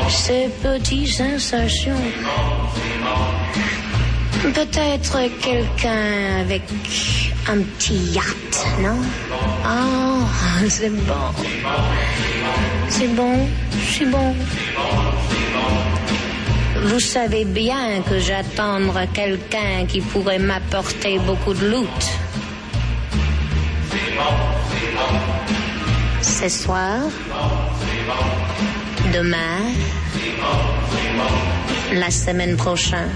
Ces 0.10 0.50
petites 0.64 1.10
sensations. 1.10 2.02
Peut-être 4.54 5.18
quelqu'un 5.42 6.40
avec 6.42 6.62
un 7.50 7.58
petit 7.58 8.14
yacht, 8.14 8.66
non? 8.82 8.98
Oh, 9.66 10.24
c'est 10.70 10.90
bon. 10.90 11.34
C'est 12.90 13.14
bon, 13.16 13.48
c'est 13.90 14.06
bon. 14.06 14.36
Vous 16.88 17.02
savez 17.02 17.44
bien 17.44 18.02
que 18.10 18.18
j'attendre 18.18 19.02
quelqu'un 19.14 19.86
qui 19.90 20.00
pourrait 20.00 20.40
m'apporter 20.40 21.20
beaucoup 21.20 21.54
de 21.54 21.68
loot. 21.68 22.04
Ce 26.22 26.48
soir, 26.48 27.02
demain, 29.14 29.64
la 31.94 32.10
semaine 32.10 32.56
prochaine, 32.56 33.12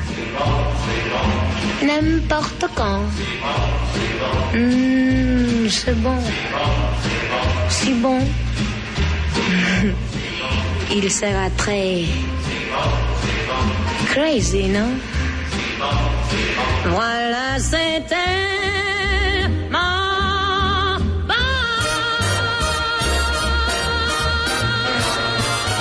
n'importe 1.82 2.66
quand. 2.76 3.04
Mmh, 4.54 5.70
c'est 5.70 5.96
bon. 5.96 6.20
Si 7.70 7.94
bon. 7.94 8.20
Il 10.94 11.10
sera 11.10 11.50
très 11.56 12.04
crazy, 14.14 14.68
non? 14.68 15.00
Voilà, 16.90 17.58
un 18.14 18.61